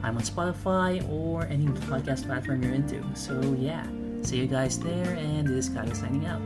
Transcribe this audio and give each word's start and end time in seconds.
I'm 0.00 0.14
on 0.14 0.22
Spotify 0.22 1.02
or 1.10 1.42
any 1.50 1.66
podcast 1.90 2.26
platform 2.26 2.62
you're 2.62 2.74
into. 2.74 3.02
So 3.18 3.34
yeah, 3.58 3.82
see 4.22 4.38
you 4.38 4.46
guys 4.46 4.78
there, 4.78 5.18
and 5.18 5.42
this 5.46 5.66
is 5.66 5.74
Kage 5.74 5.94
signing 5.94 6.22
out. 6.22 6.38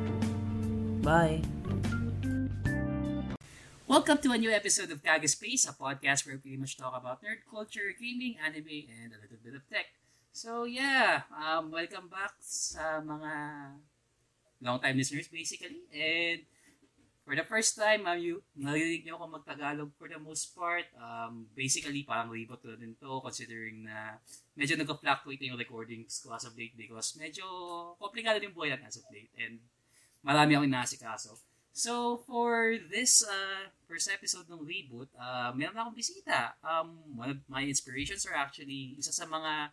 Bye. 1.05 1.45
Welcome 3.87 4.19
to 4.24 4.33
a 4.33 4.38
new 4.38 4.48
episode 4.48 4.91
of 4.91 5.05
Kage 5.05 5.29
Space, 5.29 5.69
a 5.69 5.77
podcast 5.77 6.24
where 6.24 6.37
we 6.37 6.41
pretty 6.41 6.57
much 6.57 6.80
talk 6.80 6.96
about 6.96 7.20
nerd 7.20 7.45
culture, 7.45 7.93
gaming, 7.93 8.41
anime, 8.41 8.88
and 8.88 9.12
a 9.12 9.20
little 9.20 9.37
bit 9.45 9.52
of 9.52 9.69
tech. 9.69 9.93
So 10.32 10.65
yeah, 10.65 11.29
um, 11.29 11.69
welcome 11.69 12.09
back 12.09 12.32
sa 12.41 13.05
mga 13.05 13.77
long 14.65 14.80
time 14.80 14.96
listeners 14.96 15.29
basically. 15.29 15.84
And 15.93 16.48
for 17.22 17.34
the 17.38 17.46
first 17.46 17.78
time, 17.78 18.06
um, 18.06 18.18
you, 18.18 18.42
narinig 18.58 19.06
niyo 19.06 19.14
ako 19.14 19.38
mag-Tagalog 19.38 19.90
for 19.94 20.10
the 20.10 20.18
most 20.18 20.50
part. 20.58 20.86
Um, 20.98 21.46
basically, 21.54 22.02
parang 22.02 22.34
reboot 22.34 22.62
na 22.66 22.74
din 22.74 22.98
to 22.98 23.22
considering 23.22 23.86
na 23.86 24.18
medyo 24.58 24.74
nag-fluctuate 24.74 25.42
yung 25.46 25.58
recordings 25.58 26.18
ko 26.18 26.34
as 26.34 26.42
of 26.46 26.58
late 26.58 26.74
because 26.74 27.14
medyo 27.14 27.46
komplikado 28.02 28.42
din 28.42 28.51
buhay 28.51 28.74
natin 28.74 28.90
as 28.90 28.98
of 28.98 29.06
late 29.14 29.30
and 29.38 29.62
marami 30.26 30.59
akong 30.59 30.70
inaasikaso. 30.70 31.38
So, 31.73 32.20
for 32.29 32.76
this 32.92 33.24
uh, 33.24 33.73
first 33.88 34.10
episode 34.12 34.45
ng 34.51 34.60
Reboot, 34.60 35.09
uh, 35.16 35.57
meron 35.57 35.79
akong 35.79 35.96
bisita. 35.96 36.52
Um, 36.60 37.01
one 37.16 37.32
of 37.32 37.40
my 37.48 37.64
inspirations 37.64 38.29
are 38.29 38.36
actually 38.36 38.98
isa 39.01 39.09
sa 39.09 39.24
mga 39.24 39.73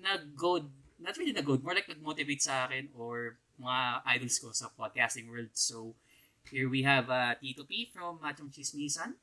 nag-go, 0.00 0.64
not 0.96 1.18
really 1.20 1.36
nag-go, 1.36 1.60
more 1.60 1.76
like 1.76 1.90
nag-motivate 1.92 2.40
sa 2.40 2.64
akin 2.64 2.88
or 2.96 3.36
mga 3.60 4.00
idols 4.16 4.40
ko 4.40 4.48
sa 4.56 4.72
podcasting 4.72 5.28
world. 5.28 5.52
So, 5.52 5.92
here 6.48 6.68
we 6.68 6.82
have 6.82 7.10
uh, 7.10 7.34
Tito 7.36 7.64
P 7.64 7.90
from 7.92 8.18
Matong 8.18 8.48
Chismisan. 8.48 9.18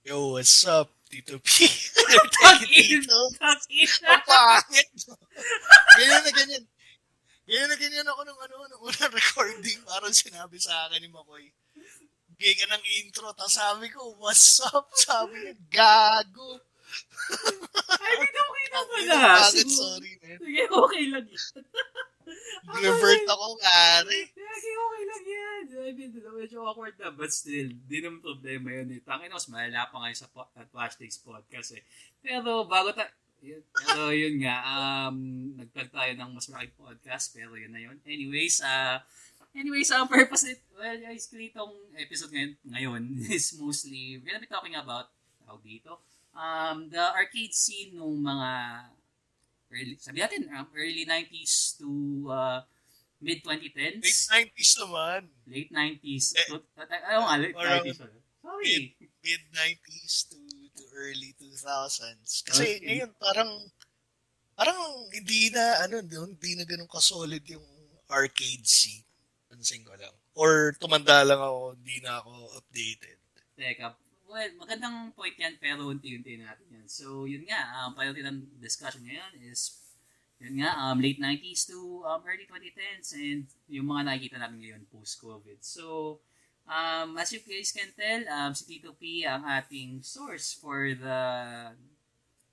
Yo, 0.00 0.32
what's 0.32 0.64
up, 0.64 0.88
Tito 1.10 1.36
P? 1.42 1.68
Tag-in! 2.40 3.04
Tito. 3.04 3.20
Tag-in! 3.36 3.92
Ang 4.08 4.24
pangit. 4.24 4.88
ganyan 5.98 6.22
na 6.24 6.32
ganyan. 6.32 6.64
Ganyan 7.44 7.68
na 7.68 7.76
ganyan 7.76 8.08
ako 8.08 8.20
nung 8.24 8.40
ano, 8.40 8.54
nung 8.70 8.82
unang 8.88 9.12
recording. 9.12 9.80
Parang 9.84 10.14
sinabi 10.14 10.56
sa 10.56 10.88
akin 10.88 11.04
ni 11.04 11.12
Makoy. 11.12 11.52
Bigay 12.32 12.56
ka 12.56 12.66
ng 12.72 12.84
intro. 13.04 13.28
Tapos 13.36 13.52
sabi 13.52 13.92
ko, 13.92 14.16
what's 14.16 14.64
up? 14.72 14.88
Sabi 14.96 15.36
niya, 15.36 15.54
gago. 15.68 16.64
I 18.00 18.12
mean, 18.16 18.34
okay 18.34 18.66
na 18.72 18.78
Ang 18.80 18.88
pala. 18.88 19.18
Sorry, 19.52 20.12
man. 20.24 20.38
Sige, 20.40 20.62
okay 20.64 21.04
lang 21.12 21.26
yan. 22.30 22.80
Revert 22.80 23.26
ako, 23.26 23.46
pare. 23.58 24.18
Sige, 24.30 24.70
okay 24.76 25.02
lang 25.04 25.24
yan. 25.24 25.62
I 25.70 25.90
mean, 25.96 26.10
medyo 26.14 26.58
awkward 26.64 26.94
na, 27.00 27.10
but 27.10 27.30
still, 27.32 27.68
di 27.70 27.98
naman 28.00 28.22
problema 28.22 28.70
yun 28.70 28.94
eh. 28.94 29.00
Tangin 29.02 29.32
mas 29.32 29.48
malala 29.50 29.88
pa 29.88 29.96
ngayon 30.00 30.18
sa 30.18 30.28
po- 30.30 30.50
at 30.54 30.68
Flashdays 30.70 31.20
podcast 31.20 31.76
eh. 31.76 31.82
Pero 32.20 32.64
bago 32.66 32.92
ta... 32.92 33.08
Yun, 33.40 33.64
pero 33.72 34.12
yun 34.12 34.36
nga, 34.44 34.56
um, 34.68 35.16
nagtag 35.56 35.88
tayo 35.88 36.12
ng 36.12 36.30
mas 36.36 36.44
malaking 36.52 36.76
podcast, 36.76 37.32
pero 37.32 37.56
yun 37.56 37.72
na 37.72 37.80
yun. 37.80 37.96
Anyways, 38.04 38.60
uh, 38.60 39.00
anyways, 39.56 39.88
ang 39.88 40.12
purpose 40.12 40.44
it, 40.44 40.60
well, 40.76 40.92
basically 41.08 41.48
itong 41.48 41.72
episode 41.96 42.36
ngayon, 42.36 42.52
ngayon 42.68 43.02
is 43.32 43.56
mostly, 43.56 44.20
we're 44.20 44.28
gonna 44.28 44.44
be 44.44 44.50
talking 44.50 44.76
about, 44.76 45.08
tawag 45.48 45.64
dito, 45.64 46.04
um, 46.36 46.92
the 46.92 47.00
arcade 47.16 47.56
scene 47.56 47.96
nung 47.96 48.20
mga 48.20 48.50
early, 49.70 49.96
sabi 49.98 50.20
natin, 50.20 50.50
um, 50.50 50.66
early 50.74 51.06
90s 51.06 51.78
to 51.78 51.88
uh, 52.28 52.60
mid 53.22 53.40
2010s. 53.42 54.02
Late 54.02 54.50
90s 54.52 54.72
naman. 54.82 55.20
Late 55.46 55.70
90s. 55.72 56.26
Eh, 56.36 56.46
ayaw 57.08 57.20
nga, 57.26 57.36
late 57.38 57.54
parang 57.56 57.84
90s. 57.86 57.98
pala. 57.98 58.18
Sorry. 58.40 58.96
Mid-90s 59.20 60.14
to, 60.32 60.36
to 60.72 60.82
early 60.96 61.36
2000s. 61.36 62.40
Kasi 62.48 62.64
Okay. 62.64 62.88
ngayon, 62.88 63.12
parang, 63.20 63.50
parang 64.56 64.80
hindi 65.12 65.52
na, 65.52 65.84
ano, 65.84 66.00
hindi 66.00 66.52
na 66.56 66.64
ganun 66.64 66.88
kasolid 66.88 67.44
yung 67.52 67.64
arcade 68.08 68.64
scene. 68.64 69.04
Pansin 69.46 69.84
ko 69.84 69.92
lang. 69.92 70.12
Or 70.34 70.72
tumanda 70.80 71.20
lang 71.20 71.36
ako, 71.38 71.76
hindi 71.76 72.00
na 72.00 72.18
ako 72.24 72.32
updated. 72.64 73.18
Teka, 73.60 73.92
well, 74.30 74.50
magandang 74.62 75.10
point 75.18 75.34
yan, 75.34 75.58
pero 75.58 75.90
unti-unti 75.90 76.38
natin 76.38 76.66
yan. 76.70 76.86
So, 76.86 77.26
yun 77.26 77.42
nga, 77.50 77.82
um, 77.82 77.98
priority 77.98 78.22
ng 78.22 78.62
discussion 78.62 79.02
ngayon 79.02 79.42
is, 79.50 79.82
yun 80.38 80.62
nga, 80.62 80.70
um, 80.78 81.02
late 81.02 81.18
90s 81.18 81.66
to 81.66 82.06
um, 82.06 82.22
early 82.22 82.46
2010s 82.46 83.18
and 83.18 83.50
yung 83.66 83.90
mga 83.90 84.06
nakikita 84.06 84.38
natin 84.38 84.62
ngayon 84.62 84.82
post-COVID. 84.94 85.58
So, 85.66 86.22
um, 86.70 87.18
as 87.18 87.34
you 87.34 87.42
guys 87.42 87.74
can 87.74 87.90
tell, 87.98 88.22
um, 88.30 88.54
si 88.54 88.62
Tito 88.70 88.94
P 88.94 89.26
ang 89.26 89.42
ating 89.42 90.06
source 90.06 90.54
for 90.54 90.94
the 90.94 91.20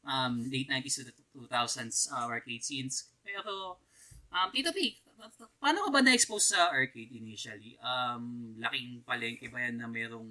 um, 0.02 0.50
late 0.50 0.68
90s 0.74 0.98
to 0.98 1.04
the 1.06 1.16
2000s 1.38 2.10
uh, 2.10 2.26
arcade 2.26 2.66
scenes. 2.66 3.14
Pero, 3.22 3.78
um, 4.34 4.50
Tito 4.50 4.74
P, 4.74 4.98
paano 5.62 5.86
ka 5.86 5.90
ba 5.94 6.02
na-expose 6.02 6.58
sa 6.58 6.74
arcade 6.74 7.14
initially? 7.14 7.78
Um, 7.86 8.58
laking 8.58 9.06
palengke 9.06 9.50
ba 9.54 9.62
yan 9.62 9.78
na 9.78 9.86
merong 9.86 10.30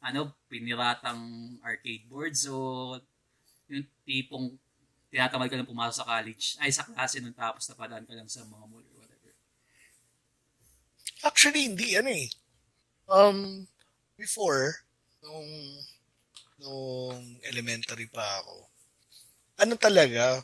ano, 0.00 0.32
piniratang 0.46 1.56
arcade 1.64 2.06
boards 2.06 2.46
o 2.46 2.96
yung 3.66 3.86
tipong 4.06 4.54
tinatamad 5.10 5.48
ka 5.50 5.56
na 5.58 5.66
pumasok 5.66 6.02
sa 6.02 6.08
college, 6.08 6.44
ay 6.60 6.70
sa 6.70 6.86
klase 6.86 7.18
nung 7.18 7.34
tapos 7.34 7.66
napadaan 7.70 8.04
ka 8.04 8.14
lang 8.14 8.28
sa 8.28 8.44
mga 8.44 8.64
mall 8.68 8.84
or 8.84 8.96
whatever. 9.00 9.32
Actually, 11.24 11.70
hindi 11.70 11.96
ano 11.96 12.10
eh. 12.10 12.28
Um, 13.06 13.64
before, 14.18 14.82
nung, 15.22 15.48
nung 16.58 17.22
elementary 17.46 18.10
pa 18.10 18.42
ako, 18.42 18.66
ano 19.56 19.74
talaga, 19.78 20.42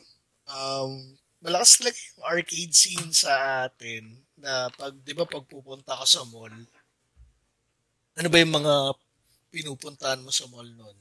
um, 0.49 1.13
malakas 1.43 1.77
talaga 1.77 1.99
yung 1.99 2.23
arcade 2.23 2.73
scene 2.73 3.11
sa 3.11 3.67
atin 3.67 4.15
na 4.39 4.71
pag, 4.73 4.95
di 5.03 5.13
ba, 5.13 5.27
pag 5.27 5.43
pupunta 5.45 5.93
ka 5.93 6.07
sa 6.07 6.23
mall, 6.27 6.55
ano 8.13 8.27
ba 8.29 8.37
yung 8.41 8.55
mga 8.57 8.75
pinupuntahan 9.53 10.21
mo 10.25 10.31
sa 10.37 10.45
mall 10.51 10.67
nun? 10.81 10.97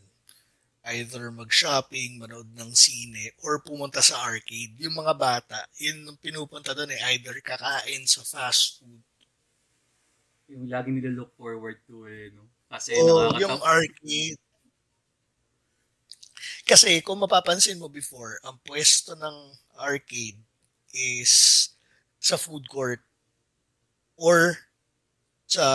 Either 0.94 1.24
mag-shopping, 1.40 2.10
manood 2.22 2.50
ng 2.60 2.72
sine, 2.84 3.24
or 3.46 3.54
pumunta 3.68 4.00
sa 4.08 4.16
arcade. 4.30 4.74
Yung 4.84 4.96
mga 5.02 5.14
bata, 5.26 5.58
yun 5.84 5.98
yung 6.08 6.18
pinupunta 6.24 6.70
doon 6.78 6.92
eh, 6.96 7.02
either 7.14 7.36
kakain 7.50 8.04
sa 8.14 8.22
fast 8.32 8.64
food 8.78 9.02
Yung 10.50 10.64
lagi 10.70 10.90
nila 10.94 11.10
look 11.18 11.30
forward 11.38 11.78
to 11.88 12.06
eh, 12.10 12.30
no? 12.34 12.46
Kasi 12.70 12.92
Oh, 12.98 13.06
nakakatawa. 13.06 13.40
yung 13.40 13.60
arcade. 13.62 14.36
Kasi 16.66 17.02
kung 17.06 17.18
mapapansin 17.22 17.78
mo 17.78 17.88
before, 17.90 18.38
ang 18.46 18.58
pwesto 18.66 19.14
ng 19.18 19.36
arcade 19.78 20.38
is 20.94 21.32
sa 22.22 22.36
food 22.38 22.66
court 22.70 23.02
or 24.16 24.56
sa 25.46 25.66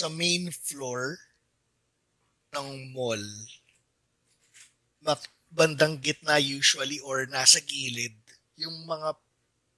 sa 0.00 0.08
main 0.08 0.48
floor 0.48 1.20
ng 2.56 2.68
mall. 2.96 3.26
Bandang 5.52 6.00
gitna 6.00 6.40
usually 6.40 7.02
or 7.04 7.28
nasa 7.28 7.60
gilid 7.60 8.16
yung 8.56 8.86
mga 8.88 9.18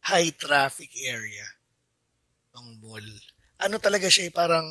high 0.07 0.31
traffic 0.37 0.93
area 1.03 1.49
ng 2.55 2.79
mall. 2.79 3.09
Ano 3.59 3.83
talaga 3.83 4.07
siya 4.07 4.29
eh, 4.29 4.33
parang 4.35 4.69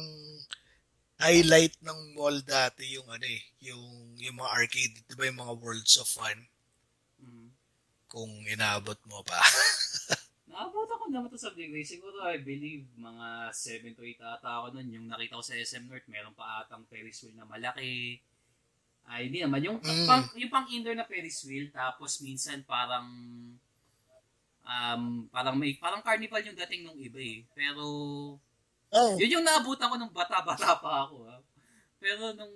highlight 1.20 1.76
ng 1.84 2.16
mall 2.16 2.38
dati 2.42 2.86
yung 2.96 3.08
ano 3.12 3.26
eh, 3.26 3.42
yung 3.62 4.16
yung 4.18 4.36
mga 4.40 4.52
arcade, 4.56 4.96
'di 5.06 5.14
ba 5.18 5.28
yung 5.30 5.42
mga 5.42 5.54
Worlds 5.60 5.96
of 6.00 6.08
Fun 6.08 6.40
Mm. 7.22 7.54
kung 8.10 8.34
inaabot 8.50 8.98
mo 9.06 9.22
pa. 9.22 9.38
Naabot 10.52 10.84
ako 10.86 11.08
naman 11.08 11.32
to 11.32 11.40
sa 11.40 11.56
degree. 11.56 11.82
Siguro, 11.82 12.20
I 12.22 12.38
believe, 12.38 12.84
mga 12.94 13.50
7 13.50 13.96
to 13.96 14.04
8 14.04 14.20
ata 14.20 14.50
ako 14.60 14.76
nun. 14.76 14.92
Yung 14.92 15.08
nakita 15.08 15.40
ko 15.40 15.44
sa 15.44 15.56
SM 15.56 15.88
North, 15.88 16.04
meron 16.06 16.36
pa 16.36 16.62
atang 16.62 16.84
Ferris 16.86 17.24
wheel 17.24 17.40
na 17.40 17.48
malaki. 17.48 18.20
Ay, 19.08 19.32
hindi 19.32 19.40
naman. 19.40 19.64
Yung, 19.64 19.78
Mm. 19.80 20.06
pang, 20.06 20.24
yung 20.36 20.52
pang 20.52 20.68
indoor 20.68 20.94
na 20.94 21.08
Ferris 21.08 21.40
wheel, 21.48 21.72
tapos 21.72 22.20
minsan 22.20 22.62
parang 22.62 23.08
um, 24.62 25.04
parang 25.28 25.56
may 25.58 25.74
parang 25.74 26.06
carnival 26.06 26.44
yung 26.44 26.58
dating 26.58 26.86
nung 26.86 27.00
iba 27.00 27.18
eh. 27.18 27.42
Pero 27.52 27.86
Oh, 28.92 29.16
yun 29.16 29.40
yung 29.40 29.46
naabutan 29.48 29.88
ko 29.88 29.96
nung 29.96 30.12
bata-bata 30.12 30.76
pa 30.76 31.08
ako. 31.08 31.24
Ha? 31.24 31.40
Pero 31.96 32.36
nung 32.36 32.52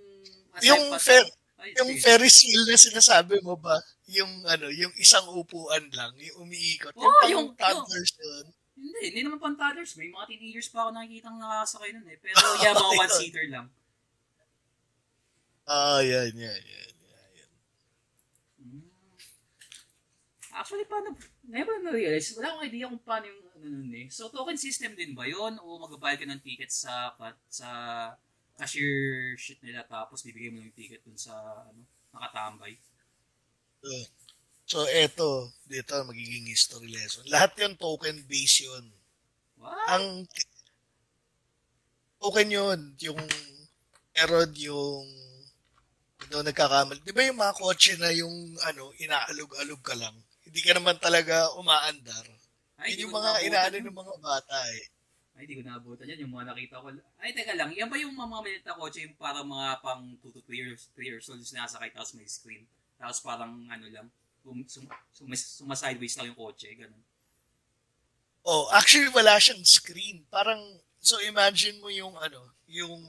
yung 0.60 0.92
pa 0.92 1.00
Fer- 1.00 1.32
Yung. 1.74 1.98
Ferris 1.98 2.46
wheel 2.46 2.64
na 2.70 2.78
sinasabi 2.78 3.42
mo 3.42 3.58
ba? 3.58 3.80
Yung 4.12 4.30
ano, 4.46 4.70
yung 4.70 4.94
isang 5.02 5.26
upuan 5.34 5.90
lang, 5.90 6.14
yung 6.22 6.46
umiikot. 6.46 6.94
Pang 6.94 7.32
yung- 7.32 7.56
toddlers 7.58 8.14
yun. 8.22 8.46
Hindi, 8.76 9.02
hindi 9.10 9.22
naman 9.24 9.40
pang 9.40 9.56
toddlers. 9.56 9.96
May 9.96 10.12
mga 10.12 10.28
teenagers 10.28 10.70
pa 10.70 10.86
ako 10.86 10.90
nakikita 10.94 11.32
ng 11.32 11.42
nakasakay 11.42 11.90
nun 11.96 12.08
eh. 12.12 12.18
Pero 12.20 12.36
yeah, 12.60 12.76
mga 12.76 12.94
one-seater 13.02 13.46
lang. 13.48 13.68
Ah, 15.66 16.04
yan, 16.04 16.30
yan, 16.38 16.62
yan. 16.62 16.94
yan. 17.34 17.52
Mm. 18.62 18.86
Actually, 20.54 20.86
paano, 20.86 21.18
never 21.50 21.82
na-realize, 21.82 22.38
wala 22.38 22.54
akong 22.54 22.68
idea 22.70 22.86
kung 22.86 23.02
paano 23.02 23.26
yung 23.26 23.42
ano 23.56 23.66
nun 23.82 23.92
eh. 23.96 24.08
So, 24.14 24.30
token 24.30 24.60
system 24.60 24.94
din 24.94 25.18
ba 25.18 25.26
yun? 25.26 25.58
O 25.58 25.82
magbabayad 25.82 26.22
ka 26.22 26.28
ng 26.30 26.44
ticket 26.46 26.70
sa, 26.70 27.16
sa 27.50 27.70
cashier 28.56 29.36
shit 29.36 29.60
nila 29.62 29.84
tapos 29.86 30.24
bibigay 30.24 30.52
mo 30.52 30.64
yung 30.64 30.76
ticket 30.76 31.04
dun 31.04 31.20
sa 31.20 31.36
ano, 31.68 31.84
nakatambay? 32.16 32.80
So, 33.84 33.92
so 34.66 34.78
eto, 34.90 35.52
dito 35.68 35.94
magiging 36.08 36.48
history 36.50 36.90
lesson. 36.90 37.28
Lahat 37.28 37.54
yun 37.60 37.76
token 37.76 38.24
base 38.26 38.66
yun. 38.66 38.86
What? 39.60 39.88
Ang 39.92 40.06
token 42.20 42.50
yun, 42.50 42.80
yung 43.04 43.22
meron 44.16 44.52
yung 44.56 45.06
ano, 46.26 46.42
nagkakamali. 46.42 47.04
Di 47.06 47.14
ba 47.14 47.28
yung 47.28 47.38
mga 47.38 47.54
kotse 47.60 47.94
na 48.00 48.10
yung 48.16 48.56
ano, 48.66 48.90
inaalog-alog 48.98 49.82
ka 49.84 49.94
lang? 49.94 50.16
Hindi 50.48 50.60
ka 50.64 50.74
naman 50.74 50.98
talaga 50.98 51.54
umaandar. 51.60 52.26
Ay, 52.80 52.96
Yun 52.96 53.08
yung 53.08 53.16
mga 53.20 53.32
inaano 53.46 53.76
ng 53.78 54.00
mga 54.00 54.16
bata 54.20 54.58
eh. 54.74 54.84
Ay, 55.36 55.44
di 55.44 55.60
ko 55.60 55.64
naabutan 55.68 56.08
yan. 56.08 56.24
Yung 56.24 56.34
mga 56.34 56.56
nakita 56.56 56.80
ko. 56.80 56.96
Ay, 57.20 57.36
teka 57.36 57.54
lang. 57.60 57.76
Yan 57.76 57.92
ba 57.92 58.00
yung 58.00 58.16
mga 58.16 58.30
maliit 58.32 58.64
na 58.64 58.80
kotse 58.80 59.04
yung 59.04 59.20
parang 59.20 59.44
mga 59.44 59.84
pang 59.84 60.04
2 60.24 60.32
to 60.32 60.42
3 60.48 60.56
years, 60.56 60.88
3 60.96 61.12
years 61.12 61.28
old 61.28 61.44
na 61.52 61.68
nasakay 61.68 61.92
tapos 61.92 62.16
may 62.16 62.28
screen. 62.28 62.64
Tapos 62.96 63.20
parang 63.20 63.52
ano 63.68 63.86
lang, 63.92 64.08
sum, 64.40 64.64
sum, 64.64 64.86
sum, 65.12 65.28
sumasideways 65.36 66.16
lang 66.16 66.32
yung 66.32 66.40
kotse. 66.40 66.72
Ganun. 66.72 67.04
Oh, 68.48 68.72
actually 68.72 69.12
wala 69.12 69.36
siyang 69.36 69.66
screen. 69.68 70.24
Parang 70.32 70.62
so 71.04 71.20
imagine 71.20 71.84
mo 71.84 71.92
yung 71.92 72.16
ano, 72.16 72.56
yung 72.72 73.04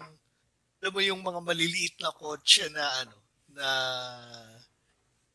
alam 0.83 0.93
mo 0.93 1.01
yung 1.01 1.23
mga 1.23 1.41
maliliit 1.47 1.95
na 2.03 2.11
kotse 2.11 2.67
na 2.75 2.85
ano, 3.07 3.17
na 3.55 3.69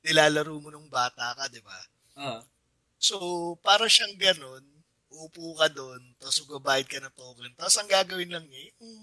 nilalaro 0.04 0.60
mo 0.60 0.70
nung 0.70 0.90
bata 0.92 1.34
ka, 1.38 1.48
'di 1.48 1.62
ba? 1.64 1.80
Ah. 2.20 2.42
So, 3.02 3.18
para 3.66 3.90
siyang 3.90 4.14
ganun, 4.14 4.62
upo 5.12 5.60
ka 5.60 5.68
doon, 5.68 6.00
tapos 6.18 6.48
magbabayad 6.48 6.88
ka 6.88 6.98
ng 7.04 7.16
token. 7.16 7.52
Tapos 7.60 7.76
ang 7.78 7.90
gagawin 7.92 8.32
lang 8.32 8.46
niya, 8.48 8.72
yung, 8.80 8.96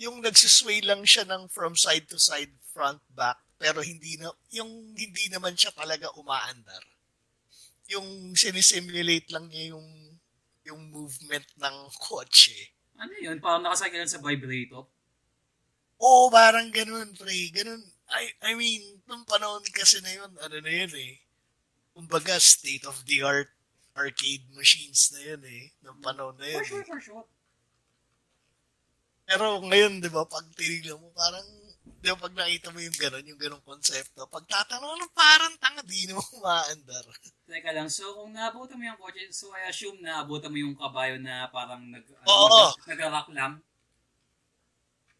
yung 0.00 0.16
nagsisway 0.24 0.80
lang 0.80 1.04
siya 1.04 1.28
ng 1.28 1.52
from 1.52 1.76
side 1.76 2.08
to 2.08 2.16
side, 2.16 2.50
front, 2.72 3.00
back, 3.12 3.36
pero 3.60 3.84
hindi 3.84 4.16
na, 4.16 4.32
yung 4.50 4.96
hindi 4.96 5.24
naman 5.28 5.54
siya 5.54 5.70
talaga 5.76 6.10
umaandar. 6.16 6.82
Yung 7.92 8.32
sinisimulate 8.32 9.28
lang 9.28 9.52
niya 9.52 9.76
yung 9.76 9.88
yung 10.62 10.80
movement 10.88 11.46
ng 11.58 11.76
kotse. 11.98 12.72
Ano 12.96 13.12
yun? 13.18 13.42
Parang 13.42 13.66
nakasakay 13.66 13.98
lang 13.98 14.10
sa 14.10 14.22
vibrator. 14.22 14.86
Oo, 16.02 16.30
parang 16.30 16.70
ganun, 16.70 17.14
pre. 17.14 17.50
Ganun. 17.50 17.82
I, 18.10 18.30
I 18.42 18.52
mean, 18.54 19.02
nung 19.06 19.26
panahon 19.26 19.62
kasi 19.70 20.02
na 20.02 20.10
yun, 20.10 20.30
ano 20.38 20.56
na 20.58 20.72
yun 20.72 20.94
eh. 20.98 21.18
Kumbaga, 21.94 22.38
state-of-the-art 22.38 23.50
arcade 23.92 24.46
machines 24.56 25.12
na 25.12 25.20
yun 25.20 25.42
eh. 25.44 25.64
Nung 25.84 26.00
panahon 26.00 26.36
na 26.40 26.48
yun 26.48 26.64
For 26.64 26.68
sure, 26.68 26.84
eh. 26.84 26.88
for 26.88 27.00
sure. 27.00 27.26
Pero 29.22 29.62
ngayon, 29.64 30.02
di 30.02 30.10
ba, 30.10 30.26
pag 30.26 30.44
tinignan 30.58 30.98
mo, 30.98 31.08
parang, 31.14 31.46
di 32.02 32.06
ba, 32.10 32.18
pag 32.18 32.34
nakita 32.34 32.68
mo 32.74 32.82
yung 32.82 32.98
ganun, 32.98 33.24
yung 33.24 33.40
ganung 33.40 33.64
konsepto, 33.64 34.26
pag 34.28 34.44
tatanong, 34.44 34.98
ano, 34.98 35.06
parang 35.14 35.54
tanga, 35.56 35.80
di 35.86 36.10
mo 36.10 36.20
umaandar. 36.36 37.06
Teka 37.48 37.70
lang, 37.72 37.88
so 37.88 38.04
kung 38.16 38.32
naabutan 38.34 38.76
mo 38.76 38.84
yung 38.84 38.98
kotse, 38.98 39.28
so 39.30 39.52
I 39.54 39.68
assume 39.70 40.00
naabutan 40.02 40.50
mo 40.50 40.58
yung 40.58 40.76
kabayo 40.76 41.16
na 41.20 41.48
parang 41.52 41.80
nag, 41.86 42.04
Oo. 42.26 42.76
nag, 42.76 42.96
nag-rock 42.96 43.28
lang. 43.32 43.62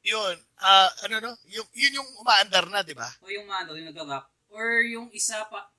yun, 0.03 0.35
ah, 0.59 0.91
ano 1.07 1.23
no, 1.23 1.33
yung, 1.47 1.69
yun 1.79 2.03
yung 2.03 2.09
umaandar 2.19 2.67
na, 2.67 2.83
di 2.83 2.93
ba? 2.97 3.07
O 3.23 3.31
yung 3.31 3.47
ano, 3.47 3.79
yung 3.79 3.87
nag-rock. 3.95 4.27
Or 4.51 4.83
yung 4.83 5.09
isa 5.15 5.47
pa, 5.47 5.71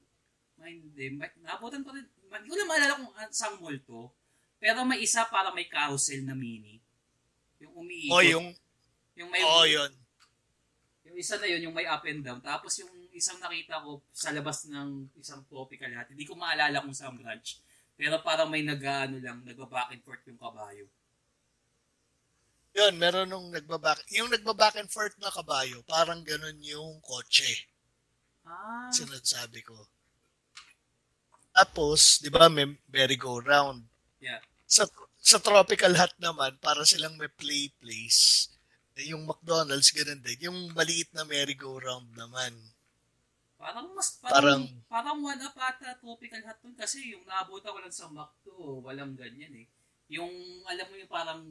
ay, 0.63 0.79
hindi, 0.79 1.19
naabutan 1.43 1.83
ko 1.83 1.91
rin, 1.91 2.07
hindi 2.41 2.49
ko 2.49 2.57
na 2.57 2.69
maalala 2.69 2.93
kung 2.97 3.13
an- 3.19 3.35
saan 3.35 3.59
mall 3.59 3.77
to. 3.83 4.09
Pero 4.57 4.87
may 4.87 5.03
isa 5.03 5.27
para 5.27 5.51
may 5.51 5.67
carousel 5.67 6.23
na 6.23 6.33
mini. 6.33 6.79
Yung 7.59 7.73
umiikot. 7.83 8.15
O 8.15 8.23
yung, 8.23 8.47
yung 9.19 9.29
may, 9.29 9.43
oo, 9.43 9.63
yun. 9.67 9.91
Yung 11.03 11.17
isa 11.19 11.35
na 11.37 11.45
yun, 11.45 11.69
yung 11.69 11.75
may 11.75 11.85
up 11.85 12.03
and 12.07 12.23
down. 12.23 12.39
Tapos 12.39 12.79
yung 12.79 12.89
isang 13.13 13.37
nakita 13.37 13.83
ko 13.83 14.01
sa 14.09 14.31
labas 14.31 14.65
ng 14.71 15.13
isang 15.19 15.43
tropical 15.45 15.91
hat, 15.93 16.09
hindi 16.09 16.25
ko 16.25 16.33
maalala 16.33 16.81
kung 16.81 16.95
saan 16.95 17.19
branch. 17.19 17.59
Pero 17.93 18.17
parang 18.25 18.49
may 18.49 18.65
nag 18.65 18.81
ano 18.81 19.21
lang, 19.21 19.45
nagba-back 19.45 19.93
and 19.93 20.01
forth 20.01 20.25
yung 20.25 20.41
kabayo. 20.41 20.89
Yun, 22.73 22.97
meron 22.97 23.29
nung 23.29 23.53
nagbaback, 23.53 24.01
yung 24.17 24.33
nagbaback 24.33 24.81
and 24.81 24.89
forth 24.89 25.13
na 25.21 25.29
kabayo, 25.29 25.85
parang 25.85 26.25
ganun 26.25 26.57
yung 26.65 26.97
kotse. 27.05 27.69
Ah, 28.41 28.89
sinasabi 28.89 29.61
ko. 29.61 29.77
Tapos, 31.53 32.17
di 32.17 32.27
ba, 32.27 32.49
may 32.49 32.65
merry-go-round. 32.89 33.85
yeah. 34.19 34.41
Sa, 34.65 34.89
sa 35.21 35.37
tropical 35.37 35.93
hut 35.93 36.13
naman, 36.17 36.57
para 36.57 36.81
silang 36.83 37.13
may 37.15 37.29
play 37.29 37.69
place. 37.77 38.49
Eh, 38.93 39.13
Yung 39.13 39.23
McDonald's, 39.23 39.93
ganun 39.93 40.19
din. 40.19 40.49
Yung 40.49 40.73
maliit 40.73 41.13
na 41.13 41.23
merry-go-round 41.23 42.09
naman. 42.13 42.57
Parang 43.55 43.87
mas, 43.93 44.17
parang, 44.17 44.65
Parang- 44.65 44.67
parang, 44.89 45.17
one 45.21 45.39
up 45.39 45.55
ata 45.55 45.95
tropical 45.95 46.41
hat 46.43 46.59
dun 46.59 46.75
kasi 46.75 47.13
yung 47.13 47.23
naabutan 47.23 47.71
ko 47.71 47.79
lang 47.79 47.93
sa 47.93 48.09
McDo, 48.09 48.81
walang 48.81 49.13
ganyan 49.15 49.53
eh. 49.55 49.67
Yung, 50.11 50.29
alam 50.67 50.83
mo 50.83 50.95
yung 50.99 51.07
parang 51.07 51.41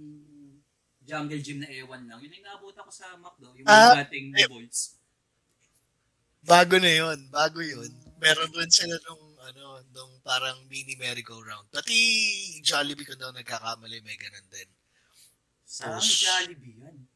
jungle 1.03 1.41
gym 1.41 1.59
na 1.59 1.71
ewan 1.73 2.05
lang, 2.05 2.21
yun 2.21 2.37
yung 2.37 2.45
naabutan 2.45 2.85
ko 2.85 2.93
sa 2.93 3.17
McDo, 3.17 3.55
yung 3.57 3.65
Ah, 3.65 3.97
mga 3.97 4.13
dating 4.13 4.27
eh. 4.35 4.45
balls. 4.45 4.99
Bago 6.43 6.75
na 6.77 6.91
yun. 6.91 7.19
Bago 7.31 7.63
yun. 7.63 7.87
Meron 8.19 8.51
rin 8.53 8.69
sila 8.69 8.99
nung, 9.07 9.32
ano, 9.43 9.83
nung 9.91 10.23
parang 10.23 10.63
mini 10.71 10.95
merry-go-round. 10.95 11.75
Pati 11.75 11.99
Jollibee 12.63 13.07
ko 13.07 13.19
daw 13.19 13.35
nagkakamali, 13.35 13.99
may 14.07 14.15
ganun 14.15 14.47
din. 14.49 14.71
Sa 15.67 15.99
Tapos- 15.99 16.23
Jollibee 16.23 16.79
yan. 16.79 16.99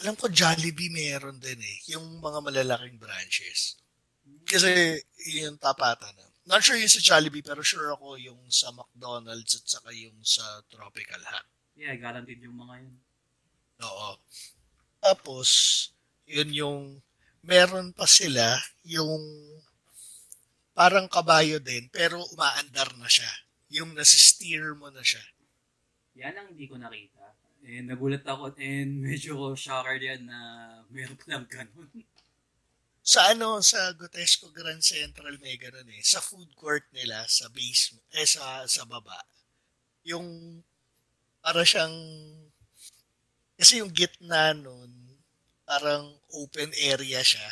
Alam 0.00 0.16
ko 0.16 0.32
Jollibee 0.32 0.88
meron 0.88 1.36
din 1.36 1.60
eh. 1.60 1.76
Yung 1.92 2.24
mga 2.24 2.40
malalaking 2.40 2.96
branches. 2.96 3.76
Kasi 4.48 4.96
yung 5.36 5.60
tapatan 5.60 6.16
na. 6.16 6.24
Not 6.48 6.64
sure 6.64 6.80
yung 6.80 6.88
sa 6.88 7.04
Jollibee 7.04 7.44
pero 7.44 7.60
sure 7.60 7.92
ako 7.92 8.16
yung 8.16 8.40
sa 8.48 8.72
McDonald's 8.72 9.60
at 9.60 9.66
saka 9.68 9.92
yung 9.92 10.16
sa 10.24 10.64
Tropical 10.72 11.20
Hut. 11.20 11.44
Yeah, 11.76 11.92
guaranteed 12.00 12.40
yung 12.40 12.56
mga 12.56 12.80
yun. 12.80 12.96
Oo. 13.84 14.16
Tapos, 15.00 15.48
yun 16.28 16.50
yung 16.52 16.78
meron 17.40 17.92
pa 17.92 18.04
sila 18.04 18.60
yung 18.84 19.20
parang 20.74 21.06
kabayo 21.10 21.58
din 21.58 21.90
pero 21.90 22.22
umaandar 22.34 22.94
na 22.96 23.08
siya. 23.10 23.30
Yung 23.70 23.94
nasi-steer 23.94 24.74
mo 24.74 24.90
na 24.90 25.02
siya. 25.04 25.22
Yan 26.18 26.34
ang 26.34 26.48
hindi 26.52 26.66
ko 26.66 26.74
nakita. 26.76 27.36
And 27.60 27.92
nagulat 27.92 28.24
ako 28.24 28.56
and 28.56 29.04
medyo 29.04 29.52
shocker 29.52 30.00
yan 30.00 30.26
na 30.26 30.38
meron 30.88 31.16
palang 31.20 31.46
ganun. 31.46 31.90
Sa 33.00 33.32
ano, 33.32 33.64
sa 33.64 33.96
Gotesco 33.96 34.52
Grand 34.52 34.84
Central 34.84 35.40
may 35.40 35.56
ganun 35.56 35.88
eh. 35.88 36.04
Sa 36.04 36.20
food 36.20 36.52
court 36.52 36.84
nila, 36.92 37.24
sa 37.26 37.48
basement, 37.48 38.04
eh 38.12 38.28
sa, 38.28 38.68
sa 38.68 38.84
baba. 38.84 39.24
Yung, 40.04 40.60
para 41.40 41.64
siyang, 41.64 41.96
kasi 43.56 43.80
yung 43.80 43.92
gitna 43.92 44.52
nun, 44.52 45.16
parang 45.64 46.12
open 46.36 46.70
area 46.76 47.24
siya. 47.24 47.48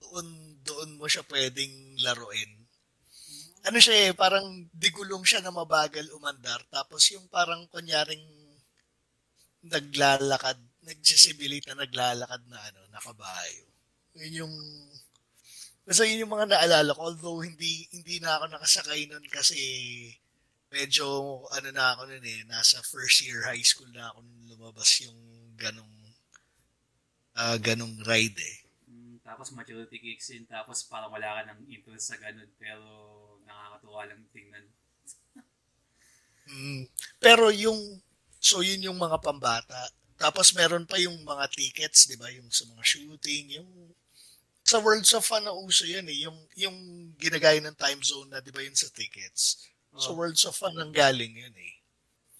Doon, 0.00 0.58
doon 0.64 0.96
mo 0.96 1.06
siya 1.06 1.24
pwedeng 1.28 2.00
laruin. 2.00 2.55
Ano 3.66 3.78
siya 3.82 4.10
eh, 4.10 4.12
parang 4.14 4.70
digulong 4.70 5.26
siya 5.26 5.42
na 5.42 5.50
mabagal 5.50 6.06
umandar. 6.14 6.62
Tapos 6.70 7.10
yung 7.10 7.26
parang 7.26 7.66
kunyaring 7.66 8.22
naglalakad, 9.66 10.58
nagsisibilita 10.86 11.74
naglalakad 11.74 12.46
na 12.46 12.58
ano, 12.62 12.80
nakabayo. 12.94 13.66
Yun 14.14 14.46
yung 14.46 14.54
Basta 15.86 16.02
yun 16.02 16.26
yung 16.26 16.34
mga 16.34 16.50
naalala 16.50 16.90
ko. 16.98 17.14
Although 17.14 17.40
hindi 17.46 17.86
hindi 17.94 18.18
na 18.18 18.42
ako 18.42 18.50
nakasakay 18.50 19.06
nun 19.06 19.22
kasi 19.30 19.58
medyo 20.66 21.06
ano 21.54 21.70
na 21.70 21.94
ako 21.94 22.10
nun 22.10 22.26
eh. 22.26 22.42
Nasa 22.50 22.82
first 22.82 23.22
year 23.22 23.46
high 23.46 23.62
school 23.62 23.90
na 23.94 24.10
ako 24.10 24.26
lumabas 24.50 24.90
yung 25.06 25.18
ganong 25.54 25.94
ah 27.38 27.54
ganong 27.62 28.02
ride 28.02 28.34
eh. 28.34 28.56
Mm, 28.90 29.22
tapos 29.22 29.54
maturity 29.54 30.02
kicks 30.02 30.34
in, 30.34 30.42
tapos 30.50 30.82
parang 30.90 31.12
wala 31.14 31.38
ka 31.38 31.54
ng 31.54 31.70
interest 31.70 32.10
sa 32.10 32.18
ganun, 32.18 32.50
pero 32.58 32.82
nakakatuwa 33.76 34.08
lang 34.08 34.24
tingnan. 34.32 34.64
Mm. 36.46 36.82
Pero 37.20 37.52
yung 37.52 38.00
so 38.40 38.62
yun 38.64 38.80
yung 38.80 38.98
mga 38.98 39.20
pambata. 39.20 39.90
Tapos 40.16 40.56
meron 40.56 40.88
pa 40.88 40.96
yung 40.96 41.20
mga 41.26 41.44
tickets, 41.52 42.08
'di 42.08 42.16
ba? 42.16 42.32
Yung 42.32 42.48
sa 42.48 42.64
mga 42.64 42.82
shooting, 42.86 43.60
yung 43.60 43.70
sa 44.66 44.82
Worlds 44.82 45.12
of 45.14 45.22
Fun 45.22 45.46
na 45.46 45.54
uso 45.54 45.86
yun 45.86 46.10
eh. 46.10 46.26
Yung, 46.26 46.34
yung 46.58 46.76
ginagaya 47.14 47.62
ng 47.62 47.78
time 47.78 48.02
zone 48.02 48.34
na, 48.34 48.42
di 48.42 48.50
ba 48.50 48.66
yun 48.66 48.74
sa 48.74 48.90
tickets. 48.90 49.62
Oh. 49.94 50.02
So 50.02 50.10
Worlds 50.18 50.42
of 50.42 50.58
Fun 50.58 50.74
ang 50.74 50.90
galing 50.90 51.38
yun 51.38 51.54
eh. 51.54 51.76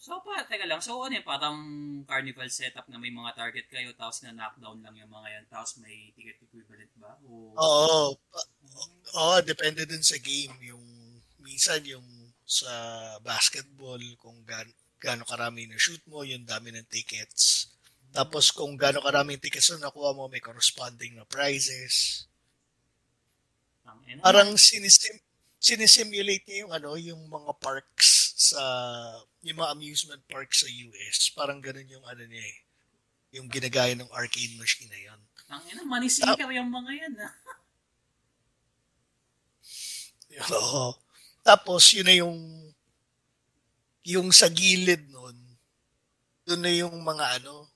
So, 0.06 0.22
pa, 0.22 0.46
teka 0.46 0.70
lang. 0.70 0.78
So, 0.78 1.02
ano 1.02 1.18
yun? 1.18 1.26
Parang 1.26 1.58
carnival 2.06 2.46
setup 2.46 2.86
na 2.86 2.94
may 2.94 3.10
mga 3.10 3.34
target 3.34 3.66
kayo 3.66 3.90
tapos 3.98 4.22
na 4.22 4.30
knockdown 4.30 4.78
lang 4.78 4.94
yung 4.94 5.10
mga 5.10 5.28
yan 5.34 5.46
tapos 5.50 5.82
may 5.82 6.14
ticket 6.14 6.38
equivalent 6.46 6.94
ba? 6.94 7.18
O... 7.26 7.50
Oo. 7.58 8.14
Oo, 9.18 9.36
depende 9.42 9.82
din 9.82 10.06
sa 10.06 10.14
game. 10.22 10.54
Yung, 10.62 10.85
minsan 11.46 11.80
yung 11.86 12.04
sa 12.42 12.70
basketball, 13.22 14.02
kung 14.18 14.42
gan 14.42 14.66
gaano 14.98 15.22
karami 15.22 15.70
na 15.70 15.78
shoot 15.78 16.02
mo, 16.10 16.26
yung 16.26 16.42
dami 16.42 16.74
ng 16.74 16.88
tickets. 16.90 17.70
Tapos 18.10 18.50
kung 18.50 18.74
gaano 18.74 19.04
karaming 19.04 19.38
tickets 19.38 19.70
na 19.76 19.86
nakuha 19.86 20.16
mo, 20.16 20.26
may 20.26 20.42
corresponding 20.42 21.14
na 21.14 21.28
prizes. 21.28 22.26
Parang 24.22 24.58
sinisim 24.58 25.20
sinisimulate 25.56 26.46
niya 26.46 26.66
yung 26.66 26.72
ano, 26.72 26.90
yung 26.98 27.22
mga 27.26 27.52
parks 27.58 28.34
sa 28.36 28.62
yung 29.42 29.58
mga 29.58 29.72
amusement 29.74 30.22
parks 30.30 30.66
sa 30.66 30.68
US. 30.70 31.30
Parang 31.34 31.58
ganun 31.62 31.86
yung 31.86 32.04
ano 32.06 32.22
niya 32.26 32.44
eh. 32.44 32.58
Yung 33.36 33.50
ginagaya 33.50 33.92
ng 33.94 34.10
arcade 34.14 34.54
machine 34.56 34.88
na 34.88 35.00
yan. 35.12 35.20
Ang 35.46 35.62
ina, 35.70 35.82
manisika 35.86 36.34
Tap- 36.34 36.50
yung 36.50 36.70
mga 36.70 36.90
yan 36.94 37.14
ah. 37.20 37.34
Oo. 40.56 41.05
Tapos 41.46 41.94
yun 41.94 42.06
na 42.10 42.16
yung 42.18 42.38
yung 44.02 44.34
sa 44.34 44.50
gilid 44.50 45.06
nun, 45.14 45.38
doon 46.42 46.62
na 46.62 46.72
yung 46.74 46.98
mga 47.06 47.42
ano, 47.42 47.70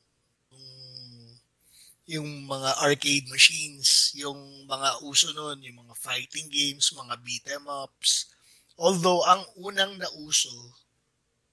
yung 2.11 2.27
mga 2.51 2.71
arcade 2.83 3.31
machines, 3.31 4.11
yung 4.19 4.67
mga 4.67 4.99
uso 5.07 5.31
noon, 5.31 5.63
yung 5.63 5.87
mga 5.87 5.95
fighting 5.95 6.51
games, 6.51 6.91
mga 6.91 7.15
beat 7.23 7.47
'em 7.47 7.63
ups. 7.71 8.35
Although 8.75 9.23
ang 9.23 9.47
unang 9.55 9.95
nauso, 9.95 10.75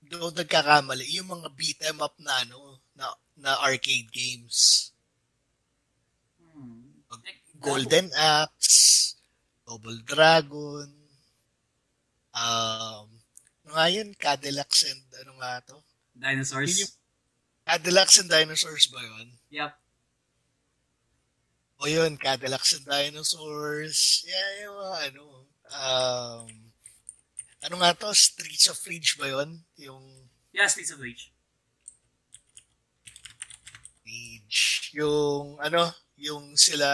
doon 0.01 0.33
nagkakamali, 0.33 1.05
yung 1.13 1.29
mga 1.29 1.53
beat 1.53 1.77
'em 1.85 2.01
up 2.01 2.17
na 2.17 2.41
ano, 2.41 2.81
na, 2.97 3.13
na 3.37 3.51
arcade 3.61 4.09
games. 4.09 4.89
Hmm. 6.41 7.05
Golden 7.61 8.09
Axe, 8.17 9.13
Double 9.61 10.01
Dragon, 10.01 10.96
um, 12.37 13.07
ano 13.65 13.71
nga 13.73 13.87
yun, 13.89 14.09
Cadillacs 14.15 14.85
and 14.85 15.03
ano 15.25 15.33
nga 15.41 15.59
to? 15.65 15.77
Dinosaurs? 16.13 16.69
Yun 16.71 16.85
yung, 16.85 16.95
Cadillacs 17.67 18.15
and 18.23 18.29
Dinosaurs 18.31 18.85
ba 18.87 19.01
yun? 19.03 19.27
Yep. 19.51 19.71
O 21.77 21.85
yun, 21.85 22.15
Cadillacs 22.15 22.73
and 22.73 22.85
Dinosaurs. 22.87 24.23
Yeah, 24.23 24.49
yung 24.65 24.75
mga 24.79 24.97
ano. 25.11 25.25
Um, 25.67 26.47
ano 27.61 27.75
nga 27.83 27.91
to? 27.91 28.09
Streets 28.15 28.71
of 28.71 28.79
Rage 28.87 29.19
ba 29.19 29.27
yun? 29.27 29.67
Yung... 29.77 30.31
Yeah, 30.55 30.71
Streets 30.71 30.95
of 30.95 31.03
Rage. 31.03 31.35
Rage. 34.07 34.89
Yung 34.95 35.59
ano? 35.59 35.91
Yung 36.15 36.55
sila... 36.55 36.87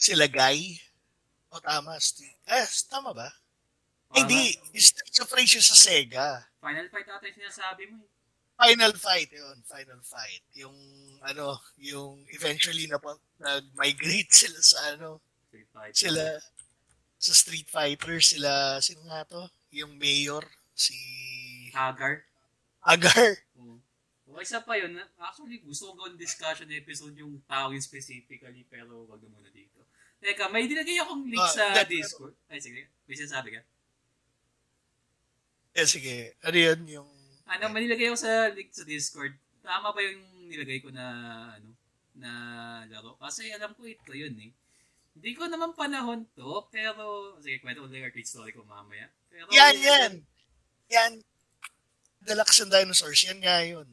Sila 0.00 0.26
Guy. 0.26 0.80
O 1.52 1.60
tama. 1.60 2.00
Street, 2.00 2.40
eh, 2.48 2.66
tama 2.88 3.12
ba? 3.12 3.28
Hindi. 4.10 4.58
Streets 4.74 5.22
of 5.22 5.30
Rage 5.30 5.54
yung 5.54 5.66
sa 5.66 5.76
Sega. 5.78 6.50
Final 6.58 6.86
Fight 6.90 7.06
ata 7.06 7.24
yung 7.30 7.38
sinasabi 7.38 7.82
mo 7.90 8.02
eh. 8.02 8.10
Final 8.60 8.92
Fight 9.00 9.30
yun, 9.32 9.56
Final 9.64 10.00
Fight. 10.04 10.44
Yung 10.52 10.76
ano, 11.24 11.56
yung 11.80 12.20
eventually 12.28 12.84
na 12.84 13.00
nag-migrate 13.40 14.28
sila 14.44 14.60
sa 14.60 14.78
ano, 14.92 15.24
sila 15.96 16.36
sa 17.16 17.32
Street 17.32 17.68
Fighter, 17.70 18.20
sila 18.20 18.82
sino 18.84 19.08
nga 19.08 19.24
to? 19.24 19.48
Yung 19.72 19.96
mayor 19.96 20.44
si 20.76 20.96
Hagar. 21.72 22.28
Hagar. 22.84 23.40
Oh. 23.56 23.80
O 24.30 24.38
isa 24.38 24.62
pa 24.62 24.78
yun, 24.78 24.94
actually 25.18 25.58
gusto 25.64 25.90
ko 25.90 26.04
gawin 26.04 26.14
discussion 26.14 26.70
episode 26.70 27.16
yung 27.18 27.42
tao 27.50 27.74
yung 27.74 27.82
specifically 27.82 28.62
pero 28.68 29.08
wag 29.08 29.24
na 29.24 29.30
muna 29.32 29.50
dito. 29.50 29.82
Teka, 30.20 30.52
may 30.52 30.68
dinagay 30.68 31.00
akong 31.00 31.24
link 31.24 31.40
uh, 31.40 31.48
sa 31.48 31.72
that, 31.72 31.88
Discord. 31.88 32.36
Ay, 32.52 32.60
sige. 32.60 32.92
May 33.08 33.16
sinasabi 33.16 33.56
ka? 33.56 33.60
Eh, 35.80 35.88
sige. 35.88 36.36
Ano 36.44 36.58
yun? 36.60 36.80
Yung 37.00 37.08
ano, 37.48 37.72
manilagay 37.72 38.12
ako 38.12 38.20
sa 38.20 38.52
sa 38.52 38.84
Discord. 38.84 39.32
Tama 39.64 39.96
ba 39.96 40.00
yung 40.04 40.20
nilagay 40.52 40.84
ko 40.84 40.92
na, 40.92 41.04
ano, 41.56 41.72
na 42.20 42.30
laro? 42.84 43.16
Kasi 43.16 43.48
alam 43.48 43.72
ko 43.72 43.88
ito 43.88 44.12
yun 44.12 44.36
eh. 44.36 44.52
Hindi 45.16 45.30
ko 45.32 45.48
naman 45.48 45.72
panahon 45.72 46.28
to, 46.36 46.68
pero, 46.68 47.34
sige, 47.40 47.64
kwento 47.64 47.82
ko 47.82 47.88
lang 47.88 48.12
yung 48.12 48.28
story 48.28 48.52
ko 48.52 48.62
mamaya. 48.62 49.08
Pero, 49.32 49.48
yan, 49.50 49.76
yan! 49.80 50.12
Yan! 50.92 51.12
Deluxe 52.20 52.60
and 52.62 52.70
Dinosaurs, 52.70 53.24
yan 53.24 53.40
nga 53.40 53.64
yun. 53.64 53.88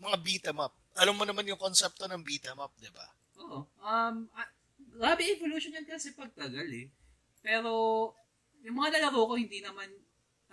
Mga 0.00 0.16
beat 0.24 0.44
em 0.48 0.58
up. 0.58 0.72
Alam 0.96 1.20
mo 1.20 1.24
naman 1.28 1.44
yung 1.44 1.60
konsepto 1.60 2.08
ng 2.08 2.24
beat 2.24 2.48
em 2.48 2.58
up, 2.58 2.72
di 2.80 2.88
ba? 2.88 3.06
Oo. 3.44 3.68
Um, 3.84 4.32
uh, 4.32 4.50
grabe 4.96 5.28
evolution 5.28 5.76
yan 5.76 5.84
kasi 5.84 6.16
pagtagal 6.16 6.66
eh. 6.72 6.88
Pero, 7.44 7.70
yung 8.64 8.80
mga 8.80 8.96
nalaro 8.96 9.28
ko, 9.28 9.34
hindi 9.36 9.60
naman 9.60 9.86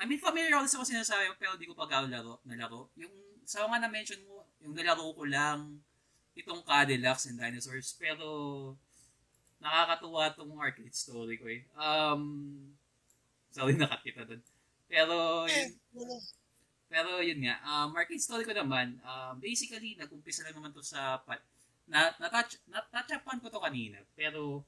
I 0.03 0.05
mean, 0.05 0.19
familiar 0.19 0.59
ako 0.59 0.67
sa 0.67 0.83
sinasabi 0.83 1.31
pero 1.39 1.55
di 1.55 1.63
ko 1.63 1.71
pa 1.71 1.87
gawin 1.87 2.11
laro, 2.11 2.43
nalaro. 2.43 2.91
Yung, 2.99 3.15
sa 3.47 3.63
mga 3.63 3.87
na-mention 3.87 4.19
mo, 4.27 4.43
yung 4.59 4.75
nalaro 4.75 5.15
ko 5.15 5.23
lang 5.23 5.79
itong 6.35 6.59
Cadillacs 6.67 7.31
and 7.31 7.39
Dinosaurs, 7.39 7.95
pero 7.95 8.27
nakakatuwa 9.63 10.35
tong 10.35 10.59
arcade 10.59 10.91
story 10.91 11.39
ko 11.39 11.47
eh. 11.47 11.63
Um, 11.79 12.51
sorry, 13.47 13.79
nakakita 13.79 14.27
doon. 14.27 14.43
Pero, 14.91 15.47
yun, 15.47 15.71
pero 16.91 17.23
yun 17.23 17.39
nga, 17.47 17.63
um, 17.63 17.95
arcade 17.95 18.19
story 18.19 18.43
ko 18.43 18.51
naman, 18.51 18.99
um, 19.07 19.39
basically, 19.39 19.95
nag-umpisa 19.95 20.43
lang 20.43 20.59
naman 20.59 20.75
to 20.75 20.83
sa, 20.83 21.23
pat, 21.23 21.39
na, 21.87 22.11
na-touch, 22.19 22.59
na-touch 22.67 23.23
ko 23.23 23.47
to 23.47 23.63
kanina, 23.63 24.03
pero, 24.19 24.67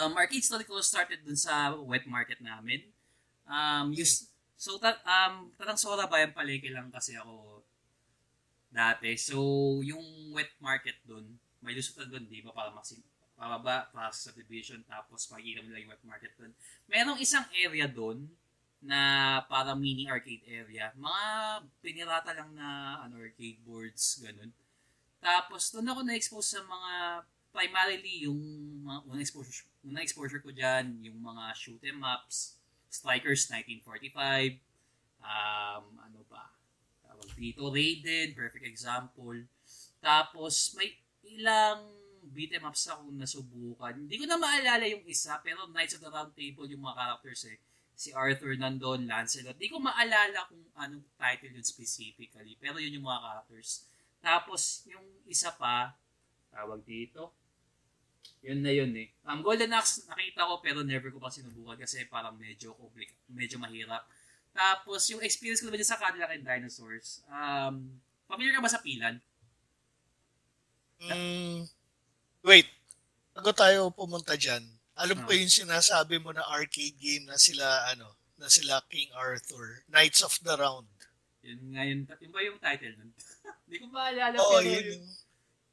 um, 0.00 0.12
arcade 0.16 0.48
story 0.48 0.64
ko 0.64 0.80
started 0.80 1.20
dun 1.20 1.36
sa 1.36 1.76
wet 1.76 2.08
market 2.08 2.40
namin 2.40 2.88
Um, 3.50 3.90
use, 3.90 4.29
so, 4.60 4.76
ta, 4.76 5.00
um, 5.08 5.48
tatang 5.56 5.80
Sora 5.80 6.04
Bayan 6.04 6.36
Palengke 6.36 6.68
lang 6.68 6.92
kasi 6.92 7.16
ako 7.16 7.64
dati. 8.68 9.16
So, 9.16 9.40
yung 9.80 10.36
wet 10.36 10.52
market 10.60 11.00
doon, 11.08 11.40
may 11.64 11.72
lusutan 11.72 12.12
doon, 12.12 12.28
di 12.28 12.44
ba, 12.44 12.52
para 12.52 12.68
maxim, 12.68 13.00
pababa, 13.40 13.88
para 13.88 14.12
sa 14.12 14.28
subdivision, 14.28 14.84
tapos 14.84 15.32
makikita 15.32 15.64
lang 15.64 15.80
yung 15.80 15.92
wet 15.96 16.04
market 16.04 16.32
doon. 16.36 16.52
Merong 16.92 17.18
isang 17.24 17.48
area 17.56 17.88
doon, 17.88 18.28
na 18.80 19.00
para 19.44 19.76
mini 19.76 20.08
arcade 20.08 20.40
area. 20.48 20.88
Mga 20.96 21.24
pinirata 21.84 22.32
lang 22.32 22.56
na 22.56 23.00
ano, 23.04 23.20
arcade 23.20 23.60
boards, 23.60 24.24
ganun. 24.24 24.48
Tapos, 25.20 25.68
doon 25.68 25.92
ako 25.92 26.00
na-expose 26.00 26.56
sa 26.56 26.64
mga, 26.64 26.92
primarily, 27.52 28.24
yung 28.24 28.40
mga 28.80 29.04
unang 29.04 29.20
exposure, 29.20 29.68
unang 29.84 30.04
exposure 30.04 30.40
ko 30.40 30.48
dyan, 30.48 30.96
yung 31.04 31.20
mga 31.20 31.52
shoot 31.52 31.80
'em 31.84 32.00
ups, 32.00 32.59
Strikers 32.90 33.46
1945. 33.48 34.58
Um, 35.22 35.84
ano 36.02 36.20
ba? 36.26 36.50
Tawag 37.06 37.30
dito, 37.38 37.70
Raiden, 37.70 38.34
perfect 38.34 38.66
example. 38.66 39.46
Tapos, 40.02 40.74
may 40.74 40.98
ilang 41.22 41.86
beat 42.34 42.52
em 42.52 42.66
ups 42.66 42.90
ako 42.90 43.14
nasubukan. 43.14 43.94
Hindi 43.96 44.20
ko 44.20 44.24
na 44.26 44.36
maalala 44.36 44.84
yung 44.90 45.06
isa, 45.08 45.38
pero 45.40 45.70
Knights 45.70 45.96
of 45.96 46.04
the 46.04 46.10
Round 46.10 46.34
Table 46.34 46.68
yung 46.68 46.84
mga 46.84 46.98
characters 46.98 47.42
eh. 47.48 47.58
Si 47.94 48.10
Arthur 48.16 48.56
nandun, 48.56 49.04
Lancelot. 49.04 49.56
Hindi 49.56 49.70
ko 49.72 49.78
maalala 49.80 50.48
kung 50.48 50.60
anong 50.76 51.04
title 51.20 51.52
yun 51.52 51.64
specifically, 51.64 52.56
pero 52.56 52.80
yun 52.80 52.96
yung 52.96 53.06
mga 53.06 53.22
characters. 53.22 53.84
Tapos, 54.20 54.84
yung 54.88 55.04
isa 55.28 55.52
pa, 55.56 55.96
tawag 56.52 56.84
dito, 56.84 57.32
yun 58.40 58.64
na 58.64 58.72
yun 58.72 58.92
eh. 58.96 59.12
Um, 59.28 59.44
Golden 59.44 59.76
Axe 59.76 60.08
nakita 60.08 60.48
ko 60.48 60.64
pero 60.64 60.80
never 60.80 61.12
ko 61.12 61.20
pa 61.20 61.28
sinubukan 61.28 61.76
kasi 61.76 62.08
parang 62.08 62.36
medyo 62.40 62.72
complicated, 62.76 63.16
medyo 63.28 63.56
mahirap. 63.60 64.04
Tapos 64.56 65.06
yung 65.12 65.22
experience 65.22 65.60
ko 65.60 65.68
naman 65.68 65.84
sa 65.84 66.00
Cadillac 66.00 66.32
and 66.32 66.44
Dinosaurs, 66.44 67.20
um, 67.28 68.00
familiar 68.26 68.56
ka 68.56 68.64
ba 68.64 68.72
sa 68.72 68.82
Pilan? 68.82 69.20
Mm, 71.00 71.64
wait, 72.44 72.68
bago 73.32 73.52
tayo 73.56 73.88
pumunta 73.92 74.36
dyan, 74.36 74.60
alam 75.00 75.16
ko 75.24 75.32
ah. 75.32 75.38
yung 75.38 75.48
sinasabi 75.48 76.20
mo 76.20 76.32
na 76.32 76.44
arcade 76.44 76.96
game 77.00 77.24
na 77.24 77.40
sila, 77.40 77.64
ano, 77.88 78.20
na 78.36 78.48
sila 78.52 78.84
King 78.88 79.08
Arthur, 79.16 79.84
Knights 79.88 80.20
of 80.20 80.36
the 80.44 80.56
Round. 80.56 80.88
Yun 81.40 81.60
nga 81.72 81.82
yun, 81.88 82.04
yun 82.04 82.32
ba 82.32 82.40
yung 82.44 82.60
title 82.60 82.94
nun? 83.00 83.12
Hindi 83.64 83.76
ko 83.80 83.86
maalala. 83.88 84.36
Oo, 84.36 84.60
oh, 84.60 84.60
yun. 84.60 84.84
yun. 84.92 85.02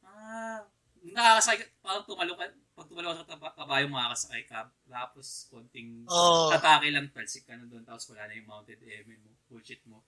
Ah, 0.07 0.63
nakakasakay, 1.03 1.67
parang 1.81 2.05
tumalo 2.05 2.33
ka, 2.37 2.45
pag 2.77 2.87
tumalo 2.87 3.13
ka 3.13 3.25
sa 3.25 3.53
kabayo, 3.57 3.85
makakasakay 3.89 4.43
ka. 4.45 4.69
Tapos, 4.85 5.49
konting 5.49 6.05
oh. 6.07 6.49
tatake 6.53 6.93
lang, 6.93 7.09
talsik 7.09 7.45
ka 7.45 7.57
na 7.57 7.65
doon. 7.65 7.83
Tapos, 7.83 8.07
wala 8.13 8.29
na 8.29 8.37
yung 8.37 8.49
mounted 8.49 8.81
aim 8.83 9.17
mo. 9.21 9.31
Bullshit 9.49 9.81
mo. 9.89 10.05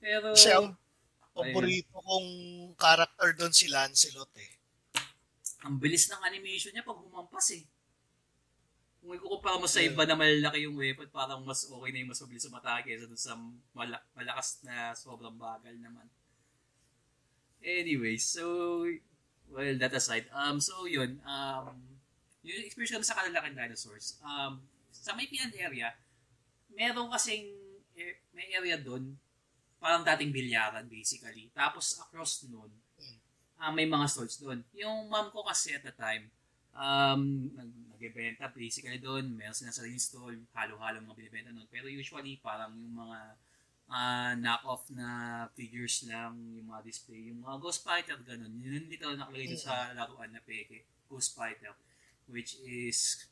Pero, 0.00 0.32
Kasi 0.32 0.52
ang, 0.52 0.76
paborito 1.30 1.96
kong 2.02 2.28
character 2.74 3.28
doon 3.38 3.54
si 3.54 3.70
Lancelot 3.70 4.32
eh. 4.36 4.52
Ang 5.64 5.76
bilis 5.76 6.08
ng 6.08 6.22
animation 6.24 6.72
niya 6.72 6.84
pag 6.84 6.98
humampas 6.98 7.52
eh. 7.54 7.64
Kung 9.00 9.16
ikukumpara 9.16 9.56
mo 9.56 9.64
sa 9.64 9.80
iba 9.80 10.04
na 10.04 10.16
malalaki 10.16 10.68
yung 10.68 10.76
weapon, 10.76 11.08
parang 11.08 11.40
mas 11.40 11.64
okay 11.64 11.88
na 11.92 12.00
yung 12.04 12.10
mas 12.12 12.20
mabilis 12.20 12.48
umatake 12.48 12.92
kaysa 12.92 13.08
dun 13.08 13.16
sa 13.16 13.32
mala- 13.72 14.04
malakas 14.12 14.60
na 14.60 14.92
sobrang 14.92 15.36
bagal 15.40 15.72
naman. 15.80 16.04
Anyway, 17.60 18.16
so, 18.16 18.84
well, 19.50 19.74
that 19.78 19.94
aside, 19.94 20.26
um, 20.32 20.58
so 20.62 20.86
yun, 20.86 21.18
um, 21.26 21.74
yung 22.42 22.64
experience 22.64 22.96
ko 22.96 23.02
sa 23.04 23.18
kalalaking 23.20 23.58
dinosaurs, 23.58 24.16
um, 24.24 24.62
sa 24.90 25.12
may 25.12 25.28
Pian 25.28 25.52
area, 25.58 25.92
meron 26.72 27.10
kasing, 27.12 27.50
er, 27.98 28.16
may 28.32 28.48
area 28.54 28.80
doon, 28.80 29.14
parang 29.80 30.04
dating 30.04 30.32
bilyaran 30.32 30.86
basically. 30.86 31.48
Tapos 31.52 31.98
across 32.00 32.44
noon, 32.48 32.70
uh, 33.60 33.72
may 33.72 33.84
mga 33.84 34.06
stalls 34.08 34.40
doon. 34.40 34.64
Yung 34.76 35.08
mom 35.08 35.28
ko 35.32 35.44
kasi 35.44 35.76
at 35.76 35.84
the 35.84 35.92
time, 35.92 36.28
um, 36.76 37.52
nag 37.54 37.70
nagbebenta 38.00 38.48
basically 38.56 38.96
doon, 38.96 39.36
meron 39.36 39.52
sila 39.52 39.68
sa 39.68 39.84
stall, 40.00 40.32
halo-halo 40.56 41.04
mga 41.04 41.18
binibenta 41.20 41.50
noon. 41.52 41.68
Pero 41.68 41.84
usually, 41.84 42.40
parang 42.40 42.72
yung 42.72 42.96
mga 42.96 43.36
uh, 43.90 44.32
knock-off 44.38 44.86
na 44.94 45.08
figures 45.52 46.06
lang, 46.06 46.38
yung 46.54 46.70
mga 46.70 46.82
display, 46.86 47.28
yung 47.28 47.42
mga 47.42 47.58
Ghost 47.58 47.82
Fighter, 47.82 48.16
ganun. 48.22 48.54
Yun 48.62 48.86
dito 48.86 49.10
nakalagay 49.10 49.50
doon 49.50 49.60
sa 49.60 49.92
laruan 49.92 50.30
na 50.30 50.40
peke, 50.40 50.86
Ghost 51.10 51.34
Fighter, 51.34 51.74
which 52.30 52.56
is 52.62 53.26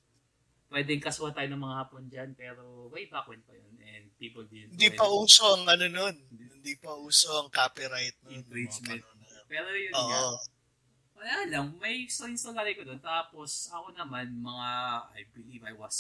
pwedeng 0.69 1.01
kasuha 1.01 1.33
tayo 1.33 1.49
ng 1.49 1.63
mga 1.63 1.79
hapon 1.81 2.05
dyan, 2.11 2.31
pero 2.37 2.91
way 2.93 3.09
back 3.09 3.25
when 3.31 3.41
pa 3.47 3.57
yun, 3.57 3.75
and 3.81 4.05
people 4.21 4.45
didn't 4.45 4.77
Hindi 4.77 4.93
pa 4.93 5.09
uso 5.09 5.57
ang 5.57 5.65
ano 5.65 5.87
nun. 5.89 6.17
Hindi 6.29 6.75
pa 6.77 6.93
uso 6.93 7.41
ang 7.41 7.49
copyright 7.49 8.19
nun. 8.27 8.45
Infringement. 8.45 9.01
Pero 9.49 9.69
yun 9.73 9.95
Oo. 9.97 10.09
nga, 10.13 10.23
wala 11.19 11.35
lang, 11.51 11.67
may 11.83 12.07
install 12.07 12.37
ko 12.55 12.83
doon. 12.85 13.01
Tapos 13.03 13.73
ako 13.75 13.91
naman, 13.97 14.39
mga, 14.39 14.71
I 15.17 15.23
believe 15.35 15.67
I 15.67 15.75
was 15.75 15.97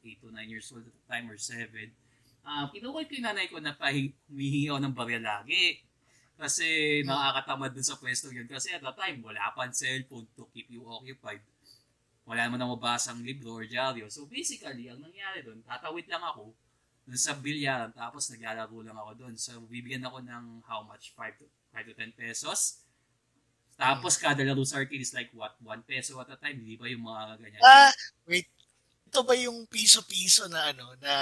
8 0.00 0.22
to 0.22 0.28
9 0.32 0.48
years 0.48 0.70
old 0.72 0.86
at 0.86 0.94
the 0.94 1.04
time 1.10 1.28
or 1.28 1.36
7. 1.36 1.68
Uh, 2.42 2.66
kinukulit 2.74 3.06
ko 3.06 3.14
yung 3.18 3.28
nanay 3.30 3.46
ko 3.46 3.62
na 3.62 3.74
humihingi 3.78 4.68
ako 4.70 4.80
ng 4.82 4.94
barya 4.94 5.20
lagi. 5.22 5.78
Kasi 6.34 7.00
nakakatamad 7.06 7.70
dun 7.70 7.86
sa 7.86 7.94
pwesto 7.94 8.26
yun. 8.34 8.50
Kasi 8.50 8.74
at 8.74 8.82
the 8.82 8.92
time, 8.98 9.22
wala 9.22 9.54
pa 9.54 9.70
cellphone 9.70 10.26
to 10.34 10.50
keep 10.50 10.66
you 10.66 10.82
occupied. 10.90 11.38
Wala 12.26 12.46
naman 12.46 12.58
na 12.58 12.70
mabasang 12.70 13.22
libro 13.22 13.58
or 13.58 13.66
dyaryo. 13.66 14.10
So 14.10 14.26
basically, 14.26 14.90
ang 14.90 14.98
nangyari 15.02 15.46
doon, 15.46 15.62
tatawid 15.62 16.06
lang 16.10 16.22
ako 16.22 16.50
dun 17.02 17.18
sa 17.18 17.34
bilyaran 17.34 17.90
tapos 17.90 18.30
naglalaro 18.30 18.78
lang 18.82 18.94
ako 18.94 19.12
doon. 19.26 19.34
So 19.34 19.62
bibigyan 19.66 20.06
ako 20.06 20.22
ng 20.22 20.62
how 20.66 20.86
much? 20.86 21.14
5 21.14 21.42
to, 21.42 21.46
5 21.74 21.90
to 21.90 21.94
10 21.98 22.14
pesos. 22.14 22.82
Tapos 23.74 24.14
kada 24.14 24.46
laro 24.46 24.62
sa 24.62 24.78
arcade 24.78 25.02
is 25.02 25.14
like 25.14 25.34
what? 25.34 25.58
1 25.58 25.82
peso 25.82 26.14
at 26.22 26.30
a 26.30 26.38
time. 26.38 26.62
Hindi 26.62 26.78
ba 26.78 26.86
yung 26.86 27.02
mga 27.02 27.22
ganyan? 27.42 27.62
Ah, 27.66 27.92
wait. 28.30 28.46
Ito 29.10 29.26
ba 29.26 29.34
yung 29.34 29.66
piso-piso 29.66 30.46
na 30.46 30.70
ano, 30.70 30.94
na 31.02 31.12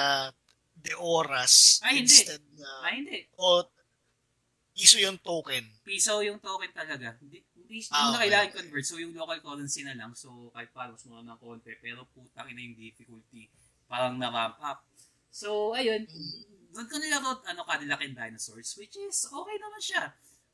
de 0.80 0.94
oras 0.96 1.78
Ay, 1.84 2.02
hindi. 2.02 2.10
instead 2.10 2.42
na... 2.56 2.68
Ay, 2.84 2.92
hindi. 3.04 3.18
O 3.36 3.64
piso 4.72 4.96
yung 4.96 5.20
token? 5.20 5.64
Piso 5.84 6.24
yung 6.24 6.40
token 6.40 6.72
talaga. 6.72 7.16
Hindi, 7.20 7.44
hindi 7.54 7.84
Ah, 7.92 8.10
na 8.10 8.16
okay. 8.16 8.20
kailangan 8.26 8.50
convert. 8.56 8.86
So, 8.88 8.96
yung 8.98 9.12
local 9.14 9.40
currency 9.44 9.84
na 9.84 9.94
lang. 9.94 10.10
So, 10.16 10.50
kahit 10.50 10.72
paano, 10.72 10.96
mas 10.96 11.04
mga 11.06 11.22
ng 11.22 11.38
konti. 11.38 11.72
Pero 11.78 12.08
putang 12.10 12.48
ina 12.50 12.64
yung 12.64 12.74
difficulty. 12.74 13.46
Parang 13.86 14.16
na-ramp 14.16 14.58
up. 14.58 14.82
So, 15.30 15.76
ayun. 15.76 16.02
Doon 16.74 16.86
ko 16.88 16.94
nilaro, 16.98 17.38
ano, 17.46 17.62
Cadillac 17.62 18.02
and 18.02 18.16
Dinosaurs. 18.16 18.74
Which 18.74 18.96
is, 18.98 19.28
okay 19.28 19.56
naman 19.60 19.82
siya. 19.82 20.04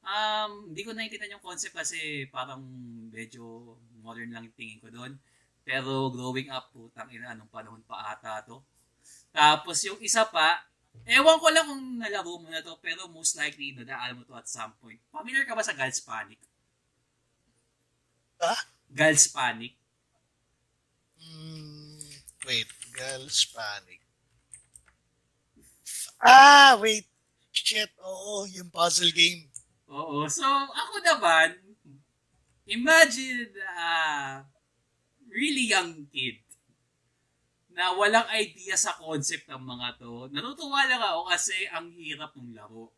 Um, 0.06 0.70
hindi 0.70 0.82
ko 0.84 0.92
naintindihan 0.92 1.40
yung 1.40 1.44
concept 1.44 1.74
kasi 1.74 2.28
parang 2.28 2.62
medyo 3.10 3.74
modern 4.04 4.30
lang 4.30 4.44
yung 4.44 4.56
tingin 4.58 4.78
ko 4.82 4.92
doon. 4.92 5.16
Pero 5.66 6.12
growing 6.14 6.52
up, 6.52 6.70
putang 6.70 7.10
ina, 7.10 7.32
anong 7.32 7.50
panahon 7.50 7.82
pa 7.82 8.12
ata 8.12 8.44
to. 8.44 8.60
Tapos 9.36 9.84
yung 9.84 10.00
isa 10.00 10.24
pa, 10.24 10.64
ewan 11.04 11.36
ko 11.36 11.52
lang 11.52 11.68
kung 11.68 12.00
nalaro 12.00 12.40
mo 12.40 12.48
na 12.48 12.64
to, 12.64 12.72
pero 12.80 13.04
most 13.12 13.36
likely, 13.36 13.76
nadaalam 13.76 14.16
mo 14.16 14.24
to 14.24 14.32
at 14.32 14.48
some 14.48 14.72
point. 14.80 14.96
Familiar 15.12 15.44
ka 15.44 15.52
ba 15.52 15.60
sa 15.60 15.76
Gals 15.76 16.00
Panic? 16.00 16.40
Ha? 18.40 18.56
Gals 18.88 19.28
Panic? 19.28 19.76
Hmm, 21.20 22.00
wait, 22.48 22.68
Girls 22.96 23.44
Panic. 23.52 24.00
Ah, 26.16 26.80
wait. 26.80 27.04
Shit, 27.52 27.92
oo, 28.00 28.48
yung 28.48 28.72
puzzle 28.72 29.12
game. 29.12 29.52
Oo. 29.92 30.24
So, 30.32 30.48
ako 30.48 31.04
naman, 31.04 31.60
imagine 32.64 33.52
a 33.76 33.88
really 35.28 35.68
young 35.68 36.08
kid 36.08 36.45
na 37.76 37.92
walang 37.92 38.24
idea 38.32 38.72
sa 38.72 38.96
concept 38.96 39.44
ng 39.52 39.60
mga 39.60 40.00
to. 40.00 40.32
Natutuwa 40.32 40.88
lang 40.88 40.96
ako 40.96 41.28
kasi 41.28 41.68
ang 41.68 41.92
hirap 41.92 42.32
ng 42.32 42.56
laro. 42.56 42.88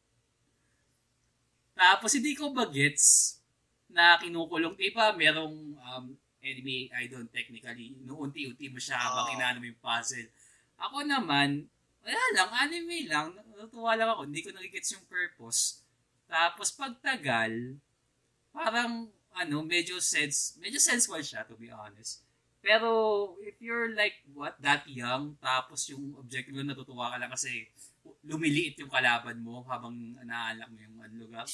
Tapos 1.74 2.14
hindi 2.14 2.38
ko 2.38 2.54
bagets 2.54 3.38
na 3.90 4.22
kinukulong. 4.22 4.78
Di 4.78 4.94
ba 4.94 5.10
merong 5.10 5.74
um, 5.74 6.04
anime 6.38 6.86
idol 6.94 7.26
technically, 7.34 7.98
nuunti-unti 8.06 8.70
mo 8.70 8.78
siya 8.78 9.02
habang 9.02 9.26
Oo. 9.26 9.34
inaano 9.34 9.58
mo 9.58 9.66
yung 9.66 9.82
puzzle. 9.82 10.30
Ako 10.78 11.02
naman, 11.02 11.66
wala 12.06 12.24
lang, 12.38 12.50
anime 12.54 13.10
lang. 13.10 13.34
Natutuwa 13.34 13.98
lang 13.98 14.14
ako. 14.14 14.30
Hindi 14.30 14.46
ko 14.46 14.54
nagigets 14.54 14.94
yung 14.94 15.06
purpose. 15.10 15.82
Tapos 16.30 16.70
pagtagal, 16.70 17.82
parang 18.54 19.10
ano, 19.34 19.56
medyo 19.66 19.98
sense, 19.98 20.54
medyo 20.62 20.78
sensual 20.78 21.22
siya 21.26 21.42
to 21.42 21.58
be 21.58 21.66
honest. 21.66 22.22
Pero 22.58 22.90
if 23.46 23.54
you're 23.62 23.94
like 23.94 24.18
what 24.34 24.58
that 24.58 24.82
young 24.90 25.38
tapos 25.38 25.86
yung 25.94 26.18
objective 26.18 26.58
mo 26.58 26.66
natutuwa 26.66 27.14
ka 27.14 27.16
lang 27.22 27.30
kasi 27.30 27.70
lumiliit 28.26 28.74
yung 28.82 28.90
kalaban 28.90 29.38
mo 29.40 29.62
habang 29.68 29.94
naalak 30.26 30.66
mo 30.68 30.78
yung 30.82 30.96
ano, 30.98 31.14
lugar. 31.16 31.46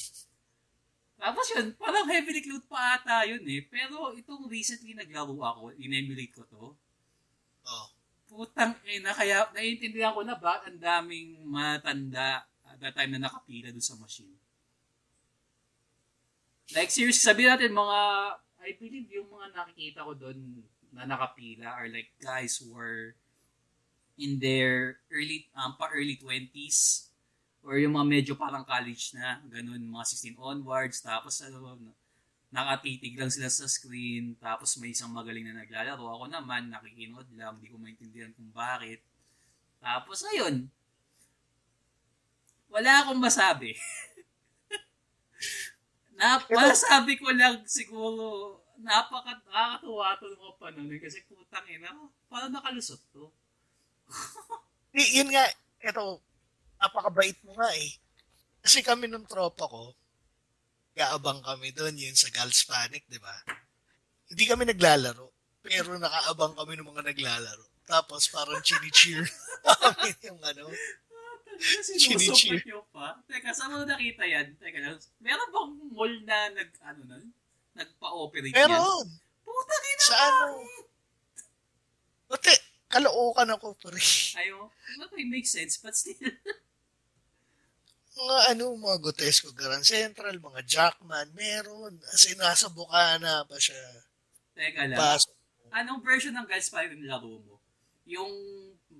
Tapos 1.15 1.45
yun, 1.55 1.71
parang 1.79 2.03
heavily 2.11 2.43
clued 2.43 2.65
pa 2.67 2.99
ata 2.99 3.23
yun 3.23 3.43
eh. 3.47 3.63
Pero 3.63 4.11
itong 4.17 4.51
recently 4.51 4.91
naglaro 4.91 5.35
ako, 5.39 5.63
in-emulate 5.79 6.35
ko 6.35 6.43
to. 6.43 6.75
Oh. 7.65 7.87
Putang 8.27 8.75
ina, 8.83 9.15
kaya 9.15 9.47
naiintindihan 9.55 10.11
ko 10.11 10.27
na 10.27 10.35
ba 10.35 10.59
ang 10.67 10.75
daming 10.75 11.39
matanda 11.47 12.43
at 12.67 12.77
that 12.83 12.93
time 12.97 13.15
na 13.15 13.29
nakapila 13.29 13.71
doon 13.71 13.85
sa 13.85 13.95
machine. 13.95 14.35
Like 16.75 16.91
seriously, 16.91 17.23
sabihin 17.23 17.55
natin 17.55 17.71
mga, 17.71 17.99
I 18.65 18.73
believe 18.75 19.07
yung 19.13 19.29
mga 19.29 19.47
nakikita 19.53 20.03
ko 20.03 20.17
doon 20.17 20.65
na 20.95 21.03
nakapila 21.03 21.75
are 21.75 21.91
like 21.91 22.15
guys 22.23 22.55
who 22.57 22.71
were 22.71 23.19
in 24.15 24.39
their 24.39 25.03
early, 25.11 25.51
um, 25.59 25.75
pa 25.75 25.91
early 25.91 26.15
20s 26.15 27.11
or 27.65 27.75
yung 27.81 27.99
mga 27.99 28.07
medyo 28.07 28.33
parang 28.37 28.63
college 28.63 29.11
na, 29.17 29.41
ganun, 29.49 29.81
mga 29.89 30.05
16 30.05 30.37
onwards, 30.37 31.01
tapos 31.01 31.41
ano, 31.41 31.75
nakatitig 32.53 33.17
lang 33.17 33.27
sila 33.33 33.49
sa 33.49 33.65
screen, 33.65 34.37
tapos 34.37 34.77
may 34.77 34.93
isang 34.93 35.11
magaling 35.11 35.43
na 35.43 35.65
naglalaro. 35.65 36.05
Ako 36.05 36.29
naman, 36.29 36.69
nakikinod 36.69 37.25
lang, 37.33 37.57
di 37.59 37.67
ko 37.67 37.81
maintindihan 37.81 38.31
kung 38.37 38.53
bakit. 38.53 39.01
Tapos, 39.81 40.23
ayun. 40.29 40.69
Wala 42.69 43.03
akong 43.03 43.19
masabi. 43.19 43.73
na, 46.21 46.39
masabi 46.47 47.17
ko 47.19 47.33
lang 47.33 47.65
siguro, 47.65 48.61
napaka, 48.81 49.39
nakakatuwa 49.45 50.17
ng 50.19 50.39
mga 50.39 50.55
panahon 50.59 50.95
kasi 50.99 51.19
putang 51.25 51.67
ina, 51.67 51.89
parang 52.27 52.51
nakalusot 52.51 53.01
to. 53.11 53.31
Y- 54.95 55.19
yun 55.19 55.27
nga, 55.27 55.43
ito, 55.83 56.23
napakabait 56.79 57.35
mo 57.43 57.51
nga 57.59 57.67
eh. 57.75 57.91
Kasi 58.63 58.79
kami 58.79 59.11
nung 59.11 59.27
tropa 59.27 59.67
ko, 59.67 59.91
gaabang 60.95 61.43
kami 61.43 61.75
doon, 61.75 61.99
yun 61.99 62.15
sa 62.15 62.31
Gals 62.31 62.63
Panic, 62.63 63.03
di 63.11 63.19
ba? 63.19 63.35
Hindi 64.31 64.43
kami 64.47 64.63
naglalaro, 64.65 65.27
pero 65.59 65.99
nakaabang 65.99 66.55
kami 66.55 66.79
ng 66.79 66.87
mga 66.87 67.03
naglalaro. 67.11 67.65
Tapos 67.85 68.31
parang 68.31 68.63
chini-cheer 68.63 69.27
namin 69.67 70.15
yung 70.25 70.41
ano. 70.41 70.71
Sinusupot 71.55 72.35
Chinichi. 72.35 72.67
nyo 72.67 72.83
pa. 72.91 73.15
Teka, 73.29 73.51
saan 73.55 73.71
mo 73.75 73.85
nakita 73.85 74.23
yan? 74.27 74.55
Teka 74.59 74.79
lang, 74.81 74.97
meron 75.21 75.49
bang 75.53 75.71
mall 75.93 76.13
na 76.27 76.37
nag, 76.51 76.69
ano 76.83 77.01
na, 77.05 77.17
nagpa-operate 77.75 78.55
yan? 78.55 78.71
Meron! 78.71 79.07
Puta 79.43 79.75
ina 79.75 80.03
Sa 80.03 80.15
ano? 80.17 80.63
Buti, 82.25 82.55
kalookan 82.89 83.53
ako, 83.53 83.77
pre. 83.77 84.01
Ayo, 84.41 84.71
okay, 85.05 85.23
makes 85.27 85.53
sense, 85.53 85.77
but 85.77 85.93
still. 85.93 86.17
Mga 88.15 88.37
ano, 88.55 88.79
mga 88.79 88.97
Gotesco 89.03 89.51
Grand 89.51 89.83
Central, 89.83 90.39
mga 90.39 90.63
Jackman, 90.63 91.35
meron. 91.35 91.99
As 92.15 92.23
in, 92.25 92.39
nasa 92.39 92.71
Bukana 92.71 93.43
pa 93.43 93.59
siya. 93.59 93.75
Teka 94.55 94.87
lang. 94.87 94.95
Pas, 94.95 95.27
Anong 95.75 95.99
version 95.99 96.31
ng 96.31 96.47
Guys 96.47 96.71
Spy 96.71 96.87
yung 96.87 97.03
laro 97.03 97.43
mo? 97.43 97.59
Yung 98.07 98.31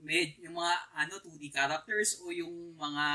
med, 0.04 0.36
yung 0.44 0.60
mga 0.60 0.76
ano 0.92 1.16
2D 1.24 1.48
characters 1.56 2.20
o 2.20 2.36
yung 2.36 2.76
mga 2.76 3.06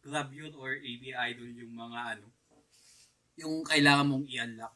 Gravure 0.00 0.52
or 0.56 0.76
AB 0.80 1.12
Idol 1.12 1.48
yung 1.52 1.72
mga 1.76 2.16
ano 2.16 2.26
yung 3.34 3.66
kailangan 3.66 4.06
mong 4.06 4.26
i-unlock. 4.30 4.74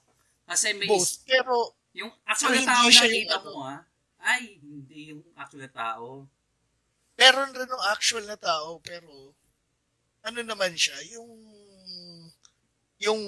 Kasi 0.49 0.73
may 0.73 0.89
Both. 0.89 1.29
Pero, 1.29 1.77
yung 1.93 2.09
actual 2.25 2.57
So, 2.57 2.57
na 2.57 2.65
tao 2.65 2.83
na 2.83 2.89
yung 2.89 3.05
nakita 3.05 3.37
ano? 3.37 3.49
mo 3.53 3.61
ah, 3.63 3.81
ay, 4.19 4.43
hindi 4.59 5.01
yung 5.13 5.23
actual 5.37 5.63
na 5.69 5.73
tao. 5.73 6.07
meron 7.19 7.51
rin 7.51 7.67
ng 7.69 7.85
actual 7.91 8.25
na 8.25 8.39
tao, 8.39 8.79
pero, 8.81 9.35
ano 10.23 10.41
naman 10.41 10.73
siya, 10.73 10.97
yung, 11.13 11.31
yung 12.99 13.21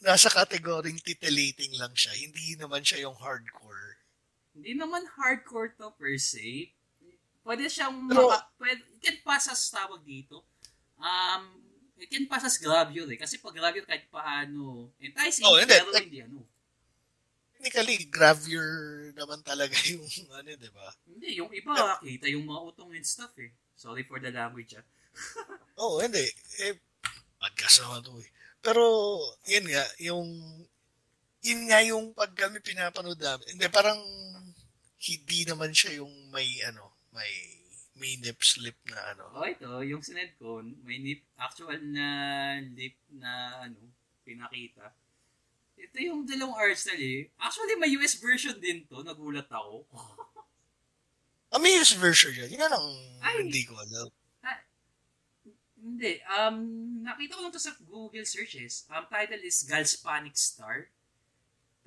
nasa 0.00 0.30
kategoring 0.30 0.98
titillating 0.98 1.74
lang 1.76 1.92
siya. 1.92 2.14
Hindi 2.14 2.54
naman 2.56 2.82
siya 2.82 3.06
yung 3.08 3.16
hardcore. 3.18 3.98
Hindi 4.54 4.74
naman 4.74 5.06
hardcore 5.18 5.74
to 5.76 5.90
per 5.94 6.18
se. 6.18 6.72
Pwede 7.42 7.66
siyang 7.66 8.06
Pero- 8.06 8.28
maka, 8.30 8.48
pwede, 8.58 8.80
it 8.94 9.00
can 9.00 9.18
pass 9.22 9.48
as 9.48 9.62
tawag 9.70 10.02
dito. 10.04 10.44
Um, 10.98 11.62
it 11.98 12.08
can 12.08 12.24
pass 12.26 12.46
as 12.46 12.58
gravure 12.58 13.10
eh. 13.10 13.18
Kasi 13.18 13.38
pag 13.38 13.54
gravure 13.54 13.84
kahit 13.84 14.06
paano, 14.08 14.90
enticing, 14.98 15.44
Oh, 15.44 15.58
hindi. 15.58 15.74
pero 15.74 15.90
Like- 15.90 16.06
hindi 16.06 16.20
ano. 16.22 16.40
Technically, 17.58 18.06
gravure 18.06 19.10
naman 19.18 19.42
talaga 19.42 19.74
yung, 19.90 20.06
ano, 20.30 20.46
di 20.46 20.70
ba? 20.70 20.88
Hindi, 21.10 21.28
yung 21.42 21.50
iba, 21.50 21.98
kita 21.98 22.30
yung 22.30 22.46
mga 22.46 22.60
utong 22.70 22.94
and 22.94 23.02
stuff 23.02 23.34
eh. 23.42 23.50
Sorry 23.74 24.06
for 24.06 24.22
the 24.22 24.30
language 24.30 24.78
ah. 24.78 24.86
Oo, 25.82 25.98
oh, 25.98 26.02
hindi. 26.02 26.22
Eh, 26.62 26.78
podcast 27.34 27.82
naman 27.82 28.06
to 28.06 28.14
eh. 28.22 28.30
Pero, 28.62 28.82
yun 29.50 29.66
nga, 29.66 29.84
yung, 29.98 30.28
yun 31.42 31.60
nga 31.66 31.78
yung 31.82 32.14
pag 32.14 32.30
kami 32.30 32.62
pinapanood 32.62 33.18
namin, 33.18 33.46
hindi, 33.50 33.66
parang, 33.70 33.98
hindi 34.98 35.40
naman 35.42 35.74
siya 35.74 35.98
yung 35.98 36.14
may, 36.30 36.62
ano, 36.62 36.94
may, 37.10 37.57
may 37.98 38.16
nip 38.22 38.40
slip 38.40 38.78
na 38.88 39.14
ano. 39.14 39.24
Oh, 39.34 39.46
ito, 39.46 39.68
yung 39.84 40.02
sinend 40.02 40.34
ko, 40.38 40.62
may 40.86 40.98
nip, 41.02 41.22
actual 41.36 41.78
na 41.82 42.06
lip 42.74 42.94
na 43.10 43.62
ano, 43.66 43.78
pinakita. 44.22 44.94
Ito 45.78 45.96
yung 46.02 46.26
dalawang 46.26 46.58
Arsenal 46.58 46.98
eh. 46.98 47.30
Actually, 47.38 47.78
may 47.78 47.94
US 47.98 48.18
version 48.18 48.58
din 48.58 48.82
to. 48.90 49.02
Nagulat 49.02 49.50
ako. 49.50 49.84
Ah, 51.48 51.56
may 51.56 51.80
US 51.80 51.96
version 51.96 52.28
yun. 52.36 52.60
Yan 52.60 52.68
ang 52.68 52.88
Ay. 53.24 53.40
hindi 53.40 53.64
ko 53.64 53.72
alam. 53.80 54.12
Hindi. 55.78 56.20
Um, 56.28 56.56
nakita 57.06 57.38
ko 57.38 57.40
lang 57.40 57.54
to 57.54 57.62
sa 57.62 57.72
Google 57.88 58.26
searches. 58.28 58.84
Um, 58.92 59.08
title 59.08 59.40
is 59.40 59.64
Gals 59.64 59.96
Panic 59.96 60.36
Star. 60.36 60.92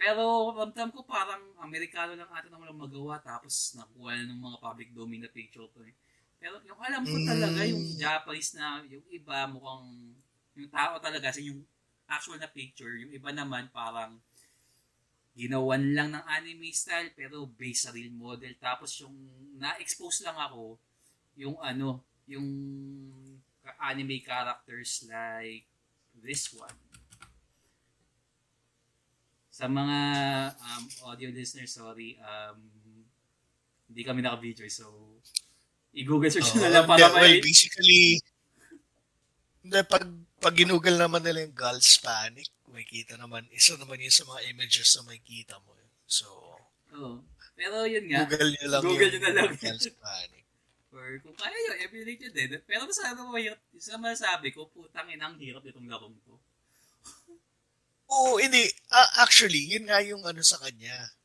Pero 0.01 0.49
ramdam 0.57 0.89
ko 0.89 1.05
parang 1.05 1.53
Amerikano 1.61 2.17
lang 2.17 2.25
ata 2.33 2.49
na 2.49 2.57
walang 2.57 2.81
magawa 2.81 3.21
tapos 3.21 3.77
nakuha 3.77 4.17
na 4.17 4.33
ng 4.33 4.41
mga 4.41 4.57
public 4.57 4.89
domain 4.97 5.21
na 5.21 5.29
picture 5.29 5.69
to 5.69 5.85
eh. 5.85 5.93
Pero 6.41 6.57
yung 6.65 6.81
alam 6.81 7.05
ko 7.05 7.21
talaga, 7.21 7.61
Mm. 7.61 7.69
yung 7.69 7.85
Japanese 8.01 8.57
na, 8.57 8.81
yung 8.89 9.05
iba 9.13 9.45
mukhang, 9.45 10.17
yung 10.57 10.69
tao 10.73 10.97
talaga, 10.97 11.29
kasi 11.29 11.53
yung 11.53 11.61
actual 12.09 12.41
na 12.41 12.49
picture, 12.49 12.97
yung 12.97 13.13
iba 13.13 13.29
naman 13.29 13.69
parang 13.69 14.17
ginawan 15.37 15.93
lang 15.93 16.09
ng 16.17 16.25
anime 16.27 16.73
style 16.73 17.13
pero 17.13 17.45
based 17.45 17.85
sa 17.85 17.93
real 17.93 18.09
model. 18.09 18.51
Tapos 18.57 18.97
yung 19.05 19.13
na-expose 19.61 20.25
lang 20.25 20.35
ako, 20.35 20.81
yung 21.37 21.61
ano, 21.61 22.01
yung 22.25 22.49
anime 23.77 24.25
characters 24.25 25.05
like 25.05 25.69
this 26.17 26.49
one. 26.57 26.90
Sa 29.61 29.69
mga 29.69 29.97
um, 30.57 30.83
audio 31.13 31.29
listeners, 31.29 31.77
sorry, 31.77 32.17
um, 32.17 32.57
hindi 33.93 34.01
kami 34.01 34.25
naka-video, 34.25 34.65
so 34.73 34.89
i-google 35.93 36.33
search 36.33 36.57
Oo, 36.57 36.65
na 36.65 36.81
lang 36.81 36.89
para 36.89 36.97
hindi, 36.97 37.13
well, 37.13 37.29
may... 37.29 37.45
basically, 37.45 38.17
hindi, 39.61 39.77
pag, 39.85 40.01
pag 40.41 40.57
ginugol 40.57 40.97
naman 40.97 41.21
nila 41.21 41.45
yung 41.45 41.53
Gals 41.53 42.01
Panic, 42.01 42.49
may 42.73 42.81
kita 42.89 43.21
naman, 43.21 43.45
isa 43.53 43.77
naman 43.77 44.01
yun 44.01 44.09
sa 44.09 44.25
mga 44.25 44.49
images 44.49 44.97
na 44.97 45.05
may 45.05 45.21
kita 45.21 45.53
mo. 45.61 45.77
So, 46.09 46.57
Oo. 46.97 47.21
Pero 47.53 47.85
yun 47.85 48.09
nga, 48.09 48.25
Google 48.25 48.49
nyo 48.57 48.65
lang 48.65 48.81
Google 48.81 49.13
yung 49.13 49.13
nyo 49.13 49.21
na 49.21 49.33
lang. 49.45 49.49
Gals 49.61 49.87
Panic. 49.93 50.45
or 50.97 51.21
kung 51.21 51.37
kaya 51.37 51.53
yun, 51.53 51.77
emulate 51.85 52.17
nyo 52.17 52.31
din. 52.33 52.49
Pero 52.65 52.89
sa 52.89 53.13
ano 53.13 53.29
mo, 53.29 53.37
sa 53.77 54.01
masabi 54.01 54.49
ko, 54.49 54.73
putang 54.73 55.05
inang 55.13 55.37
hirap 55.37 55.61
itong 55.69 55.85
larong 55.85 56.17
to. 56.25 56.33
Oo, 58.11 58.37
hindi. 58.43 58.67
Ah, 58.91 59.23
actually, 59.23 59.71
yun 59.71 59.87
nga 59.87 59.99
yung 60.03 60.23
ano 60.27 60.41
sa 60.43 60.59
kanya. 60.59 61.15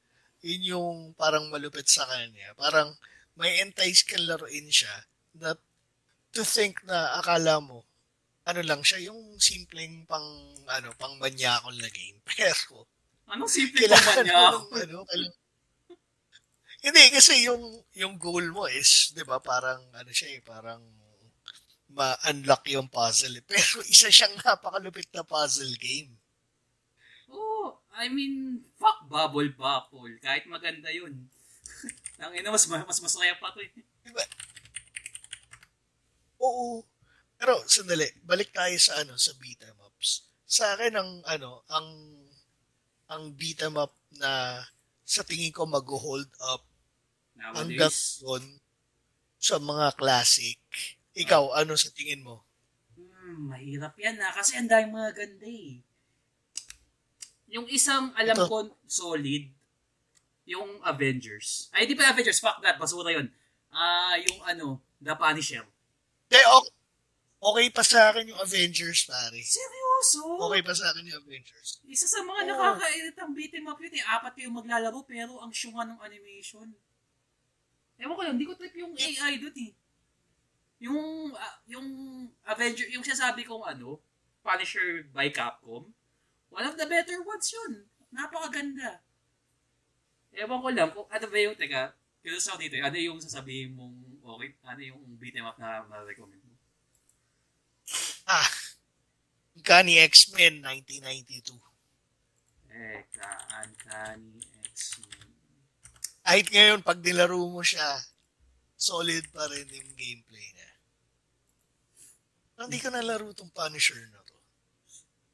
Yun 0.46 0.62
yung 0.72 0.96
parang 1.18 1.50
malupit 1.50 1.86
sa 1.90 2.06
kanya. 2.06 2.54
Parang 2.54 2.94
may 3.38 3.60
entice 3.60 4.02
kang 4.06 4.24
laruin 4.24 4.68
siya 4.70 4.94
na 5.36 5.52
to 6.34 6.42
think 6.46 6.80
na 6.86 7.18
akala 7.20 7.58
mo 7.60 7.84
ano 8.46 8.62
lang 8.62 8.78
siya, 8.86 9.10
yung 9.10 9.42
simpleng 9.42 10.06
pang, 10.06 10.22
ano, 10.70 10.94
pang 10.94 11.18
manyakol 11.18 11.74
na 11.82 11.90
game. 11.90 12.22
Pero, 12.30 12.86
Anong 13.26 13.50
simple 13.50 13.82
pa 13.90 13.98
kailangan 13.98 14.14
man 14.14 14.22
niya? 14.22 14.38
mo 14.38 14.78
ng, 14.78 15.06
ano, 15.10 15.28
hindi, 16.86 17.02
kasi 17.10 17.42
yung, 17.42 17.82
yung 17.98 18.14
goal 18.22 18.46
mo 18.54 18.70
is, 18.70 19.10
di 19.10 19.26
ba, 19.26 19.42
parang, 19.42 19.82
ano 19.90 20.10
siya 20.14 20.38
eh, 20.38 20.42
parang, 20.46 20.78
ma-unlock 21.90 22.62
yung 22.70 22.86
puzzle. 22.86 23.34
eh. 23.34 23.44
Pero 23.50 23.82
isa 23.82 24.06
siyang 24.14 24.38
napakalupit 24.38 25.10
na 25.10 25.26
puzzle 25.26 25.74
game. 25.82 26.14
I 27.96 28.12
mean, 28.12 28.60
fuck 28.76 29.08
Bubble 29.08 29.48
Bubble. 29.56 30.20
Kahit 30.20 30.44
maganda 30.46 30.92
yun. 30.92 31.32
Ang 32.22 32.32
ina, 32.36 32.52
mas, 32.52 32.68
mas 32.68 33.00
masaya 33.00 33.32
pa 33.40 33.52
to 33.52 33.64
eh. 33.64 33.72
Diba? 34.04 34.24
Oo. 36.40 36.84
Pero 37.36 37.60
sandali, 37.68 38.08
balik 38.24 38.52
tayo 38.52 38.72
sa 38.80 39.04
ano 39.04 39.20
sa 39.20 39.36
beat 39.36 39.60
'em 39.60 39.76
ups. 39.76 40.24
Sa 40.48 40.72
akin 40.72 40.96
ang 40.96 41.10
ano, 41.28 41.60
ang 41.68 41.88
ang 43.12 43.22
beat 43.36 43.60
'em 43.60 43.76
up 43.76 43.92
na 44.16 44.64
sa 45.04 45.20
tingin 45.20 45.52
ko 45.52 45.68
mag-hold 45.68 46.28
up 46.40 46.64
hanggang 47.52 47.92
Nowadays. 47.92 48.24
doon 48.24 48.44
sa 49.36 49.60
mga 49.60 49.92
classic. 50.00 50.56
Ikaw, 51.12 51.52
ano 51.60 51.76
sa 51.76 51.92
tingin 51.92 52.24
mo? 52.24 52.44
Hmm, 52.96 53.52
mahirap 53.52 53.92
yan 54.00 54.16
na 54.16 54.32
kasi 54.32 54.56
ang 54.56 54.68
daming 54.68 54.96
mga 54.96 55.12
ganda 55.12 55.46
eh. 55.48 55.84
Yung 57.56 57.64
isang 57.72 58.12
alam 58.12 58.36
Ito. 58.36 58.44
ko 58.52 58.56
solid, 58.84 59.48
yung 60.44 60.76
Avengers. 60.84 61.72
Ay, 61.72 61.88
di 61.88 61.96
pa 61.96 62.12
Avengers, 62.12 62.36
fuck 62.36 62.60
that, 62.60 62.76
basura 62.76 63.08
yun. 63.08 63.32
Ah, 63.72 64.20
yung 64.20 64.44
ano, 64.44 64.84
The 65.00 65.16
Punisher. 65.16 65.64
Okay, 66.28 66.44
okay 67.40 67.66
pa 67.72 67.80
sa 67.80 68.12
akin 68.12 68.28
yung 68.28 68.40
Avengers, 68.44 69.08
pare. 69.08 69.40
Seryoso? 69.40 70.36
Okay 70.52 70.60
pa 70.60 70.76
sa 70.76 70.92
akin 70.92 71.08
yung 71.08 71.16
Avengers. 71.24 71.80
Isa 71.88 72.04
sa 72.04 72.20
mga 72.20 72.44
Oo. 72.44 72.48
nakakairitang 72.52 73.32
beat 73.32 73.56
'em 73.56 73.66
up 73.72 73.80
yun 73.80 73.96
eh. 73.96 74.04
Apat 74.04 74.36
kayong 74.36 74.56
maglalaro 74.60 75.00
pero 75.08 75.40
ang 75.40 75.48
syunga 75.50 75.88
ng 75.88 76.00
animation. 76.04 76.68
Ewan 77.96 78.12
ko 78.12 78.22
lang, 78.22 78.36
hindi 78.36 78.44
ko 78.44 78.52
trip 78.52 78.76
yung 78.76 78.92
AI 78.92 79.40
doon 79.40 79.56
eh. 79.56 79.72
Yung, 80.84 81.32
ah, 81.32 81.56
yung 81.64 81.88
Avenger, 82.44 82.84
yung 82.92 83.00
sinasabi 83.00 83.48
kong 83.48 83.64
ano, 83.64 83.96
Punisher 84.44 85.08
by 85.08 85.32
Capcom, 85.32 85.95
one 86.50 86.66
of 86.66 86.76
the 86.76 86.86
better 86.86 87.18
ones 87.22 87.48
yun. 87.52 87.86
Napakaganda. 88.14 89.00
Ewan 90.36 90.60
ko 90.60 90.68
lang, 90.68 90.90
kung 90.92 91.08
ano 91.08 91.26
ba 91.32 91.38
yung, 91.40 91.56
teka, 91.56 91.96
curious 92.20 92.48
ako 92.48 92.60
dito, 92.60 92.76
ano 92.80 92.96
yung 93.00 93.18
sasabihin 93.22 93.72
mong, 93.72 93.96
okay, 94.20 94.52
ano 94.68 94.80
yung 94.84 95.00
beat 95.16 95.36
'em 95.36 95.48
up 95.48 95.56
na 95.56 95.80
ma-recommend 95.88 96.42
mo? 96.44 96.54
Ah, 98.28 98.48
Uncanny 99.56 99.96
X-Men 100.02 100.60
1992. 100.60 101.56
Teka, 102.68 103.30
Uncanny 103.64 104.42
X-Men. 104.74 105.30
Kahit 106.26 106.46
ngayon, 106.50 106.82
pag 106.82 106.98
nilaro 107.00 107.38
mo 107.38 107.62
siya, 107.62 108.02
solid 108.76 109.24
pa 109.30 109.46
rin 109.48 109.64
yung 109.70 109.94
gameplay 109.94 110.46
niya. 110.52 110.70
Hindi 112.66 112.82
ko 112.82 112.88
nalaro 112.90 113.30
tong 113.36 113.52
Punisher 113.52 114.00
na 114.10 114.20
to. 114.25 114.25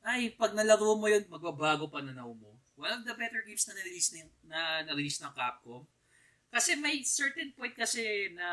Ay, 0.03 0.35
pag 0.35 0.55
nalaro 0.55 0.99
mo 0.99 1.07
yun, 1.07 1.23
magbabago 1.31 1.87
pananaw 1.87 2.31
mo. 2.35 2.59
One 2.75 2.91
of 2.99 3.07
the 3.07 3.15
better 3.15 3.43
games 3.47 3.63
na 3.71 3.79
na-release 3.79 4.11
ng, 4.19 4.31
na 4.51 4.61
na-release 4.83 5.23
ng 5.23 5.31
Capcom. 5.31 5.87
Kasi 6.51 6.75
may 6.77 7.01
certain 7.07 7.55
point 7.55 7.73
kasi 7.73 8.35
na 8.35 8.49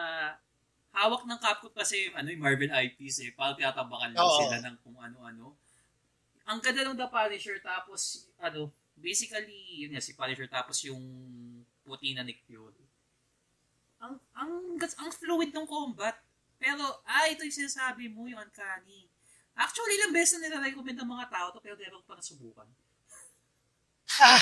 hawak 0.94 1.26
ng 1.26 1.40
Capcom 1.42 1.74
kasi 1.74 2.14
ano 2.14 2.30
yung 2.30 2.46
Marvel 2.46 2.70
IPs 2.70 3.26
eh. 3.26 3.32
Parang 3.34 3.58
tinatambakan 3.58 4.14
lang 4.14 4.22
Oo. 4.22 4.40
sila 4.46 4.58
ng 4.62 4.76
kung 4.86 4.98
ano-ano. 5.02 5.58
Ang 6.46 6.62
ganda 6.62 6.86
ng 6.86 6.98
The 6.98 7.10
Punisher 7.10 7.58
tapos 7.62 8.30
ano, 8.38 8.70
basically, 8.94 9.84
yun 9.86 9.96
nga, 9.96 10.04
si 10.04 10.14
Punisher 10.14 10.46
tapos 10.46 10.84
yung 10.86 11.02
puti 11.82 12.14
na 12.14 12.22
Nick 12.22 12.46
Fury. 12.46 12.86
Ang, 14.00 14.16
ang, 14.38 14.78
ang 14.80 15.12
fluid 15.12 15.52
ng 15.52 15.68
combat. 15.68 16.16
Pero, 16.60 16.84
ah, 17.08 17.28
ito 17.32 17.44
yung 17.44 17.60
sinasabi 17.66 18.12
mo, 18.12 18.28
yung 18.28 18.40
uncanny. 18.40 19.08
Actually, 19.60 20.00
ilang 20.00 20.16
beses 20.16 20.40
na 20.40 20.48
nire-recommend 20.48 21.04
ng 21.04 21.12
mga 21.12 21.28
tao 21.28 21.52
to 21.52 21.60
pero 21.60 21.76
ko 21.76 22.08
pa 22.08 22.16
nasubukan. 22.16 22.68
Ha! 24.16 24.36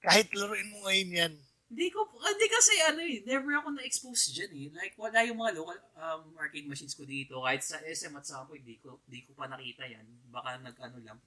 Kahit 0.00 0.32
laruin 0.32 0.72
mo 0.72 0.88
ngayon 0.88 1.10
yan. 1.12 1.34
Hindi 1.68 1.88
ko, 1.92 2.06
hindi 2.06 2.46
kasi 2.48 2.72
ano 2.86 3.00
eh, 3.04 3.20
never 3.28 3.52
ako 3.60 3.76
na-expose 3.76 4.32
dyan 4.32 4.52
eh. 4.56 4.66
Like, 4.72 4.96
wala 4.96 5.20
yung 5.24 5.40
mga 5.40 5.58
local 5.60 5.80
um, 5.96 6.32
arcade 6.40 6.68
machines 6.68 6.96
ko 6.96 7.04
dito. 7.04 7.40
Kahit 7.44 7.60
sa 7.60 7.80
SM 7.82 8.14
at 8.16 8.24
sa 8.24 8.44
Apoy, 8.44 8.64
di 8.64 8.80
ko, 8.80 9.04
di 9.04 9.20
ko 9.24 9.36
pa 9.36 9.48
nakita 9.48 9.84
yan. 9.84 10.04
Baka 10.32 10.60
nag-ano 10.60 11.00
lang. 11.04 11.20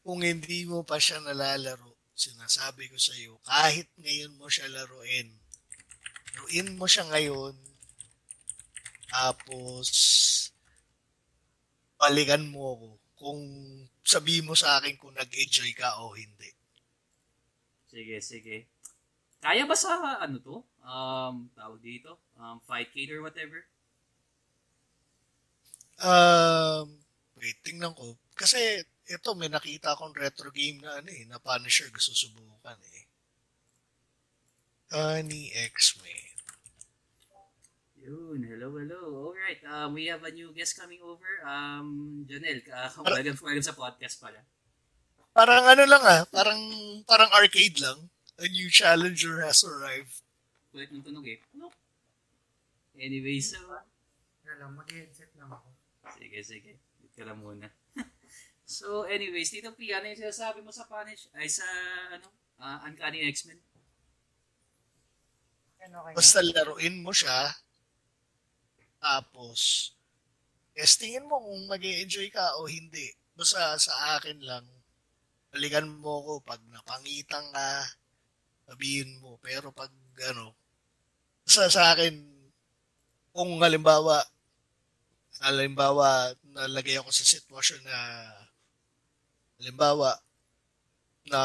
kung 0.00 0.24
hindi 0.24 0.64
mo 0.64 0.80
pa 0.80 0.96
siya 0.96 1.20
nalalaro, 1.20 1.92
sinasabi 2.16 2.88
ko 2.88 2.96
sa 2.96 3.12
iyo, 3.16 3.36
kahit 3.44 3.88
ngayon 4.00 4.32
mo 4.40 4.48
siya 4.48 4.66
laruin, 4.72 5.28
laruin 6.32 6.68
mo 6.76 6.88
siya 6.88 7.04
ngayon, 7.12 7.52
tapos 9.12 9.86
balikan 12.00 12.48
mo 12.48 12.72
ako 12.72 12.88
kung 13.20 13.40
sabi 14.00 14.40
mo 14.40 14.56
sa 14.56 14.80
akin 14.80 14.96
kung 14.96 15.12
nag-enjoy 15.12 15.76
ka 15.76 16.00
o 16.00 16.16
hindi. 16.16 16.48
Sige, 17.92 18.16
sige. 18.24 18.56
Kaya 19.44 19.68
ba 19.68 19.76
sa 19.76 20.16
ano 20.16 20.40
to? 20.40 20.56
Um, 20.80 21.52
tawag 21.52 21.80
dito? 21.84 22.16
Um, 22.40 22.56
fight 22.64 22.88
kid 22.96 23.12
or 23.12 23.20
whatever? 23.20 23.60
Um, 26.00 26.96
wait, 27.36 27.60
tingnan 27.60 27.92
ko. 27.92 28.16
Kasi 28.32 28.80
ito, 29.04 29.30
may 29.36 29.52
nakita 29.52 29.92
akong 29.92 30.16
retro 30.16 30.48
game 30.48 30.80
na 30.80 31.04
ano 31.04 31.12
eh, 31.12 31.28
na 31.28 31.36
Punisher 31.36 31.92
gusto 31.92 32.16
subukan 32.16 32.80
eh. 32.96 33.04
Honey 34.90 35.52
X-Men. 35.52 36.29
Yun, 38.10 38.42
hello, 38.42 38.74
hello. 38.74 39.30
Alright, 39.30 39.62
um, 39.70 39.94
we 39.94 40.10
have 40.10 40.26
a 40.26 40.34
new 40.34 40.50
guest 40.50 40.74
coming 40.74 40.98
over. 40.98 41.46
Um, 41.46 42.26
Janelle, 42.26 42.58
uh, 42.66 42.90
welcome, 43.06 43.38
welcome 43.38 43.62
sa 43.62 43.70
podcast 43.70 44.18
pala. 44.18 44.42
Parang 45.30 45.62
ano 45.62 45.86
lang 45.86 46.02
ah, 46.02 46.26
parang 46.26 46.58
parang 47.06 47.30
arcade 47.30 47.78
lang. 47.78 48.10
A 48.42 48.50
new 48.50 48.66
challenger 48.66 49.46
has 49.46 49.62
arrived. 49.62 50.26
Kulit 50.74 50.90
ng 50.90 51.06
tunog 51.06 51.22
eh. 51.22 51.38
Ano? 51.54 51.70
Anyway, 52.98 53.38
so... 53.38 53.62
Kaya 54.42 54.58
lang, 54.58 54.74
mag-headset 54.74 55.30
lang 55.38 55.54
ako. 55.54 55.70
Sige, 56.18 56.42
sige. 56.42 56.72
Wait 56.98 57.14
ka 57.14 57.22
lang 57.22 57.38
muna. 57.38 57.70
so, 58.66 59.06
anyways, 59.06 59.54
Tito 59.54 59.70
P, 59.70 59.94
ano 59.94 60.10
yung 60.10 60.18
sinasabi 60.18 60.66
mo 60.66 60.74
sa 60.74 60.82
Punish? 60.90 61.30
Ay, 61.30 61.46
sa, 61.46 61.62
ano, 62.10 62.26
uh, 62.58 62.90
Uncanny 62.90 63.22
X-Men? 63.30 63.62
Ano 65.86 66.10
kaya? 66.10 66.18
Basta 66.18 66.42
laruin 66.42 67.06
mo 67.06 67.14
siya, 67.14 67.54
tapos, 69.00 69.90
testingin 70.76 71.24
mo 71.24 71.40
kung 71.40 71.64
mag 71.66 71.80
enjoy 71.80 72.28
ka 72.28 72.60
o 72.60 72.68
hindi. 72.68 73.08
Basta 73.32 73.80
sa 73.80 74.20
akin 74.20 74.38
lang, 74.44 74.68
balikan 75.50 75.88
mo 75.88 76.20
ko 76.22 76.32
pag 76.44 76.60
napangitan 76.68 77.48
ka, 77.50 77.68
sabihin 78.68 79.18
mo. 79.18 79.40
Pero 79.40 79.72
pag, 79.72 79.90
ano, 80.30 80.54
sa, 81.48 81.66
sa 81.72 81.96
akin, 81.96 82.12
kung 83.32 83.58
halimbawa, 83.58 84.20
halimbawa, 85.40 86.36
nalagay 86.52 87.00
ako 87.00 87.10
sa 87.10 87.24
sitwasyon 87.24 87.80
na, 87.82 87.98
halimbawa, 89.58 90.20
na 91.26 91.40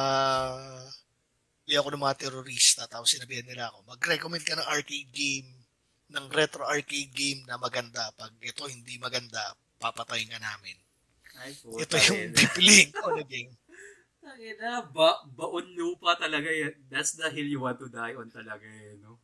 hindi 1.65 1.73
ako 1.81 1.97
ng 1.97 2.03
mga 2.05 2.19
terorista, 2.21 2.85
tapos 2.85 3.15
sinabihan 3.15 3.47
nila 3.49 3.73
ako, 3.73 3.89
mag-recommend 3.89 4.45
ka 4.45 4.53
ng 4.53 4.69
arcade 4.69 5.09
game, 5.09 5.64
ng 6.11 6.27
retro 6.29 6.65
arcade 6.65 7.13
game 7.13 7.41
na 7.49 7.57
maganda. 7.57 8.13
Pag 8.13 8.33
ito 8.41 8.65
hindi 8.69 8.97
maganda, 9.01 9.57
papatayin 9.81 10.29
ka 10.29 10.39
namin. 10.39 10.77
Ay. 11.41 11.51
Ito 11.57 11.95
yung 11.99 12.31
pipiliin 12.31 12.89
ko 12.95 13.11
na 13.11 13.25
game. 13.25 13.51
Tangina, 14.25 14.81
ba, 14.89 15.21
baon 15.29 15.77
lupa 15.77 16.17
talaga 16.17 16.49
yan. 16.49 16.73
That's 16.89 17.13
the 17.13 17.29
hill 17.29 17.45
you 17.45 17.61
want 17.61 17.77
to 17.77 17.91
die 17.91 18.17
on 18.17 18.33
talaga 18.33 18.65
eh, 18.65 18.97
no? 18.97 19.21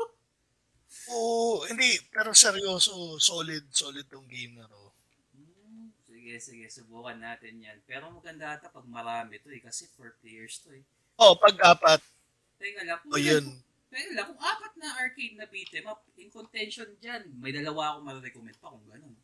Oo, 1.12 1.68
hindi. 1.68 2.00
Pero 2.08 2.32
seryoso, 2.32 3.20
solid, 3.20 3.68
solid 3.68 4.08
tong 4.08 4.24
game 4.24 4.56
na 4.56 4.64
to. 4.64 4.96
Hmm, 5.36 5.92
sige, 6.08 6.40
sige, 6.40 6.64
subukan 6.72 7.20
natin 7.20 7.60
yan. 7.60 7.84
Pero 7.84 8.08
maganda 8.08 8.56
ata 8.56 8.72
pag 8.72 8.88
marami 8.88 9.36
to 9.44 9.52
eh, 9.52 9.60
kasi 9.60 9.84
for 9.92 10.16
players 10.24 10.64
to 10.64 10.72
eh. 10.72 10.84
Oh, 11.20 11.36
pag 11.36 11.60
apat. 11.60 12.00
Teka 12.56 12.80
lang, 12.88 13.00
O 13.12 13.20
yun. 13.20 13.44
Teka 13.90 14.14
lang, 14.14 14.26
kung 14.30 14.38
apat 14.40 14.72
na 14.78 14.88
arcade 14.96 15.34
na 15.34 15.50
beat 15.50 15.74
'em 15.74 15.90
up, 15.90 16.06
in 16.14 16.30
contention 16.30 16.94
dyan, 17.02 17.26
may 17.36 17.50
dalawa 17.50 17.98
akong 17.98 18.06
ma-recommend 18.06 18.56
pa 18.62 18.70
kung 18.70 18.86
gano'n. 18.86 19.16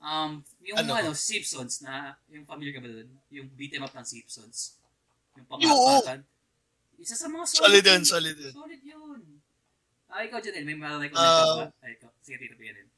Um, 0.00 0.30
yung 0.64 0.80
Ano? 0.80 0.96
ano, 0.96 1.10
Simpsons 1.12 1.84
na, 1.84 2.16
yung 2.32 2.48
familiar 2.48 2.72
ka 2.72 2.80
ba 2.80 2.88
doon? 2.88 3.10
Yung 3.28 3.52
beat 3.52 3.76
'em 3.76 3.84
up 3.84 3.92
ng 3.92 4.08
Simpsons. 4.08 4.80
Yung 5.36 5.44
pangapatan. 5.44 6.24
Isa 6.96 7.16
sa 7.16 7.28
mga 7.28 7.44
Solid 7.48 7.84
yun. 7.84 7.92
yun, 8.00 8.02
solid 8.04 8.36
yun. 8.36 8.52
Solid 8.52 8.82
yun. 8.82 9.20
Ah, 10.08 10.24
ikaw, 10.24 10.40
Janelle, 10.40 10.64
may 10.66 10.74
ma-recommend 10.74 11.20
Ah. 11.20 11.44
ka 11.44 11.56
ba? 11.60 11.66
Ay, 11.84 11.92
ikaw. 11.96 12.10
Sige, 12.20 12.36
tito, 12.40 12.56
piyanin. 12.56 12.88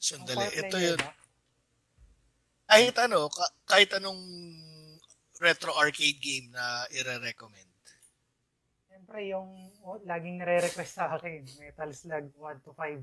Sandali. 0.00 0.42
Ang 0.42 0.54
Ito 0.56 0.76
yun. 0.80 0.98
ba? 0.98 1.10
Kahit 2.70 2.96
ano, 2.98 3.26
ka- 3.28 3.54
kahit 3.66 3.90
anong 3.92 4.22
retro 5.38 5.74
arcade 5.74 6.18
game 6.18 6.50
na 6.50 6.86
ire-recommend. 6.94 7.69
Siyempre, 9.10 9.26
yung 9.34 9.50
oh, 9.82 9.98
laging 10.06 10.38
nire-request 10.38 10.94
sa 10.94 11.18
akin, 11.18 11.42
Metal 11.58 11.90
Slug 11.90 12.30
1 12.30 12.62
to 12.62 12.70
5. 12.78 13.02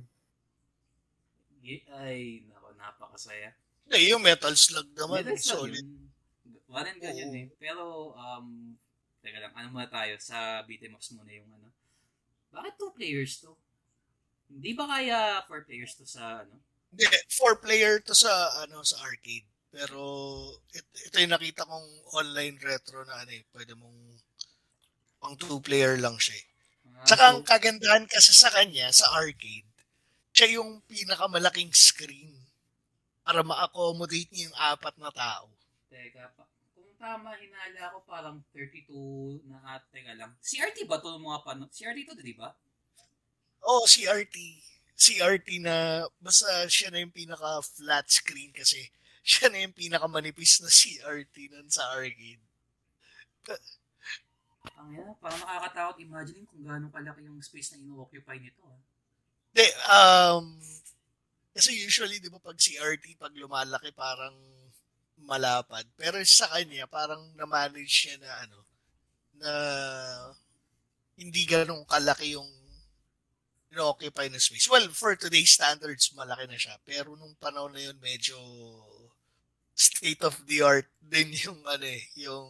Gi- 1.60 1.84
Ay, 1.92 2.48
nako, 2.48 2.72
napakasaya. 2.80 3.52
Hindi, 3.84 4.16
yung 4.16 4.24
Metal 4.24 4.56
Slug 4.56 4.88
naman, 4.96 5.28
Metal 5.28 5.36
Slug 5.36 5.68
solid. 5.68 5.84
gun 7.04 7.12
yun 7.12 7.28
Oo. 7.28 7.40
eh. 7.44 7.48
Pero, 7.60 7.84
um, 8.16 8.72
teka 9.20 9.36
lang, 9.44 9.52
ano 9.52 9.68
muna 9.68 9.92
tayo? 9.92 10.16
Sa 10.24 10.64
beat 10.64 10.80
'em 10.80 10.96
ups 10.96 11.12
muna 11.12 11.28
yung 11.28 11.52
ano. 11.52 11.76
Bakit 12.56 12.80
two 12.80 12.96
players 12.96 13.44
to? 13.44 13.60
Hindi 14.48 14.72
ba 14.80 14.88
kaya 14.88 15.44
four 15.44 15.68
players 15.68 15.92
to 16.00 16.08
sa 16.08 16.48
ano? 16.48 16.56
Hindi, 16.88 17.04
four 17.36 17.60
player 17.60 18.00
to 18.00 18.16
sa 18.16 18.64
ano 18.64 18.80
sa 18.88 19.04
arcade. 19.04 19.44
Pero 19.68 20.00
it, 20.72 20.88
ito 21.04 21.20
yung 21.20 21.36
nakita 21.36 21.68
kong 21.68 21.88
online 22.16 22.56
retro 22.64 23.04
na 23.04 23.28
ano 23.28 23.32
eh, 23.36 23.44
pwede 23.52 23.76
mong 23.76 24.17
pang 25.18 25.36
two 25.36 25.60
player 25.60 25.98
lang 25.98 26.16
siya. 26.18 26.38
eh. 26.38 26.46
Ah, 26.98 27.06
Tsaka 27.06 27.24
ang 27.30 27.42
kagandahan 27.46 28.06
kasi 28.10 28.34
sa 28.34 28.50
kanya 28.50 28.90
sa 28.90 29.10
arcade, 29.18 29.68
siya 30.34 30.62
yung 30.62 30.82
pinakamalaking 30.86 31.74
screen 31.74 32.34
para 33.22 33.42
ma-accommodate 33.44 34.30
niya 34.32 34.48
yung 34.50 34.58
apat 34.58 34.96
na 34.98 35.12
tao. 35.12 35.52
Teka, 35.90 36.32
pa, 36.34 36.46
kung 36.74 36.94
tama, 36.96 37.36
hinala 37.36 37.92
ko 37.94 38.00
parang 38.06 38.38
32 38.56 39.44
na 39.46 39.58
at, 39.68 39.84
teka 39.92 40.14
lang. 40.16 40.32
CRT 40.40 40.88
ba 40.88 40.98
to 40.98 41.18
mga 41.18 41.40
pano? 41.44 41.68
CRT 41.68 42.00
to, 42.08 42.14
di 42.22 42.38
ba? 42.38 42.54
Oh, 43.62 43.84
CRT. 43.84 44.38
CRT 44.98 45.62
na 45.62 46.08
basta 46.18 46.66
siya 46.66 46.90
na 46.90 47.04
yung 47.04 47.14
pinaka 47.14 47.62
flat 47.62 48.10
screen 48.10 48.50
kasi 48.50 48.90
siya 49.22 49.52
na 49.52 49.62
yung 49.62 49.76
pinaka 49.76 50.08
manipis 50.10 50.58
na 50.64 50.72
CRT 50.80 51.36
nun 51.54 51.68
sa 51.70 51.84
arcade. 51.94 52.42
Ang 54.76 54.90
yan, 54.92 55.16
parang 55.24 55.40
nakakatakot 55.40 55.98
imagine 56.04 56.44
kung 56.50 56.62
gaano 56.68 56.92
kalaki 56.92 57.24
yung 57.24 57.40
space 57.40 57.76
na 57.76 57.82
ino-occupy 57.86 58.38
nito. 58.42 58.62
Ah. 58.68 58.80
Hindi, 59.54 59.68
um, 59.90 60.46
kasi 61.58 61.74
usually, 61.74 62.22
di 62.22 62.30
ba, 62.30 62.38
pag 62.38 62.60
CRT, 62.60 63.18
pag 63.18 63.34
lumalaki, 63.34 63.90
parang 63.96 64.36
malapad. 65.26 65.88
Pero 65.98 66.22
sa 66.28 66.46
kanya, 66.54 66.86
parang 66.86 67.34
na-manage 67.34 67.90
siya 67.90 68.16
na, 68.22 68.30
ano, 68.46 68.60
na 69.42 69.52
hindi 71.18 71.50
ganun 71.50 71.82
kalaki 71.90 72.38
yung 72.38 72.50
ino-occupy 73.74 74.30
na 74.30 74.38
space. 74.38 74.70
Well, 74.70 74.86
for 74.94 75.18
today's 75.18 75.54
standards, 75.54 76.14
malaki 76.14 76.46
na 76.46 76.58
siya. 76.62 76.78
Pero 76.86 77.18
nung 77.18 77.34
panahon 77.42 77.74
na 77.74 77.82
yun, 77.82 77.98
medyo 77.98 78.38
state 79.78 80.22
of 80.26 80.38
the 80.50 80.62
art 80.62 80.90
din 81.02 81.34
yung, 81.46 81.62
ano 81.66 81.86
eh, 81.86 82.06
yung, 82.18 82.50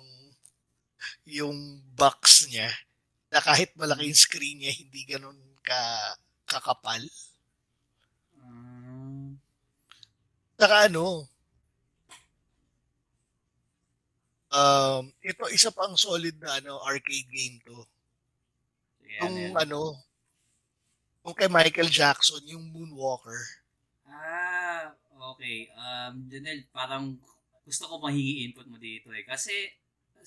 yung 1.26 1.84
box 1.96 2.48
niya 2.50 2.72
na 3.32 3.44
kahit 3.44 3.76
malaki 3.76 4.08
yung 4.08 4.18
screen 4.18 4.58
niya, 4.64 4.74
hindi 4.74 5.02
ganun 5.04 5.38
ka 5.62 5.80
kakapal. 6.48 7.04
Um, 8.40 9.36
Saka 10.56 10.90
ano, 10.90 11.28
um, 14.52 15.04
ito 15.22 15.44
isa 15.52 15.70
pang 15.70 15.94
solid 16.00 16.40
na 16.40 16.58
ano, 16.58 16.80
arcade 16.88 17.30
game 17.30 17.60
to. 17.68 17.84
Yung 19.22 19.22
ano 19.24 19.38
yan? 19.38 19.54
ano, 19.68 19.82
yung 21.28 21.36
kay 21.36 21.52
Michael 21.52 21.92
Jackson, 21.92 22.42
yung 22.48 22.64
Moonwalker. 22.72 23.38
Ah, 24.08 24.96
okay. 25.36 25.68
Um, 25.76 26.24
Janelle, 26.32 26.64
parang 26.72 27.20
gusto 27.68 27.84
ko 27.84 28.00
mahingi 28.00 28.48
input 28.48 28.64
mo 28.72 28.80
dito 28.80 29.12
eh. 29.12 29.28
Kasi, 29.28 29.52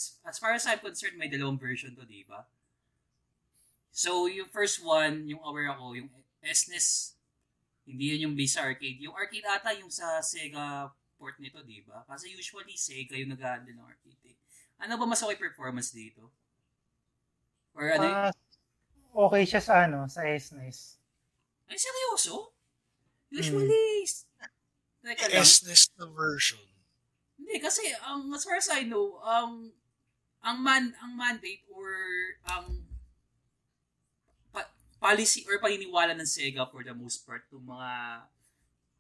as, 0.00 0.16
as 0.24 0.36
far 0.40 0.56
as 0.56 0.64
I'm 0.64 0.80
concerned, 0.80 1.20
may 1.20 1.28
dalawang 1.28 1.60
version 1.60 1.92
to, 1.92 2.08
di 2.08 2.24
ba? 2.24 2.48
So, 3.92 4.24
yung 4.24 4.48
first 4.48 4.80
one, 4.80 5.28
yung 5.28 5.44
aware 5.44 5.68
ako, 5.76 5.92
yung 5.92 6.08
SNES, 6.40 7.20
hindi 7.84 8.16
yun 8.16 8.32
yung 8.32 8.36
base 8.38 8.56
arcade. 8.56 8.96
Yung 9.04 9.12
arcade 9.12 9.44
ata 9.44 9.76
yung 9.76 9.92
sa 9.92 10.24
Sega 10.24 10.88
port 11.20 11.36
nito, 11.36 11.60
di 11.60 11.84
ba? 11.84 12.00
Kasi 12.08 12.32
usually, 12.32 12.80
Sega 12.80 13.20
yung 13.20 13.36
nag-handle 13.36 13.76
ng 13.76 13.84
arcade 13.84 14.24
eh. 14.24 14.36
Ano 14.80 14.96
ba 14.96 15.04
mas 15.04 15.20
okay 15.20 15.36
performance 15.36 15.92
dito? 15.92 16.32
Or 17.76 17.92
ano? 17.92 18.08
Ah, 18.08 18.32
okay 19.28 19.44
siya 19.44 19.60
sa 19.60 19.84
ano, 19.84 20.08
sa 20.08 20.24
SNES. 20.24 20.96
Ay, 21.68 21.76
seryoso? 21.76 22.56
Usually, 23.28 24.08
Teka 25.04 25.28
lang. 25.28 25.44
SNES 25.44 25.92
na 26.00 26.08
version. 26.08 26.64
Hindi 27.36 27.56
kasi 27.60 27.84
ang 28.04 28.32
as 28.32 28.44
far 28.44 28.56
as 28.56 28.68
I 28.72 28.84
know, 28.84 29.20
ang 29.24 29.72
ang 30.40 30.64
man 30.64 30.96
ang 31.04 31.12
mandate 31.16 31.64
or 31.72 31.92
ang 32.48 32.84
pa- 34.52 34.72
policy 34.96 35.44
or 35.44 35.60
paniniwala 35.60 36.16
ng 36.16 36.28
Sega 36.28 36.64
for 36.68 36.80
the 36.80 36.96
most 36.96 37.24
part 37.28 37.44
ng 37.52 37.64
mga 37.64 37.90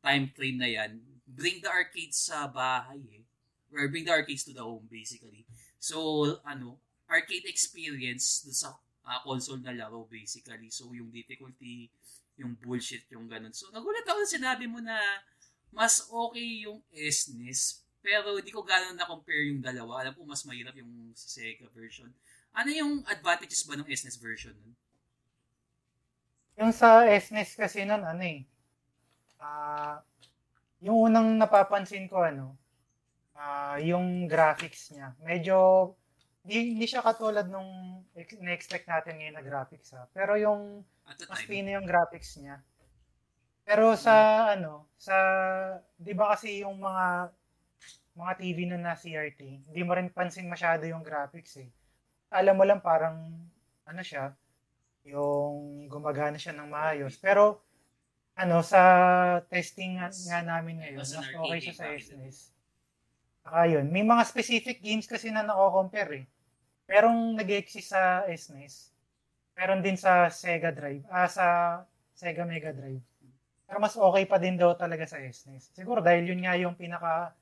time 0.00 0.26
frame 0.32 0.58
na 0.60 0.68
yan, 0.68 1.00
bring 1.28 1.60
the 1.60 1.68
arcades 1.68 2.16
sa 2.16 2.48
bahay 2.48 3.00
eh. 3.12 3.24
Or 3.70 3.86
bring 3.86 4.02
the 4.02 4.10
arcades 4.10 4.42
to 4.48 4.52
the 4.56 4.64
home 4.64 4.88
basically. 4.90 5.46
So, 5.78 6.26
ano, 6.42 6.82
arcade 7.06 7.46
experience 7.46 8.42
dun 8.42 8.56
sa 8.56 8.74
uh, 9.06 9.20
console 9.22 9.62
na 9.62 9.76
laro 9.76 10.08
basically. 10.10 10.72
So, 10.74 10.90
yung 10.90 11.14
difficulty, 11.14 11.92
yung 12.34 12.58
bullshit, 12.58 13.06
yung 13.14 13.30
ganun. 13.30 13.54
So, 13.54 13.70
nagulat 13.70 14.02
ako 14.08 14.26
na 14.26 14.28
sinabi 14.28 14.64
mo 14.66 14.82
na 14.82 14.98
mas 15.70 16.02
okay 16.10 16.66
yung 16.66 16.82
SNES 16.90 17.86
pero 18.00 18.36
hindi 18.36 18.48
ko 18.52 18.64
gano'n 18.64 18.96
na-compare 18.96 19.52
yung 19.52 19.60
dalawa. 19.60 20.00
Alam 20.00 20.16
ko 20.16 20.24
mas 20.24 20.44
mahirap 20.48 20.72
yung 20.76 21.12
sa 21.12 21.28
Sega 21.28 21.68
version. 21.72 22.08
Ano 22.56 22.70
yung 22.72 22.92
advantages 23.06 23.62
ba 23.68 23.76
ng 23.76 23.86
SNES 23.86 24.18
version 24.18 24.56
nun? 24.56 24.74
Yung 26.60 26.72
sa 26.74 27.04
SNES 27.06 27.56
kasi 27.56 27.84
nun, 27.84 28.02
ano 28.04 28.20
eh, 28.24 28.44
ah 29.40 30.00
yung 30.80 31.12
unang 31.12 31.36
napapansin 31.36 32.08
ko, 32.08 32.24
ano, 32.24 32.56
ah 33.36 33.76
yung 33.80 34.24
graphics 34.24 34.92
niya. 34.96 35.12
Medyo, 35.20 35.56
hindi, 36.44 36.76
hindi 36.76 36.86
siya 36.88 37.04
katulad 37.04 37.48
nung 37.48 38.02
ex- 38.16 38.40
na-expect 38.40 38.88
natin 38.88 39.20
ngayon 39.20 39.36
na 39.36 39.44
graphics 39.44 39.92
ha. 39.92 40.08
Pero 40.16 40.40
yung, 40.40 40.84
mas 41.04 41.44
fino 41.44 41.68
yung 41.68 41.84
graphics 41.84 42.40
niya. 42.40 42.64
Pero 43.64 43.94
sa, 43.94 44.48
ano, 44.56 44.88
sa, 44.96 45.14
di 45.94 46.16
ba 46.16 46.34
kasi 46.34 46.64
yung 46.64 46.80
mga, 46.80 47.30
mga 48.14 48.32
TV 48.36 48.68
nun 48.68 48.84
na 48.84 48.98
CRT, 48.98 49.70
hindi 49.70 49.80
mo 49.86 49.96
rin 49.96 50.12
pansin 50.12 50.50
masyado 50.50 50.84
yung 50.84 51.00
graphics 51.00 51.56
eh. 51.56 51.70
Alam 52.30 52.60
mo 52.60 52.64
lang 52.68 52.84
parang, 52.84 53.16
ano 53.88 54.02
siya, 54.04 54.34
yung 55.08 55.86
gumagana 55.88 56.36
siya 56.36 56.52
ng 56.52 56.68
maayos. 56.68 57.16
Pero, 57.16 57.64
ano, 58.36 58.60
sa 58.60 58.82
testing 59.48 59.98
nga, 59.98 60.12
nga 60.12 60.40
namin 60.44 60.84
ngayon, 60.84 61.00
Mas 61.00 61.16
okay 61.16 61.58
siya 61.60 61.74
sa 61.74 61.86
SNES. 61.90 62.38
Saka 63.40 63.60
yun, 63.66 63.86
may 63.88 64.04
mga 64.04 64.22
specific 64.28 64.84
games 64.84 65.08
kasi 65.08 65.32
na 65.32 65.40
nako-compare 65.40 66.12
eh. 66.20 66.24
Merong 66.90 67.40
nag-exist 67.40 67.96
sa 67.96 68.28
SNES. 68.28 68.92
Meron 69.56 69.80
din 69.80 69.96
sa 69.96 70.28
Sega 70.28 70.72
Drive, 70.72 71.04
ah, 71.08 71.28
sa 71.28 71.46
Sega 72.12 72.44
Mega 72.44 72.72
Drive. 72.72 73.00
Pero 73.64 73.78
mas 73.78 73.94
okay 73.94 74.24
pa 74.26 74.36
din 74.36 74.58
daw 74.58 74.74
talaga 74.74 75.06
sa 75.06 75.22
SNES. 75.22 75.72
Siguro 75.72 76.02
dahil 76.02 76.26
yun 76.26 76.42
nga 76.42 76.58
yung 76.58 76.74
pinaka 76.74 77.32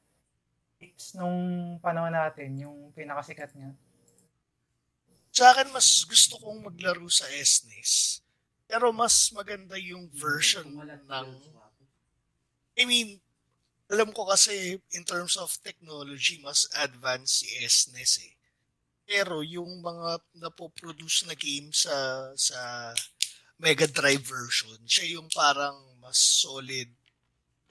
hits 0.78 1.18
nung 1.18 1.76
panahon 1.82 2.14
natin, 2.14 2.54
yung 2.58 2.94
pinakasikat 2.94 3.50
niya. 3.54 3.74
Sa 5.34 5.54
akin, 5.54 5.70
mas 5.74 6.06
gusto 6.06 6.38
kong 6.38 6.66
maglaro 6.70 7.06
sa 7.10 7.26
SNES. 7.30 8.22
Pero 8.66 8.90
mas 8.94 9.30
maganda 9.34 9.78
yung 9.78 10.10
version 10.10 10.66
ng... 10.66 11.28
I 12.78 12.86
mean, 12.86 13.18
alam 13.90 14.12
ko 14.12 14.28
kasi 14.28 14.78
in 14.94 15.02
terms 15.02 15.34
of 15.34 15.50
technology, 15.64 16.38
mas 16.44 16.68
advanced 16.78 17.42
si 17.42 17.48
SNES 17.58 18.12
eh. 18.22 18.34
Pero 19.08 19.40
yung 19.40 19.80
mga 19.80 20.20
napoproduce 20.36 21.24
na 21.24 21.32
game 21.32 21.72
sa 21.72 22.28
sa 22.36 22.92
Mega 23.56 23.88
Drive 23.88 24.22
version, 24.22 24.76
siya 24.84 25.16
yung 25.18 25.32
parang 25.32 25.74
mas 25.98 26.20
solid 26.20 26.92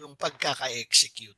yung 0.01 0.17
pagkaka-execute. 0.17 1.37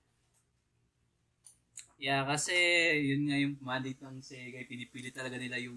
Yeah, 1.99 2.23
kasi 2.23 2.55
yun 2.95 3.27
nga 3.27 3.37
yung 3.37 3.59
mandate 3.59 3.99
ng 3.99 4.23
Sega, 4.23 4.63
pinipili 4.63 5.11
talaga 5.11 5.35
nila 5.35 5.59
yung 5.59 5.75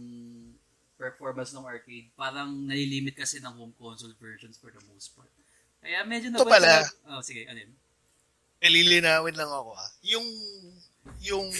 performance 0.94 1.50
ng 1.50 1.66
arcade. 1.66 2.14
Parang 2.14 2.62
nalilimit 2.62 3.18
kasi 3.18 3.42
ng 3.42 3.50
home 3.50 3.74
console 3.74 4.14
versions 4.16 4.54
for 4.54 4.70
the 4.70 4.78
most 4.86 5.18
part. 5.18 5.26
Kaya 5.82 6.06
medyo 6.06 6.30
Ito 6.30 6.46
naboy 6.46 6.52
pala. 6.54 6.86
talaga- 6.86 6.94
Oh, 7.10 7.22
sige, 7.26 7.42
ano 7.50 7.58
yun? 7.58 7.74
Nililinawin 8.62 9.34
lang 9.34 9.50
ako 9.50 9.74
ah. 9.74 9.90
Yung 10.06 10.22
yung 11.18 11.50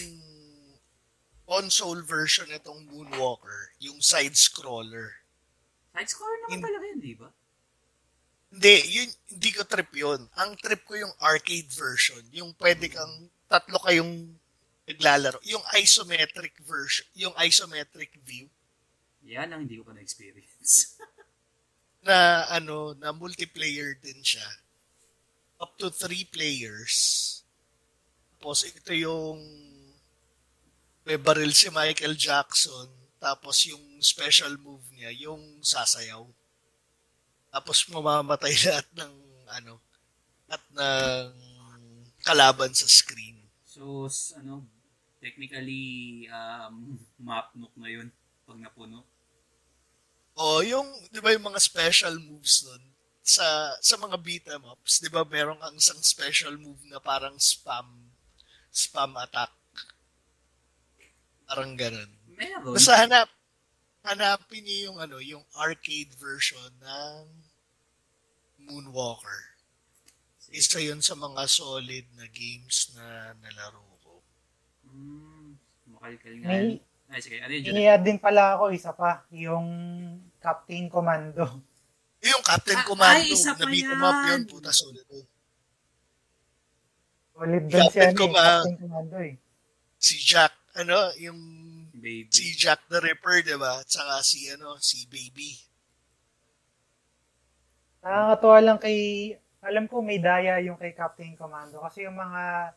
console 1.42 2.06
version 2.06 2.46
nitong 2.46 2.86
Moonwalker, 2.86 3.74
yung 3.82 3.98
side-scroller. 3.98 5.26
Side-scroller 5.90 6.38
naman 6.46 6.54
In- 6.54 6.62
talaga 6.62 6.84
yun, 6.86 6.98
di 7.02 7.14
ba? 7.18 7.28
Hindi, 8.52 8.74
yun, 8.94 9.08
hindi 9.26 9.50
ko 9.50 9.66
trip 9.66 9.90
yun. 9.90 10.30
Ang 10.38 10.54
trip 10.54 10.86
ko 10.86 10.94
yung 10.94 11.10
arcade 11.18 11.66
version. 11.72 12.22
Yung 12.30 12.54
pwede 12.62 12.86
kang, 12.86 13.26
tatlo 13.50 13.80
kayong 13.82 14.38
naglalaro. 14.92 15.40
Yung 15.48 15.64
isometric 15.76 16.60
version, 16.62 17.08
yung 17.16 17.34
isometric 17.40 18.20
view 18.22 18.52
Yan 19.22 19.54
ang 19.54 19.64
hindi 19.64 19.78
ko 19.78 19.86
pa 19.86 19.94
na-experience. 19.94 20.98
na 22.06 22.50
ano, 22.50 22.92
na 22.98 23.14
multiplayer 23.14 23.94
din 24.02 24.18
siya. 24.20 24.42
Up 25.62 25.78
to 25.78 25.94
three 25.94 26.26
players. 26.26 27.40
Tapos 28.34 28.66
ito 28.66 28.90
yung 28.90 29.38
may 31.06 31.14
baril 31.18 31.54
si 31.54 31.70
Michael 31.70 32.18
Jackson. 32.18 32.90
Tapos 33.22 33.62
yung 33.70 34.02
special 34.02 34.58
move 34.58 34.82
niya, 34.90 35.14
yung 35.14 35.62
sasayaw. 35.62 36.26
Tapos 37.54 37.86
mamamatay 37.86 38.54
lahat 38.66 38.88
ng 38.98 39.14
ano, 39.46 39.78
at 40.50 40.62
ng 40.74 41.30
kalaban 42.26 42.74
sa 42.74 42.90
screen. 42.90 43.38
so, 43.64 44.10
ano, 44.36 44.66
technically, 45.22 46.26
um, 46.28 46.98
map 47.26 47.54
nook 47.54 47.72
na 47.78 47.88
yun 47.88 48.10
pag 48.42 48.58
napuno. 48.58 49.06
O, 50.34 50.64
yung, 50.66 50.88
di 51.14 51.22
ba 51.22 51.30
yung 51.30 51.46
mga 51.46 51.62
special 51.62 52.18
moves 52.18 52.66
nun, 52.66 52.92
sa 53.22 53.78
sa 53.78 53.94
mga 53.94 54.18
beat 54.18 54.42
'em 54.50 54.66
ups, 54.66 54.98
'di 54.98 55.06
ba 55.06 55.22
meron 55.22 55.62
kang 55.62 55.78
isang 55.78 56.02
special 56.02 56.58
move 56.58 56.82
na 56.90 56.98
parang 56.98 57.38
spam 57.38 58.10
spam 58.74 59.14
attack. 59.22 59.54
Parang 61.46 61.78
ganun. 61.78 62.10
Meron. 62.34 62.74
Basta 62.74 62.98
hanap 62.98 63.30
hanapin 64.02 64.66
niyo 64.66 64.90
yung 64.90 64.98
ano, 64.98 65.22
yung 65.22 65.44
arcade 65.54 66.10
version 66.18 66.74
ng 66.82 67.22
Moonwalker. 68.66 69.54
Isa 70.50 70.82
yun 70.82 71.00
sa 71.00 71.14
mga 71.14 71.46
solid 71.46 72.06
na 72.18 72.26
games 72.28 72.90
na 72.98 73.32
nalaro. 73.38 73.91
Hmm, 75.02 75.58
makalkal 75.90 76.34
nga. 76.38 76.48
May, 76.48 76.78
Ay, 77.10 77.20
sige, 77.20 77.36
ano 77.38 77.52
yun? 77.52 77.74
I-add 77.74 78.02
din 78.02 78.16
pala 78.16 78.56
ako 78.56 78.70
isa 78.70 78.94
pa, 78.94 79.26
yung 79.28 79.66
Captain 80.38 80.86
Commando. 80.88 81.44
Yung 82.22 82.40
Captain 82.40 82.78
Ah, 82.78 82.86
Commando, 82.86 83.18
ay, 83.20 83.34
isa 83.34 83.52
pa 83.52 83.66
na 83.66 83.68
beat 83.68 83.84
'em 83.84 83.98
up 84.00 84.14
yan. 84.16 84.28
yun, 84.30 84.42
puta 84.46 84.70
solid. 84.70 85.02
yun. 85.04 85.26
Solid 87.32 87.62
din 87.62 87.68
siya 87.68 87.82
Captain 87.84 88.08
ni 88.08 88.16
Commando. 88.16 88.62
Captain 88.62 88.78
Commando 88.78 89.16
eh. 89.20 89.34
Si 89.98 90.14
Jack, 90.16 90.54
ano, 90.74 90.96
yung 91.18 91.40
Baby. 91.92 92.30
si 92.30 92.54
Jack 92.54 92.86
the 92.88 92.98
Ripper, 92.98 93.42
di 93.42 93.54
ba? 93.54 93.78
At 93.78 93.88
saka 93.88 94.22
si, 94.22 94.46
ano, 94.48 94.78
si 94.78 95.04
Baby. 95.06 95.58
Nakakatuwa 98.00 98.58
lang 98.60 98.78
kay, 98.78 98.98
alam 99.60 99.86
ko 99.86 100.00
may 100.00 100.18
daya 100.18 100.58
yung 100.58 100.74
kay 100.74 100.90
Captain 100.90 101.36
Commando 101.36 101.78
kasi 101.78 102.02
yung 102.02 102.16
mga 102.16 102.72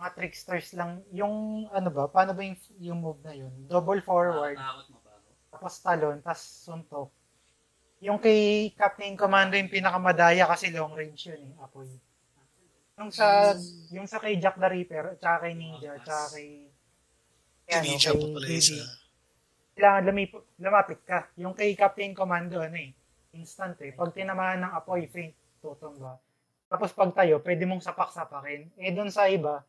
mga 0.00 0.16
tricksters 0.16 0.72
lang, 0.72 1.04
yung 1.12 1.68
ano 1.68 1.92
ba, 1.92 2.08
paano 2.08 2.32
ba 2.32 2.40
yung, 2.40 2.56
yung 2.80 2.98
move 2.98 3.20
na 3.20 3.36
yun? 3.36 3.52
Double 3.68 4.00
forward, 4.00 4.56
mabago. 4.56 4.96
tapos 5.52 5.72
talon, 5.78 6.16
tapos 6.24 6.40
suntok. 6.64 7.12
Yung 8.00 8.16
kay 8.16 8.72
Captain 8.72 9.12
Commando 9.12 9.60
yung 9.60 9.68
pinakamadaya 9.68 10.48
kasi 10.48 10.72
long 10.72 10.96
range 10.96 11.28
yun 11.28 11.52
eh, 11.52 11.54
apoy. 11.60 11.84
Yung 12.96 13.12
sa, 13.12 13.52
yung 13.92 14.08
sa 14.08 14.16
kay 14.16 14.40
Jack 14.40 14.56
the 14.56 14.68
Ripper, 14.72 15.20
tsaka 15.20 15.44
kay 15.44 15.52
Ninja, 15.52 16.00
tsaka 16.00 16.24
kay, 16.32 16.48
kay 17.68 17.72
ano, 17.76 17.84
Hindi 17.84 18.00
siya 18.00 18.12
pa 18.16 18.24
pala 18.24 18.46
isa. 18.48 18.76
kailangan 19.76 20.02
lumip- 20.08 20.46
lumapit 20.56 21.00
ka. 21.04 21.28
Yung 21.36 21.52
kay 21.52 21.76
Captain 21.76 22.16
Commando, 22.16 22.56
ano 22.56 22.76
eh, 22.76 22.92
instant 23.36 23.76
eh. 23.84 23.92
Pag 23.92 24.16
tinamaan 24.16 24.64
ng 24.64 24.72
apoy, 24.72 25.04
faint, 25.04 25.36
tutumba. 25.60 26.16
Tapos 26.72 26.88
pag 26.92 27.12
tayo, 27.12 27.36
pwede 27.44 27.68
mong 27.68 27.84
sapak-sapakin. 27.84 28.80
Eh, 28.80 28.92
doon 28.96 29.12
sa 29.12 29.28
iba, 29.28 29.60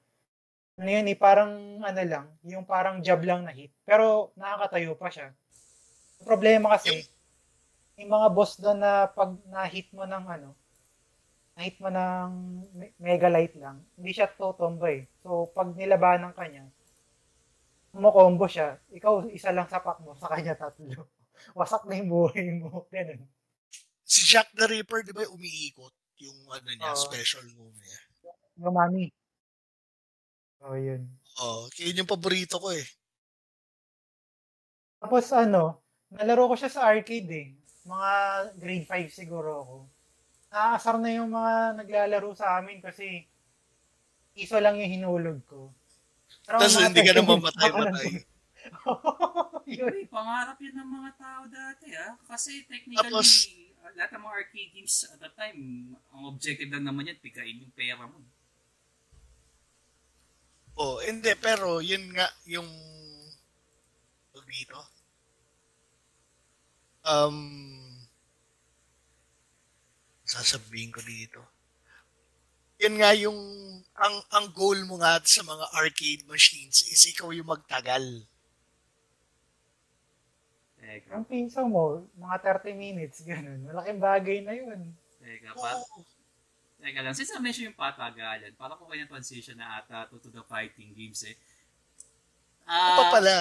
ano 0.82 0.90
yun 0.90 1.06
eh, 1.06 1.18
parang 1.18 1.78
ano 1.78 2.02
lang, 2.02 2.26
yung 2.42 2.66
parang 2.66 3.06
jab 3.06 3.22
lang 3.22 3.46
na 3.46 3.54
hit. 3.54 3.70
Pero 3.86 4.34
nakakatayo 4.34 4.98
pa 4.98 5.14
siya. 5.14 5.30
Ang 6.18 6.26
problema 6.26 6.74
kasi, 6.74 7.06
yung 8.02 8.10
mga 8.10 8.28
boss 8.34 8.58
doon 8.58 8.82
na 8.82 9.06
pag 9.06 9.38
na-hit 9.46 9.94
mo 9.94 10.10
ng 10.10 10.26
ano, 10.26 10.58
na-hit 11.54 11.78
mo 11.78 11.94
ng 11.94 12.30
me- 12.74 12.98
mega 12.98 13.30
light 13.30 13.54
lang, 13.62 13.78
hindi 13.94 14.10
siya 14.10 14.26
tutumba 14.34 14.90
eh. 14.90 15.06
So, 15.22 15.54
pag 15.54 15.70
nilabanan 15.78 16.34
ka 16.34 16.50
niya, 16.50 16.66
kumokombo 17.94 18.50
siya, 18.50 18.82
ikaw 18.90 19.30
isa 19.30 19.54
lang 19.54 19.70
sapak 19.70 20.02
mo, 20.02 20.18
sa 20.18 20.34
kanya 20.34 20.58
tatlo. 20.58 21.06
Wasak 21.62 21.86
na 21.86 22.02
yung 22.02 22.10
buhay 22.10 22.58
mo. 22.58 22.82
Ganun. 22.94 23.22
Si 24.02 24.26
Jack 24.26 24.50
the 24.58 24.66
Ripper, 24.66 25.06
di 25.06 25.14
ba, 25.14 25.30
umiikot 25.30 25.94
yung 26.26 26.42
ano 26.50 26.70
niya, 26.74 26.90
Oo. 26.90 27.06
special 27.06 27.46
move 27.54 27.78
niya. 27.78 28.00
Yung 28.66 28.74
mami. 28.74 29.14
Oh, 30.62 30.78
yun. 30.78 31.10
Oh, 31.42 31.66
yun 31.76 31.98
yung 31.98 32.10
paborito 32.10 32.62
ko 32.62 32.70
eh. 32.70 32.86
Tapos 35.02 35.26
ano, 35.34 35.82
nalaro 36.14 36.54
ko 36.54 36.56
siya 36.56 36.70
sa 36.70 36.86
arcade 36.86 37.30
eh. 37.32 37.48
Mga 37.84 38.12
grade 38.62 38.86
5 38.86 39.10
siguro 39.10 39.50
ako. 39.58 39.76
Nakaasar 40.52 40.96
na 41.02 41.10
yung 41.10 41.32
mga 41.34 41.54
naglalaro 41.82 42.30
sa 42.38 42.62
amin 42.62 42.78
kasi 42.78 43.26
iso 44.38 44.62
lang 44.62 44.78
yung 44.78 45.02
hinulog 45.02 45.42
ko. 45.50 45.74
Pero 46.46 46.62
Tapos 46.62 46.78
hindi 46.78 47.02
ka 47.02 47.12
na 47.12 47.22
30 47.22 47.26
minutes 47.26 47.32
mamatay-matay. 47.32 48.10
ako 48.86 49.00
yun. 49.82 49.96
Pangarap 50.08 50.58
yun 50.62 50.76
ng 50.78 50.90
mga 50.92 51.12
tao 51.18 51.42
dati 51.50 51.88
ah. 51.98 52.14
Kasi 52.30 52.70
technically, 52.70 53.10
Tapos- 53.10 53.50
lahat 53.92 54.14
ng 54.14 54.24
mga 54.24 54.36
arcade 54.38 54.72
games 54.72 54.96
at 55.04 55.18
that 55.20 55.34
time, 55.34 55.58
ang 56.14 56.24
objective 56.30 56.70
lang 56.70 56.86
naman 56.86 57.10
yan, 57.10 57.18
pikain 57.18 57.60
yung 57.60 57.74
pera 57.74 58.06
mo. 58.06 58.22
Oh, 60.80 61.00
hindi, 61.04 61.34
pero 61.38 61.84
yun 61.84 62.12
nga, 62.16 62.28
yung 62.48 62.70
dito. 64.52 64.80
Um, 67.08 67.40
sasabihin 70.28 70.92
ko 70.92 71.00
dito. 71.02 71.40
Yun 72.82 72.96
nga 73.00 73.12
yung, 73.16 73.40
ang, 73.96 74.16
ang 74.34 74.48
goal 74.52 74.84
mo 74.86 75.00
nga 75.00 75.22
sa 75.24 75.42
mga 75.46 75.66
arcade 75.72 76.24
machines 76.28 76.84
is 76.90 77.02
ikaw 77.08 77.32
yung 77.32 77.50
magtagal. 77.50 78.26
Teka, 80.82 81.14
Ang 81.14 81.26
piso 81.30 81.62
mo, 81.70 82.10
mga 82.18 82.58
30 82.66 82.74
minutes, 82.74 83.22
ganun. 83.22 83.62
Malaking 83.70 84.02
bagay 84.02 84.38
na 84.42 84.54
yun. 84.58 84.92
teka, 85.22 85.54
pa, 85.56 85.78
Oo. 85.78 86.11
Teka 86.84 87.00
lang. 87.04 87.16
Since 87.18 87.32
na-mention 87.34 87.68
yung 87.72 87.80
patagalan, 87.80 88.52
parang 88.62 88.78
ko 88.80 88.86
kaya 88.92 89.06
transition 89.08 89.58
na 89.60 89.80
ata 89.80 90.10
to, 90.10 90.18
to 90.24 90.30
the 90.34 90.44
fighting 90.52 90.92
games 90.98 91.22
eh. 91.32 91.36
Ah, 92.68 92.90
Ito 92.90 93.04
pala. 93.14 93.36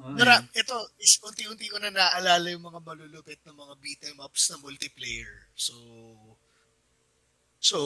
oh, 0.00 0.12
Mara, 0.16 0.36
ito, 0.60 0.76
is 1.04 1.14
unti-unti 1.26 1.66
ko 1.72 1.76
na 1.80 1.90
naalala 1.92 2.46
yung 2.54 2.64
mga 2.68 2.80
malulupit 2.88 3.40
na 3.44 3.52
mga 3.62 3.74
beat 3.82 4.00
'em 4.08 4.18
ups 4.26 4.44
na 4.50 4.56
multiplayer. 4.64 5.34
So, 5.66 5.74
so 7.60 7.78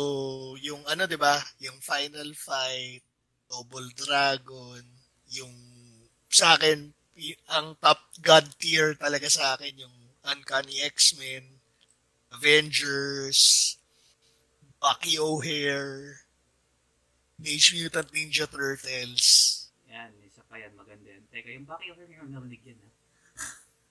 yung 0.61 0.83
ano, 0.93 1.05
'di 1.07 1.19
ba? 1.19 1.37
Yung 1.65 1.79
Final 1.83 2.31
Fight, 2.37 3.03
Double 3.51 3.89
Dragon, 3.97 4.83
yung 5.31 5.55
sa 6.31 6.55
akin 6.59 6.79
y- 7.19 7.39
ang 7.51 7.75
top 7.83 8.01
god 8.23 8.47
tier 8.63 8.95
talaga 8.95 9.27
sa 9.31 9.55
akin 9.59 9.75
yung 9.87 9.97
Uncanny 10.23 10.85
X-Men, 10.85 11.45
Avengers, 12.37 13.41
Bucky 14.81 15.21
O'Hare, 15.21 16.25
Teenage 17.37 17.77
Mutant 17.77 18.09
Ninja 18.11 18.49
Turtles. 18.49 19.27
Yan, 19.93 20.09
isa 20.25 20.41
pa 20.49 20.57
yan, 20.57 20.73
maganda 20.73 21.05
yan. 21.05 21.21
Teka, 21.29 21.49
yung 21.53 21.69
Bucky 21.69 21.93
O'Hare 21.93 22.09
yung 22.11 22.33
narinig 22.33 22.65
yan 22.65 22.81
ha. 22.81 22.89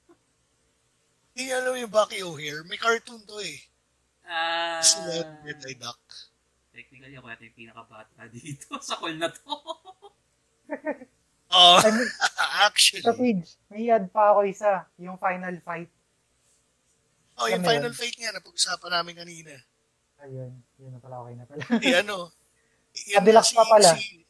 Hindi 1.38 1.44
alam 1.54 1.78
yung 1.78 1.94
Bucky 1.94 2.20
O'Hare. 2.26 2.66
May 2.66 2.82
cartoon 2.82 3.22
to 3.24 3.38
eh. 3.40 3.62
Ah, 4.26 4.82
Sila 4.82 5.26
Red 5.42 5.62
Duck. 5.78 6.02
technically 6.70 7.18
ako 7.18 7.28
yata 7.28 7.44
yung 7.44 7.58
pinakabata 7.58 8.24
dito 8.34 8.78
sa 8.80 8.98
call 8.98 9.18
na 9.18 9.30
to. 9.30 9.54
Oh, 11.50 11.82
Ay, 11.82 11.90
may- 11.90 12.14
actually. 12.62 13.02
Sa 13.02 13.10
page, 13.18 13.58
may 13.74 13.90
add 13.90 14.14
pa 14.14 14.38
ako 14.38 14.46
isa, 14.46 14.86
yung 15.02 15.18
final 15.18 15.58
fight. 15.66 15.90
Oh, 17.42 17.50
yung 17.50 17.66
Final 17.66 17.90
yun? 17.90 17.98
Fight 17.98 18.14
nga, 18.22 18.30
napag-usapan 18.30 18.94
namin 18.94 19.18
kanina. 19.18 19.58
Ayun, 20.20 20.52
yun 20.76 20.92
na 20.92 21.00
pala, 21.00 21.16
okay 21.24 21.36
na 21.36 21.46
pala. 21.48 21.64
Eh, 21.80 21.96
ano? 21.96 22.18
Cadillac 23.16 23.48
pa 23.56 23.64
pala. 23.64 23.92
si- 23.96 24.26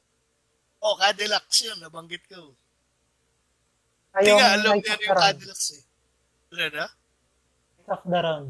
oh, 0.80 0.96
Cadillac 0.98 1.46
yun, 1.60 1.78
nabanggit 1.82 2.24
ko. 2.30 2.54
Hindi 4.14 4.32
nga, 4.34 4.48
alam 4.58 4.76
niya 4.82 4.94
of 4.96 5.02
yung 5.02 5.06
the 5.06 5.14
Round. 5.14 5.22
Cadillac 5.38 5.62
eh. 5.74 5.82
Ano 6.50 6.66
na? 6.74 6.86
Knights 7.80 7.90
of 7.94 8.04
the 8.06 8.20
Round. 8.22 8.50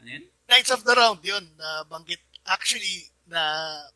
Ano 0.00 0.08
yun? 0.08 0.24
Knights 0.48 0.72
of 0.72 0.82
the 0.84 0.94
Round, 0.96 1.20
yun, 1.24 1.44
nabanggit. 1.56 2.22
Actually, 2.44 3.08
na 3.30 3.40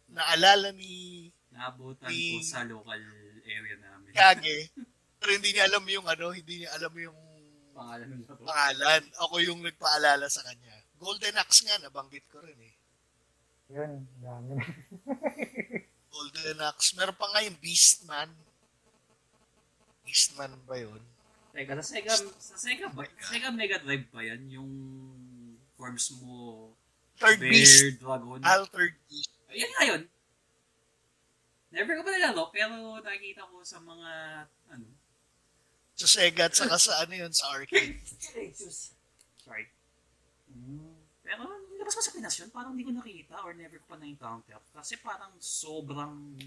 naalala 0.09 0.71
ni 0.73 1.29
Naabutan 1.57 2.13
Ni- 2.13 2.37
ko 2.37 2.45
sa 2.45 2.65
local 2.69 3.01
area 3.45 3.77
namin. 3.81 4.13
Kage. 4.13 4.69
Pero 5.21 5.31
hindi 5.33 5.57
niya 5.57 5.65
alam 5.69 5.85
yung 5.89 6.05
ano, 6.05 6.29
hindi 6.33 6.63
niya 6.63 6.71
alam 6.77 6.93
yung 6.97 7.17
Pangalan 7.77 8.25
pangalan. 8.25 9.03
Ako 9.21 9.35
yung 9.45 9.61
nagpaalala 9.61 10.33
sa 10.33 10.41
kanya. 10.45 10.76
Golden 10.97 11.37
Axe 11.37 11.65
nga, 11.67 11.77
nabanggit 11.79 12.25
ko 12.33 12.41
rin 12.41 12.57
eh. 12.61 12.75
Yun, 13.73 14.07
dami 14.23 14.57
na. 14.57 14.65
Golden 16.13 16.59
Axe. 16.65 16.97
Meron 16.97 17.19
pa 17.19 17.29
nga 17.31 17.45
yung 17.45 17.59
Beastman. 17.61 18.31
Beastman 20.07 20.55
ba 20.65 20.77
yun? 20.79 21.03
Teka, 21.53 21.73
sa 21.81 21.85
Sega, 21.85 22.13
sa 22.37 22.57
Sega, 22.57 22.87
ba, 22.93 23.05
Oh. 23.05 23.25
Sega 23.27 23.49
Mega 23.53 23.81
Drive 23.81 24.07
ba 24.13 24.21
yan? 24.23 24.45
Yung 24.53 24.71
forms 25.77 26.13
mo, 26.21 26.71
Third 27.17 27.41
Bear, 27.41 27.53
Beast. 27.53 28.01
Dragon. 28.01 28.41
Altered 28.41 28.97
Beast. 29.09 29.33
Ayun 29.53 29.73
nga 29.73 29.85
yun. 29.85 30.03
Never 31.73 31.93
ko 31.99 32.03
pa 32.07 32.13
nalalo, 32.13 32.49
pero 32.53 32.73
nakikita 33.01 33.45
ko 33.49 33.61
sa 33.61 33.81
mga, 33.83 34.11
ano, 34.73 34.87
Sa 35.97 36.05
Sega 36.09 36.49
at 36.49 36.55
saka 36.57 36.77
sa 36.77 36.93
ano 37.05 37.13
yun, 37.17 37.33
sa 37.33 37.53
arcade. 37.57 37.97
Jesus. 38.37 38.93
Sorry. 39.41 39.65
Pero 41.27 41.43
labas 41.75 41.91
ko 41.99 42.03
sa 42.07 42.15
Pinas 42.15 42.39
yun, 42.39 42.55
parang 42.55 42.79
hindi 42.79 42.87
ko 42.87 42.95
nakita 42.95 43.43
or 43.43 43.51
never 43.59 43.83
ko 43.83 43.87
pa 43.91 43.99
na-encounter. 43.99 44.63
Kasi 44.71 44.95
parang 45.03 45.35
sobrang 45.43 46.39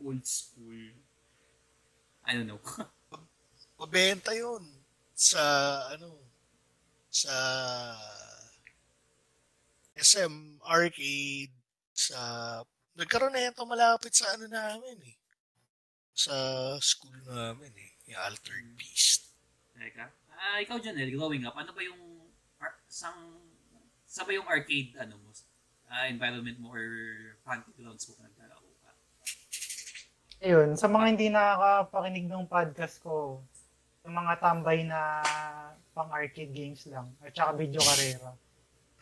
old 0.00 0.24
school. 0.24 0.88
I 2.24 2.32
don't 2.32 2.48
know. 2.48 2.60
Mabenta 3.78 4.32
yun. 4.32 4.64
Sa, 5.12 5.40
ano, 5.92 6.16
sa 7.12 7.32
SM 9.96 10.60
Arcade, 10.64 11.52
sa, 11.92 12.16
nagkaroon 12.96 13.36
na 13.36 13.44
yan 13.44 13.52
ito 13.52 13.68
malapit 13.68 14.16
sa 14.16 14.32
ano 14.32 14.48
namin 14.48 14.96
eh. 15.12 15.16
Sa 16.16 16.32
school 16.80 17.16
namin 17.28 17.72
eh. 17.76 17.92
Yung 18.08 18.20
Altered 18.24 18.76
Beast. 18.80 19.28
Teka. 19.76 20.08
Ah, 20.36 20.60
ikaw 20.60 20.80
Janelle, 20.80 21.12
growing 21.12 21.44
up, 21.44 21.56
ano 21.56 21.72
ba 21.72 21.80
yung 21.84 22.00
ar- 22.60 22.80
sang 22.88 23.45
sa 24.16 24.24
ba 24.24 24.32
yung 24.32 24.48
arcade 24.48 24.96
ano 24.96 25.20
mo? 25.20 25.28
Ah, 25.92 26.08
environment 26.08 26.56
mo 26.56 26.72
or 26.72 26.88
fancy 27.44 27.68
grounds 27.76 28.08
mo 28.08 28.16
kung 28.16 28.24
naglalaro 28.24 28.70
ka? 28.80 28.90
Ayun, 30.40 30.72
sa 30.72 30.88
mga 30.88 31.04
hindi 31.12 31.28
nakakapakinig 31.28 32.24
ng 32.24 32.48
podcast 32.48 32.96
ko, 33.04 33.44
sa 34.00 34.08
mga 34.08 34.32
tambay 34.40 34.88
na 34.88 35.20
pang 35.92 36.08
arcade 36.08 36.56
games 36.56 36.88
lang, 36.88 37.12
at 37.20 37.36
saka 37.36 37.60
video 37.60 37.84
karera. 37.84 38.32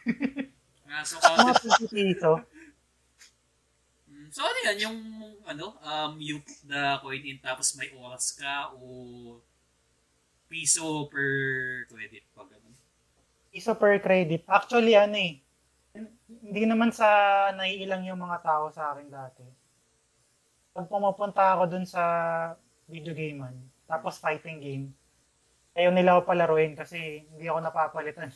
Ah, 0.95 1.03
so, 1.03 1.19
uh, 1.19 1.51
50 1.51 1.91
piso, 1.91 2.39
mm, 4.07 4.31
so 4.31 4.47
ano 4.47 4.59
yan, 4.63 4.79
yung 4.79 4.99
ano, 5.43 5.75
um, 5.83 6.15
you 6.23 6.39
put 6.39 6.55
the 6.71 6.83
coin 7.03 7.19
in 7.27 7.41
tapos 7.43 7.75
may 7.75 7.91
oras 7.99 8.31
ka 8.31 8.71
o 8.79 9.43
piso 10.47 11.11
per 11.11 11.89
credit 11.91 12.23
pag 12.31 12.47
piso 13.55 13.79
per 13.79 14.03
credit. 14.03 14.43
Actually, 14.51 14.99
ano 14.99 15.15
eh, 15.15 15.39
hindi 16.27 16.67
naman 16.67 16.91
sa 16.91 17.07
naiilang 17.55 18.03
yung 18.11 18.19
mga 18.19 18.43
tao 18.43 18.67
sa 18.75 18.91
akin 18.91 19.07
dati. 19.07 19.47
Pag 20.75 20.91
pumupunta 20.91 21.55
ako 21.55 21.71
dun 21.71 21.87
sa 21.87 22.03
video 22.91 23.15
gamean, 23.15 23.55
tapos 23.87 24.19
fighting 24.19 24.59
game, 24.59 24.85
ayaw 25.79 25.95
nila 25.95 26.19
ako 26.19 26.35
palaruin 26.35 26.75
kasi 26.75 27.23
hindi 27.31 27.47
ako 27.47 27.63
napapalitan. 27.63 28.27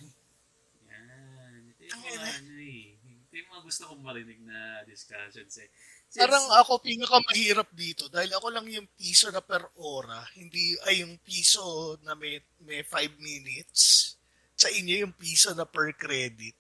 Yan. 0.87 1.75
Ito 1.75 1.83
yung 1.83 2.03
mga 2.07 2.23
ano 2.39 2.55
eh. 2.63 2.95
Ito 3.27 3.35
yung 3.35 3.51
mga 3.51 3.63
gusto 3.67 3.83
kong 3.91 4.03
marinig 4.07 4.39
na 4.47 4.87
discussions 4.87 5.59
eh. 5.59 5.67
Since- 6.09 6.23
Parang 6.25 6.47
ako 6.63 6.79
pinakamahirap 6.79 7.69
dito 7.75 8.07
dahil 8.07 8.31
ako 8.39 8.55
lang 8.55 8.71
yung 8.71 8.87
piso 8.95 9.35
na 9.35 9.43
per 9.43 9.67
ora, 9.83 10.23
hindi 10.39 10.79
ay 10.87 11.03
yung 11.03 11.19
piso 11.21 11.99
na 12.07 12.15
may 12.15 12.39
may 12.63 12.87
5 12.87 13.19
minutes. 13.19 14.15
Sa 14.59 14.69
inyo 14.69 15.07
yung 15.07 15.15
piso 15.15 15.55
na 15.55 15.63
per 15.63 15.95
credit. 15.95 16.55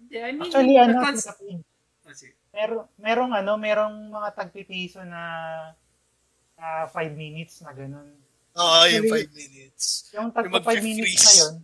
Hindi, 0.00 0.16
I 0.16 0.32
mean, 0.32 0.48
Actually, 0.48 0.76
ano, 0.80 0.96
cons- 0.98 1.28
sa 1.28 1.36
page, 1.36 1.60
Kasi, 2.00 2.26
Mer 2.54 2.70
merong 2.96 3.32
ano, 3.34 3.58
merong 3.58 3.96
mga 4.08 4.28
tagpipiso 4.32 5.02
na 5.02 5.20
5 6.56 6.88
minutes 7.12 7.60
na 7.60 7.74
ganun. 7.74 8.14
Oo, 8.54 8.80
yung 8.86 9.04
Actually, 9.04 9.26
5 9.26 9.34
minutes. 9.34 9.84
Yung 10.14 10.28
Yung 10.30 10.32
5 10.32 10.48
mag-freeze. 10.54 10.84
minutes 10.86 11.20
na 11.20 11.32
yun, 11.34 11.54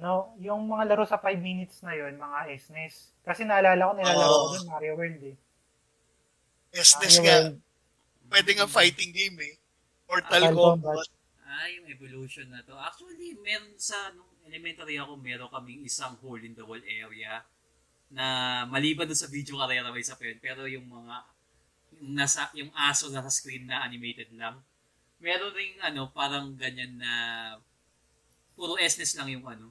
no, 0.00 0.12
yung 0.40 0.62
mga 0.64 0.84
laro 0.88 1.04
sa 1.04 1.20
5 1.20 1.36
minutes 1.36 1.84
na 1.84 1.92
yun, 1.92 2.16
mga 2.16 2.38
SNES. 2.56 2.94
Kasi 3.20 3.44
naalala 3.44 3.84
ko, 3.84 3.92
nilalaro 3.92 4.26
ko 4.26 4.40
Oo. 4.40 4.52
dun 4.56 4.66
Mario 4.66 4.92
World 4.96 5.22
eh. 5.22 5.36
Yes, 6.72 6.96
Mario 6.96 7.20
nga. 7.20 7.36
World. 7.44 7.56
Pwede 8.30 8.50
nga 8.56 8.66
fighting 8.66 9.12
game 9.12 9.38
eh. 9.44 9.54
Mortal 10.08 10.42
Mortal 10.50 10.54
Kombat. 10.56 11.06
Ah, 11.50 11.68
yung 11.68 11.86
evolution 11.90 12.46
na 12.46 12.62
to. 12.62 12.74
Actually, 12.78 13.34
meron 13.42 13.74
sa 13.74 14.14
nung 14.14 14.30
elementary 14.46 14.96
ako, 14.96 15.18
meron 15.18 15.50
kaming 15.50 15.82
isang 15.82 16.14
hole 16.22 16.40
in 16.40 16.54
the 16.54 16.62
wall 16.62 16.80
area 16.86 17.42
na 18.10 18.26
maliban 18.66 19.06
doon 19.06 19.18
sa 19.18 19.30
video 19.30 19.58
karera 19.58 19.90
may 19.90 20.02
isa 20.02 20.14
pa 20.18 20.26
yun. 20.26 20.38
Pero 20.38 20.66
yung 20.66 20.86
mga 20.86 21.16
yung 22.00 22.14
nasa 22.14 22.46
yung 22.54 22.70
aso 22.74 23.10
nasa 23.10 23.30
screen 23.30 23.66
na 23.66 23.82
animated 23.82 24.30
lang. 24.34 24.58
Meron 25.20 25.52
ring 25.52 25.76
ano, 25.82 26.08
parang 26.10 26.54
ganyan 26.56 26.96
na 26.96 27.12
puro 28.56 28.78
SNES 28.78 29.18
lang 29.18 29.28
yung 29.34 29.46
ano. 29.46 29.70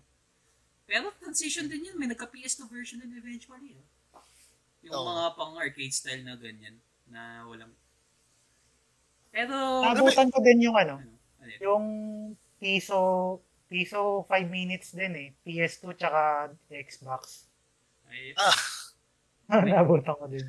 Pero 0.86 1.12
transition 1.18 1.66
din 1.70 1.90
yun. 1.90 1.98
May 1.98 2.10
nagka-PS2 2.12 2.70
version 2.70 3.00
din 3.02 3.14
eventually. 3.18 3.78
ah. 4.14 4.24
Yung 4.86 4.96
Oo. 4.96 5.06
mga 5.06 5.26
pang 5.36 5.56
arcade 5.58 5.94
style 5.94 6.24
na 6.24 6.38
ganyan 6.40 6.78
na 7.10 7.44
walang 7.50 7.74
pero 9.30 9.86
Nabutan 9.86 10.30
ko 10.34 10.42
din 10.42 10.66
yung 10.66 10.78
ano, 10.78 10.98
ano? 10.98 11.19
Yung 11.58 11.86
piso, 12.62 13.00
piso 13.66 14.22
5 14.26 14.50
minutes 14.50 14.94
din 14.94 15.14
eh. 15.16 15.30
PS2 15.42 15.98
tsaka 15.98 16.54
Xbox. 16.70 17.50
Ay, 18.06 18.34
Ah, 18.38 18.58
Nabutan 19.66 20.14
ko 20.14 20.26
din. 20.30 20.46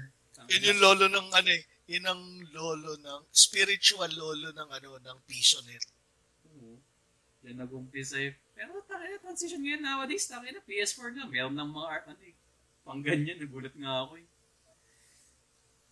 yun 0.49 0.69
yung 0.75 0.81
lolo 0.81 1.07
ng 1.09 1.29
ano 1.33 1.51
eh. 1.51 1.63
Yun 1.91 2.07
ang 2.07 2.23
lolo 2.55 2.95
ng, 3.01 3.21
spiritual 3.33 4.09
lolo 4.13 4.53
ng 4.53 4.69
ano, 4.69 5.01
ng 5.01 5.19
piso 5.27 5.59
net. 5.67 5.83
Oo. 6.47 6.79
Yan 7.49 7.59
nag-umpisa 7.59 8.21
eh. 8.21 8.37
Pero 8.55 8.79
tayo 8.85 9.17
transition 9.25 9.65
ngayon 9.65 9.81
nowadays, 9.81 10.29
tayo 10.29 10.45
na 10.45 10.61
PS4 10.63 11.17
nga. 11.17 11.25
Meron 11.27 11.57
ng 11.57 11.71
mga 11.73 11.89
art, 11.89 12.05
ano 12.13 12.23
eh. 12.23 12.37
Pang 12.85 13.01
ganyan, 13.01 13.41
nagulat 13.41 13.73
nga 13.75 14.05
ako 14.05 14.21
eh. 14.21 14.27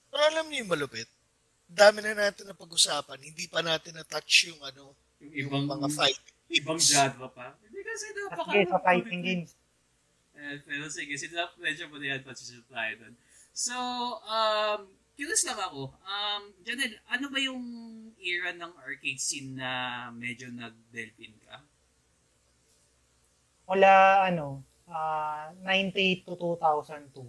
Pero 0.09 0.23
alam 0.29 0.45
niyo 0.49 0.65
yung 0.65 0.73
malupit? 0.73 1.09
Dami 1.69 2.01
na 2.01 2.17
natin 2.17 2.49
na 2.49 2.57
pag-usapan. 2.57 3.21
Hindi 3.21 3.45
pa 3.47 3.61
natin 3.61 3.93
na-touch 4.01 4.49
yung 4.49 4.61
ano, 4.65 4.97
Yung 5.21 5.33
yung 5.37 5.49
ibang, 5.53 5.65
mga 5.69 5.89
fight. 5.93 6.21
ibang 6.49 6.81
genre 6.81 7.29
pa. 7.29 7.53
Hindi 7.61 7.81
kasi 7.85 8.05
napaka... 8.17 8.51
Sige, 8.57 8.65
sa 8.73 8.81
fighting 8.81 9.23
games. 9.23 9.53
Eh, 10.39 10.57
pero 10.65 10.89
sige, 10.89 11.13
sinap 11.19 11.53
medyo 11.61 11.91
mo 11.91 12.01
na 12.01 12.17
yan, 12.17 12.25
transition 12.25 12.65
tayo 12.71 12.93
dun. 12.97 13.15
So, 13.53 13.75
um, 14.23 14.87
curious 15.13 15.45
lang 15.45 15.59
ako. 15.59 15.93
Um, 16.07 16.43
Janel, 16.63 16.95
ano 17.11 17.27
ba 17.29 17.39
yung 17.43 17.61
era 18.17 18.55
ng 18.55 18.73
arcade 18.81 19.19
scene 19.21 19.59
na 19.59 19.71
medyo 20.15 20.49
nag-delve 20.49 21.19
in 21.21 21.35
ka? 21.43 21.59
Mula 23.69 23.93
ano, 24.33 24.65
ah 24.89 25.53
98 25.61 26.25
to 26.25 26.33
2002. 26.57 27.29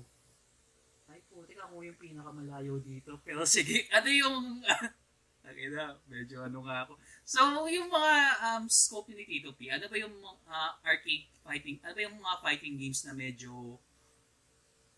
Mo 1.80 1.88
yung 1.88 1.96
pinakamalayo 1.96 2.76
dito. 2.84 3.24
Pero 3.24 3.48
sige, 3.48 3.88
ano 3.96 4.12
yung... 4.12 4.60
Nakita, 5.48 5.96
medyo 6.12 6.44
ano 6.44 6.68
nga 6.68 6.84
ako. 6.84 7.00
So, 7.24 7.40
yung 7.72 7.88
mga 7.88 8.14
um, 8.44 8.68
scope 8.68 9.16
ni 9.16 9.24
Tito 9.24 9.56
P, 9.56 9.72
ano 9.72 9.88
ba 9.88 9.96
yung 9.96 10.12
uh, 10.28 10.72
arcade 10.84 11.32
fighting, 11.40 11.80
ano 11.80 11.96
ba 11.96 12.04
yung 12.04 12.20
mga 12.20 12.38
fighting 12.44 12.76
games 12.76 13.08
na 13.08 13.16
medyo 13.16 13.80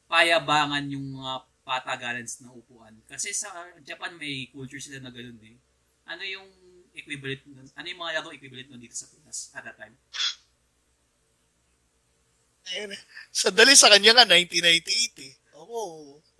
payabangan 0.09 0.89
yung 0.89 1.21
mga 1.21 1.45
patagalan 1.61 2.25
na 2.25 2.49
upuan? 2.49 2.97
Kasi 3.05 3.29
sa 3.29 3.53
Japan 3.85 4.17
may 4.17 4.49
culture 4.49 4.81
sila 4.81 4.97
na 4.97 5.13
ganun 5.13 5.37
eh. 5.45 5.61
Ano 6.09 6.25
yung 6.25 6.49
equivalent 6.97 7.45
nun? 7.45 7.69
Ano 7.77 7.85
yung 7.85 8.01
mga 8.01 8.13
laro 8.19 8.33
equivalent 8.33 8.73
nun 8.73 8.81
dito 8.81 8.97
sa 8.97 9.05
Pinas 9.05 9.53
at 9.53 9.61
that 9.61 9.77
time? 9.77 9.93
Sandali 13.29 13.77
sa 13.77 13.93
kanya 13.93 14.17
nga, 14.17 14.25
1998 14.25 15.29
eh. 15.29 15.33
Ako, 15.61 15.77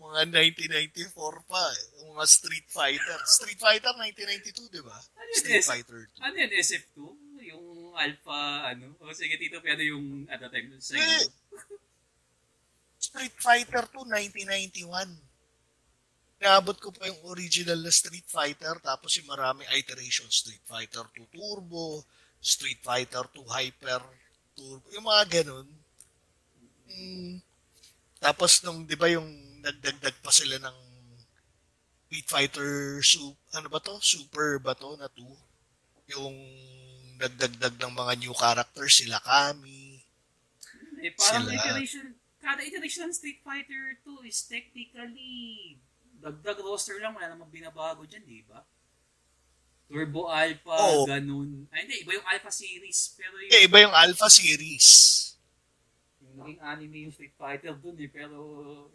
mga 0.02 0.22
1994 0.34 1.14
pa 1.45 1.62
eh. 1.70 1.84
Mga 2.10 2.26
Street 2.26 2.68
Fighter. 2.68 3.20
Street 3.30 3.60
Fighter 3.62 3.93
1992, 3.93 4.74
di 4.74 4.82
ba? 4.82 4.97
Ano 4.97 5.32
Street 5.38 5.62
S- 5.62 5.70
Fighter 5.70 6.10
2. 6.18 6.26
Ano 6.26 6.36
yun, 6.36 6.52
SF2? 6.52 6.97
Yung 7.54 7.66
Alpha, 7.93 8.41
ano? 8.74 8.97
O 8.97 9.14
sige, 9.14 9.38
Tito 9.38 9.62
P, 9.62 9.70
ano 9.70 9.84
yung 9.86 10.06
at 10.26 10.41
that 10.41 10.49
time? 10.49 10.74
Sa 10.82 10.97
Eh, 10.97 11.26
Street 12.97 13.36
Fighter 13.38 13.86
2, 13.93 14.10
1991. 14.10 15.30
Naabot 16.41 16.74
ko 16.82 16.89
pa 16.89 17.06
yung 17.06 17.22
original 17.30 17.78
na 17.78 17.93
Street 17.93 18.26
Fighter, 18.26 18.74
tapos 18.82 19.14
yung 19.22 19.30
maraming 19.30 19.70
iteration. 19.78 20.26
Street 20.34 20.66
Fighter 20.66 21.06
2 21.14 21.30
Turbo, 21.30 22.02
Street 22.41 22.82
Fighter 22.82 23.22
2 23.30 23.45
Hyper 23.45 24.02
Turbo, 24.58 24.86
yung 24.89 25.06
mga 25.06 25.41
ganun. 25.41 25.70
Mm. 26.89 27.38
Tapos 28.18 28.62
nung, 28.66 28.86
di 28.86 28.97
ba 28.97 29.06
yung 29.10 29.30
nagdagdag 29.62 30.16
pa 30.20 30.32
sila 30.34 30.57
ng 30.57 30.78
Street 32.05 32.28
Fighter, 32.28 32.99
su- 33.01 33.39
ano 33.55 33.72
ba 33.72 33.80
to? 33.80 33.95
Super 34.03 34.59
ba 34.59 34.76
to 34.76 34.99
na 34.99 35.07
2? 35.07 35.24
Yung 36.12 36.36
nagdagdag 37.16 37.80
ng 37.80 37.93
mga 37.93 38.14
new 38.20 38.34
characters, 38.36 38.99
sila 38.99 39.22
Kami. 39.22 40.03
Eh, 41.01 41.14
parang 41.16 41.47
Sila. 41.47 41.55
iteration, 41.55 42.05
kada 42.38 42.62
iteration 42.62 43.07
ng 43.07 43.16
Street 43.16 43.39
Fighter 43.41 43.97
2 44.03 44.28
is 44.28 44.43
technically 44.45 45.78
dagdag 46.22 46.62
roster 46.62 47.01
lang, 47.01 47.18
wala 47.18 47.34
namang 47.34 47.49
binabago 47.49 48.05
dyan, 48.05 48.22
di 48.22 48.45
ba? 48.45 48.62
Turbo 49.89 50.30
Alpha, 50.30 50.72
Oo. 50.72 51.03
ganun. 51.03 51.68
Ay, 51.74 51.84
hindi, 51.84 52.05
iba 52.05 52.16
yung 52.16 52.28
Alpha 52.30 52.47
series. 52.47 53.12
Pero 53.18 53.36
yung, 53.36 53.51
Eh, 53.51 53.66
iba 53.66 53.78
yung 53.82 53.91
Alpha 53.91 54.30
series. 54.30 54.88
Naging 56.36 56.62
anime 56.62 56.98
yung 57.08 57.14
Street 57.16 57.36
Fighter 57.36 57.76
dun 57.78 57.98
eh, 58.00 58.10
pero 58.12 58.38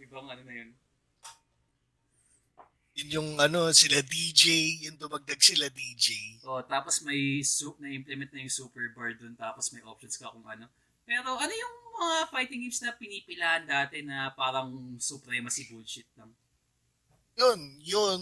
ibang 0.01 0.27
ano 0.29 0.43
na 0.45 0.55
yun. 0.55 0.71
Yun 2.97 3.09
yung 3.13 3.31
ano, 3.37 3.69
sila 3.77 4.01
DJ, 4.01 4.81
yung 4.89 4.97
dumagdag 4.97 5.37
sila 5.37 5.69
DJ. 5.69 6.41
So, 6.41 6.65
tapos 6.65 7.05
may 7.05 7.45
soup 7.45 7.77
na 7.77 7.93
implement 7.93 8.33
na 8.33 8.41
yung 8.41 8.53
super 8.53 8.89
bar 8.97 9.13
dun, 9.13 9.37
tapos 9.37 9.69
may 9.77 9.85
options 9.85 10.17
ka 10.17 10.33
kung 10.33 10.49
ano. 10.49 10.65
Pero 11.05 11.37
ano 11.37 11.53
yung 11.53 11.77
mga 11.97 12.17
fighting 12.33 12.65
games 12.65 12.81
na 12.81 12.97
pinipilahan 12.97 13.65
dati 13.69 14.01
na 14.01 14.33
parang 14.33 14.97
supremacy 14.97 15.69
bullshit 15.69 16.09
lang? 16.17 16.33
Yun, 17.37 17.61
yun. 17.85 18.21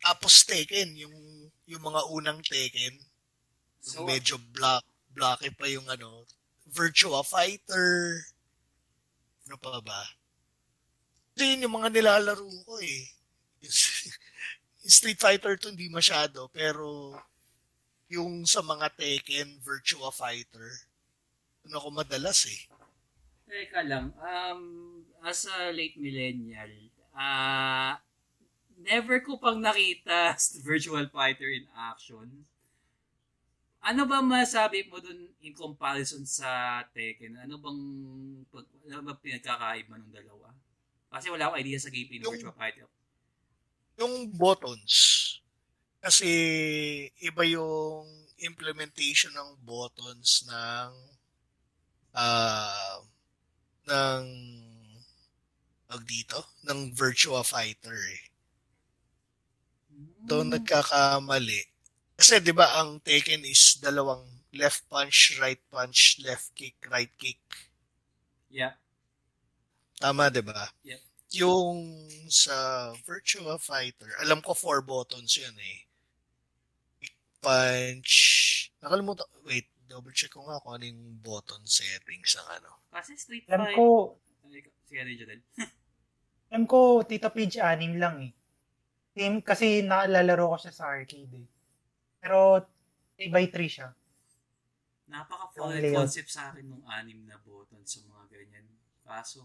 Tapos 0.00 0.48
Tekken, 0.48 0.96
yung, 0.96 1.16
yung 1.68 1.82
mga 1.84 2.00
unang 2.08 2.40
Tekken. 2.40 2.96
So, 3.84 4.02
medyo 4.08 4.40
black, 4.50 4.82
blocky 5.12 5.52
pa 5.52 5.68
yung 5.68 5.86
ano, 5.92 6.24
Virtua 6.66 7.22
Fighter. 7.22 8.24
Ano 9.46 9.56
pa 9.62 9.78
ba? 9.78 10.02
Ito 11.36 11.42
yun 11.46 11.64
yung 11.68 11.76
mga 11.78 11.94
nilalaro 11.94 12.46
ko 12.66 12.82
eh. 12.82 13.06
Street 14.86 15.18
Fighter 15.18 15.58
2 15.58 15.74
hindi 15.74 15.90
masyado, 15.90 16.50
pero 16.50 17.14
yung 18.06 18.46
sa 18.46 18.62
mga 18.62 18.90
Tekken, 18.94 19.58
Virtua 19.62 20.14
Fighter, 20.14 20.86
ano 21.66 21.74
ako 21.82 21.88
madalas 21.90 22.46
eh. 22.46 22.62
Teka 23.46 23.82
lang, 23.86 24.14
um, 24.18 24.62
as 25.22 25.46
a 25.46 25.70
late 25.74 25.98
millennial, 25.98 26.70
ah, 27.14 27.98
never 28.78 29.22
ko 29.22 29.38
pang 29.38 29.58
nakita 29.58 30.34
virtual 30.66 31.06
fighter 31.10 31.50
in 31.50 31.66
action. 31.74 32.46
Ano 33.86 34.02
ba 34.02 34.18
masabi 34.18 34.82
mo 34.90 34.98
dun 34.98 35.30
in 35.46 35.54
comparison 35.54 36.26
sa 36.26 36.82
Tekken? 36.90 37.38
Ano 37.38 37.62
bang 37.62 37.82
pag, 38.50 38.66
ano 38.90 39.02
ba 39.06 39.14
pinagkakaiba 39.14 39.94
ng 39.94 40.10
dalawa? 40.10 40.50
Kasi 41.06 41.30
wala 41.30 41.46
akong 41.46 41.62
idea 41.62 41.78
sa 41.78 41.94
gameplay 41.94 42.18
ng 42.18 42.26
virtual 42.26 42.58
fighter. 42.58 42.90
yung 43.96 44.28
buttons 44.28 44.92
kasi 46.04 46.28
iba 47.24 47.42
yung 47.48 48.04
implementation 48.44 49.32
ng 49.32 49.56
buttons 49.64 50.44
ng 50.44 50.90
ah 52.12 53.00
ng 53.88 54.24
tawag 55.86 56.04
dito 56.04 56.38
ng 56.66 56.92
Virtua 56.92 57.46
Fighter 57.46 57.94
eh. 57.94 58.24
Doon 60.26 60.52
nagkakamali. 60.52 61.75
Kasi 62.16 62.40
'di 62.40 62.52
ba 62.56 62.80
ang 62.80 62.98
Tekken 63.04 63.44
is 63.44 63.76
dalawang 63.78 64.24
left 64.56 64.88
punch, 64.88 65.36
right 65.36 65.60
punch, 65.68 66.20
left 66.24 66.56
kick, 66.56 66.80
right 66.88 67.12
kick. 67.20 67.40
Yeah. 68.48 68.80
Tama 70.00 70.32
'di 70.32 70.42
ba? 70.44 70.72
Yep. 70.84 71.00
Yung 71.36 71.76
sa 72.32 72.90
Virtua 73.04 73.60
Fighter, 73.60 74.08
alam 74.24 74.40
ko 74.40 74.56
four 74.56 74.80
buttons 74.80 75.36
'yun 75.36 75.56
eh. 75.60 75.84
Kick, 77.04 77.16
punch. 77.44 78.14
Nakalimutan. 78.80 79.28
Wait, 79.44 79.68
double 79.86 80.12
check 80.12 80.32
ko 80.32 80.48
nga 80.48 80.58
kung 80.60 80.80
ano 80.80 80.84
yung 80.88 81.20
button 81.22 81.62
settings 81.68 82.34
ng 82.36 82.48
ano. 82.60 82.70
Kasi 82.90 83.14
Street 83.14 83.46
Alam 83.52 83.70
Fighter... 83.70 83.76
ko, 83.78 83.86
Sige, 84.86 85.02
yun, 85.02 85.42
alam 86.46 86.64
ko, 86.70 87.02
Tita 87.02 87.26
Page 87.34 87.58
anim 87.58 87.98
lang 87.98 88.30
eh. 88.30 88.32
Team, 89.16 89.42
kasi 89.42 89.82
naalalaro 89.82 90.54
ko 90.54 90.56
siya 90.62 90.72
sa 90.74 90.84
arcade 90.94 91.34
eh. 91.42 91.46
Pero, 92.26 92.66
3 93.14 93.30
by 93.30 93.46
3 93.54 93.70
siya. 93.70 93.88
Napaka-foreign 95.06 95.94
concept 95.94 96.30
sa 96.34 96.50
akin 96.50 96.66
nung 96.66 96.82
anim 96.90 97.22
na 97.22 97.38
button 97.38 97.78
sa 97.86 98.02
mga 98.02 98.24
ganyan. 98.34 98.66
Kaso, 99.06 99.38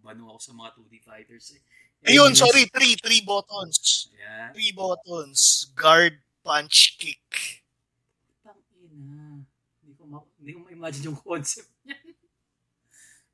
bano 0.00 0.32
ako 0.32 0.40
sa 0.40 0.52
mga 0.56 0.70
2D 0.80 0.94
fighters 1.04 1.52
eh. 1.52 1.60
Ayun, 2.08 2.32
Anyways, 2.32 2.40
sorry, 2.40 2.64
three, 2.72 2.96
three 2.96 3.20
buttons. 3.20 4.08
Ayan. 4.16 4.56
Three 4.56 4.72
buttons. 4.72 5.68
Guard, 5.76 6.16
punch, 6.40 6.96
kick. 6.96 7.60
Tang 8.40 8.56
ina. 8.80 9.44
Hindi 9.84 9.92
ko, 10.00 10.02
ma- 10.08 10.28
hindi 10.40 10.50
ko 10.56 10.58
ma-imagine 10.64 11.04
yung 11.12 11.20
concept 11.20 11.68
niyan. 11.84 12.16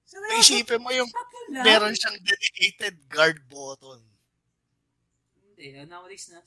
Seryoso, 0.03 0.37
Isipin 0.45 0.83
mo 0.83 0.91
yung 0.93 1.09
lang? 1.09 1.65
meron 1.65 1.95
siyang 1.95 2.19
dedicated 2.21 3.01
guard 3.09 3.39
button. 3.49 4.03
Hindi. 5.55 5.79
Uh, 5.79 5.87
nowadays 5.89 6.29
na, 6.29 6.43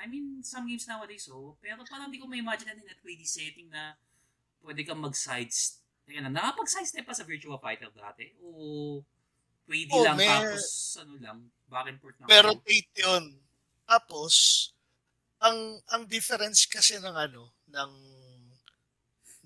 I 0.00 0.08
mean, 0.08 0.40
some 0.40 0.64
games 0.64 0.88
nowadays, 0.88 1.28
oh, 1.28 1.60
pero 1.60 1.84
parang 1.84 2.08
hindi 2.08 2.16
ko 2.16 2.24
may 2.24 2.40
imagine 2.40 2.72
na 2.72 2.96
3D 3.04 3.22
setting 3.28 3.68
na 3.68 4.00
pwede 4.64 4.80
kang 4.88 5.00
mag-sides. 5.00 5.84
Teka 6.08 6.24
na, 6.24 6.32
nakapag-sidestep 6.32 7.04
pa 7.04 7.12
sa 7.12 7.28
Virtua 7.28 7.60
Fighter 7.60 7.92
dati? 7.92 8.32
O 8.40 9.04
3D 9.68 9.92
Oh, 9.92 10.02
lang 10.02 10.16
may- 10.16 10.26
tapos 10.26 10.64
ano 10.98 11.14
lang, 11.20 11.38
back 11.68 11.86
and 11.92 12.00
forth 12.00 12.16
lang. 12.16 12.28
Pero 12.32 12.56
eight 12.64 12.88
yun. 12.96 13.38
Tapos, 13.84 14.34
ang 15.38 15.78
ang 15.92 16.08
difference 16.08 16.64
kasi 16.64 16.96
ng 16.96 17.16
ano, 17.16 17.52
ng 17.68 17.92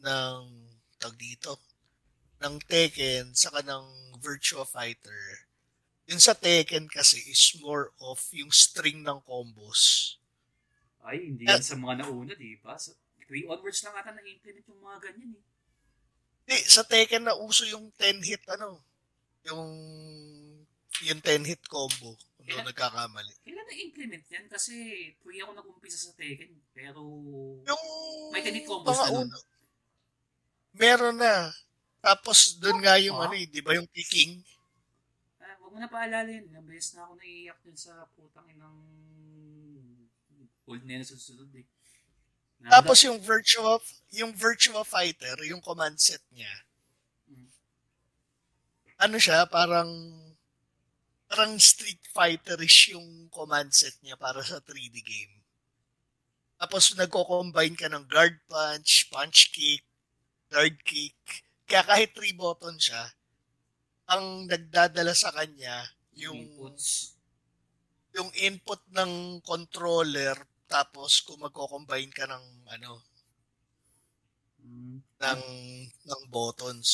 ng 0.05 0.41
tag 1.03 1.15
dito, 1.19 1.59
ng 2.41 2.57
Tekken 2.65 3.35
saka 3.35 3.61
ng 3.61 4.17
Virtua 4.23 4.65
Fighter. 4.65 5.51
Yung 6.09 6.21
sa 6.21 6.37
Tekken 6.37 6.89
kasi 6.89 7.21
is 7.29 7.57
more 7.61 7.93
of 8.01 8.21
yung 8.33 8.53
string 8.53 9.05
ng 9.05 9.21
combos. 9.25 10.15
Ay, 11.05 11.29
hindi 11.29 11.45
yan 11.45 11.61
sa 11.61 11.77
mga 11.77 12.01
nauna, 12.01 12.33
di 12.33 12.57
ba? 12.59 12.75
Sa 12.75 12.97
3 13.21 13.45
onwards 13.47 13.81
lang 13.81 13.95
ata 13.95 14.11
na-implement 14.11 14.67
yung 14.67 14.81
mga 14.81 14.99
ganyan 15.03 15.33
eh. 15.37 15.45
Di, 16.45 16.57
sa 16.65 16.83
Tekken 16.83 17.25
na 17.25 17.37
uso 17.37 17.65
yung 17.65 17.89
10 17.95 18.21
hit 18.21 18.45
ano, 18.51 18.81
yung 19.45 19.65
yung 21.03 21.21
10 21.21 21.45
hit 21.45 21.61
combo 21.67 22.17
kung 22.37 22.45
Yeah. 22.45 22.61
nagkakamali. 22.63 23.33
Kailan 23.41 23.65
na-implement 23.65 24.25
yan? 24.29 24.45
Kasi 24.47 24.75
3 25.17 25.41
ako 25.41 25.51
nag-umpisa 25.55 25.97
sa 25.99 26.13
Tekken. 26.13 26.53
Pero, 26.71 27.01
Yung 27.63 27.85
May 28.31 28.45
10 28.45 28.53
hit 28.55 28.69
combos 28.69 28.93
na 28.95 29.09
nun. 29.11 29.29
meron 30.75 31.17
na. 31.17 31.53
Tapos 32.01 32.61
doon 32.61 32.85
nga 32.85 33.01
yung 33.01 33.17
Ah. 33.17 33.25
ano 33.25 33.35
eh, 33.35 33.47
di 33.47 33.61
ba 33.61 33.73
yung 33.73 33.89
kicking? 33.89 34.45
ah, 35.41 35.57
wag 35.57 35.73
mo 35.73 35.79
na 35.79 35.89
paalala 35.89 36.29
yun. 36.29 36.45
Ilang 36.47 36.69
beses 36.69 36.93
na 36.93 37.05
ako 37.05 37.17
naiiyak 37.17 37.59
dun 37.65 37.77
sa 37.77 38.05
putang 38.13 38.45
inang 38.47 38.77
old 40.69 40.83
na 40.85 41.01
yun 41.01 41.05
susunod 41.07 41.51
eh. 41.55 41.67
Na- 42.61 42.81
Tapos 42.81 42.99
yung 43.05 43.21
Virtua, 43.21 43.77
yung 44.17 44.33
Virtua 44.33 44.83
Fighter, 44.87 45.37
yung 45.45 45.61
command 45.61 45.97
set 46.01 46.23
niya, 46.33 46.53
Mm. 47.29 47.49
ano 49.05 49.17
siya, 49.21 49.45
parang 49.49 49.91
parang 51.29 51.59
Street 51.59 52.01
Fighter-ish 52.15 52.95
yung 52.95 53.29
command 53.29 53.73
set 53.75 53.97
niya 54.05 54.15
para 54.15 54.41
sa 54.45 54.61
3D 54.63 55.03
game. 55.03 55.35
Tapos 56.61 56.95
nagko-combine 56.95 57.75
ka 57.77 57.91
ng 57.91 58.07
guard 58.07 58.39
punch, 58.47 59.11
punch 59.11 59.51
kick, 59.51 59.83
guard 60.53 60.77
kick. 60.87 61.19
Kaya 61.67 61.83
kahit 61.85 62.11
3 62.15 62.33
button 62.37 62.79
siya, 62.79 63.03
ang 64.07 64.47
nagdadala 64.47 65.13
sa 65.17 65.33
kanya 65.33 65.77
yung 66.15 66.39
inputs. 66.39 67.17
yung 68.15 68.31
input 68.39 68.79
ng 68.95 69.43
controller 69.43 70.39
tapos 70.67 71.21
kung 71.23 71.41
magko-combine 71.45 72.11
ka 72.13 72.25
ng 72.29 72.45
ano 72.71 73.03
Mm. 74.65 74.97
ng 75.21 75.43
ng 76.09 76.23
buttons. 76.33 76.91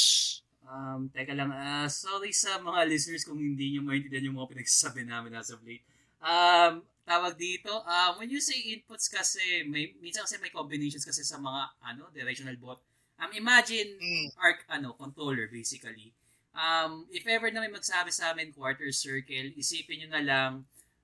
Um, 0.66 1.06
teka 1.10 1.34
lang, 1.34 1.50
ah 1.54 1.86
sorry 1.86 2.34
sa 2.34 2.58
mga 2.58 2.86
listeners 2.90 3.22
kung 3.26 3.38
hindi 3.38 3.74
nyo 3.74 3.82
maintindihan 3.86 4.26
yung 4.30 4.38
mga 4.38 4.50
pinagsasabi 4.54 5.06
namin 5.06 5.34
as 5.38 5.50
of 5.50 5.62
late. 5.62 5.82
Um, 6.22 6.82
tawag 7.06 7.34
dito, 7.38 7.70
um, 7.70 8.12
when 8.18 8.30
you 8.30 8.38
say 8.42 8.58
inputs 8.74 9.06
kasi, 9.10 9.66
may, 9.66 9.94
minsan 9.98 10.26
kasi 10.26 10.38
may 10.38 10.50
combinations 10.50 11.06
kasi 11.06 11.22
sa 11.22 11.38
mga 11.38 11.74
ano 11.82 12.10
directional 12.10 12.54
bot. 12.58 12.78
Um, 13.18 13.30
imagine 13.34 13.98
Mm. 13.98 14.28
arc 14.38 14.66
ano 14.66 14.94
controller 14.94 15.46
basically. 15.50 16.10
Um, 16.50 17.06
if 17.14 17.22
ever 17.30 17.50
na 17.50 17.62
may 17.62 17.70
magsabi 17.70 18.10
sa 18.10 18.34
amin 18.34 18.50
quarter 18.50 18.90
circle, 18.90 19.54
isipin 19.54 20.02
nyo 20.02 20.08
na 20.10 20.22
lang 20.26 20.52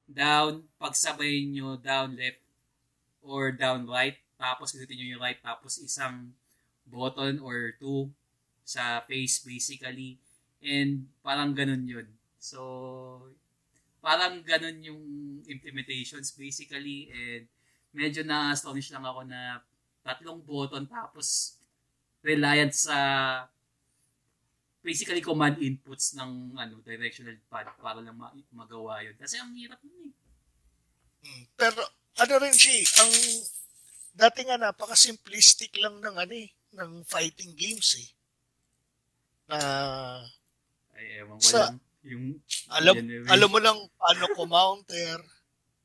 down, 0.06 0.66
pagsabay 0.78 1.46
nyo 1.46 1.78
down 1.78 2.14
left 2.14 2.42
or 3.26 3.50
down 3.50 3.90
right, 3.90 4.16
tapos 4.38 4.72
pindutin 4.72 4.96
nyo 5.02 5.06
yung 5.18 5.22
right, 5.22 5.40
tapos 5.42 5.82
isang 5.82 6.30
button 6.86 7.42
or 7.42 7.74
two 7.76 8.08
sa 8.62 9.02
face 9.04 9.42
basically. 9.42 10.22
And 10.62 11.10
parang 11.20 11.52
ganun 11.52 11.86
yun. 11.86 12.06
So, 12.38 13.26
parang 13.98 14.46
ganun 14.46 14.78
yung 14.86 15.02
implementations 15.50 16.30
basically. 16.34 17.10
And 17.10 17.50
medyo 17.90 18.22
na-astonish 18.22 18.94
lang 18.94 19.02
ako 19.02 19.26
na 19.26 19.62
tatlong 20.06 20.38
button 20.46 20.86
tapos 20.86 21.58
reliant 22.22 22.70
sa 22.70 22.98
basically 24.86 25.18
command 25.18 25.58
inputs 25.58 26.14
ng 26.14 26.54
ano 26.54 26.78
directional 26.86 27.34
pad 27.50 27.66
para 27.82 27.98
lang 27.98 28.14
ma- 28.14 28.34
magawa 28.54 29.02
yun. 29.02 29.18
Kasi 29.18 29.42
ang 29.42 29.50
hirap 29.58 29.82
nun 29.82 30.10
eh. 30.10 30.14
Mm. 31.26 31.44
Pero 31.58 31.82
ano 32.16 32.34
rin 32.40 32.56
siya, 32.56 32.74
eh, 32.80 32.86
ang 33.00 33.12
dati 34.16 34.40
nga 34.48 34.56
napaka-simplistic 34.56 35.76
lang 35.76 36.00
ng 36.00 36.16
ano 36.16 36.34
eh, 36.34 36.48
ng 36.72 37.04
fighting 37.04 37.52
games 37.52 38.00
eh. 38.00 38.08
Na 39.46 39.58
Ay, 40.96 41.20
ewan 41.20 41.36
ko 41.36 41.44
Sa- 41.44 41.68
lang. 41.68 41.76
Yung 42.06 42.38
alam 42.70 42.94
generation- 43.02 43.32
alam 43.34 43.48
mo 43.50 43.58
lang 43.58 43.78
paano 43.98 44.24
ko-counter, 44.32 45.18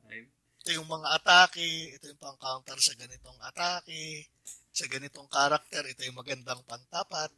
Ay, 0.07 0.29
ito 0.61 0.69
yung 0.77 0.87
mga 0.87 1.07
atake, 1.17 1.97
ito 1.97 2.05
yung 2.07 2.21
pang-counter 2.21 2.77
sa 2.79 2.93
ganitong 2.95 3.39
atake, 3.41 4.29
sa 4.71 4.85
ganitong 4.87 5.27
karakter, 5.27 5.83
ito 5.83 6.05
yung 6.07 6.15
magandang 6.15 6.63
pantapat. 6.63 7.33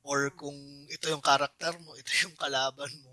Or 0.00 0.32
kung 0.32 0.56
ito 0.88 1.12
yung 1.12 1.20
karakter 1.20 1.76
mo, 1.84 1.92
ito 1.92 2.08
yung 2.24 2.32
kalaban 2.38 2.88
mo. 3.04 3.12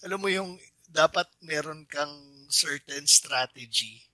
Alam 0.00 0.18
mo 0.24 0.28
yung 0.32 0.56
dapat 0.88 1.28
meron 1.44 1.84
kang 1.84 2.14
certain 2.50 3.06
strategy. 3.06 4.06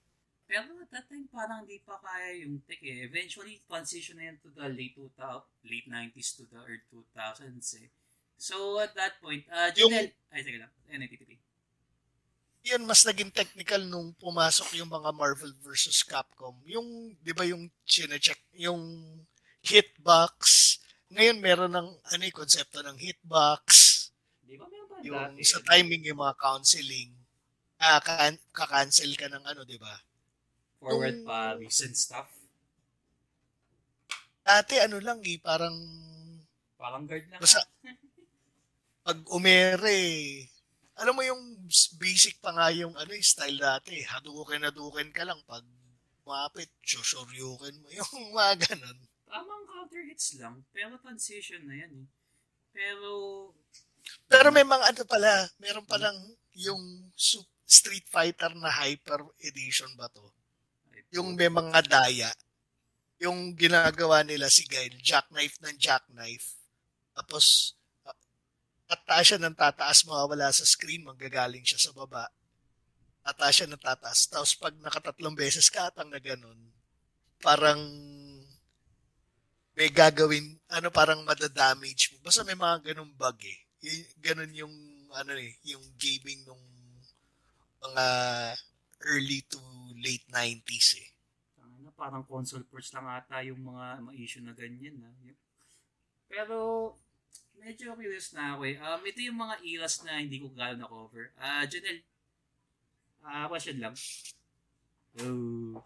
Pero 0.47 0.63
at 0.79 0.91
that 0.95 1.11
time, 1.11 1.27
parang 1.27 1.67
hindi 1.67 1.83
pa 1.83 1.99
kaya 1.99 2.47
yung 2.47 2.63
tech 2.63 2.79
eh. 2.79 3.03
Eventually, 3.03 3.59
transition 3.67 4.15
na 4.15 4.31
yan 4.31 4.39
to 4.39 4.49
the 4.55 4.69
late 4.71 4.95
2000, 4.95 5.43
late 5.67 5.89
90s 5.91 6.39
to 6.39 6.47
the 6.47 6.61
early 6.63 6.87
2000s 6.87 7.83
eh. 7.83 7.91
So, 8.39 8.79
at 8.79 8.95
that 8.95 9.19
point, 9.19 9.43
uh, 9.51 9.75
Yung- 9.75 9.91
Junel, 9.91 10.09
ay, 10.31 10.41
sige 10.47 10.59
lang, 10.61 10.71
NATTP. 10.87 11.41
Yun, 12.67 12.83
mas 12.83 13.03
naging 13.03 13.31
technical 13.31 13.79
nung 13.81 14.11
pumasok 14.19 14.75
yung 14.75 14.91
mga 14.91 15.11
Marvel 15.15 15.55
versus 15.63 16.03
Capcom. 16.03 16.59
Yung, 16.67 17.15
di 17.23 17.31
ba 17.31 17.47
yung 17.47 17.71
chinecheck, 17.83 18.43
yung 18.59 18.83
hitbox. 19.63 20.75
Ngayon 21.11 21.39
meron 21.39 21.71
ng, 21.71 21.89
ano 21.91 22.23
yung 22.23 22.35
konsepto 22.39 22.83
ng 22.83 22.99
hitbox. 22.99 23.65
Di 24.43 24.59
ba 24.59 24.67
meron 24.67 24.87
ba 24.91 24.99
Yung 25.03 25.15
dati? 25.15 25.43
sa 25.47 25.63
timing 25.63 26.07
yung 26.07 26.19
mga 26.19 26.35
counseling. 26.39 27.15
Ah, 27.77 28.01
ka- 28.01 28.41
ka-cancel 28.57 29.13
ka 29.21 29.29
ng 29.29 29.45
ano, 29.45 29.63
di 29.69 29.77
ba? 29.77 29.93
Forward 30.81 31.21
yung- 31.21 31.27
pa, 31.29 31.53
recent 31.57 31.93
stuff. 31.97 32.29
Dati 34.47 34.79
ano 34.79 35.03
lang 35.03 35.21
eh, 35.27 35.37
parang 35.43 35.75
Parang 36.77 37.05
guard 37.09 37.25
lang. 37.29 37.41
Basta- 37.41 37.67
pag 39.07 39.19
umere, 39.33 40.01
alam 40.97 41.15
mo 41.17 41.23
yung 41.25 41.43
basic 41.97 42.41
pa 42.41 42.53
nga 42.53 42.69
yung 42.73 42.93
ano, 42.97 43.11
yung 43.13 43.25
style 43.27 43.59
dati. 43.59 44.01
Hadukin, 44.05 44.65
hadukin 44.65 45.11
ka 45.13 45.25
lang. 45.25 45.41
Pag 45.45 45.65
mapit, 46.27 46.71
shoshoryukin 46.83 47.81
mo. 47.81 47.89
Yung 47.93 48.13
mga 48.37 48.55
ganun. 48.71 48.99
Tamang 49.27 49.65
counter 49.67 50.03
hits 50.07 50.39
lang, 50.39 50.63
pero 50.71 50.97
transition 50.99 51.67
na 51.67 51.75
yan 51.77 51.93
eh. 52.05 52.09
Pero, 52.73 53.11
Pero 54.31 54.49
may 54.55 54.63
mga 54.63 54.95
ano 54.95 55.03
pala, 55.05 55.49
meron 55.59 55.87
palang 55.89 56.15
yung 56.55 56.81
su- 57.17 57.43
Street 57.67 58.07
Fighter 58.07 58.55
na 58.55 58.71
Hyper 58.71 59.27
Edition 59.43 59.91
ba 59.99 60.07
to? 60.07 60.23
Yung 61.11 61.35
may 61.35 61.51
mga 61.51 61.83
daya. 61.83 62.31
Yung 63.19 63.59
ginagawa 63.59 64.23
nila 64.23 64.47
si 64.47 64.63
Guile, 64.71 65.03
jackknife 65.03 65.59
ng 65.67 65.75
jackknife. 65.75 66.55
Tapos, 67.11 67.75
uh, 68.07 68.15
tataas 68.87 69.35
siya 69.35 69.39
ng 69.43 69.57
tataas, 69.59 70.07
mawawala 70.07 70.55
sa 70.55 70.63
screen, 70.63 71.03
manggagaling 71.03 71.67
siya 71.67 71.81
sa 71.81 71.91
baba. 71.91 72.31
Tataas 73.27 73.55
siya 73.59 73.67
ng 73.67 73.83
tataas. 73.83 74.31
Tapos 74.31 74.55
pag 74.55 74.75
nakatatlong 74.79 75.35
beses 75.35 75.67
ka 75.67 75.91
atang 75.91 76.07
na 76.07 76.23
ganun, 76.23 76.71
parang 77.43 77.81
may 79.77 79.91
gagawin, 79.91 80.57
ano 80.71 80.89
parang 80.95 81.25
madadamage 81.27 82.15
mo. 82.15 82.23
Basta 82.23 82.47
may 82.47 82.57
mga 82.57 82.93
ganung 82.93 83.13
bug 83.13 83.37
eh. 83.43 83.59
Ganun 84.23 84.53
yung, 84.55 84.75
ano 85.13 85.33
eh, 85.37 85.57
yung 85.67 85.85
gaming 85.97 86.47
nung 86.47 86.76
mga 87.83 88.07
early 89.05 89.41
to 89.47 89.61
late 90.01 90.25
90s 90.33 91.01
eh. 91.01 91.11
ano, 91.61 91.93
parang 91.93 92.25
console 92.25 92.65
ports 92.65 92.93
lang 92.93 93.07
ata 93.09 93.45
yung 93.45 93.61
mga 93.61 94.01
ma-issue 94.03 94.45
na 94.45 94.57
ganyan. 94.57 94.97
Ha? 95.03 95.13
Pero, 96.27 96.57
medyo 97.57 97.95
curious 97.95 98.35
na 98.35 98.57
ako 98.57 98.63
eh. 98.67 98.77
Um, 98.81 99.01
ito 99.07 99.21
yung 99.23 99.39
mga 99.39 99.57
eras 99.63 100.03
na 100.03 100.21
hindi 100.21 100.43
ko 100.43 100.51
gano'n 100.53 100.83
na-cover. 100.83 101.33
Ah, 101.39 101.65
Janelle, 101.65 102.03
ah, 103.25 103.47
question 103.49 103.79
lang. 103.79 103.95
Oh. 105.23 105.81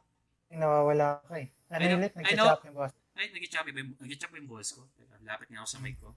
Nawawala 0.50 1.22
ka 1.30 1.38
eh. 1.38 1.48
Ano 1.70 2.02
ulit? 2.02 2.12
Nagchat-chat 2.18 2.66
yung 2.66 2.78
boss. 2.78 2.92
Ay, 3.14 3.30
nag-chop 3.30 3.66
ba 3.70 3.78
yung, 3.78 3.94
nag-chop 4.00 4.30
ba 4.32 4.36
yung 4.42 4.50
boss 4.50 4.68
ko? 4.74 4.82
Lapit 5.22 5.46
nga 5.52 5.62
ako 5.62 5.68
sa 5.70 5.82
mic 5.82 5.94
ko. 6.00 6.10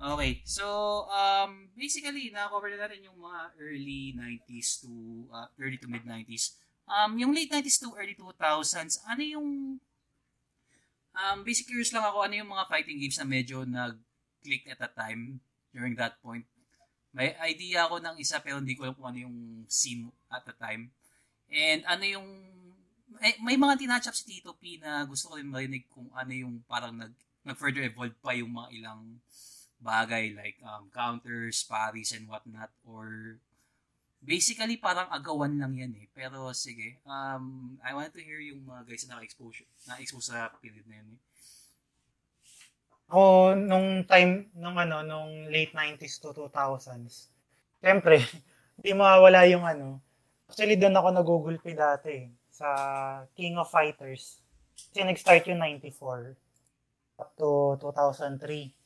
Okay, 0.00 0.40
so 0.48 0.64
um, 1.12 1.68
basically, 1.76 2.32
na-cover 2.32 2.72
na 2.72 2.88
natin 2.88 3.04
yung 3.04 3.20
mga 3.20 3.40
early 3.60 4.16
90s 4.16 4.80
to 4.80 4.88
uh, 5.28 5.44
early 5.60 5.76
to 5.76 5.92
mid 5.92 6.08
90s. 6.08 6.56
Um, 6.88 7.20
yung 7.20 7.36
late 7.36 7.52
90s 7.52 7.84
to 7.84 7.92
early 7.92 8.16
2000s, 8.16 9.04
ano 9.04 9.20
yung 9.20 9.48
um, 11.12 11.38
basic 11.44 11.68
curious 11.68 11.92
lang 11.92 12.00
ako, 12.00 12.24
ano 12.24 12.32
yung 12.32 12.48
mga 12.48 12.64
fighting 12.72 12.96
games 12.96 13.20
na 13.20 13.28
medyo 13.28 13.68
nag-click 13.68 14.72
at 14.72 14.80
a 14.80 14.88
time 14.88 15.36
during 15.76 15.92
that 16.00 16.16
point? 16.24 16.48
May 17.12 17.36
idea 17.44 17.84
ako 17.84 18.00
ng 18.00 18.16
isa 18.16 18.40
pero 18.40 18.56
hindi 18.56 18.72
ko 18.78 18.88
alam 18.88 18.96
kung 18.96 19.08
ano 19.12 19.20
yung 19.20 19.36
scene 19.68 20.08
at 20.32 20.48
the 20.48 20.56
time. 20.56 20.88
And 21.52 21.84
ano 21.84 22.04
yung 22.08 22.28
may, 23.20 23.36
may 23.42 23.56
mga 23.60 23.84
tinatchap 23.84 24.14
si 24.16 24.24
Tito 24.24 24.56
P 24.56 24.78
na 24.80 25.04
gusto 25.04 25.28
ko 25.28 25.36
rin 25.36 25.50
marinig 25.50 25.90
kung 25.92 26.08
ano 26.16 26.32
yung 26.32 26.62
parang 26.64 26.94
nag, 26.94 27.12
nag-further 27.42 27.84
evolve 27.84 28.16
pa 28.22 28.32
yung 28.32 28.54
mga 28.54 28.68
ilang 28.80 29.18
bagay 29.80 30.36
like 30.36 30.60
um, 30.62 30.92
counters, 30.92 31.64
parries, 31.64 32.12
and 32.12 32.28
whatnot. 32.28 32.70
Or 32.84 33.36
basically 34.20 34.76
parang 34.76 35.08
agawan 35.08 35.56
lang 35.56 35.72
yan 35.74 35.92
eh. 35.96 36.06
Pero 36.12 36.52
sige, 36.52 37.00
um, 37.08 37.76
I 37.80 37.96
want 37.96 38.12
to 38.12 38.22
hear 38.22 38.38
yung 38.38 38.68
mga 38.68 38.84
guys 38.86 39.04
na 39.08 39.16
naka-expose, 39.16 39.64
na-expose 39.88 40.28
sa 40.30 40.52
period 40.60 40.84
na 40.86 41.00
yun 41.00 41.16
eh. 41.16 41.20
Ako, 43.10 43.58
nung 43.58 44.06
time, 44.06 44.54
nung 44.54 44.78
ano, 44.78 45.02
nung 45.02 45.50
late 45.50 45.74
90s 45.74 46.22
to 46.22 46.30
2000s, 46.30 47.26
syempre, 47.82 48.22
hindi 48.78 48.90
mawawala 48.94 49.50
yung 49.50 49.66
ano, 49.66 49.98
actually 50.46 50.78
doon 50.78 50.94
ako 50.94 51.08
nagugulpi 51.10 51.74
dati 51.74 52.30
sa 52.54 52.68
King 53.34 53.58
of 53.58 53.66
Fighters. 53.66 54.38
Kasi 54.76 55.02
nag-start 55.02 55.42
yung 55.50 55.58
94 55.58 56.36
up 57.20 57.30
to 57.36 57.76
2003. 57.82 58.79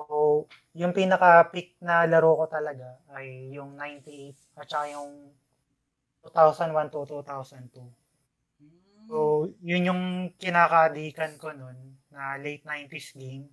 So, 0.00 0.48
yung 0.72 0.96
pinaka-peak 0.96 1.76
na 1.84 2.08
laro 2.08 2.40
ko 2.40 2.44
talaga 2.48 2.96
ay 3.12 3.52
yung 3.52 3.76
98 3.76 4.32
at 4.56 4.64
saka 4.64 4.96
yung 4.96 5.28
2001 6.24 6.88
to 6.88 7.04
2002. 7.04 7.84
So, 9.10 9.50
yun 9.60 9.88
yung 9.92 10.02
kinakadikan 10.40 11.36
ko 11.36 11.52
nun 11.52 11.76
na 12.08 12.40
late 12.40 12.64
90s 12.64 13.12
game. 13.12 13.50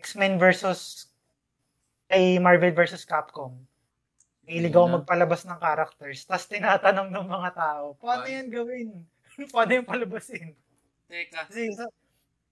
X-Men 0.00 0.40
versus 0.40 1.12
kay 2.08 2.40
Marvel 2.40 2.72
versus 2.72 3.04
Capcom. 3.04 3.52
Hilig 4.44 4.76
ako 4.76 5.00
magpalabas 5.00 5.48
ng 5.48 5.60
characters. 5.60 6.28
Tapos 6.28 6.46
tinatanong 6.48 7.08
ng 7.08 7.26
mga 7.28 7.50
tao, 7.56 7.96
paano 7.96 8.28
yan 8.28 8.48
gawin? 8.52 8.88
paano 9.54 9.72
yung 9.76 9.88
palabasin? 9.88 10.52
Teka, 11.08 11.48
Kasi 11.48 11.72
sa, 11.72 11.88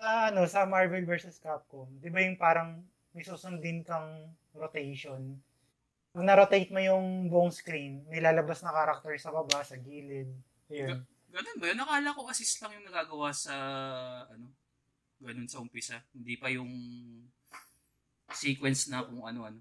ano, 0.02 0.44
sa 0.50 0.66
Marvel 0.66 1.06
versus 1.06 1.38
Capcom, 1.38 1.86
di 2.02 2.10
ba 2.10 2.20
yung 2.20 2.34
parang 2.34 2.82
may 3.14 3.22
susundin 3.22 3.86
kang 3.86 4.34
rotation? 4.52 5.38
Pag 6.12 6.26
na-rotate 6.28 6.68
mo 6.68 6.80
yung 6.82 7.30
buong 7.32 7.54
screen, 7.54 8.04
may 8.10 8.20
lalabas 8.20 8.60
na 8.60 8.74
character 8.74 9.14
sa 9.16 9.32
baba, 9.32 9.64
sa 9.64 9.80
gilid. 9.80 10.28
Yun. 10.68 11.00
ganun 11.32 11.56
ba 11.56 11.64
yun? 11.72 11.78
Nakala 11.80 12.12
ko 12.12 12.28
assist 12.28 12.60
lang 12.60 12.76
yung 12.76 12.86
nagagawa 12.90 13.32
sa, 13.32 13.54
ano, 14.28 14.52
ganun 15.22 15.48
sa 15.48 15.62
umpisa. 15.62 16.04
Hindi 16.12 16.36
pa 16.36 16.52
yung 16.52 16.68
sequence 18.34 18.92
na 18.92 19.06
kung 19.06 19.24
ano-ano. 19.24 19.60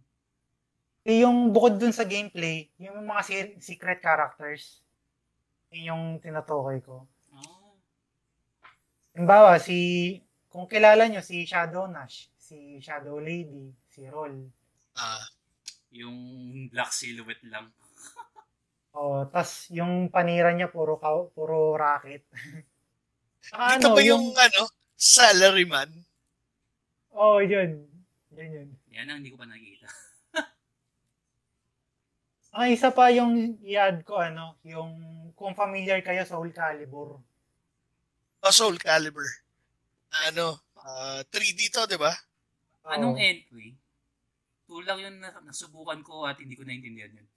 Eh, 1.07 1.23
yung 1.23 1.49
bukod 1.49 1.79
dun 1.81 1.95
sa 1.95 2.05
gameplay, 2.05 2.69
yung 2.77 3.01
mga 3.07 3.21
si- 3.25 3.57
secret 3.73 4.03
characters, 4.03 4.83
yun 5.71 5.95
yung 5.95 6.03
tinutukoy 6.19 6.83
ko. 6.83 7.07
Ah. 7.31 7.73
Halimbawa, 9.15 9.57
si, 9.57 10.19
kung 10.51 10.67
kilala 10.67 11.07
nyo, 11.07 11.23
si 11.23 11.47
Shadow 11.47 11.87
Nash, 11.87 12.27
si 12.35 12.83
Shadow 12.83 13.23
Lady, 13.23 13.71
si 13.87 14.03
Roll. 14.11 14.51
Ah, 14.99 15.23
Yung 15.95 16.19
black 16.67 16.91
silhouette 16.91 17.47
lang. 17.47 17.71
O, 18.91 19.23
tas 19.23 19.71
yung 19.71 20.11
panira 20.11 20.51
niya 20.51 20.67
puro 20.67 20.99
ka, 20.99 21.07
puro 21.31 21.79
racket. 21.79 22.27
Saka 23.47 23.79
dito 23.79 23.87
ano, 23.87 23.95
ba 23.95 24.01
yung, 24.03 24.35
ano, 24.35 24.61
salaryman? 24.99 25.87
Oh, 27.15 27.39
yun. 27.39 27.87
Yun 28.35 28.49
yun. 28.51 28.69
Yan 28.91 29.07
ang 29.07 29.23
hindi 29.23 29.31
ko 29.31 29.39
pa 29.39 29.47
nakikita. 29.47 29.87
Ang 32.51 32.67
isa 32.75 32.91
pa 32.91 33.07
yung 33.15 33.55
i-add 33.63 34.03
ko, 34.03 34.19
ano, 34.19 34.59
yung 34.67 34.91
kung 35.39 35.55
familiar 35.55 36.03
kayo 36.03 36.27
sa 36.27 36.35
Soul 36.35 36.51
Calibur. 36.51 37.23
O 38.43 38.51
Soul 38.51 38.75
Calibur. 38.75 39.23
Ano, 40.11 40.59
ah, 40.75 41.23
3D 41.23 41.71
to, 41.71 41.87
di 41.87 41.95
ba? 41.95 42.11
Anong 42.91 43.15
Oo. 43.15 43.21
entry? 43.21 43.77
Two 44.67 44.83
lang 44.83 44.99
yun 44.99 45.15
na 45.23 45.31
nasubukan 45.43 46.03
ko 46.03 46.27
at 46.27 46.39
hindi 46.39 46.55
ko 46.55 46.67
naintindihan 46.67 47.15
yun. 47.15 47.27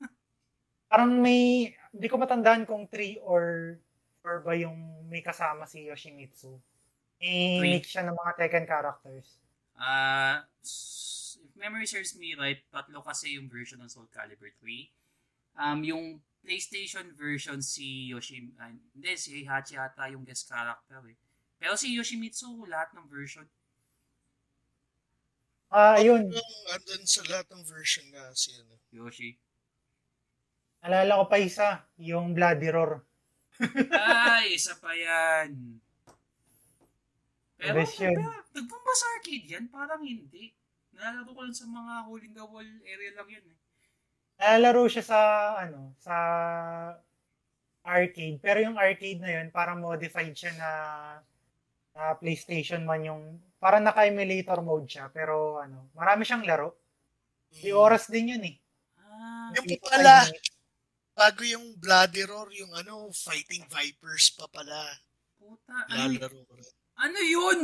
Parang 0.92 1.16
may, 1.16 1.72
hindi 1.72 2.06
ko 2.08 2.20
matandaan 2.20 2.68
kung 2.68 2.84
3 2.88 3.20
or 3.24 3.76
4 4.20 4.44
ba 4.44 4.52
yung 4.58 4.76
may 5.08 5.24
kasama 5.24 5.64
si 5.64 5.88
Yoshimitsu. 5.88 6.60
May 7.16 7.56
Three. 7.60 7.72
mix 7.80 7.84
siya 7.96 8.04
ng 8.04 8.16
mga 8.16 8.32
Tekken 8.36 8.66
characters. 8.68 9.40
Ah, 9.76 10.44
s- 10.60 11.40
if 11.40 11.52
memory 11.56 11.88
serves 11.88 12.12
me 12.16 12.36
right, 12.36 12.60
tatlo 12.68 13.00
kasi 13.00 13.40
yung 13.40 13.48
version 13.48 13.80
ng 13.80 13.88
Soul 13.88 14.08
Calibur 14.12 14.52
3. 14.60 14.92
Um, 15.56 15.80
yung 15.80 16.04
PlayStation 16.44 17.16
version 17.16 17.64
si 17.64 18.12
Yoshi, 18.12 18.52
ah, 18.60 18.68
hindi, 18.68 19.12
si 19.16 19.40
Heihachi 19.40 19.80
ata 19.80 20.12
yung 20.12 20.24
guest 20.24 20.44
character 20.48 21.00
eh. 21.08 21.16
Pero 21.56 21.74
si 21.74 21.96
Yoshimitsu, 21.96 22.68
lahat 22.68 22.92
ng 22.92 23.08
version. 23.08 23.48
Ah, 25.72 25.98
yun. 25.98 26.30
Yung 26.30 26.54
andun 26.70 27.04
sa 27.04 27.22
lahat 27.26 27.46
ng 27.50 27.62
version 27.66 28.06
nga 28.14 28.30
si 28.36 28.54
ano. 28.54 28.78
Yoshi. 28.94 29.34
Alala 30.86 31.18
ko 31.20 31.24
pa 31.26 31.42
isa, 31.42 31.82
yung 31.98 32.36
Bloody 32.36 32.70
Roar. 32.70 33.02
Ay, 33.90 34.54
isa 34.54 34.78
pa 34.78 34.94
yan. 34.94 35.80
Pero, 37.56 37.82
Best 37.82 37.98
yun. 37.98 38.14
pero 38.14 38.44
nagpamba 38.52 38.92
sa 38.94 39.06
arcade 39.16 39.46
yan? 39.48 39.66
Parang 39.72 40.04
hindi. 40.04 40.52
Nalalaro 40.92 41.32
ko 41.32 41.40
lang 41.42 41.56
sa 41.56 41.66
mga 41.66 41.92
hole 42.04 42.24
in 42.24 42.32
the 42.36 42.44
wall 42.44 42.70
area 42.84 43.10
lang 43.16 43.28
yun 43.28 43.46
eh. 43.48 43.58
Nalalaro 44.36 44.84
siya 44.86 45.04
sa, 45.04 45.18
ano, 45.58 45.96
sa 45.98 46.14
arcade. 47.82 48.38
Pero 48.38 48.60
yung 48.60 48.76
arcade 48.76 49.18
na 49.18 49.40
yun, 49.40 49.48
parang 49.50 49.80
modified 49.80 50.36
siya 50.36 50.52
na, 50.60 50.70
na 51.96 52.12
PlayStation 52.12 52.84
man 52.84 53.00
yung, 53.02 53.22
parang 53.56 53.80
naka-emulator 53.80 54.60
mode 54.60 54.84
siya. 54.84 55.08
Pero, 55.08 55.56
ano, 55.58 55.88
marami 55.96 56.22
siyang 56.22 56.44
laro. 56.44 56.76
Di 57.48 57.72
Hmm. 57.72 57.80
oras 57.80 58.12
din 58.12 58.36
yun 58.36 58.44
eh. 58.44 58.56
Ah, 59.00 59.48
Yung 59.56 59.80
pala, 59.80 60.28
bago 61.16 61.40
yung 61.40 61.72
Bloody 61.80 62.28
Roar, 62.28 62.52
yung 62.52 62.76
ano, 62.76 63.08
Fighting 63.10 63.64
Vipers 63.64 64.28
pa 64.30 64.44
pala. 64.46 65.00
puta. 65.40 65.72
Ano, 65.88 66.10
Lalaro 66.20 66.42
ko 66.44 66.52
rin. 66.52 66.68
ano 66.98 67.18
yun? 67.22 67.60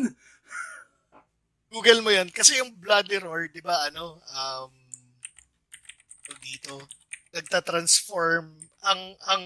Google 1.68 2.00
mo 2.00 2.08
yan. 2.08 2.28
Kasi 2.30 2.56
yung 2.56 2.72
Bloody 2.76 3.20
Roar, 3.20 3.52
di 3.52 3.60
ba, 3.60 3.88
ano, 3.88 4.16
um, 4.22 4.72
dito, 6.40 6.80
nagta-transform, 7.32 8.48
ang, 8.82 9.02
ang, 9.28 9.44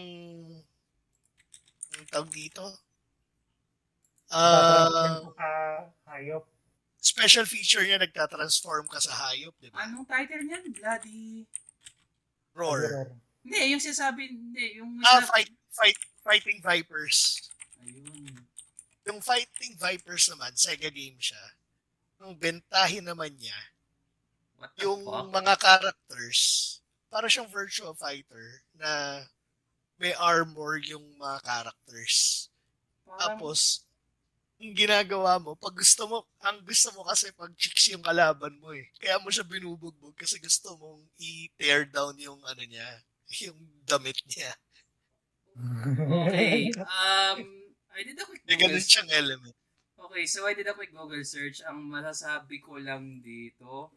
ang 1.92 2.04
tawag 2.08 2.30
dito, 2.30 2.62
ah, 4.34 4.88
Tatransform 4.90 5.34
ka 5.36 5.50
hayop. 6.10 6.44
special 6.98 7.46
feature 7.46 7.84
niya, 7.86 8.02
nagta-transform 8.02 8.90
ka 8.90 8.98
sa 8.98 9.30
hayop, 9.30 9.54
di 9.62 9.70
ba? 9.70 9.86
Anong 9.86 10.06
title 10.06 10.42
niyan? 10.42 10.64
Bloody... 10.74 11.46
Roar. 12.56 13.14
Hindi, 13.46 13.76
yung 13.76 13.82
sinasabi, 13.84 14.26
hindi, 14.32 14.80
yung... 14.82 14.98
Ah, 15.06 15.22
fight, 15.22 15.52
fight, 15.70 15.94
Fighting 16.26 16.58
Vipers. 16.58 17.38
Ayun. 17.78 18.42
Yung 19.06 19.22
Fighting 19.22 19.78
Vipers 19.78 20.26
naman, 20.26 20.50
Sega 20.58 20.90
game 20.90 21.14
siya. 21.22 21.38
Yung 22.18 22.34
bentahin 22.34 23.06
naman 23.06 23.30
niya, 23.38 23.54
What 24.58 24.74
yung 24.82 25.06
fuck? 25.06 25.30
mga 25.30 25.54
characters, 25.62 26.40
para 27.06 27.30
siyang 27.30 27.46
virtual 27.46 27.94
fighter 27.94 28.66
na 28.74 29.22
may 30.02 30.10
armor 30.18 30.82
yung 30.82 31.06
mga 31.14 31.38
characters. 31.46 32.48
Parang, 33.06 33.38
Tapos, 33.38 33.85
ginagawa 34.58 35.36
mo, 35.36 35.52
pag 35.56 35.76
gusto 35.76 36.08
mo, 36.08 36.18
ang 36.40 36.64
gusto 36.64 36.88
mo 36.96 37.04
kasi 37.04 37.28
pag 37.36 37.52
chicks 37.56 37.92
yung 37.92 38.04
kalaban 38.04 38.56
mo 38.56 38.72
eh. 38.72 38.88
Kaya 38.96 39.20
mo 39.20 39.28
siya 39.28 39.44
binubugbog 39.44 40.16
kasi 40.16 40.40
gusto 40.40 40.72
mong 40.80 41.04
i-tear 41.20 41.84
down 41.88 42.16
yung 42.16 42.40
ano 42.44 42.62
niya, 42.64 42.88
yung 43.44 43.58
damit 43.84 44.16
niya. 44.24 44.52
okay, 46.24 46.72
um, 46.80 47.38
I 47.92 48.00
did 48.04 48.16
a 48.16 48.24
quick 48.24 48.44
Google 48.44 48.76
ganun 48.76 48.84
siyang 48.84 49.10
element. 49.12 49.56
Okay, 49.96 50.24
so 50.28 50.44
I 50.44 50.52
did 50.52 50.68
a 50.68 50.76
quick 50.76 50.92
Google 50.92 51.24
search. 51.24 51.64
Ang 51.64 51.88
masasabi 51.88 52.60
ko 52.60 52.76
lang 52.76 53.24
dito, 53.24 53.92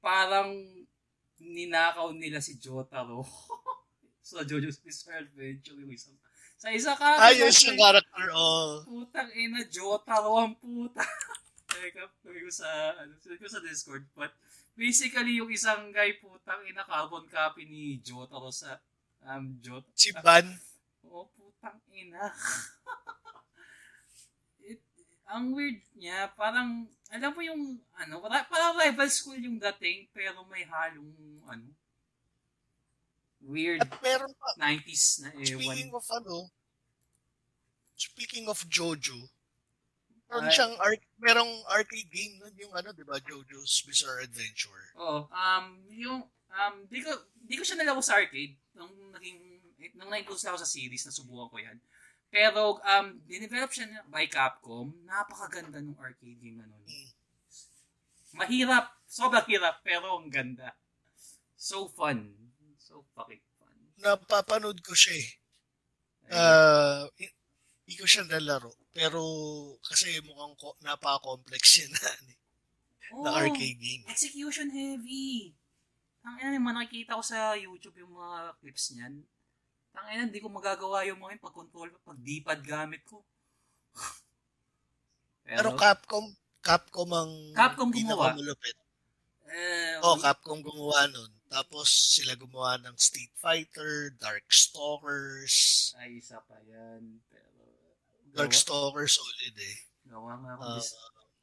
parang 0.00 0.56
ninakaw 1.40 2.12
nila 2.12 2.40
si 2.40 2.56
Jotaro. 2.60 3.24
sa 4.30 4.46
JoJo's 4.46 4.78
Bizarre 4.78 5.26
Adventure 5.26 5.74
yung 5.74 5.90
isang 5.90 6.14
sa 6.60 6.68
isa 6.68 6.92
ka. 6.92 7.24
Ayos 7.24 7.56
yung 7.64 7.80
character, 7.80 8.28
oh. 8.36 8.84
Putang 8.84 9.32
ina, 9.32 9.64
Jotaro 9.64 10.44
ang 10.44 10.52
puta. 10.60 11.00
Teka, 11.72 12.04
sabi 12.20 12.44
ko 12.44 12.50
sa, 12.52 12.68
ano, 13.00 13.16
sabi 13.16 13.40
ko 13.40 13.48
sa 13.48 13.64
Discord, 13.64 14.04
but 14.12 14.36
basically 14.76 15.40
yung 15.40 15.48
isang 15.52 15.92
guy 15.92 16.16
putang 16.20 16.64
ina 16.68 16.84
carbon 16.88 17.28
copy 17.28 17.68
ni 17.68 18.00
Jotaro 18.00 18.48
sa 18.48 18.80
um 19.28 19.52
Jot 19.60 19.84
Si 19.92 20.08
Ban, 20.16 20.48
oh 21.04 21.28
putang 21.36 21.76
ina 21.92 22.32
It, 24.64 24.80
ang 25.28 25.52
weird 25.52 25.84
niya 26.00 26.32
parang 26.32 26.88
alam 27.12 27.30
mo 27.36 27.44
yung 27.44 27.76
ano 27.92 28.24
para, 28.24 28.48
parang 28.48 28.80
rival 28.80 29.10
school 29.12 29.36
yung 29.36 29.60
dating 29.60 30.08
pero 30.16 30.48
may 30.48 30.64
halong 30.64 31.12
ano 31.44 31.68
weird 33.40 33.80
at 33.80 33.90
meron 34.04 34.32
pa, 34.36 34.48
90s 34.60 35.24
na 35.24 35.28
speaking 35.40 35.60
ewan 35.64 35.96
of 35.96 36.06
ano, 36.12 36.36
speaking 37.96 38.46
of 38.48 38.60
Jojo, 38.68 39.28
meron 40.30 40.48
Ay. 40.48 40.54
siyang 40.54 40.74
arc, 40.78 41.02
merong 41.18 41.52
arcade 41.68 42.10
game 42.12 42.38
nun, 42.38 42.54
yung 42.56 42.72
ano, 42.72 42.92
di 42.94 43.02
ba, 43.02 43.18
Jojo's 43.18 43.82
Bizarre 43.82 44.24
Adventure. 44.24 44.94
Oo. 44.96 45.26
Um, 45.28 45.66
yung, 45.90 46.22
um, 46.54 46.74
di 46.86 47.02
ko, 47.02 47.10
di 47.34 47.58
ko 47.58 47.62
siya 47.66 47.80
nalaro 47.80 48.00
sa 48.00 48.20
arcade. 48.20 48.54
Nung 48.78 48.92
naging, 49.10 49.40
nung 49.98 50.08
na-include 50.12 50.40
ako 50.40 50.60
sa 50.60 50.68
series, 50.68 51.02
nasubukan 51.08 51.50
ko 51.50 51.56
yan. 51.58 51.78
Pero, 52.30 52.78
um, 52.78 53.06
dinevelop 53.26 53.74
siya 53.74 53.90
na- 53.90 54.06
by 54.06 54.30
Capcom. 54.30 54.94
Napakaganda 55.02 55.82
nung 55.82 55.98
arcade 55.98 56.38
game 56.38 56.62
na 56.62 56.70
nun. 56.70 56.86
Mahirap. 58.38 58.94
Sobrang 59.10 59.42
hirap, 59.50 59.82
pero 59.82 60.14
ang 60.14 60.30
ganda. 60.30 60.78
So 61.58 61.90
fun. 61.90 62.49
So 62.90 63.06
fucking 63.14 63.38
fun. 63.54 63.70
Napapanood 64.02 64.82
ko 64.82 64.92
siya 64.92 65.14
eh. 65.14 65.28
Hi- 66.30 67.34
hindi 67.86 67.94
ko 67.94 68.06
siya 68.06 68.26
nalaro. 68.26 68.74
Pero 68.90 69.22
kasi 69.82 70.18
mukhang 70.22 70.54
ko, 70.58 70.74
napaka-complex 70.82 71.62
yun 71.86 71.90
na, 71.90 72.06
eh, 72.06 72.34
na 73.22 73.30
Oh, 73.30 73.34
arcade 73.34 73.78
game. 73.78 74.02
Execution 74.06 74.70
heavy. 74.70 75.50
Ang 76.22 76.34
ina 76.38 76.50
naman, 76.54 76.78
nakikita 76.78 77.18
ko 77.18 77.22
sa 77.22 77.58
YouTube 77.58 77.98
yung 77.98 78.14
mga 78.14 78.54
clips 78.62 78.94
niyan. 78.94 79.14
Ang 79.98 80.06
ina, 80.06 80.22
hindi 80.30 80.38
ko 80.38 80.46
magagawa 80.46 81.02
yung 81.06 81.18
mga 81.18 81.34
yun 81.34 81.42
pag-control, 81.42 81.90
pag 82.06 82.18
D-pad 82.22 82.60
gamit 82.62 83.02
ko. 83.02 83.26
Pero 85.42 85.74
Capcom, 85.74 86.30
Capcom 86.62 87.10
ang 87.10 87.30
Capcom 87.50 87.90
gumawa. 87.90 88.30
pinakamalupit. 88.30 88.76
eh, 89.50 89.98
Oh, 90.06 90.14
Capcom 90.14 90.62
gumawa 90.62 91.10
nun. 91.10 91.30
Tapos 91.50 91.90
sila 92.14 92.38
gumawa 92.38 92.78
ng 92.78 92.94
Street 92.94 93.34
Fighter, 93.34 94.14
Darkstalkers. 94.14 95.90
ay, 95.98 96.22
isa 96.22 96.38
pa 96.46 96.54
yan. 96.62 97.18
Pero, 97.26 97.58
gawa, 98.30 98.46
Darkstalkers 98.46 99.18
solid 99.18 99.56
eh. 99.58 99.76
gawa 100.06 100.38
nga 100.38 100.50
ako. 100.54 100.62
Ah. 100.64 100.74
dis- 100.78 100.94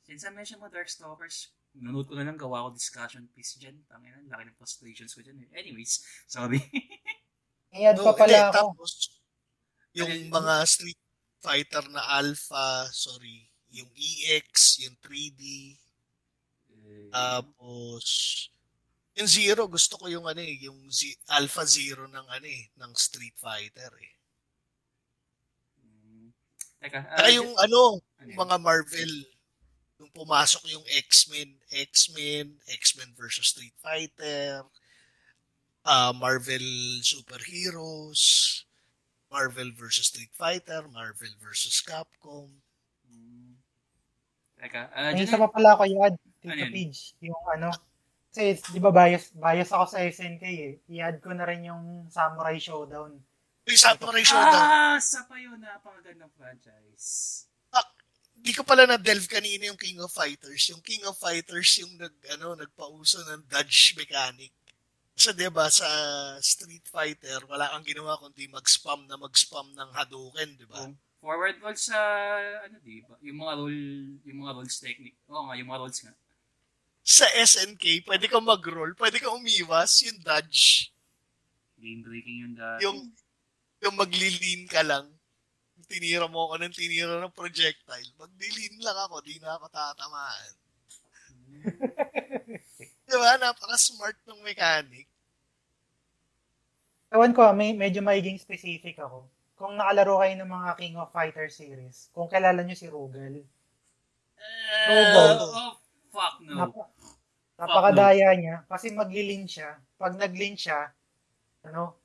since 0.07 0.23
I 0.23 0.31
mentioned 0.31 0.63
mo 0.63 0.71
Darkstalkers, 0.71 1.51
nanood 1.75 2.07
ko 2.07 2.15
na 2.15 2.23
lang 2.23 2.39
gawa 2.39 2.65
ko 2.65 2.73
discussion 2.73 3.27
piece 3.35 3.59
dyan. 3.59 3.83
Tangina, 3.85 4.23
laki 4.25 4.47
ng 4.47 4.55
frustrations 4.55 5.11
ko 5.11 5.19
dyan. 5.19 5.43
eh. 5.43 5.49
Anyways, 5.53 5.99
sorry. 6.25 6.63
I-add 7.75 7.99
No, 7.99 8.07
pa 8.07 8.13
pala 8.15 8.31
hindi, 8.31 8.47
ako. 8.47 8.55
Tapos, 8.55 8.91
yung 9.91 10.11
mga 10.31 10.53
Street 10.63 11.01
Fighter 11.37 11.83
na 11.91 12.01
Alpha, 12.15 12.87
sorry, 12.89 13.43
yung 13.69 13.91
EX, 13.91 14.79
yung 14.81 14.95
3D, 14.97 15.75
Eh, 16.87 17.11
tapos, 17.11 18.07
yung 19.17 19.29
Zero, 19.29 19.65
gusto 19.65 19.97
ko 19.97 20.05
yung 20.07 20.25
ano 20.29 20.39
eh, 20.41 20.55
yung 20.61 20.77
Z- 20.93 21.17
Alpha 21.33 21.65
Zero 21.65 22.05
ng 22.05 22.27
ano 22.27 22.47
eh, 22.47 22.69
ng 22.77 22.91
Street 22.95 23.33
Fighter 23.37 23.91
eh. 23.97 24.13
mm, 25.81 26.29
teka, 26.81 27.01
Saka 27.17 27.29
yung 27.33 27.51
ano, 27.57 28.01
ano 28.21 28.29
yung 28.29 28.37
yun? 28.37 28.39
mga 28.45 28.57
Marvel, 28.61 29.13
yung 29.97 30.11
pumasok 30.13 30.61
yung 30.69 30.85
X-Men, 30.85 31.57
X-Men, 31.73 32.61
X-Men 32.69 33.09
versus 33.17 33.49
Street 33.49 33.73
Fighter, 33.81 34.61
ah 35.87 36.11
Marvel 36.13 36.67
Superheroes, 37.01 38.21
Marvel 39.31 39.71
versus 39.73 40.07
Street 40.07 40.31
Fighter, 40.35 40.85
Marvel 40.93 41.33
versus 41.41 41.81
Capcom. 41.81 42.49
Mm. 43.09 43.57
Teka, 44.61 44.81
ah, 44.93 45.11
May 45.13 45.25
isa 45.25 45.37
pa 45.41 45.49
pala 45.49 45.73
ako 45.73 45.83
Ano 46.45 46.53
Tito 46.53 46.53
yun? 46.53 46.71
Page. 46.71 46.99
Yung 47.25 47.43
ano, 47.49 47.69
kasi 48.37 48.61
di 48.69 48.77
ba 48.77 48.93
bias, 48.93 49.33
bias 49.33 49.73
ako 49.73 49.97
sa 49.97 50.05
SNK 50.05 50.43
eh. 50.45 50.77
I-add 50.93 51.17
ko 51.25 51.33
na 51.33 51.49
rin 51.49 51.65
yung 51.65 52.05
Samurai 52.13 52.61
Showdown. 52.61 53.17
Yung 53.65 53.81
Samurai 53.81 54.21
Showdown, 54.21 54.61
Ah, 54.61 55.01
sa 55.01 55.25
pa 55.25 55.41
yun, 55.41 55.57
napakagandang 55.57 56.29
franchise. 56.37 57.49
di 58.37 58.53
ko 58.53 58.61
pala 58.61 58.85
na-delve 58.85 59.25
kanina 59.25 59.65
yung 59.65 59.81
King 59.81 59.97
of 59.97 60.13
Fighters. 60.13 60.69
Yung 60.69 60.79
King 60.85 61.01
of 61.09 61.17
Fighters 61.17 61.81
yung 61.81 61.97
nag, 61.97 62.13
ano, 62.37 62.53
nagpauso 62.53 63.25
ng 63.25 63.49
dodge 63.49 63.97
mechanic. 63.97 64.53
Kasi 65.17 65.33
'di 65.33 65.49
ba 65.49 65.65
sa 65.73 65.89
Street 66.37 66.85
Fighter, 66.85 67.41
wala 67.49 67.65
kang 67.73 67.81
ginawa 67.81 68.21
kundi 68.21 68.45
mag-spam 68.45 69.09
na 69.09 69.17
mag-spam 69.17 69.65
ng 69.73 69.89
Hadouken, 69.89 70.53
'di 70.53 70.69
ba? 70.69 70.85
Oh, 70.85 70.93
forward 71.17 71.57
roll 71.57 71.73
sa, 71.73 71.97
ano 72.61 72.77
di 72.85 73.01
ba? 73.01 73.17
Yung 73.25 73.41
mga 73.41 73.53
roll, 73.57 73.77
yung 74.21 74.37
mga 74.45 74.53
rolls 74.61 74.77
technique. 74.77 75.17
Oo 75.25 75.49
nga, 75.49 75.57
yung 75.57 75.73
mga 75.73 75.81
rolls 75.81 75.99
nga. 76.05 76.13
Sa 77.07 77.23
SNK, 77.31 78.03
pwede 78.03 78.27
kang 78.27 78.43
mag-roll, 78.43 78.91
pwede 78.99 79.17
kang 79.17 79.39
umiwas, 79.39 80.03
yung 80.03 80.19
dodge, 80.19 80.91
Game 81.77 82.01
breaking 82.01 82.37
yun 82.41 82.53
dati. 82.53 82.83
yung 82.83 82.99
yung 83.79 83.95
maglilin 83.95 84.65
ka 84.65 84.81
lang. 84.81 85.07
Tinira 85.87 86.27
mo 86.27 86.49
ako 86.49 86.59
ng 86.59 86.73
tinira 86.73 87.15
ng 87.15 87.31
projectile. 87.31 88.09
Maglilin 88.17 88.81
lang 88.81 88.97
ako, 88.97 89.21
di 89.21 89.37
na 89.37 89.55
ako 89.55 89.65
tatamaan. 89.69 90.51
Di 93.07 93.15
ba? 93.15 93.39
Napaka-smart 93.39 94.19
ng 94.27 94.43
mechanic. 94.43 95.07
Ewan 97.07 97.31
ko, 97.31 97.47
may, 97.55 97.71
medyo 97.71 98.03
magiging 98.03 98.35
specific 98.35 98.99
ako. 98.99 99.23
Kung 99.55 99.79
nakalaro 99.79 100.19
kayo 100.19 100.35
ng 100.35 100.49
mga 100.49 100.69
King 100.75 100.99
of 100.99 101.07
Fighter 101.09 101.47
series, 101.47 102.11
kung 102.11 102.27
kilala 102.27 102.59
nyo 102.59 102.75
si 102.75 102.87
Rugal, 102.87 103.45
Uh, 104.37 104.93
Oh, 104.93 105.49
oh, 105.49 105.71
fuck 106.13 106.37
no. 106.45 106.69
napa, 106.69 106.85
napakadaya 107.57 108.29
niya. 108.37 108.55
Kasi 108.69 108.93
maglilin 108.93 109.45
siya. 109.45 109.77
Pag 109.97 110.13
naglin 110.15 110.53
siya, 110.53 110.93
ano, 111.65 111.97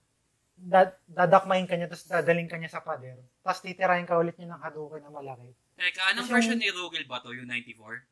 dad, 0.57 0.97
dadakmayin 1.07 1.69
ka 1.69 1.77
niya, 1.77 1.89
tapos 1.93 2.09
dadaling 2.09 2.49
ka 2.49 2.57
niya 2.57 2.73
sa 2.73 2.81
pader. 2.81 3.21
Tapos 3.45 3.61
titirahin 3.61 4.09
ka 4.09 4.17
ulit 4.17 4.35
niya 4.41 4.57
ng 4.57 4.63
Hadouken 4.63 5.05
na 5.05 5.13
malaki. 5.13 5.53
Teka, 5.77 6.15
anong 6.15 6.29
Kasi 6.29 6.35
version 6.35 6.57
yung- 6.57 6.65
ni 6.65 6.71
Rugel 6.73 7.05
ba 7.05 7.21
to? 7.21 7.35
Yung 7.37 7.49
94? 7.49 8.05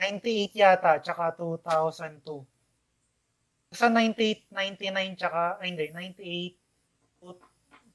98 0.00 0.56
yata, 0.56 1.00
tsaka 1.00 1.36
2002. 1.36 2.44
Sa 3.70 3.86
98, 3.86 4.48
99, 4.50 5.14
tsaka, 5.14 5.60
ay 5.62 5.66
hindi, 5.70 5.86
98, 5.92 6.56
to- 7.20 7.38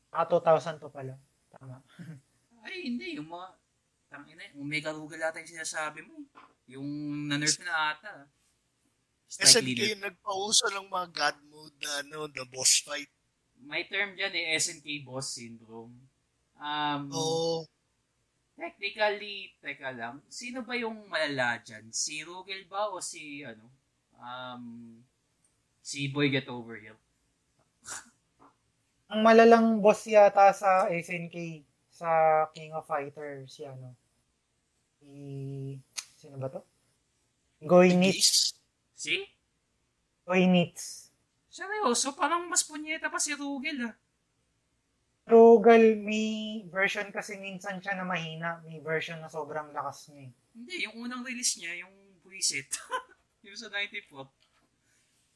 tsaka 0.09 0.23
2002 0.29 0.89
pala. 0.89 1.13
Tama. 1.51 1.77
Ay, 2.65 2.89
hindi. 2.89 3.21
Yung 3.21 3.29
mga, 3.29 3.47
tangina, 4.09 4.41
Omega 4.57 4.89
Rugel 4.89 5.21
ata 5.21 5.37
yung 5.37 5.53
sinasabi 5.53 6.01
mo. 6.01 6.17
Yung 6.65 6.87
na-nerf 7.29 7.61
na 7.61 7.93
ata. 7.93 8.25
Strike 9.25 9.51
SNK 9.51 9.65
leader. 9.65 9.87
yung 9.91 10.05
nagpauso 10.05 10.65
ng 10.69 10.87
mga 10.87 11.07
god 11.11 11.37
mode 11.49 11.77
na 11.81 11.91
ano, 12.05 12.19
the 12.29 12.45
boss 12.49 12.81
fight. 12.85 13.09
May 13.65 13.89
term 13.89 14.13
dyan 14.13 14.33
eh, 14.35 14.53
SNK 14.61 15.01
Boss 15.01 15.33
Syndrome. 15.33 15.95
Um, 16.61 17.09
Oo. 17.09 17.65
Technically, 18.55 19.51
teka 19.59 19.91
lang, 19.91 20.23
sino 20.31 20.63
ba 20.63 20.79
yung 20.79 21.11
malala 21.11 21.59
dyan? 21.59 21.91
Si 21.91 22.23
Rugel 22.23 22.63
ba 22.71 22.87
o 22.87 23.03
si, 23.03 23.43
ano, 23.43 23.67
um, 24.15 24.95
si 25.83 26.07
Boy 26.07 26.31
Get 26.31 26.47
Over 26.47 26.79
Here? 26.79 26.99
Ang 29.11 29.21
malalang 29.21 29.83
boss 29.83 30.07
yata 30.07 30.55
sa 30.55 30.87
SNK, 30.87 31.67
sa 31.91 32.09
King 32.55 32.71
of 32.73 32.87
Fighters, 32.87 33.59
si 33.59 33.67
ano, 33.67 33.91
si, 35.03 35.11
sino 36.15 36.39
ba 36.39 36.47
to? 36.47 36.63
Goinits. 37.59 38.55
Si? 39.05 39.21
Goinits. 40.25 41.13
Seryoso, 41.53 42.17
parang 42.17 42.49
mas 42.49 42.65
punyeta 42.65 43.05
pa 43.13 43.21
si 43.21 43.37
Rugel 43.37 43.85
ah. 43.85 43.93
Rugal, 45.25 45.97
may 46.01 46.61
version 46.69 47.09
kasi 47.13 47.37
minsan 47.37 47.81
siya 47.81 47.97
na 47.97 48.05
mahina, 48.05 48.61
may 48.65 48.81
version 48.81 49.21
na 49.21 49.29
sobrang 49.29 49.69
lakas 49.73 50.09
niya. 50.09 50.29
eh. 50.29 50.31
Hindi, 50.57 50.75
yung 50.89 50.95
unang 51.05 51.21
release 51.21 51.61
niya, 51.61 51.85
yung 51.85 51.93
Buisit. 52.25 52.69
yung 53.45 53.57
sa 53.57 53.69
94. 53.69 54.25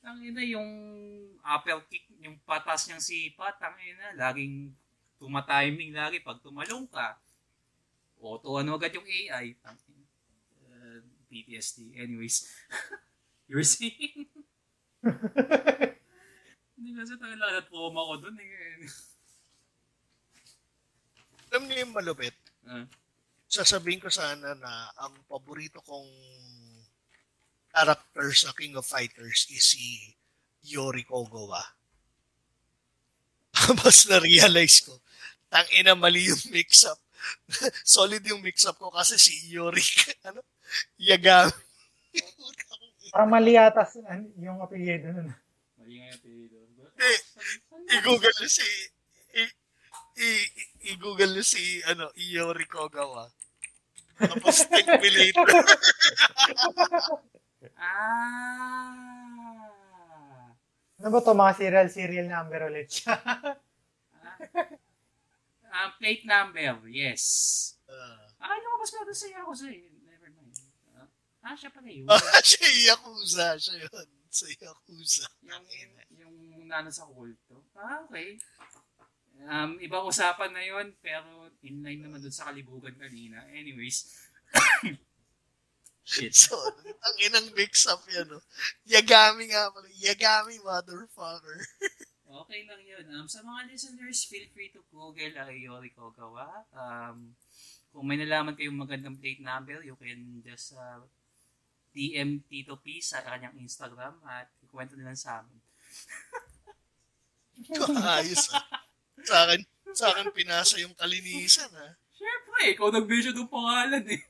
Ang 0.10 0.18
ina 0.26 0.42
yung 0.46 0.70
upper 1.46 1.86
kick, 1.86 2.10
yung 2.22 2.42
patas 2.42 2.90
niyang 2.90 3.02
sipa, 3.02 3.54
ang 3.62 3.78
ina, 3.78 4.18
laging 4.18 4.74
tumatiming 5.22 5.94
lagi 5.94 6.22
pag 6.26 6.42
tumalong 6.42 6.90
ka. 6.90 7.22
Auto 8.18 8.58
ano 8.58 8.78
agad 8.78 8.94
yung 8.98 9.06
AI. 9.06 9.54
Tangina. 9.62 10.06
Uh, 10.70 11.02
PTSD. 11.30 11.98
Anyways. 11.98 12.50
you 13.50 13.58
were 13.58 13.66
saying? 13.66 14.30
Hindi 16.78 16.90
kasi 16.96 17.14
tayo 17.18 17.36
lang 17.36 17.52
na 17.58 17.66
trauma 17.66 18.08
ko 18.08 18.14
dun 18.22 18.38
eh. 18.38 18.86
Alam 21.50 21.66
niyo 21.66 21.76
yung 21.84 21.96
malupit? 21.98 22.38
Ah. 22.70 22.86
sasabihin 23.50 23.98
ko 23.98 24.14
sana 24.14 24.54
na 24.54 24.94
ang 25.02 25.16
paborito 25.26 25.82
kong 25.82 26.06
character 27.74 28.30
sa 28.30 28.54
King 28.54 28.78
of 28.78 28.86
Fighters 28.86 29.50
is 29.50 29.74
si 29.74 30.14
Yori 30.62 31.02
Kogawa. 31.02 31.58
Tapos 33.50 34.06
na-realize 34.10 34.86
ko, 34.86 34.94
tang 35.50 35.66
ina 35.74 35.98
mali 35.98 36.30
yung 36.30 36.44
mix-up. 36.54 37.02
Solid 37.98 38.22
yung 38.30 38.46
mix-up 38.46 38.78
ko 38.78 38.94
kasi 38.94 39.18
si 39.18 39.50
Yori, 39.50 39.82
ano, 40.30 40.46
Yagami. 41.02 41.54
Parang 43.10 43.30
mali 43.30 43.54
yata 43.58 43.84
an- 44.08 44.34
yung 44.38 44.62
apelyido 44.62 45.10
nun. 45.12 45.30
Mali 45.78 45.94
nga 45.98 46.06
yung 46.10 46.18
apelido. 46.18 46.56
Eh, 47.00 47.20
I-google 47.96 48.34
nyo 48.36 48.50
si, 48.50 48.68
i- 49.34 49.56
i- 50.20 50.50
i-google 50.94 51.32
nyo 51.32 51.44
si, 51.44 51.80
ano, 51.88 52.12
Yori 52.16 52.68
Kogawa. 52.68 53.26
Tapos 54.20 54.68
Tempilator. 54.68 55.48
Ah! 57.76 58.96
Ano 61.00 61.08
ba 61.12 61.20
to 61.20 61.32
mga 61.32 61.54
serial 61.60 61.88
serial 61.92 62.28
number 62.28 62.60
ulit 62.68 62.88
siya? 62.88 63.16
Ah, 65.70 65.92
plate 66.00 66.24
number, 66.24 66.60
yes. 66.88 67.24
Ah. 67.86 68.32
Ah, 68.40 68.56
lumabas 68.58 68.90
pa 68.92 69.04
doon 69.04 69.16
sa 69.16 69.28
Yakuza 69.28 69.68
eh. 69.70 69.80
Never 69.80 69.92
mind. 69.92 69.99
Ah, 71.40 71.56
siya 71.56 71.72
pala 71.72 71.88
yun. 71.88 72.08
Ah, 72.12 72.44
siya 72.44 72.68
yung 72.68 72.86
Yakuza. 72.94 73.48
Siya 73.56 73.76
yun. 73.88 74.08
Sa 74.30 74.46
Yakuza. 74.48 75.26
yung, 76.20 76.36
yung 76.52 76.66
nano 76.68 76.92
sa 76.92 77.08
kulto. 77.08 77.64
Ah, 77.74 78.04
okay. 78.06 78.36
Um, 79.48 79.80
ibang 79.80 80.04
usapan 80.04 80.52
na 80.52 80.60
yon 80.60 80.92
pero 81.00 81.48
inline 81.64 82.04
naman 82.04 82.20
dun 82.20 82.36
sa 82.36 82.52
kalibugan 82.52 82.92
kanina. 83.00 83.40
Anyways. 83.56 84.12
Shit. 86.10 86.34
So, 86.34 86.58
ang 86.58 87.16
inang 87.22 87.54
mix-up 87.54 88.02
yan, 88.10 88.28
no? 88.28 88.42
Yagami 88.90 89.54
nga 89.54 89.70
pala. 89.70 89.88
Yagami, 89.94 90.58
motherfucker. 90.60 91.60
Okay 92.30 92.62
lang 92.70 92.78
yun. 92.86 93.06
Um, 93.10 93.26
sa 93.26 93.42
mga 93.42 93.74
listeners, 93.74 94.22
feel 94.30 94.46
free 94.54 94.70
to 94.70 94.86
Google 94.94 95.34
Ayori 95.34 95.90
Kogawa. 95.98 96.62
Um, 96.70 97.34
kung 97.90 98.06
may 98.06 98.22
nalaman 98.22 98.54
kayong 98.54 98.78
magandang 98.78 99.18
plate 99.18 99.42
number, 99.42 99.82
you 99.82 99.98
can 99.98 100.46
just 100.46 100.78
uh, 100.78 101.02
DM 101.92 102.46
Tito 102.46 102.78
P 102.80 103.02
sa 103.02 103.22
kanyang 103.26 103.58
Instagram 103.60 104.18
at 104.26 104.50
ikwento 104.62 104.94
nila 104.94 105.16
sa 105.18 105.42
amin. 105.42 105.60
Ayos, 108.20 108.50
ah. 108.56 108.64
Sa 109.26 109.36
akin, 109.46 109.62
sa 109.92 110.06
akin 110.16 110.32
pinasa 110.32 110.80
yung 110.80 110.96
kalinisan, 110.96 111.68
ha? 111.76 112.00
Siyempre, 112.16 112.72
ikaw 112.72 112.88
nag-vision 112.92 113.36
ng 113.36 113.52
pangalan 113.52 114.06
eh. 114.08 114.24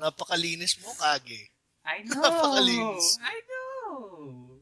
Napakalinis 0.00 0.80
mo, 0.80 0.90
Kage. 0.96 1.52
I 1.84 2.02
know. 2.06 2.22
Napakalinis. 2.22 3.18
I 3.20 3.36
know. 3.46 4.58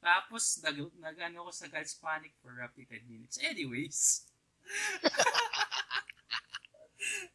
Tapos, 0.00 0.62
nag, 0.64 0.76
nag 0.96 1.16
ano 1.20 1.48
ko 1.48 1.50
sa 1.52 1.68
God's 1.68 1.92
Panic 1.98 2.32
for 2.40 2.54
roughly 2.56 2.88
10 2.88 3.04
minutes. 3.04 3.36
Anyways. 3.42 4.24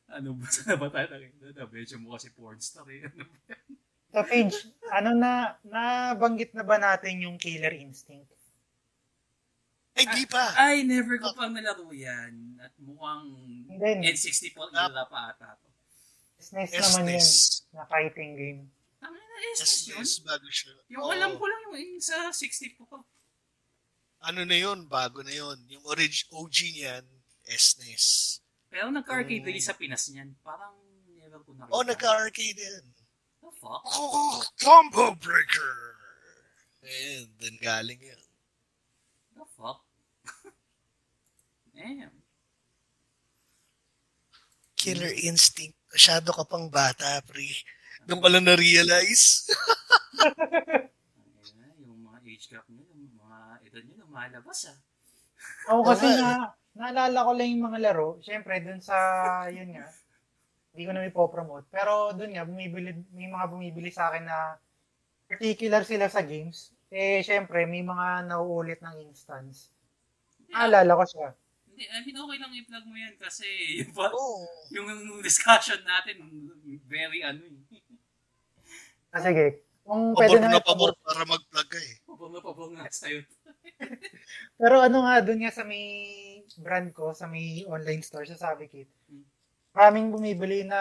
ano 0.10 0.38
ba? 0.38 0.46
Sana 0.56 0.78
ba 0.78 0.88
tayo 0.94 1.08
nakita? 1.10 1.56
Na-mention 1.56 2.02
mo 2.02 2.14
kasi 2.16 2.30
porn 2.34 2.62
star 2.62 2.86
eh. 2.90 3.06
Ano 3.06 3.24
ba? 3.26 3.38
yan? 3.50 3.66
So, 4.16 4.24
Paige, 4.24 4.58
ano 4.96 5.12
na, 5.12 5.60
nabanggit 5.68 6.56
na 6.56 6.64
ba 6.64 6.80
natin 6.80 7.20
yung 7.20 7.36
Killer 7.36 7.76
Instinct? 7.76 8.32
Ay, 9.96 10.08
di 10.12 10.24
pa. 10.28 10.56
Ay, 10.56 10.84
never 10.84 11.20
ko 11.20 11.32
pang 11.36 11.52
nalaro 11.52 11.88
yan. 11.92 12.60
At 12.60 12.72
mukhang 12.80 13.32
Hindi. 13.68 14.12
N64 14.12 14.72
era 14.72 15.04
pa 15.08 15.32
ata 15.32 15.56
to. 15.60 15.68
SNES 16.36 16.72
naman 16.72 17.16
yun, 17.16 17.24
SNES. 17.24 17.30
na 17.72 17.84
fighting 17.88 18.32
game. 18.36 18.62
Ang 19.04 19.16
ina, 19.16 19.36
SNES 19.56 19.88
yun? 19.88 20.04
SNES 20.04 20.14
bago 20.28 20.48
siya. 20.52 20.74
Yung 20.92 21.04
Oo. 21.04 21.12
alam 21.16 21.32
ko 21.40 21.48
lang 21.48 21.62
yung 21.76 22.04
sa 22.04 22.28
64. 22.32 23.04
Ano 24.32 24.42
na 24.44 24.58
yun? 24.60 24.84
Bago 24.88 25.24
na 25.24 25.32
yun. 25.32 25.60
Yung 25.72 25.84
orig 25.88 26.28
OG 26.32 26.56
niyan, 26.76 27.06
SNES. 27.48 28.40
Pero 28.76 28.92
nagka-arcade 28.92 29.48
release 29.48 29.72
sa 29.72 29.80
Pinas 29.80 30.04
niyan. 30.12 30.36
Parang 30.44 30.76
never 31.16 31.40
ko 31.48 31.56
nakita. 31.56 31.72
Oh, 31.72 31.88
nagka-arcade 31.88 32.60
yan. 32.60 32.84
The 33.40 33.52
fuck? 33.56 33.88
Oh, 33.88 34.44
combo 34.68 35.16
breaker! 35.16 35.96
Eh, 36.84 37.24
dun 37.40 37.56
galing 37.64 38.04
yan. 38.04 38.20
The 39.40 39.48
fuck? 39.56 39.80
Damn. 41.72 42.20
Killer 44.76 45.16
Instinct. 45.24 45.80
Masyado 45.96 46.36
ka 46.36 46.44
pang 46.44 46.68
bata, 46.68 47.24
pre. 47.24 47.48
Doon 48.04 48.20
ko 48.20 48.28
lang 48.28 48.44
na-realize. 48.44 49.48
Ayun 51.64 51.80
yung 51.80 52.04
mga 52.04 52.20
age 52.28 52.52
gap 52.52 52.68
nyo, 52.68 52.84
yung 52.92 53.16
mga 53.24 53.40
edad 53.72 53.84
nyo, 53.88 53.96
lumalabas 54.04 54.68
ah. 54.68 54.78
Ako 55.72 55.82
kasi 55.96 56.12
Oo 56.12 56.20
nga 56.20 56.44
na, 56.44 56.65
naalala 56.76 57.26
ko 57.26 57.32
lang 57.32 57.50
yung 57.56 57.66
mga 57.72 57.80
laro. 57.82 58.20
Siyempre, 58.20 58.60
dun 58.60 58.84
sa, 58.84 58.96
yun 59.48 59.72
nga, 59.74 59.88
hindi 60.76 60.84
ko 60.84 60.92
na 60.92 61.08
ipopromote. 61.08 61.68
Pero 61.72 62.12
dun 62.12 62.36
nga, 62.36 62.44
bumibili, 62.44 62.92
may 63.16 63.32
mga 63.32 63.48
bumibili 63.48 63.90
sa 63.90 64.12
akin 64.12 64.28
na 64.28 64.60
particular 65.32 65.88
sila 65.88 66.12
sa 66.12 66.22
games. 66.22 66.76
Eh, 66.92 67.24
siyempre, 67.24 67.64
may 67.66 67.82
mga 67.82 68.28
nauulit 68.28 68.84
ng 68.84 69.08
instance. 69.08 69.72
Naalala 70.52 71.00
ko 71.00 71.04
siya. 71.08 71.28
Hindi, 71.66 71.84
I 71.92 72.00
mean, 72.08 72.16
okay 72.20 72.38
lang 72.40 72.54
i-plug 72.56 72.86
mo 72.88 72.96
yan 72.96 73.16
kasi 73.20 73.48
yung, 73.84 73.92
pa- 73.92 74.14
Oo. 74.14 74.48
yung 74.76 74.88
discussion 75.20 75.80
natin, 75.84 76.24
very 76.88 77.24
ano 77.24 77.42
eh. 77.44 77.60
Ah, 79.16 79.24
sige. 79.24 79.64
Kung 79.86 80.12
Pabor 80.12 80.28
pwede 80.28 80.38
na 80.44 80.60
na 80.60 80.64
pabor 80.64 80.92
para 81.00 81.24
mag-plug 81.24 81.68
ka 81.72 81.80
eh. 81.80 81.94
Pabong 82.04 82.32
na 82.36 82.42
pabong 82.44 82.72
nga 82.76 82.88
sa'yo. 82.92 83.24
Pero 84.60 84.76
ano 84.84 85.04
nga, 85.06 85.16
dun 85.24 85.40
nga 85.44 85.52
sa 85.54 85.64
may 85.68 85.86
brand 86.60 86.90
ko, 86.96 87.12
sa 87.16 87.28
may 87.28 87.64
online 87.68 88.04
store, 88.04 88.26
sa 88.28 88.38
Sabikit, 88.40 88.88
Hmm. 89.06 89.22
maraming 89.78 90.10
bumibili 90.10 90.66
na 90.66 90.80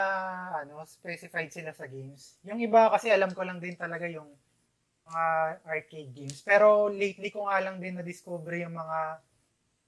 ano, 0.65 0.81
specified 0.89 1.53
sila 1.53 1.77
sa 1.77 1.85
games. 1.85 2.41
Yung 2.49 2.57
iba 2.63 2.89
kasi 2.89 3.13
alam 3.13 3.31
ko 3.37 3.45
lang 3.45 3.61
din 3.61 3.77
talaga 3.77 4.09
yung 4.09 4.31
mga 5.09 5.25
arcade 5.67 6.13
games. 6.17 6.41
Pero 6.45 6.89
lately 6.93 7.31
ko 7.35 7.49
nga 7.49 7.61
lang 7.65 7.79
din 7.83 7.97
na-discover 8.01 8.55
yung 8.65 8.77
mga 8.77 8.99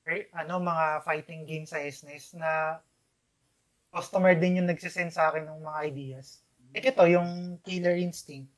ar- 0.08 0.28
ano 0.44 0.54
mga 0.62 0.86
fighting 1.06 1.42
games 1.48 1.70
sa 1.72 1.80
SNES 1.82 2.36
na 2.40 2.80
customer 3.94 4.34
din 4.36 4.60
yung 4.62 4.68
nagsisend 4.70 5.10
sa 5.14 5.30
akin 5.32 5.44
ng 5.48 5.60
mga 5.64 5.78
ideas. 5.90 6.26
Eh 6.76 6.82
ito, 6.84 7.04
yung 7.08 7.56
Killer 7.64 7.96
Instinct. 7.96 8.50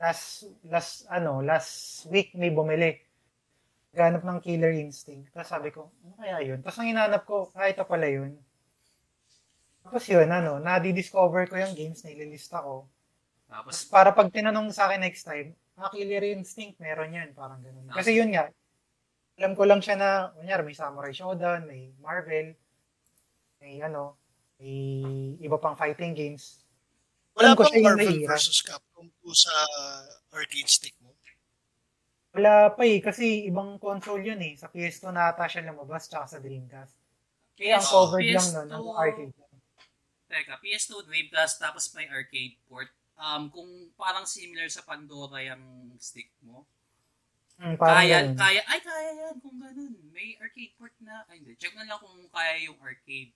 Last, 0.00 0.48
last, 0.66 1.08
ano, 1.08 1.40
last 1.40 2.04
week 2.12 2.32
may 2.36 2.52
bumili 2.52 3.00
ganap 3.96 4.22
ng 4.22 4.38
Killer 4.44 4.76
Instinct. 4.76 5.32
Tapos 5.32 5.48
sabi 5.48 5.72
ko, 5.72 5.88
ano 6.04 6.14
kaya 6.20 6.44
yun? 6.44 6.60
Tapos 6.60 6.76
ang 6.78 6.88
hinanap 6.92 7.22
ko, 7.24 7.48
ah, 7.56 7.66
ito 7.72 7.80
pala 7.88 8.06
yun. 8.12 8.36
Tapos 9.80 10.04
yun, 10.04 10.28
ano, 10.28 10.60
na-discover 10.60 11.48
ko 11.48 11.56
yung 11.56 11.72
games, 11.72 12.04
nililista 12.04 12.60
ko. 12.60 12.84
Tapos 13.48 13.86
Tapos, 13.86 13.88
para 13.88 14.10
pag 14.12 14.28
tinanong 14.28 14.68
sa 14.74 14.90
akin 14.90 15.00
next 15.00 15.24
time, 15.24 15.56
ah, 15.80 15.88
Killer 15.88 16.22
Instinct, 16.36 16.76
meron 16.76 17.16
yan, 17.16 17.32
parang 17.32 17.64
ganun. 17.64 17.88
Kasi 17.88 18.12
yun 18.12 18.28
nga, 18.36 18.52
alam 19.40 19.52
ko 19.56 19.62
lang 19.64 19.80
siya 19.80 19.96
na, 19.96 20.10
kunyari, 20.36 20.62
may 20.66 20.76
Samurai 20.76 21.12
Shodown, 21.16 21.64
may 21.64 21.92
Marvel, 22.02 22.52
may 23.62 23.80
ano, 23.80 24.16
may 24.60 24.76
iba 25.40 25.56
pang 25.60 25.76
fighting 25.76 26.16
games. 26.16 26.64
Wala 27.36 27.52
Alam 27.52 27.56
ko 27.56 27.62
bang 27.62 27.70
siya 27.70 27.78
yung 27.78 27.86
Marvel 27.92 28.16
naira. 28.16 28.36
vs. 28.40 28.58
Capcom 28.64 29.06
po 29.20 29.28
sa 29.36 29.52
arcade 30.32 30.70
stick 30.72 30.96
mo? 31.04 31.05
Wala 32.36 32.76
pa 32.76 32.84
eh, 32.84 33.00
kasi 33.00 33.48
ibang 33.48 33.80
console 33.80 34.20
yun 34.20 34.40
eh. 34.44 34.52
Sa 34.60 34.68
PS2 34.68 35.08
na 35.08 35.32
ata 35.32 35.48
siya 35.48 35.64
lumabas, 35.64 36.04
tsaka 36.04 36.36
sa 36.36 36.38
Dreamcast. 36.38 36.92
Kaya 37.56 37.80
ang 37.80 37.86
PS2, 37.88 37.92
covered 37.96 38.28
lang 38.28 38.48
nun, 38.52 38.68
PS2, 38.68 38.72
ng 38.76 38.84
arcade. 38.92 39.32
Teka, 40.28 40.54
PS2 40.60 40.92
Dreamcast, 41.08 41.54
tapos 41.56 41.84
may 41.96 42.04
arcade 42.12 42.60
port. 42.68 42.92
Um, 43.16 43.48
kung 43.48 43.88
parang 43.96 44.28
similar 44.28 44.68
sa 44.68 44.84
Pandora 44.84 45.40
yung 45.40 45.96
stick 45.96 46.28
mo, 46.44 46.68
parang 47.56 48.04
kaya, 48.04 48.18
ganun. 48.28 48.36
kaya, 48.36 48.60
ay, 48.68 48.80
kaya 48.84 49.10
yan 49.16 49.36
kung 49.40 49.56
ganun. 49.56 49.94
May 50.12 50.36
arcade 50.36 50.76
port 50.76 50.92
na, 51.00 51.24
ay 51.32 51.40
hindi, 51.40 51.56
check 51.56 51.72
na 51.72 51.88
lang 51.88 51.96
kung 51.96 52.20
kaya 52.28 52.60
yung 52.68 52.76
arcade 52.84 53.32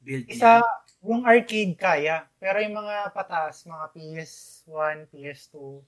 build 0.00 0.24
Isa, 0.30 0.62
niya. 0.62 0.70
yung 1.02 1.22
arcade 1.26 1.74
kaya. 1.74 2.16
Pero 2.38 2.62
yung 2.62 2.78
mga 2.78 3.10
patas, 3.10 3.66
mga 3.66 3.86
PS1, 3.90 5.10
PS2, 5.10 5.82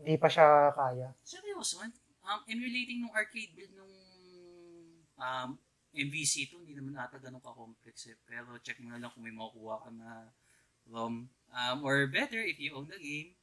hindi 0.00 0.16
pa 0.16 0.28
siya 0.32 0.72
kaya. 0.72 1.12
Seryoso, 1.20 1.80
man? 1.84 1.92
Um, 2.24 2.40
emulating 2.48 3.04
nung 3.04 3.12
arcade 3.12 3.52
build 3.52 3.72
nung 3.76 3.94
um, 5.20 5.50
MVC2, 5.92 6.52
hindi 6.62 6.74
naman 6.78 6.96
ata 6.96 7.18
ganun 7.20 7.42
ka-complex 7.42 8.08
eh. 8.08 8.16
Pero 8.24 8.56
check 8.64 8.78
mo 8.80 8.94
na 8.94 9.00
lang 9.02 9.10
kung 9.12 9.26
may 9.26 9.34
makukuha 9.34 9.76
ka 9.84 9.90
na 9.92 10.30
ROM. 10.88 11.26
Um, 11.50 11.78
or 11.82 12.06
better, 12.06 12.38
if 12.40 12.56
you 12.62 12.72
own 12.72 12.86
the 12.86 12.96
game. 12.96 13.34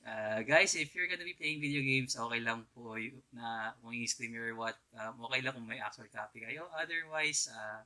Uh, 0.00 0.40
guys, 0.46 0.72
if 0.78 0.94
you're 0.96 1.10
gonna 1.10 1.26
be 1.26 1.36
playing 1.36 1.60
video 1.60 1.84
games, 1.84 2.16
okay 2.16 2.40
lang 2.40 2.64
po 2.72 2.96
y- 2.96 3.12
na 3.36 3.76
kung 3.84 3.92
i-stream 3.92 4.32
or 4.32 4.56
what, 4.56 4.78
um, 4.96 5.20
okay 5.28 5.44
lang 5.44 5.52
kung 5.52 5.68
may 5.68 5.76
actual 5.82 6.08
copy 6.08 6.40
kayo. 6.40 6.70
Otherwise, 6.72 7.52
uh, 7.52 7.84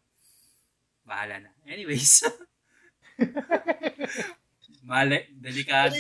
bahala 1.03 1.43
na. 1.43 1.51
Anyways. 1.67 2.23
Mali, 4.89 5.27
delikado. 5.33 5.97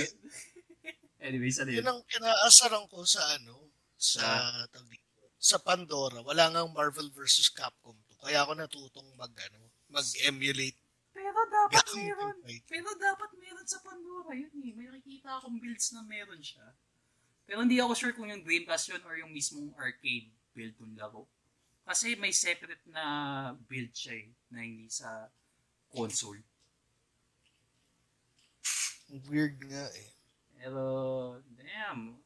Anyways, 1.24 1.56
ano 1.56 1.72
yun? 1.72 1.80
Yun 1.80 1.88
ang 1.88 2.02
kinaasaran 2.04 2.84
ko 2.92 3.00
sa 3.08 3.24
ano, 3.40 3.72
sa, 3.96 4.20
tawag 4.68 4.92
dito, 4.92 5.24
sa 5.40 5.56
Pandora. 5.56 6.20
Wala 6.20 6.52
nga 6.52 6.68
Marvel 6.68 7.08
versus 7.16 7.48
Capcom 7.48 7.96
2. 8.20 8.28
Kaya 8.28 8.44
ako 8.44 8.52
natutong 8.52 9.08
mag, 9.16 9.32
ano, 9.32 9.72
mag-emulate. 9.88 10.76
Pero 11.16 11.40
dapat 11.48 11.84
yung 11.96 12.04
meron. 12.12 12.36
fight. 12.44 12.64
Pero 12.68 12.88
dapat 13.00 13.30
meron 13.40 13.64
sa 13.64 13.80
Pandora 13.80 14.36
yun 14.36 14.52
eh. 14.52 14.72
May 14.76 14.92
nakikita 14.92 15.40
akong 15.40 15.56
builds 15.56 15.96
na 15.96 16.04
meron 16.04 16.44
siya. 16.44 16.76
Pero 17.48 17.64
hindi 17.64 17.80
ako 17.80 17.92
sure 17.96 18.12
kung 18.12 18.28
yung 18.28 18.44
Dreamcast 18.44 18.92
yun 18.92 19.02
or 19.08 19.16
yung 19.16 19.32
mismong 19.32 19.72
arcade 19.80 20.28
build 20.52 20.76
ng 20.76 21.00
laro. 21.00 21.24
Kasi 21.88 22.16
may 22.20 22.32
separate 22.36 22.84
na 22.88 23.04
build 23.68 23.92
siya 23.96 24.20
eh, 24.20 24.28
na 24.52 24.60
hindi 24.60 24.88
sa 24.92 25.28
console. 25.88 26.40
Weird 29.28 29.60
nga 29.68 29.88
eh. 29.92 30.13
Pero, 30.64 30.80
damn, 31.60 32.16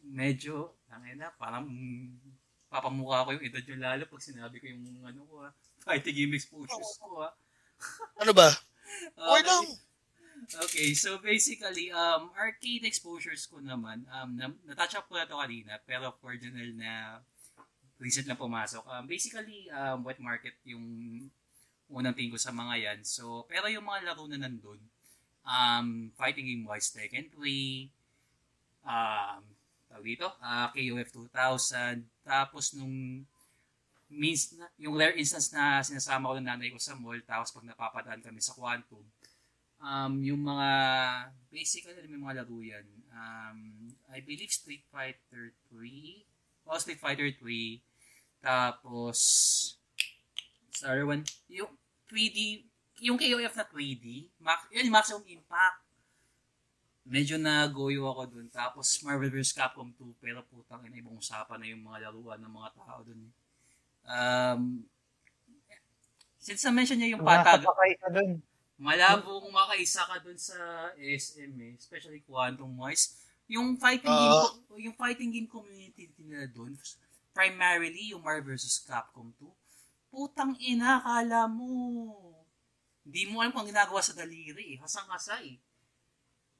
medyo, 0.00 0.72
tangin 0.88 1.20
na, 1.20 1.28
parang 1.36 1.68
mm, 1.68 2.16
papamukha 2.72 3.28
ko 3.28 3.36
yung 3.36 3.44
edad 3.44 3.60
nyo 3.68 3.76
lalo 3.76 4.02
pag 4.08 4.24
sinabi 4.24 4.56
ko 4.56 4.72
yung 4.72 5.04
ano 5.04 5.20
ko 5.28 5.44
ha, 5.44 5.52
fighting 5.84 6.16
game 6.16 6.40
exposures 6.40 6.96
ko 6.96 7.20
ha. 7.20 7.36
Ano 8.24 8.32
ba? 8.32 8.48
Okay. 8.48 8.64
Okay 9.20 9.42
lang. 9.44 9.66
Okay, 10.50 10.96
so 10.96 11.20
basically, 11.20 11.92
um, 11.92 12.32
arcade 12.32 12.82
exposures 12.82 13.44
ko 13.44 13.60
naman, 13.60 14.08
um, 14.08 14.34
na, 14.34 14.48
natouch 14.64 14.96
up 14.96 15.06
ko 15.06 15.20
na 15.20 15.28
to 15.28 15.36
kanina, 15.36 15.76
pero 15.84 16.16
for 16.16 16.32
general 16.40 16.72
na 16.74 17.20
recent 18.00 18.26
na 18.26 18.34
pumasok. 18.34 18.82
Um, 18.88 19.04
basically, 19.04 19.68
um, 19.70 20.02
wet 20.02 20.18
market 20.18 20.56
yung 20.64 20.82
unang 21.92 22.16
tingin 22.16 22.32
ko 22.34 22.40
sa 22.40 22.50
mga 22.50 22.74
yan. 22.82 22.98
So, 23.04 23.44
pero 23.46 23.68
yung 23.68 23.84
mga 23.84 24.10
laro 24.10 24.26
na 24.26 24.42
nandun, 24.42 24.80
um, 25.44 26.10
fighting 26.16 26.46
game 26.46 26.64
wise, 26.64 26.92
Tekken 26.92 27.32
3, 27.32 27.90
um, 28.86 29.42
tawag 29.90 30.06
dito, 30.06 30.28
uh, 30.40 30.68
KOF 30.70 31.08
2000, 31.32 32.06
tapos 32.22 32.74
nung 32.78 33.24
means 34.10 34.58
na, 34.58 34.66
yung 34.74 34.98
rare 34.98 35.14
instance 35.14 35.54
na 35.54 35.82
sinasama 35.86 36.34
ko 36.34 36.34
ng 36.38 36.46
nanay 36.46 36.70
ko 36.74 36.78
sa 36.82 36.98
mall, 36.98 37.18
tapos 37.22 37.54
pag 37.54 37.66
napapadaan 37.66 38.22
kami 38.22 38.42
sa 38.42 38.54
Quantum, 38.58 39.06
um, 39.78 40.12
yung 40.22 40.42
mga, 40.42 40.70
basically, 41.50 41.94
ano 41.94 42.10
yung 42.10 42.24
mga 42.26 42.42
laro 42.42 42.58
yan? 42.58 42.86
Um, 43.10 43.58
I 44.10 44.18
believe 44.22 44.50
Street 44.50 44.82
Fighter 44.90 45.54
3, 45.70 46.70
o 46.70 46.78
Street 46.78 47.02
Fighter 47.02 47.30
3, 47.38 47.82
tapos, 48.40 49.18
sorry, 50.74 51.04
one, 51.06 51.22
yung 51.46 51.70
3D, 52.10 52.69
yung 53.00 53.16
KOF 53.16 53.56
na 53.56 53.64
3D, 53.64 54.06
max, 54.38 54.68
yun, 54.68 54.92
maximum 54.92 55.24
impact. 55.26 55.80
Medyo 57.02 57.40
nagoyo 57.40 58.04
ako 58.06 58.22
dun. 58.28 58.46
Tapos 58.46 58.86
Marvel 59.02 59.32
vs. 59.32 59.56
Capcom 59.56 59.88
2, 59.88 60.20
pero 60.20 60.44
putang 60.46 60.84
ina, 60.84 61.00
ibang 61.00 61.16
usapan 61.16 61.56
na 61.58 61.66
yung 61.66 61.80
mga 61.80 62.06
laruan 62.06 62.38
ng 62.38 62.52
mga 62.52 62.70
tao 62.76 63.00
dun. 63.02 63.20
Um, 64.04 64.84
since 66.36 66.60
na-mention 66.62 67.00
niya 67.00 67.16
yung 67.16 67.24
patag, 67.24 67.64
dun. 68.12 68.44
malabong 68.76 69.48
makaisa 69.48 70.04
ka 70.04 70.20
dun 70.20 70.36
sa 70.36 70.56
SM 70.94 71.52
eh, 71.58 71.72
especially 71.76 72.20
quantum 72.20 72.72
wise. 72.76 73.16
Yung 73.48 73.74
fighting 73.76 74.08
Ah. 74.08 74.20
game 74.20 74.36
co- 74.38 74.78
yung 74.78 74.94
fighting 74.94 75.32
game 75.32 75.48
community 75.48 76.12
nila 76.16 76.46
dun, 76.46 76.76
primarily 77.32 78.12
yung 78.12 78.22
Marvel 78.22 78.54
vs. 78.54 78.84
Capcom 78.84 79.32
2. 79.40 79.48
Putang 80.10 80.54
ina, 80.60 81.00
kala 81.00 81.48
mo. 81.48 82.29
Hindi 83.10 83.26
mo 83.26 83.42
alam 83.42 83.50
kung 83.50 83.66
ang 83.66 83.72
ginagawa 83.74 83.98
sa 83.98 84.14
daliri, 84.14 84.78
eh. 84.78 84.78
hasang-hasa 84.78 85.42
eh. 85.42 85.58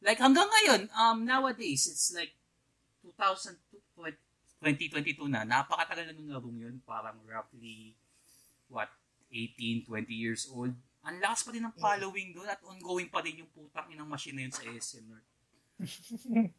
Like 0.03 0.19
hanggang 0.19 0.51
ngayon, 0.51 0.91
um, 0.91 1.23
nowadays, 1.23 1.87
it's 1.87 2.11
like 2.11 2.35
2002, 3.07 3.55
2022 4.59 5.31
na, 5.31 5.47
napakatagal 5.47 6.11
na 6.11 6.15
nung 6.19 6.35
larong 6.35 6.59
yun, 6.59 6.75
parang 6.83 7.23
roughly, 7.23 7.95
what, 8.67 8.91
18, 9.31 9.87
20 9.87 10.11
years 10.11 10.51
old. 10.51 10.75
Ang 11.07 11.17
lakas 11.23 11.47
pa 11.47 11.55
din 11.55 11.63
ng 11.63 11.77
following 11.79 12.35
doon 12.35 12.51
at 12.51 12.59
ongoing 12.67 13.07
pa 13.07 13.23
din 13.23 13.47
yung 13.47 13.51
putang 13.55 13.87
inang 13.89 14.11
machine 14.11 14.35
na 14.35 14.51
yun 14.51 14.53
sa 14.53 14.67
SM 14.67 15.07
North. 15.07 15.29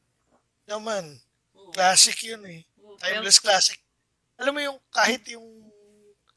Naman, 0.72 1.20
Oo. 1.54 1.70
classic 1.76 2.16
yun 2.24 2.42
eh. 2.48 2.64
Oo, 2.80 2.96
pero- 2.96 3.20
Timeless 3.22 3.44
classic. 3.44 3.78
Alam 4.40 4.56
mo 4.56 4.62
yung 4.64 4.80
kahit 4.90 5.22
yung 5.30 5.46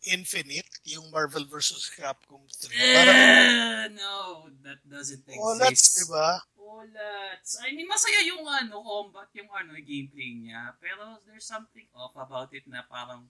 Infinite, 0.05 0.69
yung 0.85 1.09
Marvel 1.09 1.49
versus 1.49 1.89
Capcom 1.89 2.45
3, 2.45 2.77
parang 2.77 3.17
Eh, 3.17 3.87
no, 3.97 4.49
that 4.61 4.81
doesn't 4.85 5.25
exist. 5.25 5.41
oh, 5.41 5.57
that's, 5.57 6.05
diba? 6.05 6.31
Ulats. 6.61 7.61
I 7.65 7.73
mean, 7.73 7.89
masaya 7.89 8.21
yung 8.29 8.45
ano, 8.45 8.85
combat, 8.85 9.29
yung 9.33 9.49
ano, 9.49 9.73
gameplay 9.81 10.37
niya. 10.37 10.77
Pero 10.83 11.21
there's 11.25 11.47
something 11.49 11.89
off 11.97 12.13
about 12.17 12.53
it 12.53 12.65
na 12.69 12.85
parang 12.85 13.25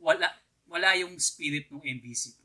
wala 0.00 0.28
wala 0.66 0.96
yung 0.96 1.12
spirit 1.20 1.68
ng 1.68 1.84
MVC3. 1.84 2.40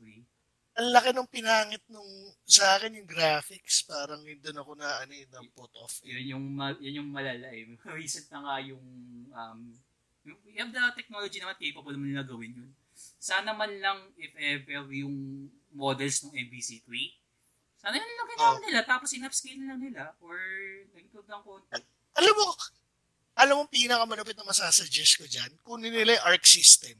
Ang 0.78 0.88
laki 0.94 1.10
nung 1.10 1.26
pinangit 1.26 1.82
nung 1.90 2.06
sa 2.46 2.78
akin 2.78 3.00
yung 3.00 3.08
graphics, 3.08 3.82
parang 3.82 4.22
yun 4.22 4.38
doon 4.38 4.62
ako 4.62 4.72
na 4.78 5.02
ano 5.02 5.12
yun, 5.16 5.26
put 5.56 5.72
off. 5.80 5.98
Yun 6.06 6.24
yung, 6.36 6.44
yun 6.78 7.02
yung 7.02 7.10
malala 7.10 7.50
eh. 7.50 7.66
Recent 7.98 8.30
na 8.30 8.38
nga 8.44 8.54
yung, 8.62 8.84
um, 9.32 9.60
we 10.22 10.54
have 10.60 10.70
the 10.70 10.82
technology 10.94 11.40
naman 11.40 11.56
capable 11.58 11.90
naman 11.90 12.14
nila 12.14 12.22
gawin 12.22 12.52
yun. 12.52 12.70
Sana 13.18 13.52
man 13.52 13.72
lang, 13.78 13.98
if 14.16 14.32
ever, 14.34 14.90
yung 14.90 15.46
models 15.70 16.22
ng 16.22 16.34
MVC3, 16.34 16.86
sana 17.78 17.94
yun 17.94 18.10
lang 18.10 18.28
ginawa 18.28 18.54
Oh. 18.54 18.62
nila, 18.62 18.80
tapos 18.82 19.14
in-upscale 19.14 19.62
na 19.62 19.78
nila, 19.78 20.14
or 20.18 20.34
nag-improve 20.92 21.26
ng 21.26 21.42
konti. 21.42 21.78
Alam 22.18 22.34
mo, 22.34 22.46
alam 23.38 23.54
mo 23.54 23.62
pinakamalupit 23.66 24.34
na 24.34 24.42
masasuggest 24.44 25.14
ko 25.16 25.24
dyan, 25.24 25.50
kunin 25.62 25.94
nila 25.94 26.18
yung 26.18 26.26
arc 26.26 26.42
system. 26.42 26.98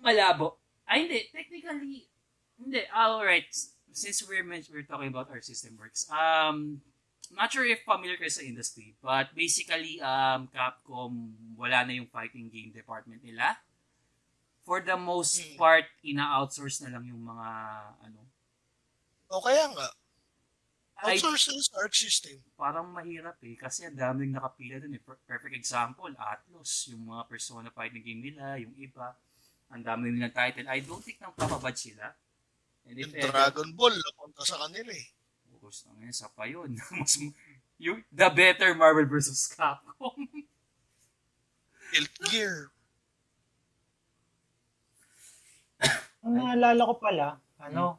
malabo. 0.00 0.56
Ay, 0.88 1.04
hindi. 1.04 1.20
Technically, 1.28 2.08
hindi. 2.56 2.82
Alright. 2.88 3.52
Since 3.92 4.24
we're, 4.24 4.46
we're 4.46 4.86
talking 4.88 5.08
about 5.12 5.28
our 5.28 5.42
system 5.42 5.76
works, 5.76 6.08
um, 6.08 6.80
not 7.30 7.52
sure 7.52 7.66
if 7.66 7.82
familiar 7.84 8.16
kayo 8.16 8.30
sa 8.30 8.42
industry, 8.42 8.94
but 9.02 9.34
basically, 9.34 10.00
um, 10.00 10.48
Capcom, 10.48 11.34
wala 11.54 11.84
na 11.84 11.92
yung 11.94 12.06
fighting 12.06 12.48
game 12.48 12.72
department 12.72 13.22
nila. 13.22 13.58
For 14.62 14.78
the 14.78 14.94
most 14.94 15.40
Hmm. 15.40 15.56
part, 15.56 15.86
ina-outsource 16.02 16.84
na 16.84 16.94
lang 16.94 17.04
yung 17.04 17.20
mga, 17.20 17.48
ano, 18.02 18.20
O 19.30 19.40
kaya 19.40 19.70
nga, 19.70 19.88
outsource 21.00 21.48
nila 21.48 21.62
sa 21.62 21.74
arc 21.78 21.94
system. 21.94 22.36
parang 22.54 22.90
mahirap 22.90 23.38
eh, 23.40 23.54
kasi 23.54 23.86
ang 23.86 23.94
daming 23.94 24.30
nakapila 24.30 24.76
dun 24.76 24.92
eh. 24.92 25.00
Per- 25.00 25.22
Perfect 25.24 25.54
example, 25.54 26.10
Atlas, 26.12 26.90
yung 26.90 27.06
mga 27.06 27.24
Persona 27.24 27.70
fighting 27.70 28.02
game 28.02 28.22
nila, 28.22 28.58
yung 28.58 28.74
iba, 28.76 29.14
ang 29.70 29.80
dami 29.80 30.10
nilang 30.10 30.34
title. 30.34 30.66
I 30.66 30.82
don't 30.82 31.00
think 31.00 31.16
nang 31.18 31.32
papabad 31.32 31.72
sila. 31.72 32.10
And 32.84 32.98
Yung 32.98 33.14
ever- 33.14 33.30
Dragon 33.30 33.70
Ball, 33.72 33.94
napunta 33.94 34.42
sa 34.42 34.60
kanila 34.60 34.90
eh. 34.90 35.08
Focus 35.46 35.86
na 35.86 35.94
ngayon 35.94 36.16
sa 36.16 36.28
pa 36.28 36.44
yun. 36.44 36.70
Mas, 36.98 37.16
yung, 37.78 38.02
the 38.10 38.28
better 38.28 38.74
Marvel 38.74 39.06
vs. 39.06 39.54
Capcom. 39.54 40.16
Guild 41.90 42.10
Gear. 42.28 42.70
Ang 46.24 46.34
naalala 46.36 46.82
ko 46.84 46.94
pala, 47.00 47.26
ano, 47.56 47.96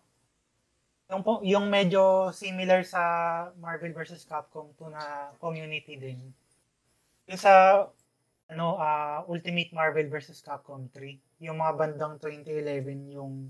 yung, 1.12 1.22
po- 1.26 1.44
yung 1.44 1.68
medyo 1.68 2.32
similar 2.32 2.86
sa 2.88 3.02
Marvel 3.60 3.92
vs. 3.92 4.24
Capcom 4.24 4.72
2 4.80 4.94
na 4.94 5.34
community 5.44 6.00
din. 6.00 6.20
Yung 7.28 7.40
sa 7.42 7.84
ano 8.52 8.76
ah, 8.80 9.24
Ultimate 9.28 9.72
Marvel 9.76 10.08
vs. 10.08 10.40
Capcom 10.44 10.88
3, 10.94 11.20
yung 11.44 11.58
mga 11.60 11.74
bandang 11.76 12.16
2011 12.20 13.16
yung 13.18 13.50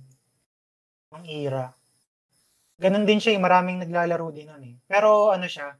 yung 1.11 1.25
era. 1.27 1.73
Ganon 2.81 3.05
din 3.05 3.21
siya, 3.21 3.37
eh, 3.37 3.41
maraming 3.41 3.77
naglalaro 3.83 4.33
din 4.33 4.47
nun 4.49 4.63
eh. 4.65 4.75
Pero 4.89 5.29
ano 5.29 5.45
siya, 5.45 5.75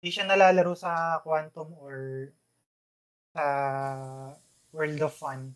hindi 0.00 0.10
siya 0.14 0.24
nalalaro 0.30 0.72
sa 0.78 1.20
Quantum 1.24 1.74
or 1.82 2.30
sa 3.34 3.44
World 4.72 5.00
of 5.02 5.12
Fun. 5.12 5.52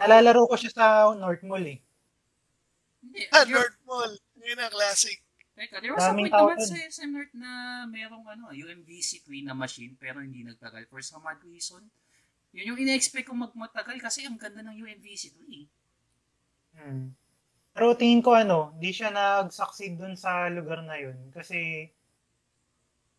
Nalalaro 0.00 0.48
ko 0.50 0.56
siya 0.56 0.72
sa 0.72 0.86
North 1.16 1.44
Mall 1.44 1.66
eh. 1.68 1.78
Ah, 3.30 3.44
North 3.46 3.78
Mall. 3.84 4.12
Yun 4.40 4.58
ang 4.60 4.72
classic. 4.72 5.24
Teka, 5.54 5.78
there 5.78 5.94
was 5.94 6.02
a 6.02 6.10
Daming 6.10 6.34
point 6.34 6.58
naman 6.58 6.66
sa 6.66 6.76
SM 6.82 7.10
North 7.14 7.34
na 7.38 7.50
merong 7.86 8.26
ano, 8.26 8.50
UMDC3 8.50 9.46
na 9.46 9.54
machine 9.54 9.94
pero 9.94 10.18
hindi 10.18 10.42
nagtagal 10.42 10.90
for 10.90 10.98
some 10.98 11.22
odd 11.22 11.38
reason. 11.46 11.86
Yun 12.50 12.74
yung 12.74 12.80
ina-expect 12.82 13.30
kong 13.30 13.50
magmatagal 13.50 14.02
kasi 14.02 14.26
ang 14.26 14.34
ganda 14.34 14.66
ng 14.66 14.74
UMDC3. 14.82 15.40
Hmm. 16.74 17.14
Pero 17.74 17.94
tingin 17.98 18.22
ko 18.22 18.34
ano, 18.34 18.74
di 18.78 18.90
siya 18.94 19.14
nag-succeed 19.14 19.98
dun 19.98 20.14
sa 20.18 20.46
lugar 20.50 20.82
na 20.82 20.98
yun. 20.98 21.18
Kasi, 21.34 21.90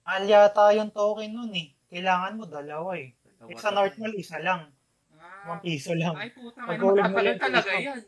mahal 0.07 0.28
yata 0.28 0.72
yung 0.76 0.91
token 0.91 1.32
nun 1.36 1.52
eh. 1.56 1.72
Kailangan 1.91 2.36
mo 2.36 2.44
dalawa 2.48 2.95
eh. 2.95 3.12
Eh, 3.48 3.60
sa 3.60 3.72
North 3.76 3.99
Mall, 3.99 4.16
isa 4.16 4.40
lang. 4.40 4.72
Ah, 5.20 5.60
1 5.60 5.64
piso 5.64 5.91
lang. 5.95 6.16
ay 6.16 6.32
puta, 6.32 6.64
yung 6.72 7.40
talaga 7.40 7.72
yan. 7.76 8.02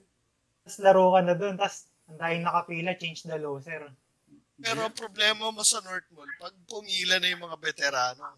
Tapos 0.68 0.84
laro 0.84 1.15
ka 1.15 1.23
na 1.23 1.31
doon, 1.31 1.56
tapos 1.56 1.88
ang 2.11 2.19
dahil 2.19 2.44
nakapila, 2.44 2.91
change 2.99 3.23
the 3.23 3.39
loser. 3.39 3.88
Pero 4.60 4.84
ang 4.84 4.91
problema 4.91 5.48
mo 5.48 5.64
sa 5.64 5.80
North 5.80 6.11
Mall, 6.11 6.27
pag 6.44 6.52
pumila 6.68 7.23
na 7.23 7.31
yung 7.31 7.48
mga 7.48 7.56
veterano, 7.56 8.35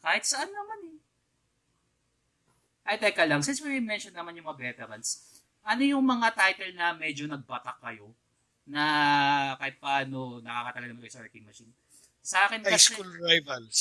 Kahit 0.00 0.24
saan 0.24 0.48
naman 0.48 0.96
eh. 0.96 0.98
Ay, 2.88 2.96
teka 2.96 3.28
lang. 3.28 3.44
Since 3.44 3.60
we 3.60 3.84
mentioned 3.84 4.16
naman 4.16 4.32
yung 4.40 4.48
mga 4.48 4.72
veterans, 4.72 5.28
ano 5.60 5.84
yung 5.84 6.00
mga 6.08 6.32
title 6.32 6.72
na 6.72 6.96
medyo 6.96 7.28
nagbatak 7.28 7.76
kayo 7.84 8.16
na 8.64 9.52
kahit 9.60 9.76
paano 9.76 10.40
nakakatala 10.40 10.88
naman 10.88 11.04
kayo 11.04 11.12
sa 11.12 11.20
arcade 11.20 11.44
machine? 11.44 11.68
Sa 12.24 12.48
akin 12.48 12.64
high 12.64 12.80
kasi... 12.80 12.96
school 12.96 13.12
rivals. 13.20 13.80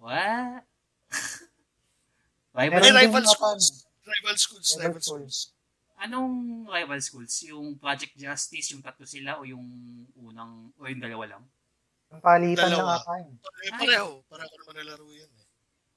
What? 0.00 0.64
Meron 2.56 2.80
rival, 2.80 2.80
Hindi, 2.80 2.88
din 2.88 2.96
rival 2.96 3.24
mga 3.28 3.34
schools. 3.36 3.66
Rival 4.08 4.36
schools, 4.40 4.68
Rival 4.72 4.88
rival 4.88 5.02
schools. 5.04 5.57
Anong 5.98 6.66
rival 6.66 7.00
schools? 7.02 7.34
Yung 7.46 7.76
Project 7.76 8.14
Justice, 8.14 8.72
yung 8.74 8.82
tatlo 8.82 9.04
sila, 9.04 9.38
o 9.38 9.46
yung 9.46 9.64
unang, 10.14 10.70
o 10.78 10.86
yung 10.86 11.02
dalawa 11.02 11.36
lang? 11.36 11.44
Ang 12.08 12.22
palitan 12.24 12.72
Dalawa. 12.72 12.96
lang 13.04 13.20
yun. 13.20 13.36
Pareho, 13.42 13.68
pareho. 13.76 14.12
Pareho 14.32 14.52
naman 14.56 14.74
nalaro 14.80 15.06
yan. 15.12 15.28
Eh. 15.28 15.46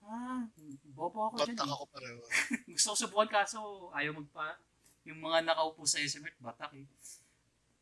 Ah, 0.01 0.43
bobo 0.91 1.31
ako 1.31 1.45
dyan. 1.45 1.55
Batak 1.55 1.69
eh. 1.69 1.75
ako 1.77 1.83
pareho. 1.87 2.19
Gusto 2.75 2.87
ko 2.91 2.95
subukan 2.99 3.29
kaso 3.31 3.57
ayaw 3.95 4.11
magpa... 4.17 4.59
Yung 5.01 5.17
mga 5.17 5.49
nakaupo 5.49 5.81
sa 5.81 5.97
SMR, 5.97 6.37
batak 6.37 6.77
eh. 6.77 6.85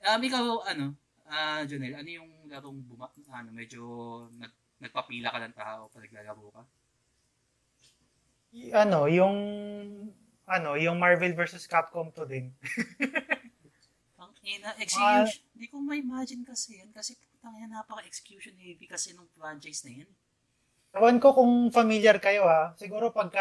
Um, 0.07 0.21
ikaw, 0.23 0.63
ano, 0.63 0.95
ah, 1.27 1.67
Jonel, 1.67 1.91
ano 1.91 2.07
yung 2.07 2.29
larong 2.47 2.79
buma, 2.87 3.11
ano, 3.27 3.49
medyo 3.51 3.81
nag, 4.39 4.53
nagpapila 4.79 5.27
ka 5.27 5.39
ng 5.43 5.55
tao 5.57 5.91
pag 5.91 6.03
naglalaro 6.07 6.45
ka? 6.55 6.63
Y- 8.55 8.71
Ano, 8.71 9.11
yung 9.11 9.35
ano, 10.49 10.73
yung 10.75 10.97
Marvel 10.97 11.37
versus 11.37 11.69
Capcom 11.69 12.09
to 12.09 12.25
din. 12.25 12.49
Ang 14.21 14.33
ina, 14.43 14.73
execution. 14.81 15.45
Hindi 15.53 15.67
ko 15.69 15.77
ma-imagine 15.79 16.43
kasi 16.43 16.81
yan. 16.81 16.89
Kasi 16.91 17.13
yan, 17.39 17.71
napaka-execution 17.71 18.57
heavy 18.59 18.89
kasi 18.89 19.13
nung 19.15 19.29
franchise 19.31 19.85
na 19.87 20.03
yan. 20.03 20.09
Ewan 20.91 21.21
ko 21.21 21.37
kung 21.37 21.69
familiar 21.69 22.17
kayo 22.17 22.49
ha. 22.49 22.73
Siguro 22.75 23.13
pagka 23.13 23.39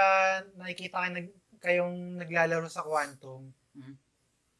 nakikita 0.55 1.01
kayo 1.01 1.12
nag, 1.16 1.28
kayong 1.59 1.97
naglalaro 2.20 2.68
sa 2.68 2.85
Quantum, 2.85 3.51
Mhm. 3.74 3.94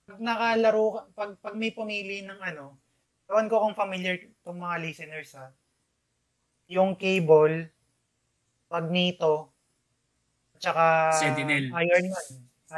pag 0.09 0.19
nakalaro, 0.19 0.85
ka- 0.97 1.07
pag, 1.15 1.31
pag 1.39 1.55
may 1.55 1.71
pumili 1.71 2.25
ng 2.25 2.41
ano, 2.41 2.75
ewan 3.29 3.47
ko 3.47 3.61
kung 3.63 3.77
familiar 3.77 4.17
itong 4.19 4.57
mga 4.59 4.77
listeners 4.83 5.37
ha. 5.37 5.53
Yung 6.67 6.97
Cable, 6.97 7.69
Magneto, 8.69 9.53
at 9.53 9.58
saka 10.59 11.15
Sentinel. 11.15 11.71
Iron 11.73 12.07
Man. 12.11 12.27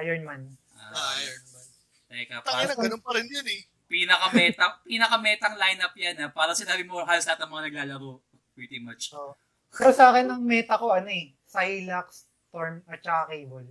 Iron 0.04 0.22
Man. 0.24 0.42
Ah, 0.76 0.92
Ah, 0.94 1.12
Iron 1.20 1.42
Man. 1.50 1.66
Teka, 2.10 2.36
Tangina, 2.42 2.74
para, 2.74 2.82
ganun 2.82 3.02
pa 3.02 3.10
rin 3.14 3.26
yun 3.30 3.46
eh. 3.46 3.60
pinaka-meta, 3.86 4.64
pinaka-metang 4.88 5.54
lineup 5.54 5.94
yan 5.94 6.16
ha. 6.20 6.26
Para 6.30 6.52
sinabi 6.54 6.82
mo 6.82 7.02
halos 7.02 7.26
lahat 7.26 7.40
ng 7.46 7.50
mga 7.50 7.64
naglalaro. 7.70 8.18
Pretty 8.54 8.82
much. 8.82 9.14
So, 9.14 9.38
pero 9.70 9.94
sa 9.94 10.10
akin, 10.10 10.26
ang 10.26 10.42
meta 10.42 10.74
ko, 10.74 10.90
ano 10.90 11.06
eh, 11.06 11.30
Psylocke, 11.46 12.10
Storm, 12.50 12.82
at 12.90 12.98
saka 12.98 13.30
Cable. 13.30 13.70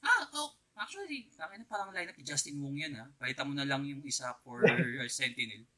Ah, 0.00 0.24
oh, 0.32 0.56
actually, 0.76 1.28
sa 1.28 1.44
akin 1.44 1.68
parang 1.68 1.92
lineup 1.92 2.16
ni 2.16 2.24
Justin 2.24 2.56
Wong 2.64 2.76
yan 2.80 2.96
ha. 2.96 3.04
Palitan 3.20 3.44
mo 3.44 3.52
na 3.52 3.68
lang 3.68 3.84
yung 3.84 4.00
isa 4.04 4.32
for 4.40 4.64
uh, 4.68 5.04
Sentinel. 5.12 5.68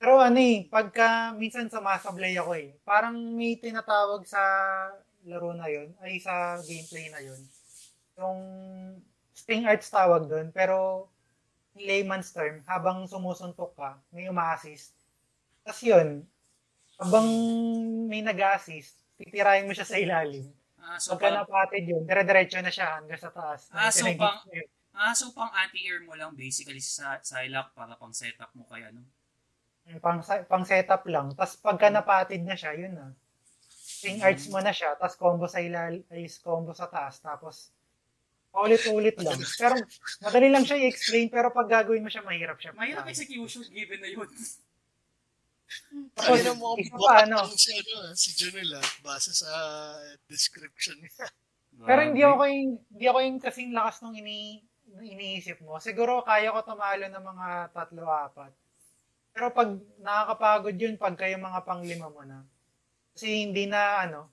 Pero 0.00 0.16
ano 0.16 0.40
eh, 0.40 0.64
pagka 0.68 1.32
minsan 1.36 1.68
sumasablay 1.68 2.32
ako 2.36 2.56
eh, 2.56 2.72
parang 2.84 3.16
may 3.36 3.56
tinatawag 3.60 4.24
sa 4.24 4.40
laro 5.26 5.52
na 5.52 5.68
yon 5.68 5.92
ay 6.00 6.16
sa 6.20 6.58
gameplay 6.64 7.08
na 7.12 7.20
yon 7.20 7.40
Yung 8.20 8.40
sting 9.36 9.64
arts 9.64 9.88
tawag 9.88 10.28
doon, 10.28 10.52
pero 10.52 11.08
in 11.76 11.86
layman's 11.86 12.32
term, 12.34 12.60
habang 12.68 13.06
sumusuntok 13.08 13.72
ka, 13.78 13.96
may 14.12 14.28
uma-assist. 14.28 14.92
Tapos 15.64 15.82
yun, 15.86 16.08
habang 17.00 17.26
may 18.10 18.20
nag-assist, 18.20 18.96
titirahin 19.16 19.64
mo 19.64 19.72
siya 19.72 19.88
sa 19.88 19.96
ilalim. 19.96 20.44
Ah, 20.80 20.96
so 20.96 21.14
Pagka 21.14 21.28
pang, 21.28 21.36
napatid 21.44 21.84
yun, 21.86 22.02
dire-diretso 22.08 22.58
na 22.60 22.72
siya 22.72 23.00
hanggang 23.00 23.20
sa 23.20 23.30
taas. 23.32 23.68
Ah, 23.70 23.92
so 23.92 24.04
pang- 24.16 24.44
ah, 24.96 25.14
so 25.14 25.32
pang 25.32 25.52
anti-air 25.52 26.04
mo 26.04 26.16
lang 26.16 26.32
basically 26.36 26.80
sa 26.80 27.20
Psylocke 27.20 27.72
para 27.76 27.96
pang 27.96 28.12
setup 28.12 28.50
mo 28.56 28.64
kay 28.68 28.84
ano. 28.88 29.04
pang, 30.02 30.20
pang 30.24 30.64
setup 30.66 31.04
lang. 31.08 31.32
Tapos 31.36 31.56
pagka 31.60 31.88
napatid 31.88 32.42
na 32.44 32.56
siya, 32.56 32.74
yun 32.76 32.96
na. 32.96 33.12
Sting 34.00 34.24
arts 34.24 34.48
mo 34.48 34.64
na 34.64 34.72
siya, 34.72 34.96
tapos 34.96 35.20
combo 35.20 35.44
sa 35.44 35.60
ilal, 35.60 36.00
ay 36.08 36.24
combo 36.40 36.72
sa 36.72 36.88
taas, 36.88 37.20
tapos 37.20 37.68
ulit-ulit 38.56 39.14
lang. 39.20 39.36
Pero 39.60 39.76
madali 40.24 40.48
lang 40.48 40.64
siya 40.64 40.80
i-explain, 40.80 41.28
pero 41.28 41.52
pag 41.52 41.68
gagawin 41.68 42.00
mo 42.00 42.08
siya, 42.08 42.24
mahirap 42.24 42.56
siya. 42.56 42.72
Mahirap 42.72 43.04
execution 43.12 43.60
given 43.68 44.00
na 44.00 44.08
yun. 44.08 44.24
Tapos, 46.16 46.42
mo, 46.58 46.74
isa 46.80 46.96
pa, 46.96 47.28
ano? 47.28 47.46
si, 47.54 47.70
ano, 47.76 48.10
si 48.16 48.34
Janelle 48.34 48.80
ah, 48.80 48.88
base 49.04 49.30
sa 49.36 49.52
description 50.26 50.98
niya. 50.98 51.28
Pero 51.88 52.00
hindi 52.02 52.24
ako 52.24 52.42
yung, 52.48 52.72
hindi 52.90 53.06
ako 53.06 53.18
yung 53.22 53.38
kasing 53.38 53.70
lakas 53.70 54.02
nung 54.02 54.16
ini, 54.18 54.64
iniisip 54.98 55.62
mo. 55.62 55.78
Siguro 55.78 56.26
kaya 56.26 56.50
ko 56.50 56.66
tumalo 56.66 57.06
ng 57.06 57.24
mga 57.24 57.48
tatlo, 57.70 58.02
apat. 58.08 58.52
Pero 59.30 59.54
pag 59.54 59.70
nakakapagod 60.02 60.74
yun, 60.74 60.98
pag 60.98 61.14
kayo 61.14 61.38
mga 61.38 61.62
panglima 61.62 62.10
mo 62.10 62.26
na. 62.26 62.42
Kasi 63.14 63.46
hindi 63.48 63.66
na, 63.66 64.06
ano, 64.06 64.30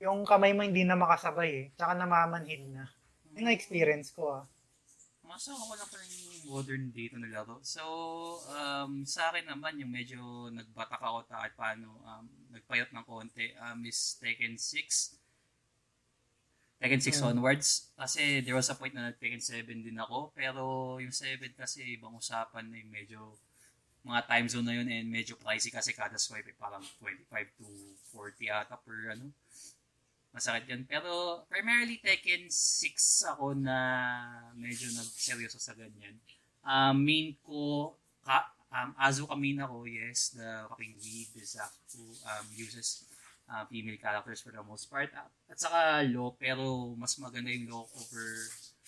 yung 0.00 0.24
kamay 0.24 0.56
mo 0.56 0.64
hindi 0.64 0.82
na 0.82 0.96
makasabay 0.96 1.50
eh. 1.52 1.66
Tsaka 1.76 1.92
namamanhid 1.92 2.72
na. 2.72 2.88
Yung 3.36 3.46
na-experience 3.46 4.10
ko 4.16 4.40
ah. 4.40 4.44
Masa 5.22 5.54
ako 5.54 5.78
lang 5.78 5.86
pa 5.86 5.96
rin 6.00 6.10
yung 6.10 6.38
modern 6.50 6.84
dito 6.90 7.14
na 7.14 7.30
laro. 7.30 7.62
So, 7.62 7.82
um, 8.50 9.06
sa 9.06 9.30
akin 9.30 9.46
naman, 9.46 9.78
yung 9.78 9.92
medyo 9.92 10.50
nagbatak 10.50 10.98
ako 10.98 11.22
ta 11.30 11.46
at 11.46 11.54
paano 11.54 12.02
um, 12.02 12.26
nagpayot 12.50 12.90
ng 12.90 13.04
konti 13.06 13.54
um, 13.62 13.78
is 13.86 14.18
Tekken 14.18 14.58
6. 14.58 15.20
Tekken 16.82 16.98
6 16.98 17.20
Hmm. 17.20 17.36
onwards. 17.36 17.92
Kasi 17.94 18.40
there 18.42 18.58
was 18.58 18.72
a 18.72 18.74
point 18.74 18.96
na 18.96 19.12
nag-Tekken 19.12 19.38
7 19.38 19.86
din 19.86 20.00
ako. 20.00 20.32
Pero 20.34 20.96
yung 20.98 21.14
7 21.14 21.52
kasi 21.54 21.94
ibang 21.94 22.16
usapan 22.18 22.66
na 22.66 22.80
yung 22.80 22.90
medyo 22.90 23.20
mga 24.00 24.20
time 24.24 24.46
zone 24.48 24.66
na 24.66 24.74
yun 24.80 24.88
and 24.88 25.08
medyo 25.12 25.36
pricey 25.36 25.68
kasi 25.68 25.92
kada 25.92 26.16
swipe 26.16 26.48
eh, 26.48 26.56
parang 26.56 26.80
25 27.04 27.60
to 27.60 27.66
40 28.16 28.48
ata 28.48 28.76
per 28.80 29.12
ano. 29.12 29.28
Masakit 30.30 30.64
yun. 30.70 30.82
Pero 30.86 31.42
primarily 31.50 32.00
Tekken 32.00 32.48
6 32.48 33.34
ako 33.36 33.52
na 33.58 33.76
medyo 34.56 34.88
nagseryoso 34.94 35.60
sa 35.60 35.76
ganyan. 35.76 36.16
Um, 36.64 37.02
main 37.02 37.34
ko, 37.44 37.92
ka, 38.24 38.54
um, 38.72 38.94
Azuka 38.96 39.34
main 39.36 39.58
ako, 39.60 39.84
yes, 39.84 40.32
the 40.32 40.64
fucking 40.70 40.96
lead 41.02 41.28
is 41.36 41.58
who 41.92 42.14
um, 42.24 42.46
uses 42.54 43.04
uh, 43.50 43.66
female 43.66 43.98
characters 43.98 44.40
for 44.40 44.54
the 44.54 44.62
most 44.62 44.86
part. 44.88 45.10
Uh, 45.12 45.28
at 45.50 45.58
saka 45.58 46.06
Lo, 46.08 46.32
pero 46.38 46.94
mas 46.94 47.18
maganda 47.18 47.50
yung 47.50 47.66
Lo 47.68 47.90
over, 47.98 48.26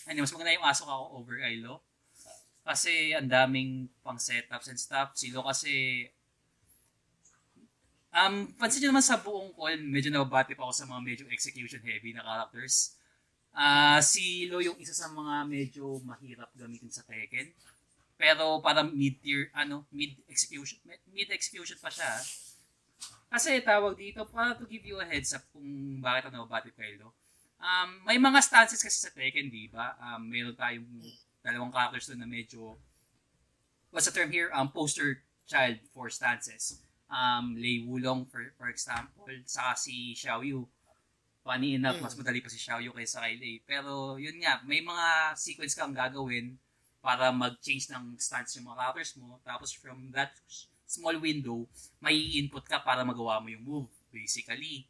ay, 0.07 0.15
hindi, 0.15 0.23
mas 0.23 0.33
maganda 0.33 0.55
yung 0.55 0.65
Asuka 0.65 0.91
ako 0.95 1.05
over 1.21 1.35
kay 1.37 1.59
Lo. 1.59 1.83
Kasi 2.63 3.11
ang 3.11 3.27
daming 3.27 3.91
pang 4.01 4.19
setups 4.19 4.71
and 4.71 4.79
stuff. 4.79 5.13
Si 5.19 5.31
Lo 5.31 5.43
kasi 5.43 6.07
Um, 8.13 8.53
pansin 8.61 8.85
nyo 8.85 8.93
naman 8.93 9.01
sa 9.01 9.17
buong 9.17 9.57
call, 9.57 9.73
medyo 9.89 10.13
nababati 10.13 10.53
pa 10.53 10.69
ako 10.69 10.73
sa 10.77 10.85
mga 10.85 11.01
medyo 11.01 11.25
execution 11.33 11.81
heavy 11.81 12.13
na 12.13 12.21
characters. 12.21 12.93
Ah, 13.49 13.97
si 14.05 14.45
Lo 14.45 14.61
yung 14.61 14.77
isa 14.77 14.93
sa 14.93 15.09
mga 15.09 15.49
medyo 15.49 15.97
mahirap 16.05 16.53
gamitin 16.53 16.93
sa 16.93 17.01
Tekken. 17.01 17.49
Pero 18.13 18.61
parang 18.61 18.93
mid-tier, 18.93 19.49
ano, 19.57 19.89
mid-execution, 19.89 20.77
mid-execution 21.09 21.73
pa 21.81 21.89
siya. 21.89 22.13
Kasi 23.33 23.57
tawag 23.65 23.97
dito, 23.97 24.29
para 24.29 24.53
to 24.53 24.69
give 24.69 24.85
you 24.85 25.01
a 25.01 25.05
heads 25.09 25.33
up 25.33 25.41
kung 25.49 25.97
bakit 25.97 26.29
ako 26.29 26.37
nababati 26.37 26.69
kay 26.69 27.01
Lo. 27.01 27.17
Um, 27.57 27.97
may 28.05 28.21
mga 28.21 28.45
stances 28.45 28.77
kasi 28.77 29.01
sa 29.01 29.09
Tekken, 29.09 29.49
di 29.49 29.73
ba? 29.73 29.97
Um, 29.97 30.29
meron 30.29 30.53
tayong 30.53 30.85
dalawang 31.43 31.75
characters 31.75 32.07
doon 32.07 32.23
na 32.23 32.29
medyo, 32.29 32.79
what's 33.91 34.07
the 34.07 34.15
term 34.15 34.31
here? 34.31 34.49
Um, 34.55 34.71
poster 34.71 35.21
child 35.45 35.83
for 35.91 36.07
stances 36.07 36.83
um, 37.13 37.55
Lei 37.55 37.85
Wulong, 37.85 38.25
for, 38.25 38.41
for 38.57 38.67
example, 38.67 39.29
saka 39.45 39.77
si 39.77 40.17
Xiao 40.17 40.41
Yu. 40.41 40.65
Funny 41.43 41.75
enough, 41.75 41.99
mas 41.99 42.15
madali 42.15 42.39
pa 42.41 42.49
si 42.49 42.57
Xiao 42.57 42.81
Yu 42.81 42.91
kaysa 42.95 43.21
kay 43.21 43.35
Lei. 43.37 43.55
Pero 43.61 44.17
yun 44.17 44.41
nga, 44.41 44.63
may 44.65 44.81
mga 44.81 45.37
sequence 45.37 45.77
kang 45.77 45.93
gagawin 45.93 46.57
para 47.03 47.29
mag-change 47.35 47.91
ng 47.91 48.15
stance 48.17 48.57
yung 48.57 48.71
mga 48.71 48.79
characters 48.79 49.13
mo. 49.19 49.37
Tapos 49.43 49.75
from 49.75 50.09
that 50.15 50.33
small 50.87 51.13
window, 51.21 51.67
may 51.99 52.15
input 52.39 52.65
ka 52.65 52.81
para 52.81 53.05
magawa 53.05 53.43
mo 53.43 53.51
yung 53.51 53.63
move, 53.63 53.89
basically. 54.09 54.87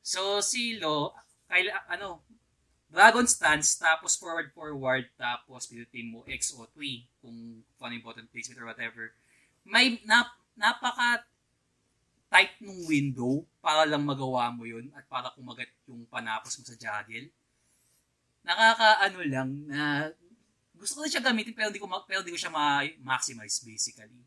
So, 0.00 0.40
si 0.40 0.80
Lo, 0.80 1.12
kaila, 1.46 1.86
ano, 1.92 2.24
Dragon 2.96 3.28
stance, 3.28 3.76
tapos 3.76 4.16
forward, 4.16 4.48
forward, 4.56 5.04
tapos 5.20 5.68
pinutin 5.68 6.08
mo 6.08 6.24
X 6.24 6.56
o 6.56 6.64
3 6.64 7.04
kung 7.20 7.60
ano 7.60 7.92
yung 7.92 8.00
button 8.00 8.24
placement 8.32 8.56
or 8.56 8.72
whatever. 8.72 9.12
May, 9.68 10.00
nap, 10.08 10.32
napaka 10.56 11.28
tight 12.32 12.56
nung 12.64 12.88
window 12.88 13.44
para 13.60 13.84
lang 13.84 14.00
magawa 14.00 14.48
mo 14.48 14.64
yun 14.64 14.88
at 14.96 15.04
para 15.12 15.28
kumagat 15.36 15.68
yung 15.84 16.08
panapos 16.08 16.56
mo 16.56 16.64
sa 16.64 16.72
juggle. 16.72 17.28
Nakakaano 18.48 19.20
lang 19.28 19.50
na 19.68 20.08
gusto 20.72 20.96
ko 20.96 21.00
na 21.04 21.12
siya 21.12 21.20
gamitin 21.20 21.52
pero 21.52 21.68
hindi 21.68 21.82
ko, 21.84 21.88
pero 22.08 22.24
hindi 22.24 22.32
ko 22.32 22.40
siya 22.40 22.52
ma-maximize 22.56 23.60
basically. 23.60 24.24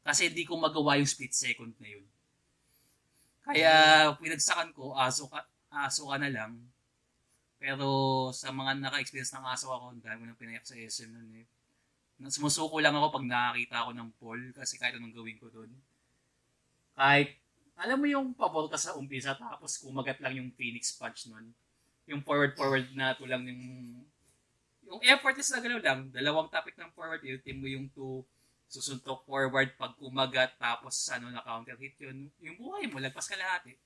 Kasi 0.00 0.32
hindi 0.32 0.48
ko 0.48 0.56
magawa 0.56 0.96
yung 0.96 1.08
split 1.08 1.36
second 1.36 1.76
na 1.76 1.92
yun. 1.92 2.06
Kaya 3.44 3.72
pinagsakan 4.16 4.72
ko, 4.72 4.96
aso 4.96 5.28
ka, 5.28 5.44
aso 5.68 6.08
ka 6.08 6.16
na 6.16 6.32
lang. 6.32 6.56
Pero 7.58 7.88
sa 8.30 8.54
mga 8.54 8.78
naka-experience 8.78 9.34
ng 9.34 9.46
aso 9.46 9.70
ako, 9.74 9.98
dami 9.98 10.22
ko 10.22 10.24
nang 10.30 10.40
pinayak 10.40 10.66
sa 10.66 10.78
SM 10.78 11.10
nun 11.10 11.42
eh. 11.42 11.46
Sumusuko 12.30 12.78
lang 12.82 12.94
ako 12.94 13.18
pag 13.18 13.26
nakakita 13.26 13.76
ako 13.82 13.90
ng 13.94 14.10
pole 14.18 14.46
kasi 14.54 14.74
kahit 14.78 14.98
anong 14.98 15.14
gawin 15.14 15.38
ko 15.38 15.50
doon. 15.50 15.70
Kahit, 16.98 17.38
alam 17.78 17.98
mo 17.98 18.06
yung 18.10 18.34
pabol 18.34 18.66
ka 18.66 18.78
sa 18.78 18.98
umpisa 18.98 19.38
tapos 19.38 19.78
kumagat 19.78 20.18
lang 20.18 20.34
yung 20.34 20.50
Phoenix 20.54 20.94
Punch 20.98 21.30
nun. 21.30 21.54
Yung 22.10 22.22
forward-forward 22.26 22.90
na 22.94 23.14
to 23.14 23.26
lang 23.26 23.46
yung 23.46 23.62
yung 24.88 25.04
effortless 25.04 25.52
na 25.52 25.60
galaw 25.60 25.80
lang, 25.84 26.00
dalawang 26.08 26.48
topic 26.48 26.72
ng 26.80 26.90
forward, 26.96 27.20
ultim 27.20 27.60
mo 27.60 27.68
yung 27.68 27.92
two, 27.92 28.24
susuntok 28.72 29.20
forward 29.28 29.76
pag 29.76 29.92
kumagat, 30.00 30.56
tapos 30.56 30.96
ano 31.12 31.28
na 31.28 31.44
counter 31.44 31.76
hit 31.76 31.96
yun. 32.00 32.32
Yung 32.40 32.56
buhay 32.56 32.88
mo, 32.88 32.96
lagpas 32.96 33.28
ka 33.28 33.36
lahat 33.36 33.68
eh. 33.68 33.76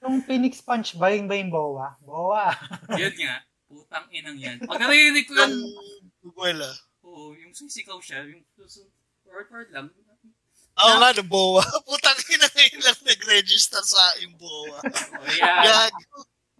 Yung 0.00 0.24
Phoenix 0.24 0.64
Punch 0.64 0.96
ba 0.96 1.12
yung 1.12 1.28
ba 1.28 1.36
yung 1.36 1.52
bowa? 1.52 1.96
Bowa. 2.00 2.56
Yun 3.00 3.14
nga, 3.20 3.44
putang 3.68 4.06
inang 4.08 4.38
yan. 4.40 4.56
Pag 4.64 4.80
narinig 4.80 5.28
ko 5.28 5.36
Yung 5.36 5.52
yun, 5.52 5.54
Buwela. 6.20 6.68
oo, 7.04 7.32
yung 7.36 7.52
sisikaw 7.52 8.00
siya, 8.00 8.24
yung 8.28 8.44
forward 9.24 9.68
lang, 9.72 9.88
Oo 10.80 10.96
nga, 10.96 11.12
no, 11.12 11.24
boa. 11.28 11.60
Putang 11.88 12.16
ina 12.32 12.48
ngayon 12.48 12.80
lang 12.80 13.00
nag-register 13.04 13.84
sa 13.84 14.16
yung 14.24 14.32
boa. 14.40 14.80
oh, 15.20 15.28
yan. 15.28 15.60
Gag. 15.60 15.94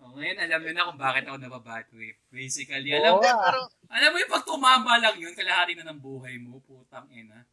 Oh, 0.00 0.12
ngayon 0.16 0.38
alam 0.44 0.60
niyo 0.60 0.72
na 0.76 0.88
kung 0.92 1.00
bakit 1.00 1.24
ako 1.24 1.36
nababatway. 1.40 2.12
Basically, 2.28 2.92
alam, 2.92 3.16
Bowa. 3.16 3.24
Pero 3.24 3.60
alam 3.88 4.10
mo 4.12 4.16
yung 4.20 4.32
pag 4.32 4.44
tumama 4.44 5.00
lang 5.00 5.16
yun, 5.16 5.32
kalahati 5.32 5.72
na 5.72 5.88
ng 5.88 6.00
buhay 6.04 6.36
mo, 6.36 6.60
putang 6.68 7.08
ina. 7.08 7.48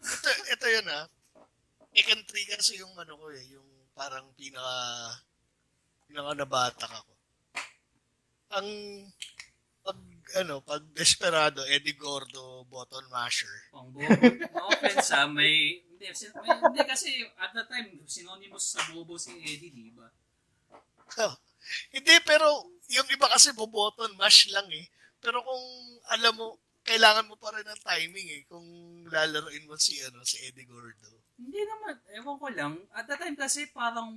ito, 0.00 0.28
ito 0.56 0.66
yun 0.70 0.86
ah. 0.88 1.04
3 1.96 2.24
kasi 2.52 2.80
yung 2.80 2.92
ano 2.96 3.16
ko 3.16 3.32
eh, 3.32 3.44
yung 3.52 3.64
parang 3.96 4.28
pinaka 4.36 5.16
pinaka 6.06 6.32
nabatak 6.34 6.92
ako. 6.92 7.12
Ang 8.56 8.68
pag 9.86 9.98
ano, 10.42 10.58
pag 10.66 10.82
Desperado, 10.90 11.62
Eddie 11.70 11.94
Gordo, 11.94 12.66
button 12.66 13.06
masher. 13.14 13.70
Pang 13.70 13.94
bobo. 13.94 14.10
No 14.50 14.74
offense 14.74 15.14
ha, 15.14 15.30
may... 15.30 15.86
Hindi, 15.86 16.10
may, 16.10 16.50
hindi 16.58 16.82
kasi 16.82 17.22
at 17.38 17.54
the 17.54 17.62
time, 17.70 18.02
synonymous 18.04 18.74
sa 18.74 18.82
bobo 18.90 19.14
si 19.14 19.30
Eddie, 19.38 19.70
di 19.70 19.94
ba? 19.94 20.10
Hindi, 21.94 22.14
pero 22.26 22.66
yung 22.90 23.08
iba 23.14 23.30
kasi 23.30 23.54
button 23.54 24.18
mash 24.18 24.50
lang 24.50 24.66
eh. 24.74 24.90
Pero 25.22 25.42
kung 25.46 25.64
alam 26.10 26.34
mo, 26.34 26.58
kailangan 26.86 27.26
mo 27.26 27.34
pa 27.38 27.50
rin 27.54 27.66
ng 27.66 27.82
timing 27.82 28.28
eh 28.30 28.42
kung 28.46 28.66
lalaroin 29.10 29.66
mo 29.66 29.74
si 29.74 29.98
ano 30.06 30.22
si 30.22 30.38
Eddie 30.46 30.66
Gordo. 30.66 31.22
Hindi 31.38 31.62
naman, 31.66 31.98
ewan 32.14 32.36
ko 32.38 32.48
lang. 32.50 32.74
At 32.94 33.06
the 33.06 33.14
time 33.14 33.38
kasi 33.38 33.70
parang... 33.70 34.10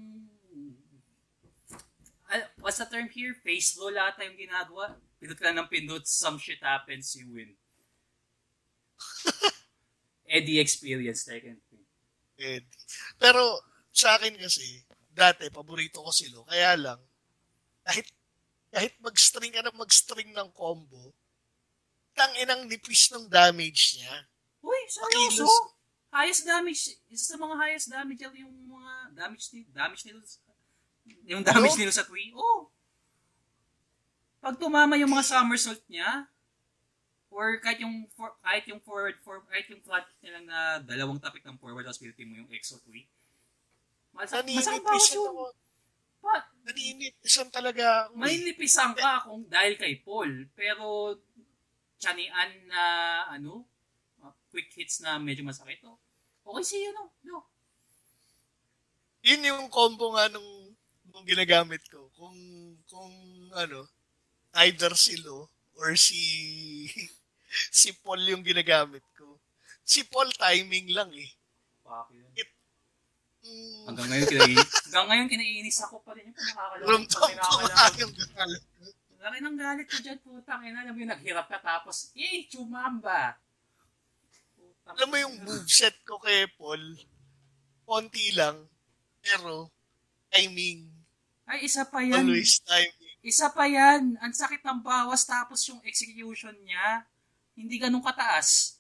Ah, 2.30 2.46
what's 2.62 2.78
the 2.78 2.86
term 2.86 3.10
here? 3.10 3.34
Face 3.34 3.74
low 3.74 3.90
lahat 3.90 4.22
yung 4.22 4.38
ginagawa. 4.38 5.02
Pindot 5.18 5.42
ka 5.42 5.50
ng 5.50 5.66
pindot, 5.66 6.06
some 6.06 6.38
shit 6.38 6.62
happens, 6.62 7.18
you 7.18 7.26
win. 7.34 7.58
Eddie 10.30 10.62
experience, 10.62 11.26
Tekken 11.26 11.58
3. 12.38 12.62
Eddie. 12.62 12.82
Pero 13.18 13.42
sa 13.90 14.22
akin 14.22 14.38
kasi, 14.38 14.86
dati, 15.10 15.50
paborito 15.50 16.06
ko 16.06 16.14
si 16.14 16.30
Lo. 16.30 16.46
Kaya 16.46 16.78
lang, 16.78 17.02
kahit, 17.82 18.06
kahit 18.70 18.94
mag-string 19.02 19.50
ka 19.50 19.66
na 19.66 19.74
mag-string 19.74 20.30
ng 20.30 20.50
combo, 20.54 21.18
tang 22.14 22.30
inang 22.38 22.70
nipis 22.70 23.10
ng 23.10 23.26
damage 23.26 23.98
niya. 23.98 24.16
Uy, 24.62 24.82
seryoso? 24.86 25.50
Highest 26.14 26.46
damage, 26.46 26.94
isa 27.10 27.34
sa 27.34 27.38
mga 27.42 27.56
highest 27.58 27.90
damage 27.90 28.22
yung 28.22 28.54
mga 28.70 28.92
damage 29.18 29.50
ni 29.54 29.66
damage 29.74 30.06
sa, 30.06 30.49
yung 31.26 31.44
damage 31.46 31.78
nila 31.78 31.94
sa 31.94 32.06
Twi. 32.06 32.34
Oh. 32.34 32.70
Pag 34.40 34.56
tumama 34.56 34.96
yung 34.96 35.12
mga 35.12 35.26
somersault 35.28 35.84
niya, 35.92 36.28
or 37.30 37.62
kahit 37.62 37.80
yung 37.86 38.10
for, 38.18 38.34
kahit 38.42 38.66
yung 38.66 38.82
forward 38.82 39.16
for 39.22 39.46
kahit 39.48 39.70
yung 39.70 39.82
flat 39.86 40.06
niya 40.20 40.40
lang 40.40 40.46
na 40.50 40.82
dalawang 40.82 41.22
topic 41.22 41.46
ng 41.46 41.62
forward 41.62 41.86
tapos 41.86 42.02
pinutin 42.02 42.26
mo 42.26 42.42
yung 42.42 42.52
exo 42.52 42.82
Twi. 42.82 43.06
Masakit 44.12 44.50
masakit 44.50 44.84
yun. 45.14 45.54
Pa, 46.20 46.36
Naninipisan 46.68 47.48
talaga 47.48 48.12
ako. 48.12 48.20
may 48.20 48.36
eh. 48.44 48.54
ka 49.00 49.24
kung 49.24 49.48
dahil 49.48 49.80
kay 49.80 50.04
Paul, 50.04 50.52
pero 50.52 51.16
tiyanian 51.96 52.68
na 52.68 52.84
ano, 53.32 53.64
quick 54.52 54.68
hits 54.76 55.00
na 55.00 55.16
medyo 55.16 55.48
masakit. 55.48 55.80
Oh. 55.88 55.96
Okay 56.44 56.66
si 56.66 56.78
ano, 56.92 57.14
no. 57.24 57.48
Yun 59.24 59.48
yung 59.48 59.66
combo 59.72 60.12
nga 60.16 60.28
nung, 60.28 60.59
nung 61.20 61.28
ginagamit 61.28 61.84
ko. 61.92 62.08
Kung, 62.16 62.40
kung 62.88 63.12
ano, 63.52 63.84
either 64.64 64.96
si 64.96 65.20
Lo 65.20 65.52
or 65.76 66.00
si 66.00 66.88
si 67.76 67.92
Paul 68.00 68.24
yung 68.24 68.40
ginagamit 68.40 69.04
ko. 69.20 69.36
Si 69.84 70.08
Paul 70.08 70.32
timing 70.32 70.96
lang 70.96 71.12
eh. 71.12 71.28
Fuck 71.84 72.16
yun. 72.16 72.32
Mm, 73.40 73.84
Hanggang 73.92 74.08
ngayon, 74.12 74.28
kinainis, 74.32 74.72
hanggang 74.88 75.08
ngayon 75.12 75.28
kinainis 75.28 75.80
ako 75.84 75.96
pa 76.04 76.12
rin 76.16 76.32
yung 76.32 76.38
pinakalaro. 76.40 76.84
Ramdam 76.88 77.20
ko 77.36 77.56
nga 77.68 77.88
yung 78.00 78.14
galit. 78.16 78.64
Laki 79.20 79.38
ng 79.44 79.58
galit 79.60 79.88
ko 79.92 79.98
dyan, 80.00 80.20
putang 80.24 80.64
ina. 80.64 80.80
Alam 80.88 80.96
mo 80.96 81.00
yung 81.04 81.12
naghirap 81.12 81.48
ka 81.52 81.60
tapos, 81.60 82.16
eh, 82.16 82.48
chumamba. 82.48 83.36
Putang 84.56 84.96
Alam 84.96 85.08
mo 85.12 85.18
yung 85.20 85.36
moveset 85.44 85.96
ko 86.08 86.20
kay 86.24 86.48
Paul, 86.56 86.84
konti 87.84 88.32
lang, 88.36 88.64
pero 89.20 89.72
timing, 90.32 90.99
Ay, 91.50 91.66
isa 91.66 91.82
pa 91.82 92.06
yan. 92.06 92.30
always 92.30 92.62
timing. 92.62 93.18
Isa 93.26 93.50
pa 93.50 93.66
yan. 93.66 94.16
Ang 94.22 94.34
sakit 94.38 94.62
ng 94.62 94.86
bawas 94.86 95.26
tapos 95.26 95.66
yung 95.66 95.82
execution 95.82 96.54
niya, 96.62 97.10
hindi 97.58 97.82
ganun 97.82 98.06
kataas. 98.06 98.78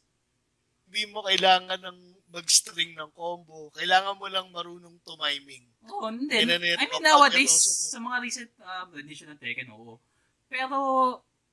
Hindi 0.85 1.09
mo 1.09 1.25
kailangan 1.25 1.81
ng 1.81 1.99
mag-string 2.29 2.93
ng 2.93 3.09
combo. 3.17 3.73
Kailangan 3.73 4.15
mo 4.21 4.25
lang 4.29 4.47
marunong 4.53 5.01
tumiming. 5.01 5.65
Oo, 5.89 6.13
hindi. 6.13 6.45
I 6.45 6.85
mean, 6.85 7.01
nowadays, 7.01 7.57
up. 7.57 7.97
sa 7.97 7.97
mga 7.97 8.17
recent 8.21 8.51
um, 8.61 8.89
edition 9.01 9.33
ng 9.33 9.41
Tekken, 9.41 9.73
oo. 9.73 9.97
Pero, 10.45 10.77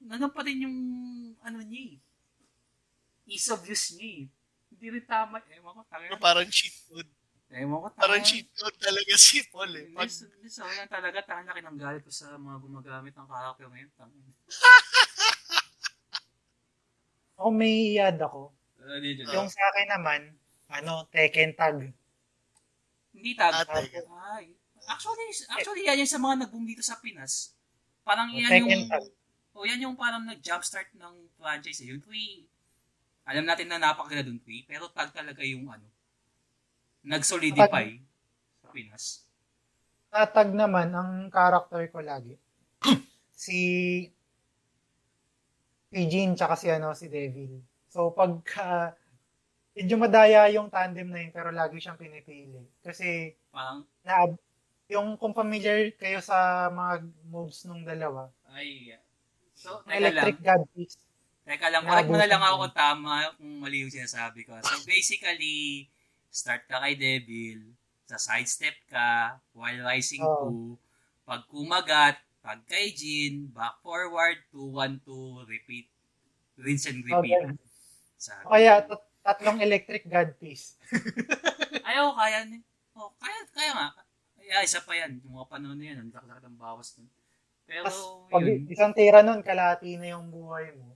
nandun 0.05 0.33
pa 0.33 0.45
din 0.45 0.69
yung, 0.69 0.79
ano 1.41 1.59
niya 1.65 1.97
eh. 1.97 3.33
Ease 3.33 3.49
of 3.57 3.65
use 3.65 3.97
niya 3.97 4.09
eh. 4.21 4.25
Hindi 4.77 4.87
rin 5.01 5.05
tama. 5.09 5.41
Pero 5.41 5.73
tanga. 5.89 6.21
parang 6.21 6.49
cheat 6.53 6.77
code. 6.93 7.09
Ewan 7.47 7.79
ko. 7.79 7.89
Parang 7.95 8.23
cheat 8.27 8.51
code 8.59 8.75
talaga 8.83 9.15
si 9.15 9.39
Paul 9.47 9.71
eh. 9.79 9.87
Pag, 9.95 10.11
this, 10.11 10.59
oh, 10.59 10.67
yan 10.67 10.91
talaga, 10.91 11.23
tanga 11.23 11.55
laki 11.55 11.63
ng 11.63 11.79
galit 11.79 12.03
ko 12.03 12.11
sa 12.11 12.35
mga 12.35 12.59
gumagamit 12.59 13.15
ng 13.15 13.29
character 13.31 13.67
ngayon. 13.71 13.91
Ako 17.37 17.53
may 17.53 17.93
i-add 17.95 18.17
ako. 18.19 18.49
Uh. 18.81 18.97
Yung 19.37 19.47
sa 19.53 19.61
akin 19.69 19.89
naman, 19.93 20.21
ano, 20.73 21.05
Tekken 21.13 21.53
Tag. 21.53 21.85
Hindi 23.13 23.31
tag. 23.37 23.53
Ah, 23.53 23.65
Tekken. 23.77 24.09
Ay. 24.09 24.57
Actually, 24.89 25.29
actually, 25.53 25.85
yan 25.85 26.01
yung 26.01 26.09
sa 26.09 26.17
mga 26.17 26.49
nag-boom 26.49 26.65
dito 26.65 26.81
sa 26.81 26.97
Pinas. 26.97 27.53
Parang 28.09 28.33
yan 28.33 28.49
Tekken 28.49 28.73
yung, 28.73 28.89
Tag. 28.89 29.05
o 29.53 29.69
yan 29.69 29.85
yung 29.85 29.97
parang 30.01 30.25
nag-jumpstart 30.25 30.97
ng 30.97 31.15
franchise. 31.37 31.85
eh. 31.85 31.93
Yung 31.93 32.01
Twi, 32.01 32.49
alam 33.29 33.45
natin 33.45 33.69
na 33.69 33.79
napakaganda 33.79 34.27
dun 34.27 34.41
Twi, 34.41 34.65
pero 34.65 34.89
tag 34.89 35.13
talaga 35.13 35.45
yung 35.45 35.69
ano, 35.69 35.85
nag-solidify 37.07 37.87
sa 38.61 38.69
Pinas. 38.75 39.05
Sa 40.11 40.27
Tag 40.27 40.51
naman, 40.51 40.91
ang 40.91 41.31
character 41.31 41.87
ko 41.89 42.03
lagi, 42.03 42.35
si 43.47 43.59
Jean 45.95 46.37
tsaka 46.37 46.59
si 46.59 46.69
ano 46.69 46.93
si 46.93 47.09
Devil. 47.09 47.63
So 47.89 48.13
pag 48.13 48.43
ah, 48.61 48.93
medyo 49.73 49.97
madaya 49.97 50.45
yung 50.53 50.69
tandem 50.69 51.09
na 51.09 51.25
yun 51.25 51.33
pero 51.33 51.49
lagi 51.49 51.81
siyang 51.81 51.97
pinipili. 51.97 52.61
Kasi 52.85 53.33
Parang, 53.49 53.87
na 54.05 54.37
yung 54.93 55.17
kung 55.17 55.33
familiar 55.33 55.89
kayo 55.97 56.21
sa 56.21 56.69
mga 56.69 57.07
moves 57.27 57.65
nung 57.67 57.83
dalawa, 57.83 58.31
ay, 58.55 58.95
so, 59.53 59.83
teka 59.83 59.99
lang. 59.99 59.99
Electric 59.99 60.39
God 60.45 60.63
Beast. 60.73 61.01
Teka 61.47 61.67
lang, 61.71 61.83
correct 61.87 62.11
mo 62.11 62.19
na 62.19 62.31
lang 62.31 62.43
ako 62.43 62.55
kung 62.67 62.77
tama, 62.77 63.13
kung 63.39 63.51
mali 63.63 63.87
yung 63.87 63.95
sinasabi 63.95 64.47
ko. 64.47 64.55
So 64.63 64.83
basically, 64.87 65.87
start 66.37 66.69
ka 66.69 66.85
kay 66.85 66.93
Devil, 66.95 67.73
sa 68.05 68.21
sidestep 68.21 68.77
ka, 68.87 69.41
while 69.57 69.81
rising 69.83 70.21
Oh. 70.21 70.77
2, 71.25 71.25
pag 71.25 71.43
kumagat, 71.49 72.17
pag 72.39 72.61
kay 72.69 72.93
Jin, 72.93 73.49
back 73.51 73.81
forward, 73.81 74.37
2, 74.53 74.69
1, 74.69 75.01
2, 75.01 75.49
repeat, 75.49 75.89
rinse 76.61 76.93
and 76.93 77.01
repeat. 77.03 77.41
ganun. 77.41 77.57
Sabi. 78.17 78.43
O 78.45 78.53
kaya 78.53 78.85
tat- 78.85 79.09
tatlong 79.25 79.59
Electric 79.59 80.05
God 80.07 80.37
Beast. 80.37 80.77
Ayaw, 81.89 82.13
kaya 82.13 82.45
ni. 82.45 82.61
Oh, 82.93 83.11
kaya, 83.17 83.41
kaya 83.51 83.73
nga. 83.73 83.89
Kaya 84.37 84.63
isa 84.63 84.81
pa 84.81 84.93
yan. 84.95 85.19
Yung 85.21 85.35
mga 85.35 85.49
panahon 85.51 85.77
na 85.77 85.85
yan, 85.91 85.99
ang 85.99 86.13
laki 86.13 86.47
ng 86.47 86.61
bawas 86.61 86.95
nun. 86.97 87.11
Pero, 87.67 87.91
pag 88.31 88.47
yun. 88.47 88.63
isang 88.71 88.95
tira 88.95 89.21
nun, 89.21 89.43
kalahati 89.43 89.99
na 89.99 90.15
yung 90.15 90.31
buhay 90.31 90.71
mo. 90.79 90.95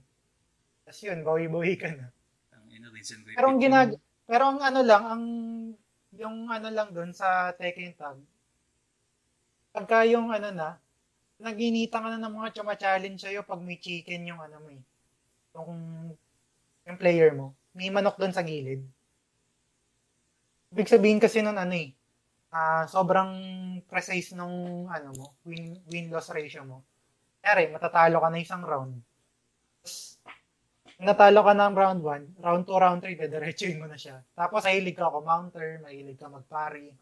Tapos 0.87 1.01
yun, 1.03 1.19
bawi-bawi 1.21 1.75
ka 1.75 1.91
na. 1.91 2.07
Ang 2.55 2.65
ina, 2.71 2.87
rinse 2.89 3.11
and 3.13 3.27
repeat. 3.27 3.35
Pero 3.35 3.47
ang 3.51 3.59
ginag 3.59 3.91
pero 4.31 4.47
ang 4.47 4.63
ano 4.63 4.79
lang, 4.79 5.03
ang 5.03 5.23
yung 6.15 6.47
ano 6.47 6.71
lang 6.71 6.95
doon 6.95 7.11
sa 7.11 7.51
Tekken 7.51 7.91
Tag, 7.99 8.15
pagka 9.75 10.07
yung 10.07 10.31
ano 10.31 10.55
na, 10.55 10.79
naginita 11.35 11.99
ka 11.99 12.07
na 12.15 12.15
ng 12.15 12.39
mga 12.39 12.55
chuma-challenge 12.55 13.19
sa'yo 13.27 13.43
pag 13.43 13.59
may 13.59 13.75
chicken 13.75 14.31
yung 14.31 14.39
ano 14.39 14.55
mo 14.63 14.69
eh. 14.71 14.79
Yung, 15.59 15.71
yung 16.87 16.97
player 17.01 17.35
mo. 17.35 17.51
May 17.75 17.91
manok 17.91 18.15
doon 18.15 18.31
sa 18.31 18.39
gilid. 18.39 18.79
Ibig 20.71 20.87
sabihin 20.87 21.19
kasi 21.19 21.43
nun 21.43 21.59
ano 21.59 21.75
eh, 21.75 21.91
ah 22.55 22.87
sobrang 22.87 23.35
precise 23.83 24.31
nung 24.31 24.87
ano 24.87 25.11
mo, 25.11 25.25
win, 25.43 25.75
win-loss 25.91 26.31
ratio 26.31 26.63
mo. 26.63 26.87
Kaya 27.43 27.67
matatalo 27.67 28.23
ka 28.23 28.31
na 28.31 28.39
isang 28.39 28.63
round. 28.63 28.95
Tapos, 29.83 30.10
natalo 31.01 31.41
ka 31.41 31.53
ng 31.57 31.73
round 31.73 32.01
1, 32.05 32.45
round 32.45 32.63
2, 32.69 32.77
round 32.77 32.99
3, 33.01 33.17
dediretsuin 33.17 33.81
mo 33.81 33.89
na 33.89 33.97
siya. 33.97 34.21
Tapos, 34.37 34.61
mahilig 34.61 34.93
ka 34.93 35.09
counter, 35.09 35.81
mahilig 35.81 36.17
ka 36.21 36.29
mag-parry, 36.29 36.93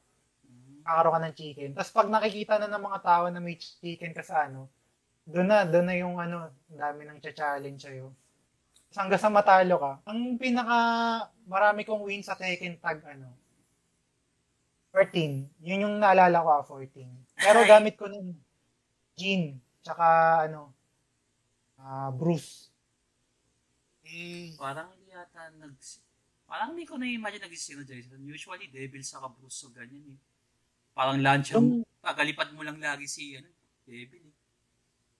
kakaroon 0.87 1.13
ka 1.13 1.21
ng 1.27 1.35
chicken. 1.35 1.69
Tapos, 1.75 1.91
pag 1.91 2.07
nakikita 2.07 2.55
na 2.57 2.71
ng 2.71 2.83
mga 2.87 2.99
tao 3.03 3.23
na 3.27 3.43
may 3.43 3.59
chicken 3.59 4.15
ka 4.15 4.23
sa 4.23 4.47
ano, 4.47 4.71
doon 5.27 5.47
na, 5.51 5.67
doon 5.67 5.85
na 5.85 5.95
yung 5.99 6.15
ano, 6.15 6.47
dami 6.71 7.05
ng 7.05 7.19
challenge 7.19 7.83
sa'yo. 7.83 8.07
Tapos, 8.89 8.97
hanggang 9.03 9.21
sa 9.21 9.29
matalo 9.29 9.75
ka, 9.77 9.91
ang 10.07 10.39
pinaka 10.39 10.77
marami 11.43 11.83
kong 11.83 12.07
win 12.07 12.23
sa 12.23 12.39
Tekken 12.39 12.79
Tag, 12.79 13.03
ano, 13.03 13.35
14. 14.95 15.45
Yun 15.61 15.85
yung 15.85 15.95
naalala 16.01 16.41
ko, 16.41 16.49
ah, 16.49 16.63
14. 16.65 17.05
Pero 17.37 17.61
Ay. 17.61 17.67
gamit 17.67 17.93
ko 17.93 18.09
nun, 18.09 18.33
Jean, 19.13 19.59
tsaka 19.83 20.07
ano, 20.47 20.71
ah 21.79 22.09
Bruce. 22.09 22.68
Mm, 24.09 24.57
Parang 24.57 24.89
hindi 24.91 25.09
yata 25.09 25.53
nag... 25.55 25.73
Parang 26.49 26.73
hindi 26.73 26.83
ko 26.83 26.97
na-imagine 26.97 27.45
Jason. 27.85 28.17
Usually, 28.25 28.65
devil 28.67 29.05
sa 29.05 29.21
kabruso, 29.21 29.69
ganyan 29.69 30.17
eh. 30.17 30.19
Parang 30.91 31.21
lunch 31.21 31.53
Yung- 31.53 31.85
pagalipad 32.01 32.49
mo 32.51 32.65
lang 32.65 32.81
lagi 32.81 33.05
si 33.05 33.37
ano, 33.37 33.47
devil 33.85 34.25
eh. 34.25 34.35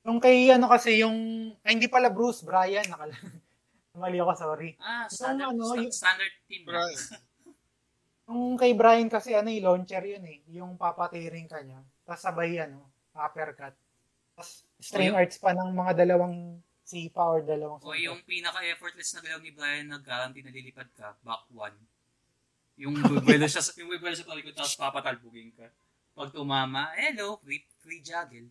Yung 0.09 0.17
kay 0.17 0.49
ano 0.49 0.65
kasi 0.65 1.03
yung 1.03 1.13
ay 1.61 1.77
hindi 1.77 1.85
pala 1.85 2.09
Bruce, 2.09 2.41
Brian 2.41 2.87
nakala. 2.87 3.13
Mali 3.99 4.17
ako, 4.17 4.31
sorry. 4.33 4.73
Ah, 4.79 5.05
Yung 5.05 5.11
standard, 5.11 5.51
ano, 5.53 5.63
sta- 5.65 5.77
yung- 5.77 5.93
standard 5.93 6.33
team. 6.47 6.63
Right. 6.65 6.97
Yung 8.29 8.55
kay 8.55 8.77
Brian 8.77 9.09
kasi 9.09 9.33
ano, 9.33 9.49
yung 9.49 9.65
launcher 9.65 10.05
yun 10.05 10.21
eh, 10.21 10.45
yung 10.53 10.77
papatiring 10.77 11.49
ka 11.49 11.65
niya. 11.65 11.81
Tapos 12.05 12.21
sabay 12.21 12.61
ano, 12.61 12.85
uppercut. 13.11 13.73
Tapos 14.37 14.49
string 14.77 15.09
O 15.09 15.11
yung- 15.11 15.17
arts 15.17 15.37
pa 15.37 15.49
ng 15.49 15.73
mga 15.73 15.91
dalawang 15.97 16.61
sipa 16.89 17.21
or 17.21 17.45
dalawang 17.45 17.77
O 17.85 17.93
yung 17.93 18.25
pinaka-effortless 18.25 19.13
na 19.13 19.21
galaw 19.21 19.39
ni 19.39 19.53
Brian 19.53 19.85
na 19.85 20.01
guarantee 20.01 20.41
na 20.41 20.49
lilipad 20.49 20.89
ka, 20.97 21.13
back 21.21 21.45
one. 21.53 21.77
Yung 22.81 22.97
buwelo 22.97 23.45
siya, 23.45 23.61
sa- 23.61 23.77
yung 23.77 23.93
buwelo 23.93 24.09
siya 24.09 24.25
sa 24.25 24.29
palikod 24.29 24.57
tapos 24.57 24.73
papatalbugin 24.73 25.53
ka. 25.53 25.69
Pag 26.17 26.33
tumama, 26.33 26.89
hello, 26.97 27.37
free, 27.39 27.61
free 27.77 28.01
juggle. 28.01 28.49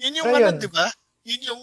Yun 0.00 0.16
yung 0.16 0.26
So, 0.26 0.34
ano, 0.34 0.48
di 0.56 0.70
ba? 0.72 0.86
Yun 1.28 1.42
yung 1.44 1.62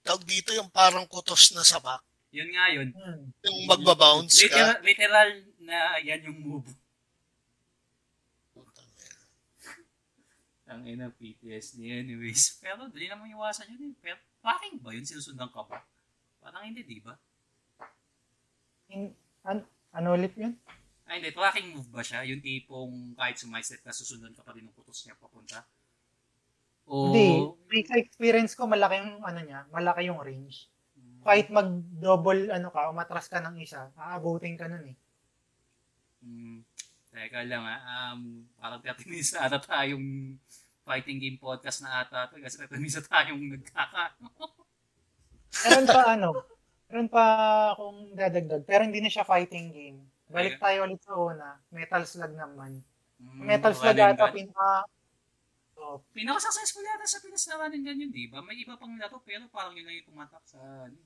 tawag 0.00 0.24
dito 0.24 0.50
yung 0.56 0.72
parang 0.72 1.04
kutos 1.04 1.52
na 1.52 1.62
sabak. 1.62 2.00
Yun 2.32 2.48
nga 2.48 2.64
yun. 2.72 2.88
Hmm. 2.96 3.28
Yung 3.44 3.58
magbabounce 3.68 4.48
Literal, 4.48 4.80
ka. 4.80 4.82
literal 4.82 5.30
na 5.60 5.76
yan 6.00 6.20
yung 6.24 6.38
move. 6.40 6.68
Ang 10.72 10.88
ina 10.88 11.12
PTSD 11.12 12.02
anyways. 12.02 12.56
Pero 12.64 12.88
dali 12.88 13.06
naman 13.06 13.28
iwasan 13.28 13.72
yun 13.76 13.92
eh. 13.92 13.94
Pero 14.00 14.16
tracking 14.40 14.80
ba 14.80 14.90
yun? 14.96 15.04
Sinusundan 15.04 15.52
ka 15.52 15.62
ba? 15.68 15.84
Parang 16.40 16.64
hindi, 16.64 16.82
di 16.82 16.98
ba? 16.98 17.14
In, 18.92 19.12
an, 19.44 19.62
ano 19.92 20.08
ulit 20.16 20.32
yun? 20.34 20.56
Ay, 21.04 21.20
hindi. 21.20 21.30
Tracking 21.30 21.76
move 21.76 21.88
ba 21.92 22.00
siya? 22.00 22.24
Yung 22.24 22.40
tipong 22.40 23.14
kahit 23.14 23.36
sumaiset 23.36 23.84
ka, 23.84 23.92
susundan 23.92 24.32
ka 24.32 24.40
pa 24.40 24.56
rin 24.56 24.64
ng 24.64 24.74
putos 24.74 25.04
niya 25.04 25.14
papunta? 25.20 25.62
O... 26.88 27.12
Hindi. 27.12 27.84
Sa 27.86 27.96
experience 28.00 28.56
ko, 28.56 28.66
malaki 28.66 28.98
yung 28.98 29.22
ano 29.22 29.40
niya, 29.44 29.68
malaki 29.70 30.08
yung 30.08 30.18
range. 30.18 30.66
Hmm. 30.96 31.22
Kahit 31.22 31.52
mag-double 31.52 32.50
ano 32.50 32.68
ka, 32.72 32.90
umatras 32.90 33.30
ka 33.30 33.38
ng 33.38 33.60
isa, 33.62 33.92
aabutin 33.94 34.58
ka 34.58 34.66
nun 34.66 34.88
eh. 34.90 34.96
Hmm. 36.22 36.58
Teka 37.12 37.44
lang 37.44 37.64
ah. 37.68 37.80
Um, 38.16 38.48
parang 38.56 38.80
30 38.80 39.04
minutes 39.12 39.36
na 39.36 39.44
ata 39.44 39.60
tayong 39.60 40.32
fighting 40.92 41.16
game 41.16 41.38
podcast 41.40 41.80
na 41.80 42.04
ata 42.04 42.28
to. 42.28 42.36
Kasi 42.36 42.60
30 42.60 42.76
minutes 42.76 43.00
na 43.00 43.08
tayong 43.08 43.40
nagkaka. 43.40 44.04
Meron 45.64 45.86
pa 45.88 46.00
ano, 46.12 46.28
meron 46.92 47.08
pa 47.08 47.24
akong 47.72 48.12
dadagdag, 48.12 48.62
pero 48.68 48.84
hindi 48.84 49.00
na 49.00 49.08
siya 49.08 49.24
fighting 49.24 49.72
game. 49.72 49.98
Balik 50.28 50.60
tayo 50.60 50.84
ulit 50.84 51.00
sa 51.00 51.16
una, 51.16 51.48
Metal 51.72 52.04
Slug 52.04 52.32
naman. 52.36 52.80
Hmm, 53.20 53.40
Metal 53.44 53.72
Slug 53.72 53.96
ata 53.96 54.32
pinaka 54.32 54.84
oh, 55.82 56.00
Pinaka-successful 56.16 56.84
yata 56.86 57.04
sa 57.04 57.20
Pinas 57.20 57.44
na 57.50 57.60
running 57.60 57.84
gun 57.84 58.02
yun, 58.06 58.10
di 58.14 58.30
ba? 58.30 58.40
May 58.40 58.64
iba 58.64 58.78
pang 58.80 58.96
laro 58.96 59.20
pero 59.26 59.44
parang 59.52 59.76
yun 59.76 59.84
lang 59.84 60.00
yung 60.00 60.08
tumatak 60.08 60.44
sa 60.46 60.58
ano, 60.88 60.96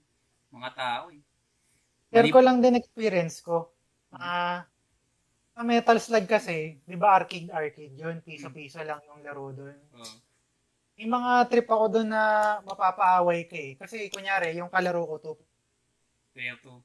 mga 0.53 0.71
tao 0.79 1.05
eh. 1.11 1.23
Mali- 2.15 2.31
ko 2.31 2.41
lang 2.45 2.63
din 2.63 2.79
experience 2.79 3.43
ko. 3.43 3.75
Ah, 4.15 4.63
sa 5.57 5.65
Metal 5.65 5.97
Slug 5.97 6.29
kasi, 6.29 6.77
'di 6.85 6.97
ba 7.01 7.17
arcade 7.17 7.49
arcade 7.49 7.97
'yun, 7.97 8.21
piso-piso 8.21 8.77
lang 8.85 9.01
yung 9.09 9.25
laro 9.25 9.49
doon. 9.51 9.73
Oh. 9.97 10.15
May 10.97 11.09
mga 11.09 11.33
trip 11.49 11.65
ako 11.67 11.85
doon 11.91 12.09
na 12.09 12.23
mapapaaway 12.61 13.45
ka 13.45 13.57
eh. 13.57 13.73
Kasi 13.75 14.09
kunyari, 14.09 14.53
yung 14.55 14.69
kalaro 14.69 15.05
ko 15.05 15.15
to 15.19 15.33
Kaya 16.33 16.57
to. 16.61 16.81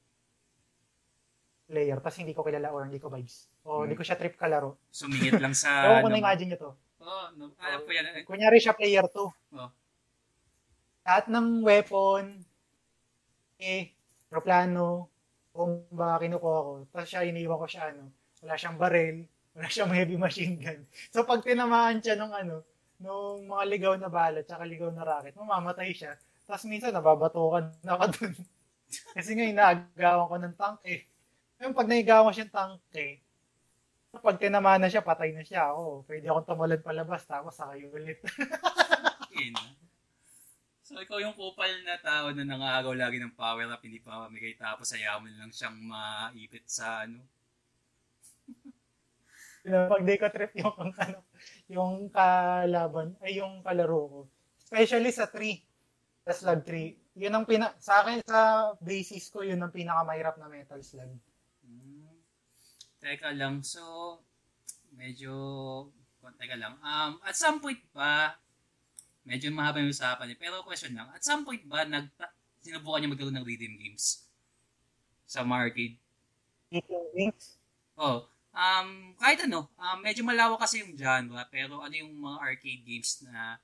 player, 1.64 1.96
tapos 1.96 2.20
hindi 2.20 2.32
ko 2.32 2.44
kilala 2.44 2.68
or 2.68 2.84
hindi 2.84 3.00
ko 3.00 3.08
vibes. 3.08 3.48
O 3.64 3.80
Hmm. 3.80 3.88
hindi 3.88 3.96
ko 3.96 4.04
siya 4.04 4.16
trip 4.16 4.36
kalaro. 4.36 4.76
Sumingit 4.92 5.40
lang 5.40 5.56
sa... 5.56 5.68
Ewan 5.88 6.04
ko 6.04 6.08
ano, 6.08 6.16
na 6.16 6.20
imagine 6.20 6.48
nyo 6.52 6.58
to. 6.60 6.70
Oh, 7.02 7.26
no, 7.34 7.44
alam 7.56 7.80
ko 7.82 7.90
yan. 7.90 8.04
eh. 8.12 8.24
Kunyari 8.28 8.60
siya 8.60 8.76
player 8.76 9.08
2. 9.08 9.56
Oh. 9.56 9.70
Lahat 11.02 11.24
ng 11.32 11.64
weapon, 11.64 12.44
eh, 13.56 13.96
aeroplano, 14.28 15.08
bomba, 15.50 16.20
kinukuha 16.20 16.58
ko. 16.60 16.72
Tapos 16.92 17.08
siya, 17.08 17.24
iniwan 17.24 17.56
ko 17.56 17.66
siya, 17.66 17.90
ano, 17.90 18.12
wala 18.42 18.58
siyang 18.58 18.76
baril, 18.76 19.16
wala 19.54 19.68
siyang 19.70 19.92
heavy 19.98 20.18
machine 20.18 20.58
gun. 20.58 20.82
So, 21.14 21.22
pag 21.22 21.46
tinamaan 21.46 22.02
siya 22.02 22.18
nung, 22.18 22.34
ano, 22.34 22.66
nung 22.98 23.46
mga 23.46 23.64
ligaw 23.70 23.94
na 23.96 24.10
bala, 24.10 24.42
tsaka 24.42 24.66
ligaw 24.66 24.90
na 24.90 25.06
rocket, 25.06 25.38
mamamatay 25.38 25.94
siya. 25.94 26.18
Tapos 26.44 26.66
minsan, 26.66 26.90
nababatukan 26.90 27.70
na 27.86 27.94
ako 27.96 28.04
dun. 28.18 28.34
Kasi 29.16 29.30
nga, 29.38 29.46
inaagawan 29.46 30.28
ko 30.28 30.36
ng 30.36 30.56
tank, 30.58 30.78
eh. 30.90 31.06
Ngayon, 31.62 31.72
pag 31.78 31.88
naigawan 31.88 32.26
ko 32.28 32.32
siyang 32.34 32.52
tank, 32.52 32.82
eh, 32.98 33.22
pag 34.12 34.36
tinamaan 34.36 34.84
na 34.84 34.92
siya, 34.92 35.00
patay 35.00 35.32
na 35.32 35.40
siya. 35.40 35.72
Oo, 35.72 36.04
pwede 36.04 36.28
akong 36.28 36.52
tumulan 36.52 36.84
palabas, 36.84 37.24
tapos 37.24 37.56
sakay 37.56 37.88
ulit. 37.88 38.20
So, 40.92 41.00
ikaw 41.00 41.24
yung 41.24 41.32
kupal 41.32 41.72
na 41.88 41.96
tao 41.96 42.28
na 42.36 42.44
nangaagaw 42.44 42.92
lagi 42.92 43.16
ng 43.16 43.32
power 43.32 43.64
up, 43.64 43.80
hindi 43.80 43.96
pa 43.96 44.28
mamigay 44.28 44.60
tapos 44.60 44.92
ayaw 44.92 45.24
mo 45.24 45.32
lang 45.32 45.48
siyang 45.48 45.80
maipit 45.80 46.68
sa 46.68 47.08
ano. 47.08 47.24
Pag 49.62 50.02
di 50.02 50.18
ko 50.18 50.26
trip 50.26 50.52
yung 50.58 50.74
ano, 51.06 51.18
yung 51.70 51.94
kalaban, 52.10 53.14
ay 53.22 53.38
yung 53.38 53.62
kalaro 53.62 54.00
ko. 54.10 54.20
Especially 54.58 55.14
sa 55.14 55.30
3, 55.30 56.26
sa 56.26 56.32
slug 56.34 56.66
3. 56.66 57.22
Yun 57.22 57.34
ang 57.34 57.46
pina, 57.46 57.70
sa 57.78 58.02
akin, 58.02 58.24
sa 58.26 58.72
basis 58.82 59.30
ko, 59.30 59.46
yun 59.46 59.60
ang 59.62 59.70
pinakamahirap 59.70 60.40
na 60.40 60.50
metal 60.50 60.82
slug. 60.82 61.12
Hmm. 61.62 62.10
Teka 62.98 63.30
lang, 63.38 63.62
so, 63.62 64.18
medyo, 64.96 65.30
teka 66.40 66.56
lang, 66.58 66.74
um, 66.82 67.20
at 67.22 67.36
some 67.38 67.62
point 67.62 67.78
ba, 67.94 68.34
medyo 69.22 69.52
mahaba 69.54 69.78
yung 69.78 69.94
usapan 69.94 70.26
niya, 70.26 70.38
pero 70.40 70.64
question 70.66 70.96
lang, 70.96 71.06
at 71.12 71.22
some 71.22 71.46
point 71.46 71.62
ba, 71.68 71.86
nag, 71.86 72.10
sinubukan 72.64 73.04
niya 73.04 73.12
magkaroon 73.12 73.36
ng 73.38 73.46
rhythm 73.46 73.76
games 73.78 74.26
sa 75.28 75.46
mga 75.46 75.70
arcade? 75.70 75.96
Eating 76.72 77.06
wings, 77.12 77.60
Oh, 77.92 78.24
um, 78.52 79.16
kahit 79.16 79.44
ano, 79.44 79.68
um, 79.76 79.98
medyo 80.00 80.22
malawak 80.22 80.60
kasi 80.60 80.84
yung 80.84 80.94
genre, 80.96 81.42
pero 81.48 81.80
ano 81.80 81.94
yung 81.96 82.12
mga 82.16 82.38
arcade 82.40 82.82
games 82.84 83.24
na 83.26 83.58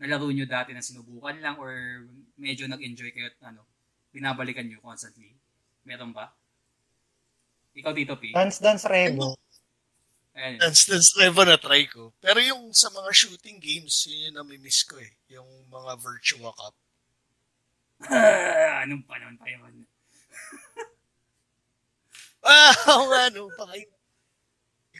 nalaro 0.00 0.32
nyo 0.32 0.48
dati 0.48 0.72
na 0.72 0.80
sinubukan 0.84 1.36
lang 1.38 1.60
or 1.60 2.04
medyo 2.40 2.64
nag-enjoy 2.64 3.12
kayo 3.12 3.28
at 3.28 3.38
ano, 3.52 3.64
binabalikan 4.10 4.64
nyo 4.64 4.80
constantly? 4.80 5.36
Meron 5.84 6.16
ba? 6.16 6.32
Ikaw 7.76 7.92
dito, 7.94 8.16
P. 8.18 8.32
Dance 8.34 8.58
Dance 8.58 8.88
Revo. 8.88 9.36
Ayan. 10.34 10.58
Dance 10.58 10.90
Dance 10.90 11.12
Revo 11.14 11.44
na 11.46 11.60
try 11.60 11.86
ko. 11.86 12.10
Pero 12.18 12.40
yung 12.42 12.72
sa 12.74 12.90
mga 12.90 13.12
shooting 13.12 13.60
games, 13.62 14.08
yun 14.08 14.32
yung 14.32 14.36
nami-miss 14.42 14.82
ko 14.88 14.98
eh. 14.98 15.12
Yung 15.30 15.46
mga 15.70 16.00
Virtua 16.00 16.50
Cup. 16.56 16.74
Anong 18.82 19.04
panahon 19.04 19.36
pa 19.36 19.46
yun? 19.48 19.74
Ah, 22.40 22.72
oo 22.96 23.04
nga, 23.12 23.28
no. 23.36 23.52
Baka. 23.52 23.99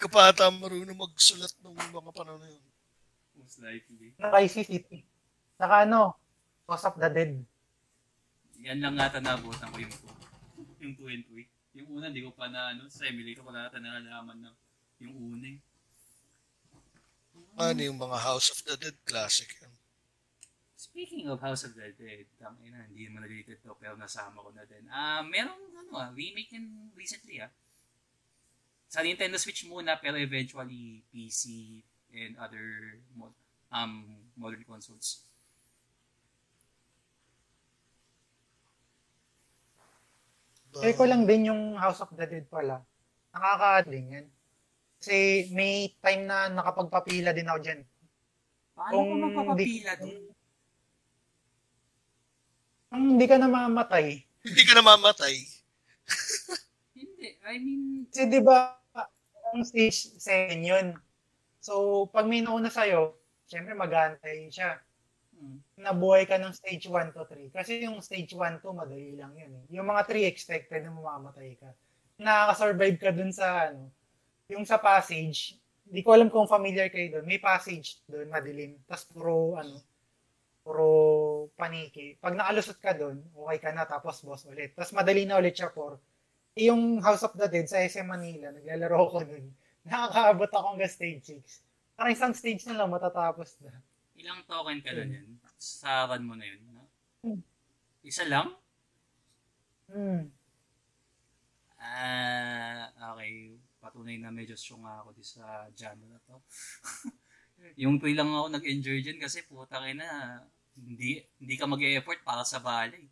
Hindi 0.01 0.09
ko 0.09 0.17
pa 0.17 0.33
ata 0.33 0.49
marunong 0.49 0.97
magsulat 0.97 1.53
ng 1.61 1.77
mga 1.77 2.13
panahon 2.17 2.41
na 2.41 2.49
yun. 2.49 2.65
Most 3.37 3.61
likely. 3.61 4.17
ng 4.17 4.33
IC 4.33 4.55
City. 4.65 5.05
Saka 5.61 5.85
ano, 5.85 6.17
Cause 6.65 6.89
of 6.89 6.97
the 6.97 7.13
Dead. 7.13 7.37
Yan 8.65 8.81
lang 8.81 8.97
nga 8.97 9.21
nabutan 9.21 9.69
ko 9.69 9.77
yung 9.77 9.93
2. 9.93 10.81
Yung 10.89 10.95
2 10.97 11.05
and 11.05 11.25
3. 11.29 11.77
Yung 11.77 11.89
una, 12.01 12.09
hindi 12.09 12.25
ko 12.25 12.33
pa 12.33 12.49
na, 12.49 12.73
ano, 12.73 12.89
sa 12.89 13.13
emulator 13.13 13.45
ko 13.45 13.53
na 13.53 13.69
nalaman 13.69 14.41
na 14.41 14.51
yung 15.05 15.37
una 15.37 15.53
eh. 15.53 15.61
Ano 17.61 17.81
yung 17.85 18.01
mga 18.01 18.25
House 18.25 18.57
of 18.57 18.65
the 18.65 18.81
Dead 18.81 18.97
classic 19.05 19.53
yan. 19.61 19.75
Speaking 20.81 21.29
of 21.29 21.45
House 21.45 21.69
of 21.69 21.77
the 21.77 21.93
Dead, 21.93 22.25
tangin 22.41 22.73
na, 22.73 22.89
hindi 22.89 23.05
naman 23.05 23.29
related 23.29 23.61
to, 23.61 23.77
pero 23.77 24.01
nasama 24.01 24.41
ko 24.41 24.49
na 24.57 24.65
din. 24.65 24.89
Ah, 24.89 25.21
uh, 25.21 25.29
merong 25.29 25.61
ano 25.77 25.93
ah, 26.01 26.09
remake 26.17 26.57
yan 26.57 26.89
recently 26.97 27.45
ah. 27.45 27.53
Sa 28.91 29.07
Nintendo 29.07 29.39
Switch 29.39 29.63
muna, 29.71 29.95
pero 30.03 30.19
eventually 30.19 31.07
PC 31.15 31.79
and 32.11 32.35
other 32.43 32.99
mod, 33.15 33.31
um, 33.71 34.03
modern 34.35 34.67
consoles. 34.67 35.23
Kaya 40.75 40.95
ko 40.99 41.07
lang 41.07 41.23
din 41.23 41.55
yung 41.55 41.79
House 41.79 42.03
of 42.03 42.11
the 42.19 42.27
Dead 42.27 42.51
pala. 42.51 42.83
Nakaka-adling 43.31 44.07
yan. 44.11 44.27
Kasi 44.99 45.47
may 45.55 45.95
time 46.03 46.27
na 46.27 46.51
nakapagpapila 46.51 47.31
din 47.31 47.47
ako 47.47 47.59
dyan. 47.63 47.81
Paano 48.75 48.95
Kung 48.95 49.07
ka 49.07 49.17
magpapapila 49.23 49.93
doon? 50.03 50.23
Ang 52.91 53.03
hindi 53.15 53.27
ka 53.31 53.39
na 53.39 53.47
mamatay. 53.47 54.07
Hindi 54.43 54.63
ka 54.67 54.73
na 54.75 54.83
mamatay. 54.83 55.35
hindi. 56.99 57.29
I 57.47 57.55
mean... 57.63 58.11
Kasi 58.11 58.27
di 58.27 58.43
ba, 58.43 58.80
ang 59.53 59.65
stage 59.67 60.17
7 60.19 60.63
yun. 60.63 60.87
So, 61.61 62.07
pag 62.09 62.25
may 62.25 62.41
nauna 62.41 62.73
sa'yo, 62.73 63.15
syempre 63.45 63.77
mag-aantay 63.77 64.49
siya. 64.49 64.81
Hmm. 65.37 65.61
Nabuhay 65.81 66.25
ka 66.25 66.37
ng 66.37 66.55
stage 66.55 66.89
1 66.89 67.17
to 67.17 67.25
3. 67.27 67.53
Kasi 67.53 67.85
yung 67.85 68.01
stage 68.01 68.33
1 68.33 68.63
to, 68.65 68.73
madali 68.73 69.17
lang 69.17 69.33
yun. 69.37 69.53
Eh. 69.53 69.65
Yung 69.81 69.89
mga 69.89 70.09
3 70.09 70.31
expected 70.31 70.87
na 70.87 70.95
mamamatay 70.95 71.57
ka. 71.59 71.71
Nakaka-survive 72.21 72.99
ka 73.01 73.11
dun 73.13 73.33
sa, 73.33 73.73
ano, 73.73 73.89
yung 74.51 74.67
sa 74.67 74.77
passage, 74.77 75.57
hindi 75.91 76.07
ko 76.07 76.15
alam 76.15 76.29
kung 76.31 76.47
familiar 76.47 76.87
kayo 76.91 77.19
doon. 77.19 77.27
May 77.27 77.43
passage 77.43 77.99
doon, 78.07 78.31
madilim. 78.31 78.79
Tapos 78.87 79.05
puro, 79.11 79.59
ano, 79.59 79.81
puro 80.63 80.89
paniki. 81.57 82.15
Pag 82.21 82.37
nakalusot 82.37 82.79
ka 82.79 82.93
doon, 82.95 83.19
okay 83.35 83.59
ka 83.59 83.71
na, 83.73 83.89
tapos 83.89 84.23
boss 84.23 84.47
ulit. 84.47 84.77
Tapos 84.77 84.93
madali 84.93 85.25
na 85.25 85.41
ulit 85.41 85.57
siya 85.57 85.73
for 85.73 85.99
yung 86.61 87.01
House 87.01 87.25
of 87.25 87.33
the 87.37 87.49
Dead 87.49 87.65
sa 87.65 87.81
SM 87.81 88.05
Manila, 88.05 88.53
naglalaro 88.53 89.01
ko 89.09 89.19
doon. 89.25 89.49
Nakakaabot 89.89 90.51
ako 90.53 90.67
hanggang 90.77 90.93
stage 90.93 91.41
6. 91.41 91.97
Parang 91.97 92.13
isang 92.13 92.35
stage 92.37 92.65
na 92.69 92.85
lang 92.85 92.93
matatapos 92.93 93.57
na. 93.65 93.73
Ilang 94.21 94.45
token 94.45 94.85
ka 94.85 94.93
doon 94.93 95.17
yun? 95.17 95.29
Sa 95.57 96.05
run 96.09 96.29
mo 96.29 96.37
na 96.37 96.45
yun? 96.45 96.61
No? 96.73 96.85
Hmm. 97.25 97.41
Isa 98.05 98.29
lang? 98.29 98.53
Hmm. 99.89 100.29
Ah, 101.81 102.93
uh, 102.93 103.17
okay. 103.17 103.57
Patunay 103.81 104.21
na 104.21 104.29
medyo 104.29 104.53
strong 104.53 104.85
ako 104.85 105.17
di 105.17 105.25
sa 105.25 105.65
genre 105.73 106.05
na 106.05 106.21
to. 106.29 106.37
yung 107.83 107.97
tuloy 107.97 108.13
lang 108.13 108.29
ako 108.29 108.53
nag-enjoy 108.53 109.01
dyan 109.01 109.17
kasi 109.17 109.45
putang 109.49 109.89
ina, 109.89 110.41
hindi, 110.77 111.25
hindi 111.41 111.55
ka 111.57 111.65
mag-e-effort 111.65 112.21
para 112.21 112.45
sa 112.45 112.61
balay. 112.61 113.09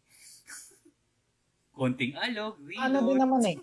Konting 1.78 2.18
alog, 2.18 2.58
reload. 2.58 2.82
Ano 2.82 2.98
din 3.06 3.18
naman 3.22 3.42
eh. 3.46 3.58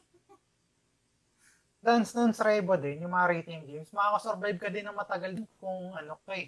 Dance 1.84 2.16
Dance 2.16 2.42
Rebo 2.42 2.80
din, 2.80 3.04
yung 3.04 3.14
mga 3.14 3.30
rating 3.30 3.62
games, 3.68 3.92
makakasurvive 3.94 4.58
ka 4.58 4.72
din 4.72 4.88
ng 4.88 4.98
matagal 4.98 5.38
kung 5.62 5.94
ano 5.94 6.18
kay, 6.26 6.48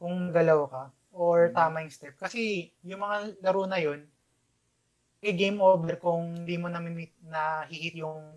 kung 0.00 0.32
galaw 0.32 0.66
ka 0.66 0.84
or 1.14 1.52
hmm. 1.52 1.54
tama 1.54 1.86
yung 1.86 1.94
step. 1.94 2.18
Kasi 2.18 2.72
yung 2.82 3.04
mga 3.04 3.38
laro 3.38 3.68
na 3.70 3.78
yun, 3.78 4.02
eh, 5.22 5.32
game 5.32 5.62
over 5.62 5.94
kung 6.00 6.42
hindi 6.42 6.58
mo 6.58 6.66
na, 6.66 6.82
na 7.28 7.64
hihit 7.70 7.96
yung 8.00 8.34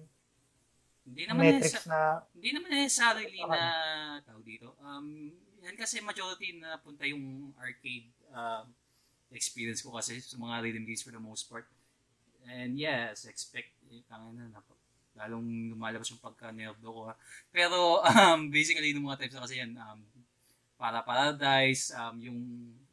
hindi 1.07 1.23
naman 1.23 1.55
metrics 1.55 1.87
na 1.87 2.19
hindi 2.35 2.51
naman 2.51 2.69
necessarily 2.83 3.39
na 3.47 3.59
tawag 4.27 4.43
dito. 4.43 4.75
Um 4.83 5.31
yan 5.63 5.75
kasi 5.79 6.03
majority 6.03 6.59
na 6.59 6.75
punta 6.79 7.07
yung 7.07 7.51
arcade 7.59 8.11
uh, 8.31 8.67
experience 9.31 9.79
ko 9.83 9.95
kasi 9.95 10.19
sa 10.19 10.35
mga 10.35 10.63
rhythm 10.63 10.83
games 10.83 11.03
for 11.03 11.15
the 11.15 11.19
most 11.19 11.47
part. 11.47 11.67
And 12.47 12.79
yes, 12.79 13.27
expect 13.27 13.75
eh, 13.91 14.03
tanga 14.07 14.31
na, 14.31 14.47
na 14.47 14.61
lalong 15.17 15.73
lumalabas 15.73 16.07
yung 16.13 16.21
pagka-nerdo 16.21 16.85
ko. 16.85 17.01
Pero 17.49 17.99
um, 18.07 18.47
basically, 18.53 18.93
yung 18.93 19.09
mga 19.09 19.25
types 19.25 19.35
na 19.35 19.43
kasi 19.43 19.59
yan, 19.59 19.73
um, 19.75 19.99
para 20.77 21.01
Paradise, 21.01 21.89
um, 21.97 22.15
yung, 22.21 22.39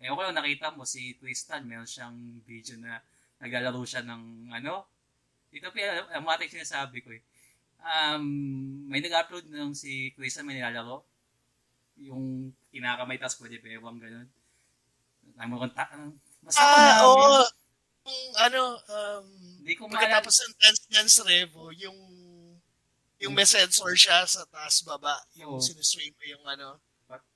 eh 0.01 0.09
ko 0.09 0.21
lang 0.25 0.35
nakita 0.35 0.73
mo, 0.73 0.89
si 0.89 1.15
Twistan, 1.21 1.69
meron 1.69 1.85
siyang 1.85 2.17
video 2.49 2.81
na 2.81 2.99
naglalaro 3.39 3.85
siya 3.85 4.01
ng, 4.03 4.49
ano, 4.51 4.89
ito 5.53 5.69
pa, 5.69 6.09
ang 6.17 6.25
mga 6.25 6.39
types 6.41 6.57
sinasabi 6.57 6.99
ko 7.05 7.13
eh. 7.13 7.23
Um, 7.85 8.25
may 8.89 9.05
nag-upload 9.05 9.53
ng 9.53 9.77
si 9.77 10.17
Twistan, 10.17 10.49
may 10.49 10.57
nilalaro 10.57 11.05
yung 12.01 12.51
kinakamay 12.75 13.21
tapos 13.21 13.39
pwede 13.39 13.63
bewang 13.63 14.01
ganun. 14.01 14.27
Ang 15.39 15.51
mga 15.55 15.67
ta- 15.77 15.95
Basta 16.45 16.61
ah, 16.61 17.07
oo. 17.07 17.17
Oh, 17.17 17.47
ano, 18.37 18.77
um, 18.77 19.27
Hindi 19.65 19.75
ko 19.77 19.89
pagkatapos 19.89 20.35
ng 20.35 20.53
Dance 20.61 20.83
Dance 20.93 21.19
Revo, 21.25 21.73
yung 21.73 21.97
yung 23.23 23.33
may 23.33 23.49
sensor 23.49 23.97
siya 23.97 24.29
sa 24.29 24.45
taas 24.53 24.85
baba, 24.85 25.17
yung 25.39 25.57
oh. 25.57 25.63
sinuswing 25.63 26.13
mo 26.13 26.25
yung 26.29 26.45
ano, 26.45 26.69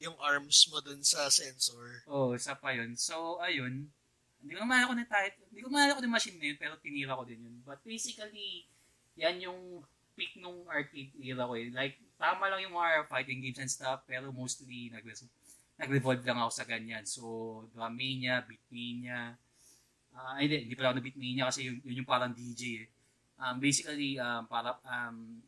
yung 0.03 0.17
arms 0.21 0.69
mo 0.69 0.83
dun 0.85 1.01
sa 1.01 1.31
sensor. 1.33 2.05
Oo, 2.09 2.33
oh, 2.33 2.37
isa 2.37 2.53
pa 2.59 2.75
yun. 2.77 2.93
So, 2.99 3.41
ayun. 3.41 3.89
Hindi 4.39 4.53
ko 4.55 4.61
naman 4.65 4.87
ako 4.87 4.93
na 4.95 5.07
title. 5.07 5.47
Hindi 5.51 5.61
ko 5.65 5.69
naman 5.73 5.91
ako 5.93 6.01
ng 6.05 6.15
machine 6.15 6.39
na 6.39 6.47
yun, 6.53 6.59
pero 6.59 6.75
tinira 6.79 7.19
ko 7.19 7.25
din 7.25 7.43
yun. 7.43 7.57
But 7.65 7.81
basically, 7.83 8.69
yan 9.19 9.43
yung 9.43 9.83
peak 10.19 10.35
nung 10.39 10.67
arcade 10.67 11.15
era 11.19 11.47
ko 11.47 11.55
eh. 11.55 11.71
Like, 11.71 11.97
tama 12.19 12.51
lang 12.51 12.67
yung 12.67 12.75
mga 12.75 13.07
fighting 13.07 13.41
games 13.43 13.61
and 13.63 13.71
stuff, 13.71 14.03
pero 14.07 14.35
mostly 14.35 14.91
nag 14.91 15.07
nag-revolve 15.79 16.27
lang 16.27 16.43
ako 16.43 16.51
sa 16.51 16.67
ganyan. 16.67 17.07
So, 17.07 17.23
Dramania, 17.71 18.43
Beatmania, 18.43 19.39
uh, 20.19 20.35
hindi, 20.43 20.67
hindi 20.67 20.75
pala 20.75 20.91
ako 20.91 20.97
na 20.99 21.05
Beatmania 21.07 21.45
kasi 21.47 21.71
yun, 21.71 21.79
yun 21.87 22.03
yung 22.03 22.11
parang 22.11 22.35
DJ 22.35 22.83
eh. 22.83 22.87
Um, 23.39 23.63
basically, 23.63 24.19
um, 24.19 24.51
para, 24.51 24.75
um, 24.83 25.39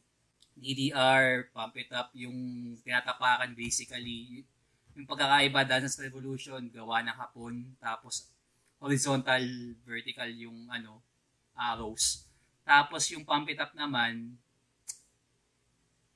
DDR, 0.55 1.51
Pump 1.51 1.75
It 1.75 1.91
Up, 1.91 2.15
yung 2.15 2.37
tinatapakan 2.85 3.57
basically, 3.57 4.47
yung 4.95 5.07
pagkakaiba 5.09 5.67
Dance 5.67 5.99
Revolution, 5.99 6.71
gawa 6.71 7.03
ng 7.03 7.17
hapon, 7.17 7.75
tapos 7.81 8.31
horizontal, 8.79 9.43
vertical 9.83 10.29
yung 10.31 10.71
ano, 10.71 11.03
arrows. 11.57 12.29
Tapos 12.63 13.09
yung 13.11 13.27
Pump 13.27 13.49
It 13.51 13.59
Up 13.59 13.75
naman, 13.75 14.39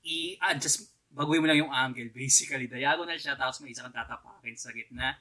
i-adjust, 0.05 0.93
baguhin 1.11 1.41
mo 1.41 1.49
lang 1.49 1.65
yung 1.65 1.73
angle, 1.73 2.13
basically. 2.13 2.69
Diagonal 2.69 3.17
siya, 3.17 3.35
tapos 3.35 3.65
may 3.65 3.73
isa 3.73 3.83
kang 3.83 3.97
tatapakin 3.97 4.55
sa 4.55 4.71
gitna. 4.71 5.17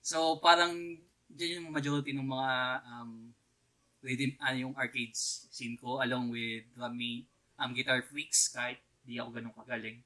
So, 0.00 0.38
parang, 0.38 0.72
dyan 1.34 1.62
yung 1.62 1.68
majority 1.70 2.10
ng 2.14 2.26
mga 2.26 2.52
um, 2.86 3.12
rhythm, 4.00 4.32
ano 4.40 4.56
yung 4.56 4.74
arcades 4.76 5.46
scene 5.52 5.76
ko, 5.76 6.00
along 6.00 6.32
with 6.32 6.64
drumming, 6.74 7.26
um, 7.60 7.70
guitar 7.76 8.00
freaks, 8.02 8.50
kahit 8.50 8.80
di 9.04 9.20
ako 9.20 9.36
ganun 9.36 9.54
kagaling. 9.54 10.00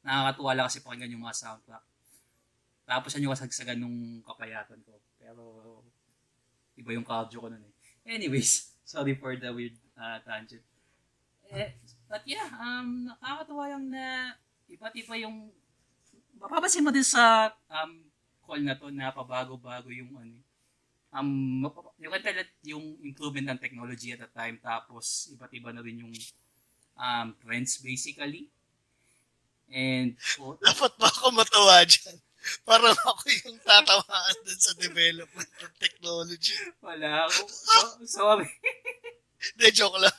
Nakakatuwa 0.00 0.50
lang 0.56 0.66
kasi 0.70 0.80
pakinggan 0.80 1.12
yung 1.12 1.24
mga 1.26 1.36
soundtrack. 1.36 1.84
Tapos 2.88 3.10
yan 3.14 3.24
yung 3.28 3.34
kasagsagan 3.36 3.78
nung 3.78 3.98
kapayatan 4.24 4.80
ko. 4.82 4.98
Pero, 5.20 5.42
iba 6.74 6.90
yung 6.96 7.06
cardio 7.06 7.44
ko 7.44 7.48
nun 7.52 7.62
eh. 7.62 7.74
Anyways, 8.08 8.72
sorry 8.90 9.14
for 9.14 9.36
the 9.36 9.50
weird 9.52 9.76
uh, 9.94 10.18
tangent. 10.24 10.64
Eh, 11.50 11.74
But 12.10 12.26
yeah, 12.26 12.50
um, 12.58 13.06
nakakatuwa 13.06 13.70
yung 13.70 13.86
na 13.94 14.34
iba't 14.66 14.94
iba 14.98 15.14
yung 15.22 15.46
mapapansin 16.42 16.82
mo 16.82 16.90
din 16.90 17.06
sa 17.06 17.54
um, 17.70 18.02
call 18.42 18.58
na 18.66 18.74
to 18.74 18.90
na 18.90 19.14
pabago-bago 19.14 19.94
yung 19.94 20.10
ano 20.18 20.34
um, 21.14 21.62
you 21.98 22.10
can 22.10 22.22
tell 22.22 22.36
that 22.36 22.50
yung 22.62 22.98
improvement 23.02 23.50
ng 23.50 23.60
technology 23.62 24.14
at 24.14 24.22
the 24.22 24.30
time 24.30 24.58
tapos 24.62 25.30
iba't 25.34 25.52
iba 25.54 25.70
na 25.74 25.82
rin 25.82 26.02
yung 26.06 26.14
um, 26.98 27.34
trends 27.42 27.78
basically 27.82 28.46
and 29.70 30.18
oh, 30.42 30.58
dapat 30.64 30.92
ba 30.98 31.06
ako 31.10 31.34
matawa 31.34 31.82
dyan 31.86 32.18
Parang 32.68 32.96
ako 32.96 33.24
yung 33.44 33.58
tatawaan 33.60 34.36
dun 34.44 34.60
sa 34.60 34.72
development 34.76 35.50
ng 35.60 35.74
technology. 35.76 36.56
Wala 36.80 37.28
ako. 37.28 37.42
So, 37.48 37.78
sorry. 38.20 38.48
De, 39.56 39.68
joke 39.72 40.00
lang. 40.00 40.16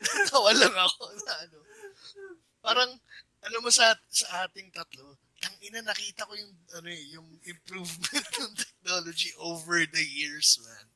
Natawa 0.00 0.50
lang 0.56 0.74
ako 0.74 1.02
na 1.12 1.34
ano. 1.44 1.58
Parang, 2.64 2.90
ano 3.44 3.56
mo 3.62 3.70
sa, 3.70 3.94
sa 4.10 4.48
ating 4.48 4.72
tatlo, 4.74 5.16
ang 5.48 5.56
ina 5.64 5.80
nakita 5.80 6.28
ko 6.28 6.36
yung 6.36 6.52
ano 6.76 6.88
eh, 6.92 7.02
yung 7.16 7.28
improvement 7.48 8.28
ng 8.44 8.52
technology 8.52 9.32
over 9.40 9.80
the 9.88 10.04
years, 10.04 10.60
man. 10.60 10.86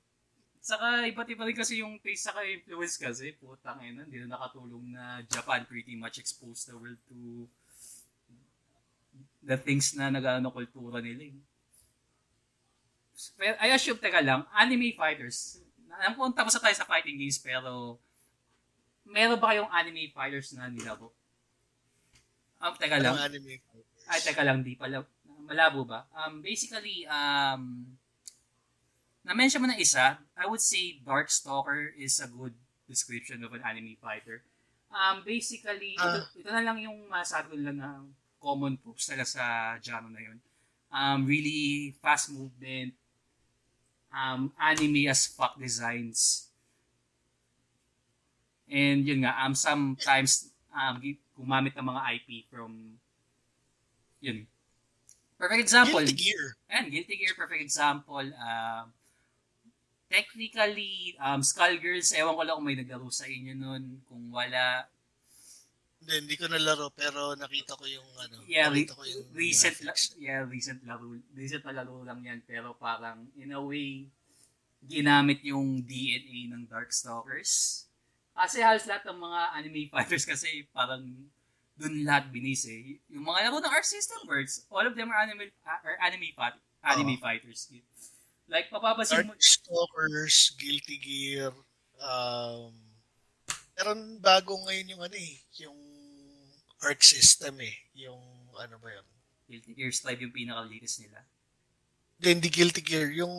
Saka 0.62 1.08
iba't 1.08 1.26
iba 1.32 1.42
rin 1.48 1.56
kasi 1.58 1.80
yung 1.80 1.98
taste 1.98 2.28
saka 2.28 2.44
influence 2.44 3.00
kasi, 3.00 3.34
putang 3.40 3.80
ina, 3.82 4.04
hindi 4.04 4.22
na 4.22 4.36
nakatulong 4.36 4.94
na 4.94 5.24
Japan 5.26 5.64
pretty 5.66 5.96
much 5.96 6.20
exposed 6.20 6.68
the 6.68 6.76
world 6.76 7.00
to 7.08 7.48
the 9.42 9.58
things 9.58 9.96
na 9.98 10.12
nag-ano 10.12 10.54
kultura 10.54 11.02
nila 11.02 11.32
eh. 11.32 11.36
I 13.42 13.74
assume, 13.74 13.98
teka 13.98 14.22
lang, 14.22 14.46
anime 14.54 14.94
fighters, 14.94 15.62
alam 15.98 16.14
ko 16.14 16.30
tapos 16.32 16.54
na 16.56 16.62
tayo 16.62 16.76
sa 16.78 16.88
fighting 16.88 17.18
games, 17.18 17.42
pero 17.42 17.98
meron 19.02 19.38
ba 19.38 19.52
kayong 19.52 19.70
anime 19.70 20.14
fighters 20.14 20.54
na 20.54 20.70
nilabo? 20.70 21.10
Um, 22.62 22.74
teka 22.78 23.02
lang. 23.02 23.18
Anong 23.18 23.34
anime? 23.34 23.58
Ay, 24.12 24.20
teka 24.20 24.44
lang, 24.44 24.60
di 24.60 24.76
pala. 24.76 25.08
Malabo 25.48 25.88
ba? 25.88 26.04
Um, 26.12 26.44
basically, 26.44 27.08
um, 27.08 27.96
na-mention 29.24 29.64
mo 29.64 29.72
na 29.72 29.80
isa, 29.80 30.20
I 30.36 30.44
would 30.44 30.60
say 30.60 31.00
Darkstalker 31.00 31.96
is 31.96 32.20
a 32.20 32.28
good 32.28 32.52
description 32.84 33.40
of 33.40 33.56
an 33.56 33.64
anime 33.64 33.96
fighter. 33.96 34.44
Um, 34.92 35.24
basically, 35.24 35.96
ito, 35.96 36.04
Ah. 36.04 36.28
ito 36.36 36.48
na 36.52 36.60
lang 36.60 36.76
yung 36.76 37.08
masabi 37.08 37.56
lang 37.56 37.80
na 37.80 38.04
common 38.36 38.76
tropes 38.76 39.08
talaga 39.08 39.24
sa 39.24 39.44
genre 39.80 40.12
na 40.12 40.20
yun. 40.20 40.38
Um, 40.92 41.24
really 41.24 41.96
fast 42.04 42.28
movement, 42.28 42.92
um, 44.12 44.52
anime 44.60 45.08
as 45.08 45.24
fuck 45.24 45.56
designs. 45.56 46.52
And 48.68 49.08
yun 49.08 49.24
nga, 49.24 49.40
um, 49.40 49.56
sometimes 49.56 50.52
um, 50.68 51.00
gumamit 51.32 51.72
ng 51.72 51.88
mga 51.88 52.00
IP 52.20 52.28
from 52.52 53.00
yun. 54.22 54.46
Perfect 55.36 55.60
example. 55.60 55.98
Guilty 56.00 56.14
Gear. 56.14 56.54
And 56.70 56.86
Guilty 56.88 57.18
Gear, 57.18 57.34
perfect 57.34 57.60
example. 57.60 58.22
Um, 58.22 58.94
technically, 60.06 61.16
um, 61.18 61.42
Skullgirls, 61.42 62.14
ewan 62.14 62.38
ko 62.38 62.42
lang 62.46 62.54
kung 62.56 62.66
may 62.68 62.78
naglaro 62.78 63.10
sa 63.10 63.26
inyo 63.26 63.52
nun. 63.56 64.06
Kung 64.06 64.30
wala, 64.30 64.86
Hindi, 66.02 66.14
hindi 66.26 66.34
ko 66.34 66.50
nalaro 66.50 66.90
pero 66.90 67.38
nakita 67.38 67.78
ko 67.78 67.86
yung 67.86 68.06
ano. 68.18 68.42
yeah, 68.50 68.66
re- 68.66 68.82
nakita 68.82 68.98
ko 68.98 69.02
yung 69.06 69.22
recent, 69.38 69.86
la- 69.86 69.94
yeah, 70.18 70.42
recent 70.42 70.82
laro, 70.82 71.06
recent 71.30 71.62
na 71.62 71.78
laro 71.78 72.02
lang 72.02 72.18
yan. 72.22 72.42
Pero 72.42 72.74
parang, 72.74 73.30
in 73.38 73.54
a 73.54 73.62
way, 73.62 74.10
ginamit 74.82 75.46
yung 75.46 75.78
DNA 75.82 76.50
ng 76.50 76.66
Darkstalkers. 76.66 77.86
Kasi 78.34 78.58
halos 78.58 78.82
lahat 78.82 79.06
ng 79.06 79.18
mga 79.18 79.40
anime 79.54 79.82
fighters 79.94 80.26
kasi 80.26 80.66
parang 80.74 81.06
dun 81.82 82.06
lahat 82.06 82.30
binis 82.30 82.62
eh. 82.70 83.02
Yung 83.10 83.26
mga 83.26 83.50
laro 83.50 83.58
ng 83.58 83.74
Arc 83.74 83.82
System 83.82 84.22
Works, 84.30 84.62
all 84.70 84.86
of 84.86 84.94
them 84.94 85.10
are 85.10 85.18
anime, 85.18 85.50
are 85.66 85.98
anime, 85.98 86.30
fight, 86.38 86.54
anime 86.86 87.18
Oo. 87.18 87.22
fighters. 87.22 87.66
Like, 88.46 88.70
papapasin 88.70 89.26
mo, 89.26 89.34
Darkstalkers, 89.34 90.54
Guilty 90.54 91.02
Gear, 91.02 91.50
um, 91.98 92.70
meron 93.74 94.22
bago 94.22 94.54
ngayon 94.62 94.94
yung 94.94 95.02
ano 95.02 95.16
eh, 95.18 95.34
yung 95.58 95.78
Arc 96.86 97.02
System 97.02 97.58
eh, 97.66 97.74
yung 97.98 98.22
ano 98.54 98.78
ba 98.78 98.94
yun? 98.94 99.06
Guilty 99.50 99.72
Gear 99.74 99.90
Strive 99.90 100.22
yung 100.22 100.34
pinaka-latest 100.34 101.02
nila. 101.02 101.26
Hindi, 102.22 102.46
Guilty 102.46 102.82
Gear, 102.86 103.10
yung 103.10 103.34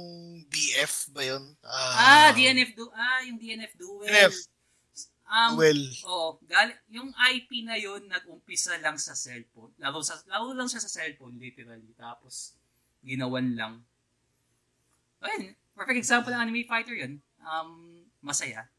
DF 0.51 1.15
ba 1.15 1.23
yun? 1.23 1.55
Ah, 1.63 2.35
DNF 2.35 2.75
du 2.75 2.91
ah, 2.91 3.23
yung 3.23 3.39
DNF 3.39 3.71
Duel. 3.79 4.11
DNF. 4.11 4.35
Um, 5.33 5.57
Well, 5.57 5.81
Oo, 6.05 6.37
gali, 6.45 6.77
yung 6.93 7.09
IP 7.09 7.65
na 7.65 7.73
yun 7.73 8.05
nag-umpisa 8.05 8.77
lang 8.77 9.01
sa 9.01 9.17
cellphone. 9.17 9.73
Laro 9.81 10.05
sa 10.05 10.21
laro 10.29 10.53
lang 10.53 10.69
siya 10.69 10.77
sa 10.85 10.93
cellphone 10.93 11.41
literally 11.41 11.89
tapos 11.97 12.53
ginawan 13.01 13.57
lang. 13.57 13.73
Ayun, 15.25 15.57
perfect 15.73 15.97
example 16.05 16.29
ng 16.29 16.37
anime 16.37 16.69
fighter 16.69 16.93
yun. 16.93 17.17
Um, 17.41 18.05
masaya. 18.21 18.69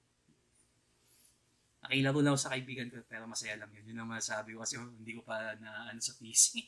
Nakilaro 1.83 2.23
lang 2.23 2.39
sa 2.39 2.55
kaibigan 2.55 2.87
ko 2.87 3.03
pero 3.11 3.27
masaya 3.27 3.59
lang 3.59 3.75
yun. 3.75 3.91
Yun 3.91 4.07
ang 4.07 4.15
masabi 4.15 4.55
ko 4.55 4.63
kasi 4.63 4.79
hindi 4.79 5.19
ko 5.19 5.27
pa 5.27 5.59
na 5.59 5.91
ano 5.91 5.99
sa 5.99 6.15
PC. 6.15 6.63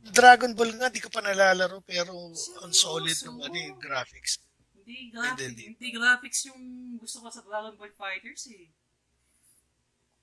Dragon 0.00 0.52
Ball 0.52 0.76
nga, 0.76 0.92
di 0.92 1.00
ko 1.00 1.08
pa 1.08 1.24
nalalaro 1.24 1.80
pero 1.80 2.12
on 2.60 2.72
solid 2.72 3.16
yung 3.24 3.40
ano, 3.40 3.56
yung 3.56 3.80
graphics. 3.80 4.40
Hindi 4.80 5.12
graphics, 5.12 5.60
Hindi, 5.60 5.88
graphics 5.92 6.40
yung 6.48 6.62
gusto 6.96 7.20
ko 7.20 7.28
sa 7.28 7.44
Dragon 7.44 7.76
Ball 7.76 7.92
Fighters 7.92 8.48
eh. 8.48 8.72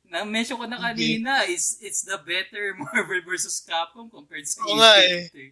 Na-mention 0.08 0.58
ko 0.58 0.66
na 0.66 0.80
kanina, 0.80 1.46
it's, 1.46 1.78
it's 1.84 2.02
the 2.02 2.18
better 2.26 2.74
Marvel 2.80 3.22
versus 3.28 3.62
Capcom 3.62 4.10
compared 4.10 4.48
sa 4.50 4.66
nga 4.66 4.98
Infinite 5.04 5.36
eh. 5.36 5.52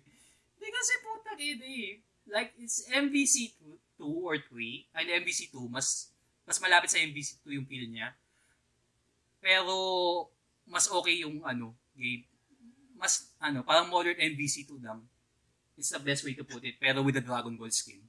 Hindi 0.56 0.68
kasi 0.72 0.94
putang 1.06 1.40
ina 1.40 1.68
eh. 1.68 1.91
Like, 2.26 2.52
it's 2.57 2.82
MVC 2.90 3.53
2, 4.02 4.02
2 4.02 4.26
or 4.26 4.41
3. 4.41 4.98
Ay, 4.98 5.14
MVC 5.22 5.53
2, 5.53 5.69
mas 5.69 6.10
mas 6.45 6.57
malapit 6.61 6.90
sa 6.90 7.02
MVC 7.02 7.41
2 7.41 7.57
yung 7.57 7.68
feel 7.69 7.86
niya. 7.90 8.14
Pero, 9.41 9.76
mas 10.65 10.90
okay 10.90 11.22
yung 11.22 11.41
ano, 11.45 11.73
game. 11.94 12.26
Mas, 12.98 13.34
ano, 13.41 13.61
parang 13.61 13.90
modern 13.90 14.18
MVC 14.18 14.65
2 14.65 14.82
lang. 14.82 15.06
It's 15.76 15.91
the 15.91 15.99
best 15.99 16.23
way 16.23 16.34
to 16.34 16.45
put 16.48 16.64
it. 16.64 16.80
Pero 16.80 17.03
with 17.03 17.18
the 17.18 17.26
Dragon 17.26 17.57
Ball 17.57 17.73
skin. 17.73 18.02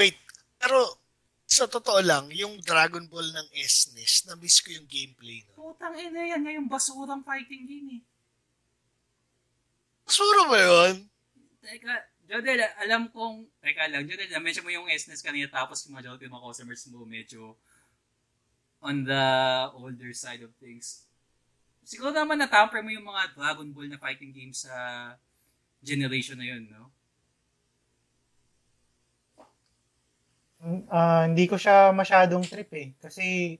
Wait, 0.00 0.16
pero 0.56 0.96
sa 1.44 1.68
totoo 1.68 2.00
lang, 2.00 2.32
yung 2.32 2.56
Dragon 2.64 3.04
Ball 3.04 3.28
ng 3.36 3.48
SNES, 3.52 4.32
na-miss 4.32 4.64
ko 4.64 4.72
yung 4.72 4.88
gameplay 4.88 5.44
na. 5.44 5.60
Putang 5.60 5.92
ina 5.92 6.24
yan, 6.24 6.40
ngayong 6.40 6.72
basurang 6.72 7.20
fighting 7.20 7.68
game 7.68 8.00
eh. 8.00 8.02
Suro 10.08 10.48
ba 10.48 10.56
yun? 10.56 11.04
Teka, 11.60 11.92
Jodel, 12.24 12.64
alam 12.80 13.12
kong, 13.12 13.44
teka 13.60 13.92
lang, 13.92 14.08
Jodel, 14.08 14.32
na-mention 14.32 14.64
mo 14.64 14.72
yung 14.72 14.88
SNES 14.88 15.20
kanina 15.20 15.52
tapos 15.52 15.84
yung 15.84 16.00
majority 16.00 16.24
ng 16.24 16.32
mga 16.32 16.46
customers 16.48 16.88
mo 16.88 17.04
medyo 17.04 17.60
on 18.80 19.04
the 19.04 19.24
older 19.76 20.16
side 20.16 20.40
of 20.40 20.48
things. 20.56 21.04
Siguro 21.84 22.16
naman 22.16 22.40
na-tamper 22.40 22.80
mo 22.80 22.88
yung 22.88 23.04
mga 23.04 23.36
Dragon 23.36 23.68
Ball 23.68 23.92
na 23.92 24.00
fighting 24.00 24.32
games 24.32 24.64
sa 24.64 24.72
generation 25.84 26.40
na 26.40 26.48
yun, 26.48 26.64
no? 26.72 26.88
Ah, 30.92 31.24
hindi 31.24 31.48
ko 31.48 31.56
siya 31.56 31.88
masyadong 31.96 32.44
trip 32.44 32.68
eh. 32.76 32.92
Kasi, 33.00 33.56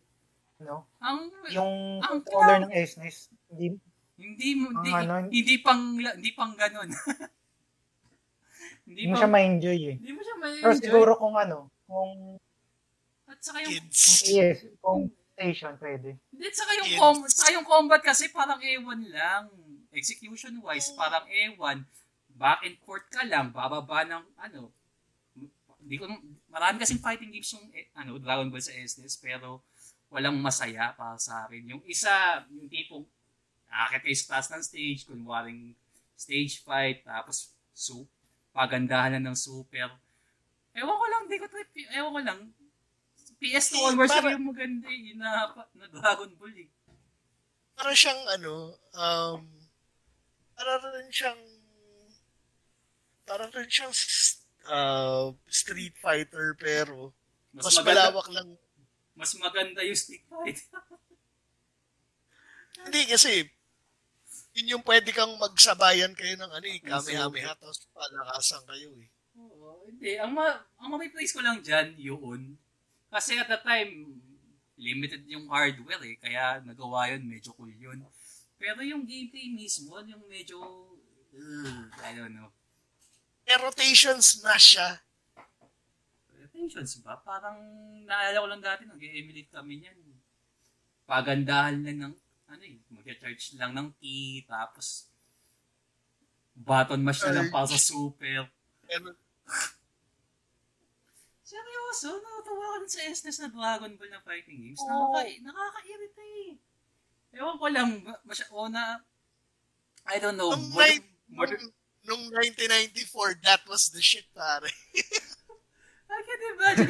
ano, 0.61 0.85
Ang, 1.01 1.33
yung 1.49 2.05
Ang 2.05 2.21
controller 2.21 2.69
ng 2.69 2.73
SNES, 2.77 3.33
hindi, 3.49 3.81
hindi, 4.21 4.49
hindi, 4.61 4.91
ano, 4.93 5.25
hindi 5.33 5.57
pang, 5.65 5.97
hindi 5.97 6.31
pang 6.37 6.53
ganun. 6.53 6.93
hindi 8.85 9.09
hindi 9.09 9.09
mo 9.09 9.17
siya 9.17 9.31
ma-enjoy 9.33 9.81
eh. 9.81 9.97
hindi 9.97 10.13
mo 10.13 10.21
siya 10.21 10.37
ma 10.37 10.47
Pero 10.61 10.75
siguro 10.77 11.11
kung 11.17 11.35
ano, 11.41 11.73
kung, 11.89 12.37
At 13.25 13.41
saka 13.41 13.65
yung, 13.65 13.81
kung 13.81 13.89
Kids. 13.89 14.03
PS, 14.29 14.59
kung 14.85 15.01
station, 15.33 15.73
pwede. 15.81 16.09
Hindi, 16.29 16.47
saka 16.53 16.73
yung, 16.77 16.91
com 17.01 17.17
saka 17.25 17.51
yung 17.57 17.65
combat 17.65 18.03
kasi 18.05 18.29
parang 18.29 18.61
ewan 18.61 19.01
lang. 19.09 19.49
Execution-wise, 19.89 20.93
parang 20.93 21.25
ewan. 21.33 21.89
Back 22.37 22.69
and 22.69 22.77
forth 22.85 23.09
ka 23.09 23.25
lang, 23.25 23.57
bababa 23.57 24.05
ng 24.05 24.25
ano. 24.37 24.69
Hindi 25.81 25.97
ko, 25.97 26.05
marami 26.51 26.83
kasing 26.83 26.99
fighting 27.01 27.31
games 27.31 27.51
yung 27.55 27.71
eh, 27.73 27.89
ano, 27.95 28.19
Dragon 28.19 28.51
Ball 28.51 28.61
sa 28.61 28.75
SNES, 28.75 29.23
pero 29.23 29.63
walang 30.11 30.35
masaya 30.37 30.91
para 30.93 31.15
sa 31.17 31.47
akin. 31.47 31.79
Yung 31.79 31.83
isa, 31.87 32.43
yung 32.51 32.67
tipong 32.67 33.07
akit 33.71 34.03
kayo 34.03 34.17
sa 34.19 34.29
taas 34.37 34.51
ng 34.51 34.63
stage, 34.67 35.07
kunwaring 35.07 35.79
stage 36.19 36.59
fight, 36.61 37.07
tapos 37.07 37.55
soup, 37.71 38.11
pagandahan 38.51 39.15
na 39.17 39.31
ng 39.31 39.39
super. 39.39 39.95
Ewan 40.75 40.99
ko 40.99 41.07
lang, 41.07 41.23
di 41.31 41.39
ko 41.39 41.47
trip, 41.47 41.71
ewan 41.95 42.13
ko 42.13 42.21
lang. 42.27 42.41
PS2 43.41 43.73
Eh, 43.73 43.87
onwards 43.89 44.13
para- 44.13 44.35
yung 44.35 44.51
maganda 44.51 44.91
eh, 44.91 45.15
na, 45.15 45.55
na 45.79 45.87
Dragon 45.89 46.31
Ball 46.35 46.67
eh. 46.67 46.69
Para 47.73 47.95
siyang 47.95 48.21
ano, 48.37 48.77
um, 48.93 49.41
para 50.53 50.77
rin 50.83 51.09
siyang, 51.09 51.41
para 53.25 53.49
rin 53.49 53.71
siyang 53.71 53.95
uh, 54.69 55.33
Street 55.49 55.97
Fighter 55.97 56.57
pero 56.59 57.15
Mas, 57.55 57.67
mas 57.67 57.75
maganda, 57.81 58.11
malawak 58.11 58.29
lang. 58.31 58.49
mas 59.17 59.33
maganda 59.37 59.81
yung 59.85 59.99
stick 59.99 60.25
fight. 60.29 60.61
Hindi 62.87 63.03
kasi, 63.13 63.45
yun 64.57 64.79
yung 64.79 64.85
pwede 64.87 65.13
kang 65.13 65.37
magsabayan 65.37 66.17
kayo 66.17 66.33
ng 66.41 66.49
ano 66.49 66.67
eh, 66.67 66.81
Kamehameha, 66.81 67.53
tapos 67.61 67.85
palakasan 67.93 68.65
kayo 68.65 68.89
eh. 68.97 69.09
Oo, 69.37 69.85
hindi. 69.89 70.17
Ang, 70.17 70.33
ma 70.37 70.49
ang 70.81 70.89
ma-place 70.89 71.33
ko 71.33 71.45
lang 71.45 71.61
dyan, 71.61 71.93
yun. 71.97 72.57
Kasi 73.13 73.37
at 73.37 73.53
the 73.53 73.61
time, 73.61 74.17
limited 74.81 75.29
yung 75.29 75.49
hardware 75.53 76.01
eh. 76.09 76.17
Kaya 76.17 76.65
nagawa 76.65 77.13
yun, 77.13 77.29
medyo 77.29 77.53
cool 77.53 77.73
yun. 77.73 78.01
Pero 78.57 78.81
yung 78.81 79.05
gameplay 79.05 79.53
mismo, 79.53 80.01
yung 80.05 80.25
medyo, 80.25 80.57
uh, 81.37 81.85
I 82.01 82.17
don't 82.17 82.33
know. 82.33 82.49
Eh, 83.49 83.57
rotations 83.59 84.43
na 84.43 84.57
siya. 84.57 85.01
Rotations 86.35 87.01
ba? 87.01 87.17
Parang 87.21 87.59
naalala 88.05 88.43
ko 88.43 88.47
lang 88.49 88.63
dati, 88.63 88.83
nag-emulate 88.85 89.51
kami 89.51 89.81
niyan. 89.81 89.99
Pagandahan 91.07 91.83
lang 91.83 91.99
ng, 91.99 92.15
ano 92.47 92.63
eh, 92.63 92.79
mag-charge 92.91 93.59
lang 93.59 93.75
ng 93.75 93.91
key, 93.99 94.47
tapos 94.47 95.11
button 96.55 97.01
mash 97.01 97.25
na 97.25 97.41
lang 97.41 97.49
para 97.49 97.67
sa 97.67 97.81
super. 97.81 98.47
Seryoso, 101.51 102.15
natuwa 102.23 102.79
ka 102.79 102.79
din 102.79 102.91
sa 102.91 103.03
SNES 103.11 103.39
na 103.43 103.49
Dragon 103.51 103.93
Ball 103.99 104.11
na 104.13 104.23
fighting 104.23 104.71
games. 104.71 104.79
Oo. 104.79 105.11
Nakaka 105.11 105.27
nakaka-irita 105.43 106.23
eh. 106.47 106.55
Ewan 107.35 107.59
ko 107.59 107.67
lang, 107.67 107.91
masya, 108.23 108.47
o 108.55 108.71
na, 108.71 109.03
I 110.07 110.23
don't 110.23 110.39
know. 110.39 110.55
modern- 110.55 110.79
nine- 110.79 111.11
modern- 111.27 111.75
nung, 112.11 112.27
nung 112.27 112.43
1994, 112.43 113.39
that 113.47 113.63
was 113.71 113.95
the 113.95 114.03
shit, 114.03 114.27
pare. 114.35 114.67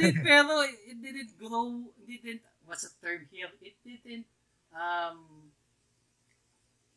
did, 0.01 0.17
pero 0.25 0.65
it 0.65 0.97
didn't 0.97 1.37
grow, 1.37 1.85
it 2.09 2.21
didn't, 2.25 2.41
what's 2.65 2.89
the 2.89 2.91
term 2.97 3.29
here? 3.29 3.53
It 3.61 3.77
didn't, 3.85 4.25
um, 4.73 5.49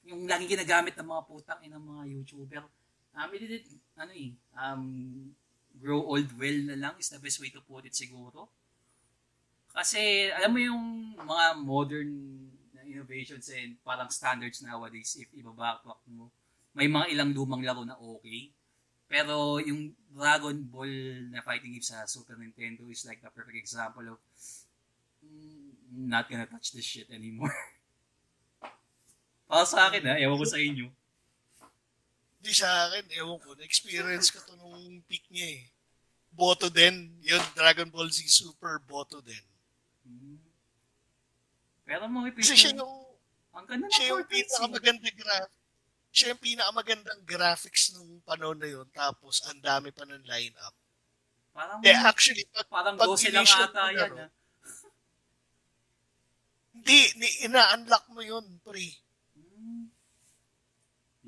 yung 0.09 0.25
laging 0.25 0.57
ginagamit 0.57 0.97
ng 0.97 1.05
mga 1.05 1.23
putang 1.29 1.61
ng 1.61 1.85
mga 1.85 2.03
YouTuber. 2.17 2.65
Um, 3.13 3.29
it 3.37 3.41
didn't, 3.45 3.69
ano 4.01 4.13
eh, 4.17 4.33
um, 4.57 4.85
grow 5.77 6.01
old 6.01 6.33
well 6.41 6.59
na 6.73 6.77
lang 6.81 6.95
is 6.97 7.13
the 7.13 7.21
best 7.21 7.41
way 7.45 7.53
to 7.53 7.61
put 7.61 7.85
it 7.85 7.93
siguro. 7.93 8.49
Kasi, 9.75 10.31
alam 10.31 10.55
mo 10.55 10.61
yung 10.63 10.85
mga 11.19 11.61
modern 11.61 12.13
innovations 12.87 13.51
and 13.51 13.75
parang 13.83 14.07
standards 14.13 14.63
nowadays, 14.63 15.19
if 15.19 15.27
ibabacklog 15.35 15.99
mo, 16.09 16.31
may 16.75 16.91
mga 16.91 17.07
ilang 17.15 17.31
lumang 17.31 17.63
laro 17.63 17.87
na 17.87 17.95
okay. 17.97 18.51
Pero 19.07 19.63
yung 19.63 19.95
Dragon 20.11 20.59
Ball 20.67 21.31
na 21.31 21.39
fighting 21.39 21.71
game 21.71 21.87
sa 21.87 22.03
Super 22.11 22.35
Nintendo 22.35 22.91
is 22.91 23.07
like 23.07 23.23
the 23.23 23.31
perfect 23.31 23.55
example 23.55 24.03
of 24.11 24.19
mm, 25.23 25.71
not 25.95 26.27
gonna 26.27 26.51
touch 26.51 26.75
this 26.75 26.83
shit 26.83 27.07
anymore. 27.15 27.55
Para 29.49 29.63
sa 29.63 29.87
akin 29.87 30.03
ha, 30.11 30.19
ewan 30.19 30.35
ko 30.35 30.47
sa 30.51 30.59
inyo. 30.59 30.91
Hindi 32.43 32.53
sa 32.53 32.91
akin, 32.91 33.07
ewan 33.15 33.39
ko, 33.39 33.55
na-experience 33.55 34.35
ko 34.35 34.43
to 34.43 34.59
nung 34.59 34.99
peak 35.07 35.25
niya 35.31 35.63
eh. 35.63 35.65
Boto 36.35 36.67
din, 36.67 37.15
yun, 37.23 37.41
Dragon 37.55 37.87
Ball 37.87 38.11
Z 38.11 38.27
Super 38.27 38.83
Boto 38.83 39.23
din. 39.23 39.45
Hmm. 40.03 40.43
Pero 41.87 42.11
mo 42.11 42.27
Kasi 42.35 42.59
siya 42.59 42.75
yung, 42.83 43.15
ang 43.55 43.65
ganda 43.69 43.87
ng 43.87 43.95
siya 43.95 44.11
yung 44.11 44.27
eh. 44.27 45.64
Siya 46.15 46.31
yung 46.31 46.43
pinakamagandang 46.43 47.27
graphics 47.27 47.91
nung 47.91 48.23
panahon 48.23 48.55
na 48.55 48.71
yun. 48.71 48.87
Tapos, 48.95 49.43
ang 49.51 49.59
dami 49.59 49.91
pa 49.91 50.07
ng 50.07 50.23
lineup. 50.23 50.75
Parang, 51.51 51.83
Eh, 51.83 51.99
actually, 51.99 52.47
pag, 52.55 52.71
parang 52.71 52.95
pag 52.95 53.11
12 53.11 53.35
lang 53.35 53.43
ata 53.43 53.91
yan. 53.91 54.13
ah. 54.23 54.31
Hindi, 56.75 56.99
ni, 57.19 57.29
ina-unlock 57.51 58.07
mo 58.15 58.23
yun, 58.23 58.47
pre. 58.63 58.95
Hmm. 59.35 59.91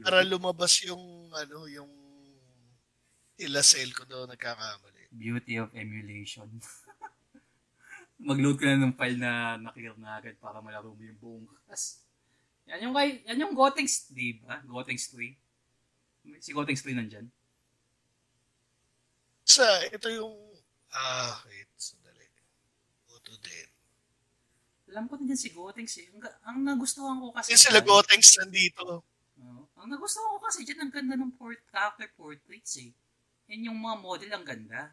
Para 0.07 0.23
lumabas 0.23 0.79
yung, 0.87 1.35
ano, 1.35 1.67
yung 1.67 1.91
ila 3.43 3.61
sale 3.67 3.91
ko 3.91 4.07
doon 4.07 4.31
nagkakamali. 4.31 5.11
Beauty 5.11 5.59
of 5.59 5.75
emulation. 5.75 6.47
Mag-load 8.23 8.57
ka 8.57 8.71
na 8.71 8.87
ng 8.87 8.95
file 8.97 9.19
na 9.19 9.61
naklear 9.61 9.99
na 9.99 10.17
agad 10.23 10.39
para 10.41 10.63
malaro 10.63 10.95
mo 10.95 11.03
yung 11.05 11.19
buong 11.21 11.47
class. 11.67 12.06
Yan 12.67 12.91
yung, 12.91 12.95
kay, 12.95 13.23
yan 13.23 13.43
yung 13.47 13.55
Gotenks, 13.55 14.11
di 14.11 14.43
ba? 14.43 14.59
Gotenks 14.67 15.15
3. 15.15 16.43
Si 16.43 16.51
Gotenks 16.51 16.83
3 16.83 16.99
nandyan. 16.99 17.27
Sa, 19.47 19.63
ito 19.87 20.11
yung, 20.11 20.35
ah, 20.91 21.39
wait, 21.47 21.71
sandali. 21.79 22.27
Boto 23.07 23.39
din. 23.39 23.71
Alam 24.91 25.07
ko 25.07 25.15
din 25.15 25.39
si 25.39 25.55
Gotenks 25.55 25.95
eh. 26.03 26.11
Ang, 26.11 26.23
ang 26.43 26.59
nagustuhan 26.67 27.23
ko 27.23 27.31
kasi... 27.31 27.55
Yung 27.55 27.63
sila 27.63 27.79
Gotenks 27.79 28.35
nandito. 28.43 29.07
Oo. 29.37 29.69
ang 29.77 29.87
nagustuhan 29.87 30.27
ko 30.35 30.39
kasi 30.43 30.67
dyan, 30.67 30.89
ang 30.89 30.93
ganda 30.93 31.15
ng 31.15 31.39
port, 31.39 31.63
character 31.71 32.11
portraits 32.19 32.83
eh. 32.83 32.91
Yan 33.47 33.71
yung 33.71 33.79
mga 33.79 33.97
model, 34.03 34.31
ang 34.35 34.43
ganda. 34.43 34.91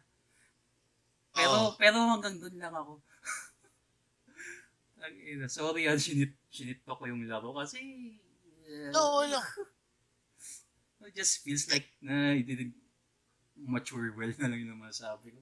Pero, 1.34 1.74
Oo. 1.74 1.74
pero 1.74 1.98
hanggang 1.98 2.38
dun 2.38 2.54
lang 2.54 2.70
ako. 2.70 3.02
Sorry 5.50 5.90
yan, 5.90 5.98
sinit, 6.54 6.78
sinito 6.78 6.94
ko 6.94 7.02
yung 7.10 7.26
laro 7.26 7.50
kasi... 7.58 7.82
uh, 8.70 8.90
No, 8.94 9.26
wala. 9.26 9.42
It 11.04 11.12
just 11.18 11.42
feels 11.44 11.68
like 11.68 11.84
na 12.00 12.32
it 12.32 12.48
didn't 12.48 12.72
mature 13.58 14.08
well 14.16 14.32
na 14.40 14.48
lang 14.48 14.64
yung 14.64 14.80
masabi 14.80 15.34
ko. 15.34 15.40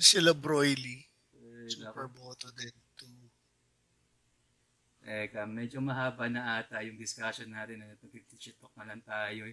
Sila 0.00 0.34
Broily. 0.34 1.06
Eh, 1.36 1.70
Super. 1.70 2.10
Boto 2.10 2.50
din. 2.56 2.74
Teka, 5.08 5.48
medyo 5.48 5.80
mahaba 5.80 6.28
na 6.28 6.60
ata 6.60 6.84
yung 6.84 7.00
discussion 7.00 7.48
natin 7.48 7.80
na 7.80 7.96
nag-shit 7.96 8.58
talk 8.60 8.74
na 8.76 8.92
lang 8.92 9.00
tayo. 9.00 9.48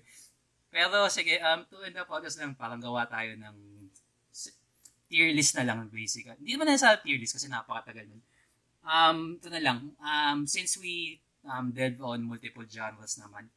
Pero 0.68 1.08
sige, 1.08 1.40
um, 1.40 1.64
to 1.64 1.80
end 1.86 1.96
the 1.96 2.04
podcast 2.04 2.36
lang, 2.44 2.58
parang 2.60 2.82
gawa 2.84 3.08
tayo 3.08 3.40
ng 3.40 3.56
tier 5.08 5.32
list 5.32 5.56
na 5.56 5.64
lang 5.64 5.88
basic. 5.88 6.28
Hindi 6.36 6.60
naman 6.60 6.74
na 6.74 6.76
sa 6.76 7.00
tier 7.00 7.16
list 7.16 7.40
kasi 7.40 7.48
napakatagal 7.48 8.04
nun. 8.04 8.20
Um, 8.86 9.42
ito 9.42 9.50
na 9.50 9.62
lang. 9.62 9.80
Um, 9.98 10.46
since 10.46 10.78
we 10.78 11.18
um, 11.42 11.74
delve 11.74 11.98
on 12.06 12.22
multiple 12.22 12.66
genres 12.70 13.18
naman, 13.18 13.50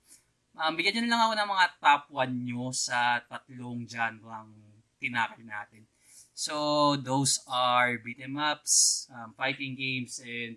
um, 0.56 0.72
bigyan 0.72 0.96
nyo 0.96 1.02
na 1.04 1.10
lang 1.12 1.22
ako 1.28 1.34
ng 1.36 1.50
mga 1.52 1.66
top 1.78 2.02
1 2.08 2.46
nyo 2.48 2.64
sa 2.72 3.20
tatlong 3.28 3.84
genre 3.84 4.48
tinakal 4.96 5.44
natin. 5.44 5.84
So, 6.32 6.94
those 6.96 7.44
are 7.50 7.98
beat 8.00 8.22
'em 8.22 8.40
ups, 8.40 9.06
um, 9.12 9.34
fighting 9.36 9.74
games, 9.76 10.22
and 10.22 10.56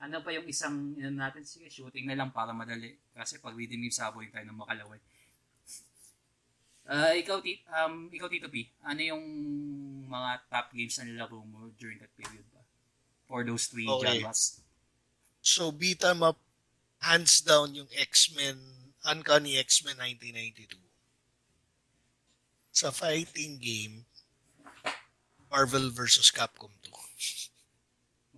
ano 0.00 0.20
pa 0.20 0.34
yung 0.34 0.46
isang 0.50 0.96
ano 0.98 1.16
natin? 1.16 1.46
Sige, 1.46 1.70
shooting 1.70 2.04
na 2.08 2.18
lang 2.18 2.30
para 2.34 2.52
madali. 2.52 2.98
Kasi 3.14 3.38
pag 3.38 3.54
reading 3.56 3.80
games, 3.84 3.96
saboy 3.96 4.28
tayo 4.28 4.44
ng 4.48 4.60
makalaway. 4.60 5.00
Ah, 6.90 7.14
ikaw, 7.14 7.38
um, 7.38 8.10
ikaw, 8.10 8.26
Tito 8.26 8.50
P, 8.50 8.66
ano 8.82 8.98
yung 8.98 9.24
mga 10.10 10.42
top 10.50 10.74
games 10.74 10.98
na 10.98 11.06
nilaro 11.06 11.38
mo 11.46 11.70
during 11.78 12.02
that 12.02 12.10
period 12.18 12.42
For 13.30 13.46
those 13.46 13.70
three 13.70 13.86
Okay. 13.86 14.26
genres. 14.26 14.58
So, 15.38 15.70
beat 15.70 16.02
'em 16.02 16.26
up, 16.26 16.42
hands 16.98 17.38
down 17.40 17.78
yung 17.78 17.86
X-Men, 17.94 18.90
Uncanny 19.06 19.54
X-Men 19.56 20.02
1992. 20.02 20.82
Sa 22.74 22.90
fighting 22.90 23.62
game, 23.62 24.04
Marvel 25.46 25.94
versus 25.94 26.34
Capcom 26.34 26.74
2. 26.82 26.90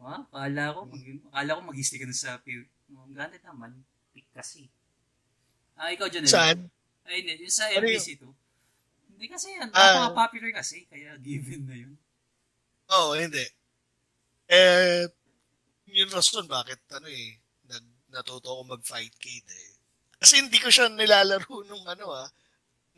Ah, 0.02 0.26
akala 0.28 0.74
ko, 0.74 0.80
mag, 0.84 1.02
akala 1.30 1.56
ko 1.56 1.60
mag-history 1.72 2.00
ka 2.02 2.08
na 2.10 2.16
sa. 2.16 2.36
Ang 2.42 3.14
ganda 3.16 3.38
naman, 3.48 3.70
pick 4.12 4.26
kasi. 4.34 4.68
Ah, 5.78 5.88
ikaw, 5.94 6.10
Janelle. 6.10 6.28
Saan? 6.28 6.58
Ay, 7.08 7.22
hindi. 7.24 7.48
Yung 7.48 7.54
sa 7.54 7.70
Ano 7.70 7.86
MBC2. 7.86 8.24
Hindi 9.14 9.26
kasi 9.30 9.56
yan. 9.56 9.70
Ah. 9.72 10.10
Napaka-popular 10.10 10.52
kasi. 10.52 10.84
Kaya 10.90 11.16
given 11.22 11.64
na 11.64 11.76
yun. 11.78 11.94
Oo, 12.92 13.14
oh, 13.14 13.16
hindi. 13.16 13.46
Eh, 14.52 15.08
yun 15.88 16.12
rason 16.12 16.44
bakit, 16.44 16.84
ano 16.92 17.08
eh, 17.08 17.40
nag, 17.64 17.84
natuto 18.12 18.52
ako 18.52 18.76
mag-fight 18.76 19.16
kid 19.16 19.48
eh. 19.48 19.70
Kasi 20.20 20.44
hindi 20.44 20.60
ko 20.60 20.68
siya 20.68 20.92
nilalaro 20.92 21.64
nung 21.64 21.88
ano 21.88 22.12
ah, 22.12 22.28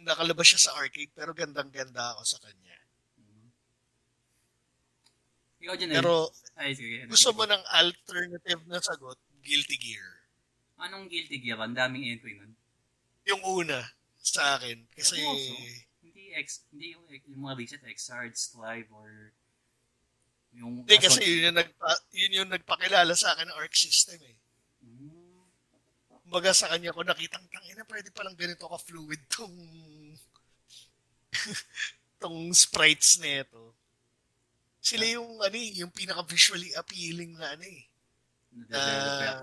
nakalabas 0.02 0.50
siya 0.50 0.66
sa 0.66 0.74
arcade, 0.82 1.14
pero 1.14 1.30
gandang-ganda 1.30 2.18
ako 2.18 2.22
sa 2.26 2.42
kanya. 2.42 2.74
Ikaw, 5.62 5.74
Janelle. 5.78 6.02
Pero 6.02 6.14
Ay, 6.58 6.74
sige. 6.74 7.06
gusto 7.06 7.30
mo 7.32 7.46
ng 7.46 7.62
alternative 7.72 8.62
na 8.66 8.82
sagot, 8.82 9.16
Guilty 9.40 9.78
Gear. 9.78 10.24
Anong 10.84 11.06
guilty 11.08 11.38
gear? 11.40 11.56
Ang 11.62 11.72
daming 11.72 12.12
entry 12.12 12.36
nun. 12.36 12.52
Yung 13.24 13.40
una 13.46 13.94
sa 14.20 14.58
akin. 14.58 14.84
Kasi, 14.92 15.22
also. 15.22 15.54
Hindi 16.02 16.34
X, 16.34 16.68
hindi 16.74 16.92
yung, 16.92 17.04
yung 17.08 17.42
mga 17.46 17.56
recent 17.56 17.82
X-Ards 17.86 18.52
Live 18.58 18.90
or 18.92 19.32
yung 20.54 20.86
hindi 20.86 20.96
kasi 21.02 21.20
yun 21.22 21.50
yung, 21.50 21.58
nagpa, 21.58 21.88
yun 22.14 22.36
yung 22.42 22.50
nagpakilala 22.50 23.12
sa 23.18 23.34
akin 23.34 23.50
ng 23.50 23.58
arc 23.58 23.74
system 23.74 24.22
eh. 24.22 24.36
Kumbaga 26.24 26.56
sa 26.56 26.72
kanya 26.72 26.94
ko 26.94 27.04
nakitang 27.04 27.44
tangina, 27.52 27.84
pwede 27.84 28.08
palang 28.10 28.34
ganito 28.34 28.64
ka-fluid 28.64 29.22
tong 29.28 29.54
tong 32.22 32.38
sprites 32.54 33.20
nito. 33.20 33.76
Sila 34.80 35.04
yung 35.04 35.40
ano 35.42 35.56
eh, 35.56 35.80
yung 35.84 35.92
pinaka-visually 35.92 36.72
appealing 36.74 37.36
na 37.36 37.54
ano 37.54 37.64
eh. 37.68 37.82
Na, 38.54 38.78
Na-develop 38.78 39.38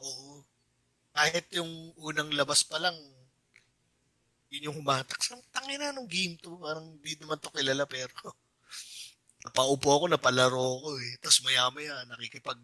oo. 0.00 0.42
Kahit 1.10 1.46
yung 1.52 1.92
unang 2.00 2.32
labas 2.32 2.64
pa 2.64 2.80
lang, 2.80 2.96
yun 4.50 4.72
yung 4.72 4.76
humatak. 4.82 5.20
Sa 5.20 5.36
tangina 5.52 5.92
nung 5.92 6.08
game 6.08 6.34
to, 6.40 6.56
parang 6.58 6.96
di 6.98 7.14
naman 7.20 7.38
to 7.38 7.52
kilala 7.52 7.84
pero 7.84 8.14
napaupo 9.44 9.88
ako, 9.96 10.04
napalaro 10.10 10.80
ko 10.84 10.90
eh. 11.00 11.16
Tapos 11.22 11.40
maya-maya, 11.44 12.04
nakikipag 12.08 12.58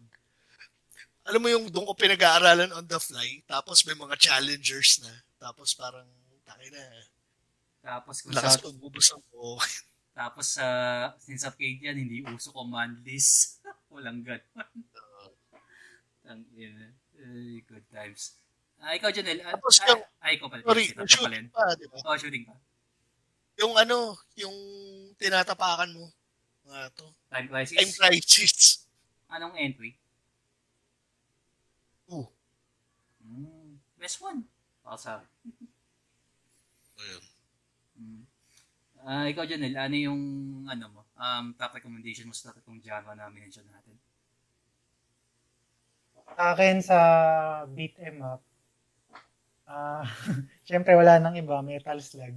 alam 1.27 1.43
mo 1.43 1.51
yung 1.51 1.67
doon 1.67 1.91
ko 1.91 1.93
pinag-aaralan 1.93 2.71
on 2.71 2.87
the 2.87 2.95
fly, 3.03 3.43
tapos 3.43 3.83
may 3.83 3.99
mga 3.99 4.15
challengers 4.15 5.03
na. 5.03 5.11
Tapos 5.35 5.75
parang, 5.75 6.07
tangina, 6.47 6.79
Tapos 7.83 8.23
kung 8.23 8.31
lakas 8.31 8.55
sa, 8.55 8.63
ko 8.63 8.71
bubus 8.71 9.11
ang 9.11 9.23
po. 9.27 9.59
tapos 10.17 10.55
sa 10.55 10.67
since 11.19 11.43
arcade 11.43 11.83
yan, 11.83 11.99
hindi 11.99 12.23
uso 12.31 12.55
command 12.55 13.03
list. 13.03 13.59
Walang 13.93 14.23
ganun. 14.23 14.43
Ang 16.27 16.43
ina. 16.59 16.91
Eh, 17.15 17.63
good 17.63 17.87
times. 17.87 18.35
Ah, 18.83 18.91
ikaw, 18.91 19.07
Janelle. 19.15 19.39
Ah, 19.47 19.55
Tapos 19.55 19.79
ah, 19.79 19.87
yung- 19.95 20.07
ah, 20.19 20.31
ikaw 20.35 20.47
pala. 20.51 20.63
Sorry, 20.67 20.91
yung 20.91 21.07
shooting 21.07 21.47
yun. 21.47 21.55
pa, 21.55 21.63
di 21.79 21.87
ba? 21.87 21.95
Oh, 22.03 22.17
shooting 22.19 22.43
pa. 22.43 22.55
Yung 23.63 23.73
ano, 23.79 24.19
yung 24.35 24.55
tinatapakan 25.15 25.95
mo. 25.95 26.11
Mga 26.67 26.91
to. 26.99 27.07
Time 27.31 27.47
Crisis. 27.47 27.77
Time 27.79 27.93
crisis. 27.95 28.55
Anong 29.31 29.55
entry? 29.55 29.95
Oh. 32.11 32.27
Mm, 33.23 33.79
best 33.95 34.19
one. 34.19 34.43
Para 34.83 34.99
sa 34.99 35.19
akin. 35.19 35.31
Ayun. 36.99 37.23
Mm. 37.99 38.23
Ah, 39.07 39.23
ikaw, 39.31 39.47
Janelle, 39.47 39.79
ano 39.79 39.95
yung 39.95 40.21
ano 40.67 40.85
mo, 40.91 41.01
um, 41.15 41.55
top 41.55 41.79
recommendation 41.79 42.27
mo 42.27 42.35
sa 42.35 42.51
tatlong 42.51 42.83
genre 42.83 43.15
na 43.15 43.31
mention 43.31 43.63
natin? 43.71 43.95
Sa 46.27 46.43
akin 46.51 46.75
sa 46.83 46.99
beat 47.71 47.95
em 48.03 48.19
up, 48.19 48.43
ah 49.63 50.03
syempre 50.67 50.91
wala 50.99 51.23
nang 51.23 51.39
iba, 51.39 51.63
Metal 51.63 51.99
Slug. 52.03 52.35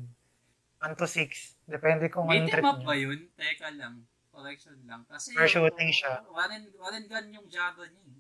1 0.79 0.95
to 0.95 1.07
6. 1.11 1.67
Depende 1.67 2.07
kung 2.07 2.31
anong 2.31 2.47
Beat 2.47 2.55
trip 2.55 2.63
em 2.63 2.71
up 2.71 2.81
ba 2.87 2.95
yun? 2.95 3.19
Teka 3.35 3.75
lang. 3.75 4.07
Correction 4.31 4.79
lang. 4.87 5.03
Kasi 5.07 5.35
Per 5.35 5.47
shooting 5.51 5.91
siya. 5.91 6.23
One 6.31 6.51
and, 6.55 6.67
one 6.79 6.95
and 6.95 7.07
gun 7.11 7.27
yung 7.35 7.47
genre 7.51 7.85
niya 7.87 8.05
eh. 8.07 8.19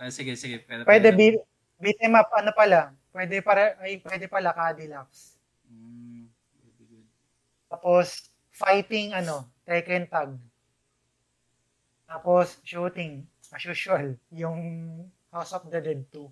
Ah, 0.00 0.08
sige, 0.08 0.32
sige. 0.32 0.64
Pero, 0.64 0.88
Pwede 0.88 1.12
pero- 1.12 1.18
beat, 1.20 1.36
beat 1.76 1.98
em 2.00 2.16
up, 2.16 2.32
ano 2.32 2.56
pala? 2.56 2.96
Pwede 3.12 3.44
para 3.44 3.76
ay 3.84 4.00
pwede 4.00 4.24
pala 4.26 4.56
Cadillacs. 4.56 5.36
Mm, 5.68 6.24
good. 6.88 7.04
Tapos 7.68 8.32
fighting 8.48 9.12
ano, 9.12 9.44
Tekken 9.68 10.08
Tag. 10.08 10.40
Tapos 12.08 12.56
shooting, 12.64 13.28
as 13.52 13.62
usual, 13.62 14.16
yung 14.32 14.58
House 15.28 15.52
of 15.52 15.68
the 15.68 15.78
Dead 15.84 16.00
2. 16.08 16.26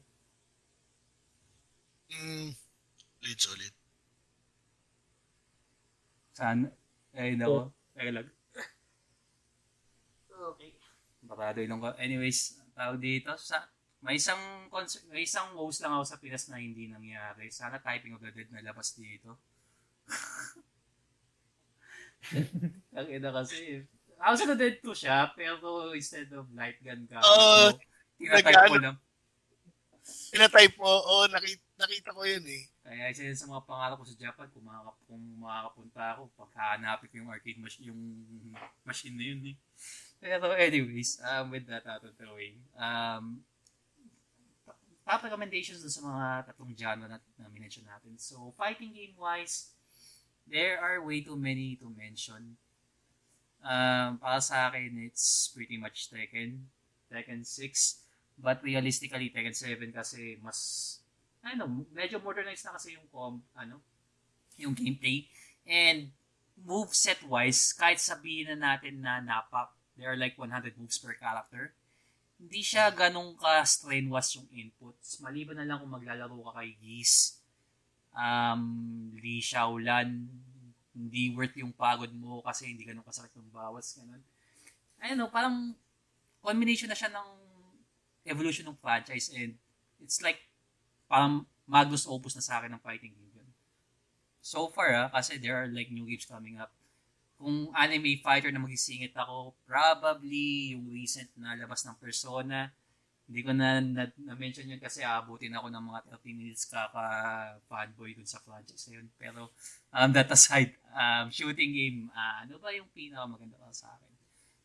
Mm, 2.08 2.50
ulit 3.20 3.40
ulit. 3.52 3.74
Saan? 6.38 6.70
Ay, 7.18 7.34
nako. 7.34 7.74
Teka 7.98 8.14
lang. 8.14 8.30
Okay. 10.54 10.70
Barado 11.26 11.58
ilong 11.58 11.82
ko. 11.82 11.90
Anyways, 11.98 12.62
tawag 12.78 13.02
dito. 13.02 13.34
Sa, 13.34 13.66
may 14.06 14.22
isang 14.22 14.38
concert, 14.70 15.02
may 15.10 15.26
isang 15.26 15.50
host 15.58 15.82
lang 15.82 15.98
ako 15.98 16.06
sa 16.06 16.22
Pinas 16.22 16.46
na 16.46 16.62
hindi 16.62 16.86
nangyari. 16.86 17.50
Sana 17.50 17.82
typing 17.82 18.14
of 18.14 18.22
the 18.22 18.30
dead 18.30 18.54
na 18.54 18.62
labas 18.62 18.94
dito. 18.94 19.34
Ang 22.94 23.08
ina 23.10 23.34
kasi. 23.34 23.82
House 24.18 24.42
of 24.42 24.50
the 24.50 24.58
Dead 24.58 24.82
2 24.82 24.90
siya, 24.94 25.30
pero 25.34 25.94
instead 25.94 26.26
of 26.34 26.50
light 26.50 26.74
gun 26.82 27.06
ka, 27.06 27.22
Oo, 27.22 27.70
tinatype 28.18 28.42
ko 28.42 28.50
nag-ano- 28.50 28.82
lang. 28.82 28.98
Pinatype 30.34 30.74
mo, 30.74 30.90
oo, 30.90 31.30
nakita, 31.30 31.62
nakita 31.78 32.10
ko 32.10 32.26
yun 32.26 32.42
eh. 32.50 32.66
Kaya 32.82 33.14
isa 33.14 33.22
yun 33.22 33.38
sa 33.38 33.46
mga 33.46 33.62
pangarap 33.62 33.96
ko 34.02 34.06
sa 34.10 34.18
Japan, 34.18 34.50
kung, 34.50 34.66
makaka, 34.66 34.92
kung 35.06 35.24
makakapunta 35.38 36.02
ako, 36.18 36.22
pagkahanapin 36.34 37.08
ko 37.08 37.14
yung 37.22 37.30
arcade 37.30 37.62
machine, 37.62 37.86
yung 37.94 38.02
machine 38.82 39.14
na 39.14 39.24
yun 39.24 39.42
eh. 39.54 39.56
Pero 40.18 40.50
anyways, 40.58 41.22
um, 41.22 41.54
with 41.54 41.70
that 41.70 41.86
out 41.86 42.02
of 42.02 42.18
the 42.18 42.28
way, 42.34 42.58
um, 42.74 43.46
top 45.06 45.22
recommendations 45.22 45.86
sa 45.86 46.02
mga 46.02 46.50
tatlong 46.50 46.74
genre 46.74 47.06
na, 47.06 47.22
na 47.38 47.46
minention 47.54 47.86
natin. 47.86 48.18
So, 48.18 48.50
fighting 48.58 48.92
game-wise, 48.92 49.70
there 50.50 50.82
are 50.82 50.98
way 50.98 51.22
too 51.22 51.38
many 51.38 51.78
to 51.78 51.86
mention. 51.94 52.58
Um, 53.62 54.18
para 54.18 54.42
sa 54.42 54.68
akin, 54.68 55.06
it's 55.06 55.54
pretty 55.54 55.78
much 55.78 56.10
Tekken, 56.10 56.66
Tekken 57.06 57.46
6. 57.46 58.02
But 58.38 58.62
realistically, 58.66 59.30
Tekken 59.30 59.54
7 59.54 59.94
kasi 59.94 60.38
mas 60.42 60.97
ano, 61.42 61.86
medyo 61.94 62.18
modernized 62.18 62.66
na 62.66 62.74
kasi 62.74 62.94
yung 62.98 63.06
com, 63.08 63.40
ano, 63.54 63.80
yung 64.58 64.74
gameplay. 64.74 65.26
And 65.68 66.10
move 66.58 66.90
set 66.94 67.22
wise, 67.22 67.70
kahit 67.76 68.02
sabihin 68.02 68.50
na 68.54 68.74
natin 68.74 69.02
na 69.02 69.22
napak, 69.22 69.70
there 69.94 70.10
are 70.10 70.18
like 70.18 70.34
100 70.34 70.74
moves 70.78 70.98
per 70.98 71.14
character, 71.14 71.74
hindi 72.38 72.62
siya 72.62 72.94
ganong 72.94 73.34
ka-strenuous 73.34 74.38
yung 74.38 74.48
inputs. 74.54 75.18
Maliban 75.18 75.58
na 75.58 75.66
lang 75.66 75.82
kung 75.82 75.90
maglalaro 75.90 76.38
ka 76.50 76.62
kay 76.62 76.78
Geese, 76.78 77.42
um, 78.14 78.62
Lee 79.18 79.42
Shaolan, 79.42 80.30
hindi 80.94 81.30
worth 81.34 81.54
yung 81.58 81.74
pagod 81.74 82.10
mo 82.14 82.42
kasi 82.42 82.70
hindi 82.70 82.82
ganun 82.86 83.06
kasakit 83.06 83.34
yung 83.38 83.50
bawas, 83.50 83.94
ganun. 83.98 84.22
Ayun, 84.98 85.18
no, 85.18 85.30
parang 85.30 85.74
combination 86.42 86.90
na 86.90 86.98
siya 86.98 87.10
ng 87.10 87.28
evolution 88.26 88.66
ng 88.66 88.78
franchise 88.78 89.30
and 89.34 89.54
it's 90.02 90.22
like 90.22 90.47
parang 91.08 91.48
magnus 91.64 92.04
opus 92.04 92.36
na 92.36 92.44
sa 92.44 92.60
akin 92.60 92.76
ng 92.76 92.84
fighting 92.84 93.12
game 93.16 93.32
yun. 93.32 93.50
So 94.44 94.68
far, 94.68 94.92
ah, 94.94 95.08
kasi 95.12 95.40
there 95.40 95.56
are 95.56 95.68
like 95.68 95.88
new 95.88 96.04
games 96.08 96.28
coming 96.28 96.60
up. 96.60 96.70
Kung 97.40 97.72
anime 97.76 98.20
fighter 98.20 98.52
na 98.52 98.60
magisingit 98.60 99.16
ako, 99.16 99.56
probably 99.64 100.76
yung 100.76 100.88
recent 100.92 101.32
na 101.36 101.56
labas 101.56 101.84
ng 101.84 101.96
Persona. 102.00 102.72
Hindi 103.28 103.44
ko 103.44 103.52
na, 103.52 103.78
na, 103.84 104.08
na-mention 104.16 104.72
yun 104.72 104.80
kasi 104.80 105.04
abutin 105.04 105.52
ako 105.52 105.68
ng 105.68 105.84
mga 105.84 106.00
30 106.16 106.32
minutes 106.32 106.64
kaka-fanboy 106.64 108.16
dun 108.16 108.24
sa 108.24 108.40
franchise 108.40 108.88
na 108.88 109.04
yun. 109.04 109.06
Pero 109.20 109.52
um, 109.92 110.10
that 110.16 110.32
aside, 110.32 110.72
um, 110.96 111.28
shooting 111.28 111.76
game, 111.76 111.98
ah, 112.16 112.42
ano 112.42 112.56
ba 112.56 112.72
yung 112.72 112.88
pinakamaganda 112.96 113.60
para 113.60 113.76
sa 113.76 113.92
akin? 113.92 114.12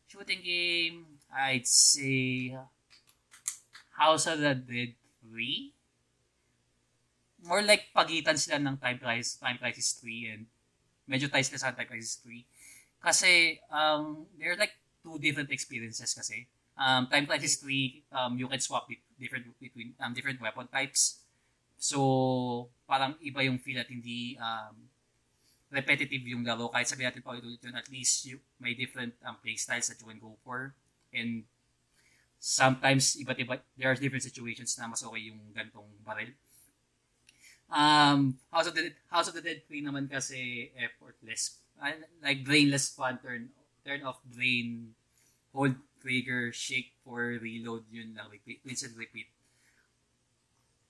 Shooting 0.08 0.40
game, 0.40 0.96
I'd 1.28 1.68
say 1.68 2.56
House 4.00 4.26
of 4.26 4.40
the 4.40 4.56
Dead 4.56 4.96
3 5.28 5.73
more 7.44 7.60
like 7.60 7.92
pagitan 7.92 8.40
sila 8.40 8.56
ng 8.56 8.80
Time 8.80 8.98
Crisis, 8.98 9.36
Time 9.36 9.60
Crisis 9.60 10.00
3 10.00 10.32
and 10.32 10.42
medyo 11.04 11.28
ties 11.28 11.52
sila 11.52 11.60
sa 11.60 11.76
Time 11.76 11.88
Crisis 11.88 12.18
3. 12.24 12.40
Kasi 13.04 13.60
um, 13.68 14.24
they're 14.40 14.56
like 14.56 14.72
two 15.04 15.20
different 15.20 15.52
experiences 15.52 16.16
kasi. 16.16 16.48
Um, 16.74 17.06
Time 17.06 17.28
Crisis 17.28 17.60
3, 17.60 18.02
um, 18.16 18.32
you 18.40 18.48
can 18.48 18.58
swap 18.58 18.88
different 19.20 19.46
between 19.60 19.92
um, 20.00 20.16
different 20.16 20.40
weapon 20.40 20.66
types. 20.72 21.20
So, 21.76 22.72
parang 22.88 23.20
iba 23.20 23.44
yung 23.44 23.60
feel 23.60 23.78
at 23.78 23.92
hindi 23.92 24.40
um, 24.40 24.88
repetitive 25.68 26.24
yung 26.24 26.42
laro. 26.42 26.72
Kahit 26.72 26.88
sabihin 26.88 27.12
natin 27.12 27.22
pa 27.22 27.36
ulit 27.36 27.60
yun, 27.60 27.76
at 27.76 27.86
least 27.92 28.24
you, 28.24 28.40
may 28.56 28.72
different 28.72 29.12
um, 29.22 29.36
play 29.44 29.54
styles 29.60 29.92
that 29.92 30.00
you 30.00 30.08
can 30.08 30.18
go 30.18 30.34
for. 30.40 30.72
And 31.12 31.44
sometimes, 32.40 33.20
iba't 33.20 33.38
iba, 33.38 33.60
there 33.76 33.92
are 33.92 33.98
different 34.00 34.24
situations 34.24 34.74
na 34.80 34.88
mas 34.88 35.04
okay 35.04 35.28
yung 35.28 35.38
gantong 35.52 35.86
baril. 36.02 36.32
Um, 37.70 38.38
House 38.52 38.68
of 38.68 38.74
the 38.74 38.82
Dead, 38.90 38.96
House 39.10 39.28
of 39.28 39.34
the 39.34 39.42
Dead 39.42 39.62
3 39.66 39.82
naman 39.82 40.06
kasi 40.06 40.70
effortless. 40.76 41.58
Ah, 41.80 41.96
Like 42.22 42.44
brainless 42.44 42.92
fun, 42.92 43.18
turn 43.18 43.50
turn 43.84 44.00
off 44.06 44.22
brain, 44.24 44.94
hold 45.52 45.76
trigger, 46.00 46.52
shake 46.52 46.92
for 47.04 47.36
reload, 47.40 47.84
yun 47.88 48.12
lang, 48.16 48.28
repeat, 48.28 48.60
rinse 48.64 48.84
and 48.84 48.96
repeat. 48.96 49.28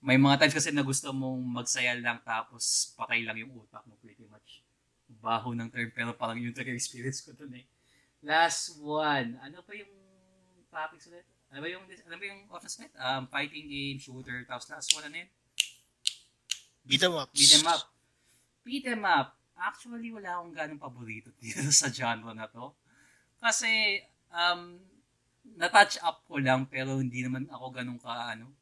May 0.04 0.20
mga 0.20 0.44
times 0.44 0.54
kasi 0.54 0.68
na 0.68 0.84
gusto 0.84 1.08
mong 1.16 1.40
magsaya 1.40 1.96
lang 1.96 2.20
tapos 2.20 2.92
patay 2.92 3.24
lang 3.24 3.40
yung 3.40 3.56
utak 3.56 3.80
mo 3.88 3.96
pretty 4.04 4.28
much. 4.28 4.60
Baho 5.08 5.56
ng 5.56 5.72
term 5.72 5.88
pero 5.94 6.12
parang 6.12 6.36
yun 6.36 6.52
talaga 6.52 6.76
experience 6.76 7.24
ko 7.24 7.32
dun 7.32 7.56
eh. 7.56 7.64
Last 8.20 8.76
one. 8.76 9.40
Ano 9.40 9.64
pa 9.64 9.72
yung 9.72 9.88
topics 10.68 11.08
ulit? 11.08 11.24
Ano 11.48 11.64
ba 11.64 11.68
yung, 11.70 11.84
ano 11.86 12.14
ba 12.20 12.24
yung 12.26 12.42
options 12.52 12.76
ulit? 12.82 12.92
Um, 13.00 13.24
fighting 13.30 13.70
game, 13.70 13.96
shooter, 13.96 14.44
tapos 14.44 14.68
last 14.68 14.92
one 14.92 15.08
ano 15.08 15.16
yun? 15.24 15.30
Beat 16.84 17.02
'em 17.02 17.16
ups. 17.16 17.32
Beat 17.32 17.52
'em 17.56 17.66
up. 17.66 17.82
Beat 18.64 18.86
'em 18.86 19.04
up. 19.08 19.28
Actually, 19.56 20.12
wala 20.12 20.36
akong 20.36 20.52
ganong 20.52 20.82
paborito 20.82 21.32
dito 21.40 21.64
sa 21.72 21.88
genre 21.88 22.36
na 22.36 22.44
to. 22.44 22.76
Kasi, 23.40 24.04
um, 24.28 24.76
na-touch 25.56 25.96
up 26.04 26.24
ko 26.28 26.40
lang 26.40 26.68
pero 26.68 27.00
hindi 27.00 27.24
naman 27.24 27.48
ako 27.48 27.66
ganun 27.72 28.00
ka, 28.00 28.36
ano, 28.36 28.52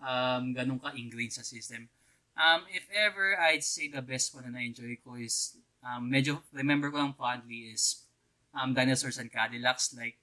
um, 0.00 0.52
ganun 0.52 0.80
ka 0.80 0.92
ingrained 0.96 1.32
sa 1.32 1.44
system. 1.44 1.88
Um, 2.34 2.66
if 2.72 2.84
ever, 2.92 3.38
I'd 3.38 3.62
say 3.64 3.88
the 3.88 4.02
best 4.02 4.34
one 4.34 4.44
na 4.44 4.58
na-enjoy 4.60 4.98
ko 5.00 5.14
is, 5.16 5.56
um, 5.80 6.08
medyo, 6.10 6.42
remember 6.52 6.90
ko 6.90 6.98
lang 7.00 7.14
fondly 7.16 7.72
is, 7.72 8.04
um, 8.52 8.74
Dinosaurs 8.74 9.16
and 9.20 9.30
Cadillacs. 9.30 9.94
Like, 9.94 10.18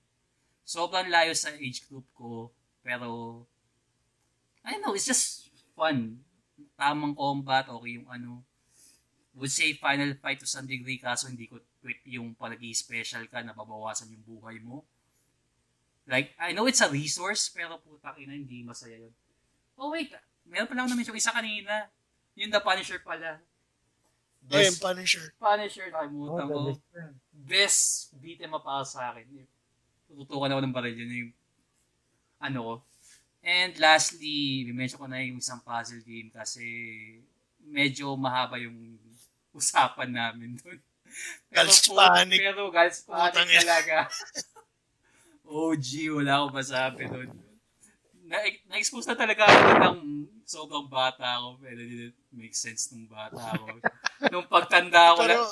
sobrang 0.68 1.07
layo 1.10 1.32
sa 1.34 1.53
age 1.56 1.88
group 1.88 2.06
ko, 2.14 2.52
pero, 2.84 3.41
I 4.65 4.76
don't 4.78 4.84
know, 4.86 4.94
it's 4.94 5.07
just 5.07 5.49
fun 5.73 6.22
tamang 6.82 7.14
combat, 7.14 7.70
okay 7.70 8.02
yung 8.02 8.10
ano, 8.10 8.41
would 9.38 9.53
say 9.53 9.78
final 9.78 10.12
fight 10.18 10.41
to 10.41 10.49
some 10.49 10.66
degree 10.66 10.98
kaso 10.98 11.30
hindi 11.30 11.45
ko 11.45 11.62
trip 11.80 12.02
yung 12.10 12.34
palagi 12.34 12.74
special 12.74 13.24
ka 13.30 13.45
na 13.45 13.53
babawasan 13.53 14.10
yung 14.12 14.26
buhay 14.26 14.58
mo. 14.60 14.82
Like, 16.10 16.34
I 16.41 16.52
know 16.52 16.66
it's 16.66 16.82
a 16.82 16.90
resource, 16.90 17.53
pero 17.53 17.78
putang 17.80 18.18
ina, 18.18 18.34
hindi 18.34 18.66
masaya 18.66 18.98
yun. 18.98 19.14
Oh 19.78 19.94
wait, 19.94 20.12
meron 20.49 20.68
pa 20.68 20.76
lang 20.76 20.90
naman 20.90 21.06
yung 21.06 21.16
isa 21.16 21.32
kanina. 21.32 21.88
Yung 22.36 22.49
The 22.52 22.60
Punisher 22.60 22.99
pala. 23.06 23.40
Oh, 24.49 24.58
yung 24.58 24.74
Best 24.76 24.82
Punisher. 24.82 25.26
Punisher, 25.38 25.86
Oh, 25.88 25.94
nakalimutan 25.94 26.45
the 26.49 26.53
ko. 26.53 26.60
best. 26.66 26.84
Best 27.32 27.82
beat 28.20 28.41
em 28.41 28.53
up 28.53 28.66
sa 28.84 29.14
akin. 29.14 29.45
Tututukan 30.10 30.52
ako 30.52 30.62
ng 30.66 30.76
baril 30.76 30.98
yun 30.98 31.12
yung 31.30 31.34
ano 32.41 32.60
ko. 32.60 32.74
And 33.41 33.73
lastly, 33.81 34.69
mention 34.69 35.01
ko 35.01 35.09
na 35.09 35.22
yung 35.26 35.41
isang 35.41 35.61
puzzle 35.65 36.05
game 36.05 36.30
kasi 36.30 36.61
medyo 37.57 38.13
mahaba 38.13 38.61
yung 38.61 38.97
usapan 39.49 40.13
namin 40.13 40.61
doon. 40.61 40.80
Panic. 41.91 42.39
Pero 42.39 42.72
Girls 42.72 42.99
Panic 43.03 43.49
talaga. 43.65 44.07
OG, 45.51 45.88
wala 46.15 46.31
akong 46.39 46.55
masabi 46.55 47.03
doon. 47.11 47.30
Na, 48.31 48.39
na-expose 48.72 49.11
na 49.11 49.19
talaga 49.19 49.43
ako 49.43 49.68
ng 49.84 49.99
sobrang 50.47 50.88
bata 50.88 51.39
ako 51.39 51.59
pero 51.59 51.80
didn't 51.84 52.15
make 52.31 52.55
sense 52.55 52.91
nung 52.95 53.07
bata 53.11 53.39
ako. 53.55 53.68
nung 54.31 54.47
pagtanda 54.47 55.11
Tanda 55.11 55.19
ko 55.19 55.23
lang. 55.27 55.43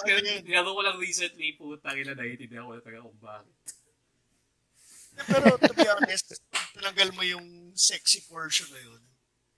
Nilaro 0.47 0.71
ko 0.71 0.81
lang 0.85 0.97
recently 1.01 1.59
po. 1.59 1.75
Tangina 1.75 2.15
na 2.15 2.23
hindi 2.23 2.47
ako 2.47 2.79
na 2.79 2.83
talaga 2.83 3.03
kung 3.03 3.19
bakit. 3.19 3.55
Pero 5.27 5.45
to 5.59 5.71
be 5.75 5.83
honest, 5.83 6.39
tinanggal 6.75 7.09
mo 7.15 7.23
yung 7.23 7.71
sexy 7.73 8.21
portion 8.27 8.67
na 8.73 8.81
yun. 8.81 9.01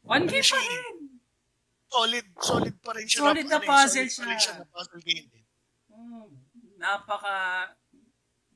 One 0.05 0.25
game 0.25 0.41
pa 0.41 0.57
Kasi, 0.57 0.71
rin. 0.71 0.97
Solid, 1.91 2.25
solid 2.39 2.75
pa 2.79 2.91
rin 2.95 3.05
siya. 3.05 3.19
Solid 3.27 3.47
na 3.51 3.59
eh, 3.59 3.67
puzzle 3.67 4.07
solid 4.07 4.15
pa 4.15 4.23
rin 4.31 4.39
siya. 4.39 4.53
siya 4.55 4.61
na 4.61 4.65
puzzle 4.71 5.03
game 5.03 5.27
din. 5.27 5.45
Oh, 5.91 6.25
napaka... 6.79 7.35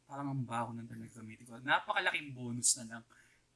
Parang 0.06 0.28
ang 0.32 0.46
baho 0.46 0.70
ng 0.78 0.88
gamitin 0.88 1.50
ko. 1.50 1.58
Napakalaking 1.66 2.32
bonus 2.38 2.78
na 2.80 2.98
lang 2.98 3.04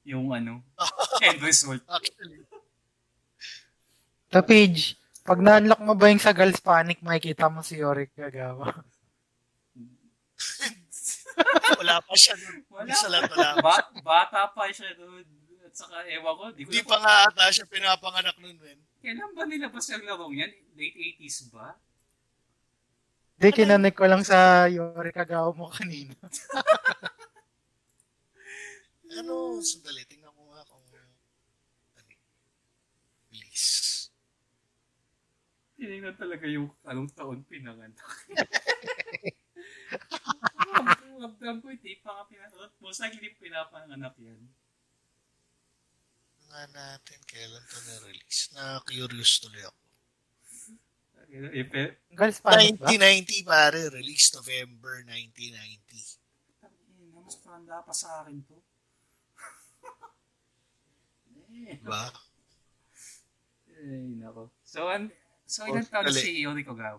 yung 0.08 0.34
ano, 0.34 0.64
end 1.26 1.42
result. 1.44 1.82
Actually. 1.86 2.42
Sa 4.30 4.42
page, 4.42 4.98
pag 5.26 5.42
na-unlock 5.42 5.82
mo 5.86 5.94
ba 5.94 6.10
yung 6.10 6.22
sa 6.22 6.34
Girls 6.34 6.62
Panic, 6.62 7.02
makikita 7.06 7.50
mo 7.50 7.62
si 7.62 7.78
Yorick 7.78 8.14
Kagawa. 8.18 8.74
Wala 11.80 11.96
pa 12.02 12.14
siya 12.14 12.36
nun. 12.36 12.58
Wala. 12.70 12.92
Sa 12.92 13.08
lahat 13.08 13.30
wala 13.32 13.50
pa. 13.58 13.62
Ba- 13.62 13.92
bata 14.02 14.42
pa 14.52 14.64
siya 14.70 14.94
doon. 14.96 15.26
At 15.64 15.74
saka, 15.74 16.04
ewan 16.10 16.34
ko, 16.34 16.44
di 16.52 16.66
ko 16.66 16.70
Hindi 16.70 16.82
na- 16.82 16.90
pa 16.90 16.98
nga 17.00 17.14
ata 17.28 17.44
siya 17.50 17.66
pinapanganak 17.66 18.38
nun, 18.42 18.58
men. 18.58 18.80
Kailan 19.00 19.32
ba 19.32 19.44
nilabas 19.46 19.86
yung 19.90 20.04
larong 20.04 20.36
yan? 20.36 20.52
Late 20.76 20.98
80s 21.20 21.50
ba? 21.50 21.78
Hindi, 23.40 23.50
kinanik 23.56 23.96
ko 23.96 24.04
lang 24.04 24.22
sa 24.22 24.68
Yorick 24.68 25.16
Kagawa 25.16 25.50
mo 25.56 25.70
kanina. 25.70 26.16
Ano, 29.10 29.58
sandali, 29.58 30.06
tingnan 30.06 30.30
ko 30.30 30.54
nga 30.54 30.62
kung 30.70 30.86
ano, 30.86 31.18
please. 33.26 34.14
Tinignan 35.74 36.14
talaga 36.14 36.46
yung 36.46 36.70
anong 36.86 37.10
taon 37.18 37.42
pinanganak. 37.42 37.98
Ramdam 41.20 41.60
ko, 41.60 41.68
hindi 41.68 42.00
pa 42.00 42.16
ka 42.16 42.24
pinanganak. 42.32 42.72
Most 42.80 43.04
likely, 43.04 43.20
hindi 43.20 43.36
pinapanganak 43.36 44.16
yan. 44.24 44.40
Nga 46.48 46.64
natin, 46.72 47.20
kailan 47.28 47.60
to 47.68 47.80
na-release. 47.84 48.48
Na-curious 48.56 49.44
tuloy 49.44 49.68
ako. 49.68 49.80
If, 51.30 51.70
ba? 51.70 51.94
1990, 52.58 53.46
pare. 53.46 53.92
Release 53.94 54.34
November 54.34 55.04
1990. 55.06 56.18
tangina, 56.58 57.20
mas 57.22 57.38
tanda 57.44 57.84
pa 57.84 57.94
sa 57.94 58.24
akin 58.24 58.40
to. 58.48 58.56
eh, 61.70 61.76
Diba? 61.78 62.10
Ay, 63.76 64.16
nako. 64.18 64.50
So, 64.66 64.88
an, 64.90 65.12
so 65.46 65.68
ilan 65.68 65.84
Oh, 65.86 65.92
taon 65.92 66.10
si 66.16 66.40
Yori 66.42 66.64
Kogawa? 66.66 66.98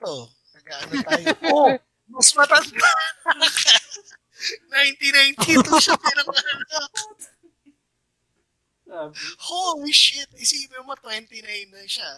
Ito, 0.00 0.14
nag-ano 0.58 0.92
tayo. 1.06 1.26
oh, 1.54 1.70
mas 2.12 2.30
matanda. 2.36 2.90
1992 4.42 5.82
siya 5.82 5.96
pinanganak. 5.96 6.92
Holy 9.40 9.94
shit, 9.94 10.28
isipin 10.36 10.84
mo 10.84 10.92
29 10.98 11.72
na 11.72 11.82
siya. 11.88 12.10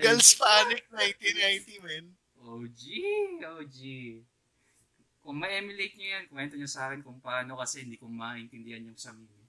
Girls 0.00 0.32
Panic 0.40 0.88
1990, 0.88 1.84
men. 1.84 2.06
OG, 2.40 2.80
OG. 3.44 3.78
Kung 5.22 5.36
ma-emulate 5.38 5.94
nyo 5.94 6.08
yan, 6.16 6.24
kwento 6.32 6.54
nyo 6.56 6.66
sa 6.66 6.90
akin 6.90 7.04
kung 7.04 7.20
paano 7.20 7.60
kasi 7.60 7.84
hindi 7.84 8.00
ko 8.00 8.08
maintindihan 8.08 8.82
yung 8.88 8.98
sa 8.98 9.12
meme. 9.12 9.44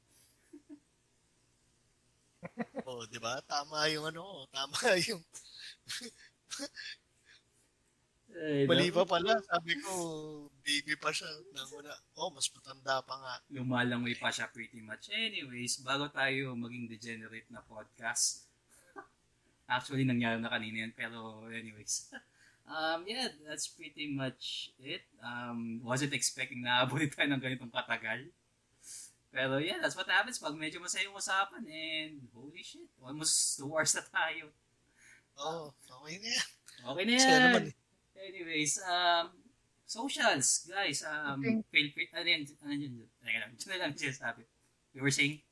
Oh, 2.84 3.08
di 3.08 3.18
ba? 3.24 3.40
Tama 3.48 3.88
yung 3.88 4.12
ano, 4.12 4.46
tama 4.52 4.76
yung 5.08 5.24
Ay, 8.34 8.66
mali 8.66 8.90
naku. 8.90 8.98
pa 8.98 9.04
pala. 9.18 9.34
Sabi 9.46 9.74
ko, 9.78 9.94
baby 10.66 10.94
pa 10.98 11.14
siya. 11.14 11.30
Nang 11.54 11.70
una, 11.78 11.94
oh, 12.18 12.34
mas 12.34 12.50
matanda 12.50 13.04
pa 13.06 13.16
nga. 13.20 13.34
lumalangoy 13.54 14.18
pa 14.18 14.34
siya 14.34 14.50
pretty 14.50 14.82
much. 14.82 15.14
Anyways, 15.14 15.86
bago 15.86 16.10
tayo 16.10 16.58
maging 16.58 16.90
degenerate 16.90 17.50
na 17.54 17.62
podcast, 17.62 18.50
actually 19.70 20.08
nangyari 20.08 20.42
na 20.42 20.50
kanina 20.50 20.90
yan, 20.90 20.94
pero 20.96 21.46
anyways. 21.50 22.10
Um, 22.64 23.04
yeah, 23.04 23.28
that's 23.44 23.68
pretty 23.68 24.08
much 24.16 24.72
it. 24.80 25.04
Um, 25.20 25.84
wasn't 25.84 26.16
expecting 26.16 26.64
na 26.64 26.88
abutin 26.88 27.12
tayo 27.12 27.28
ng 27.28 27.44
ganitong 27.44 27.76
katagal. 27.76 28.32
Pero 29.34 29.60
yeah, 29.60 29.84
that's 29.84 30.00
what 30.00 30.08
happens 30.08 30.40
pag 30.40 30.56
medyo 30.56 30.80
masaya 30.80 31.10
yung 31.10 31.18
usapan 31.18 31.60
and 31.68 32.24
holy 32.32 32.64
shit, 32.64 32.88
almost 33.04 33.60
two 33.60 33.68
hours 33.68 33.92
na 34.00 34.06
tayo. 34.08 34.48
Oh, 35.36 35.74
okay 35.76 36.22
na 36.22 36.30
yan. 36.30 36.48
Okay 36.88 37.04
na 37.04 37.14
yan. 37.18 37.42
naman 37.52 37.64
eh. 37.68 37.76
Anyways, 38.24 38.80
um, 38.88 39.36
socials, 39.84 40.64
guys, 40.72 41.04
um, 41.04 41.44
feel 41.44 41.92
free, 41.92 42.08
ano 42.16 42.24
yun, 42.24 42.44
ano 42.64 42.72
yun, 42.72 42.94
teka 43.20 43.40
lang, 43.44 43.52
dyan 43.60 43.80
lang 43.84 43.94
siya 44.00 44.16
sabi. 44.16 44.48
We 44.96 45.04
were 45.04 45.12
saying, 45.12 45.44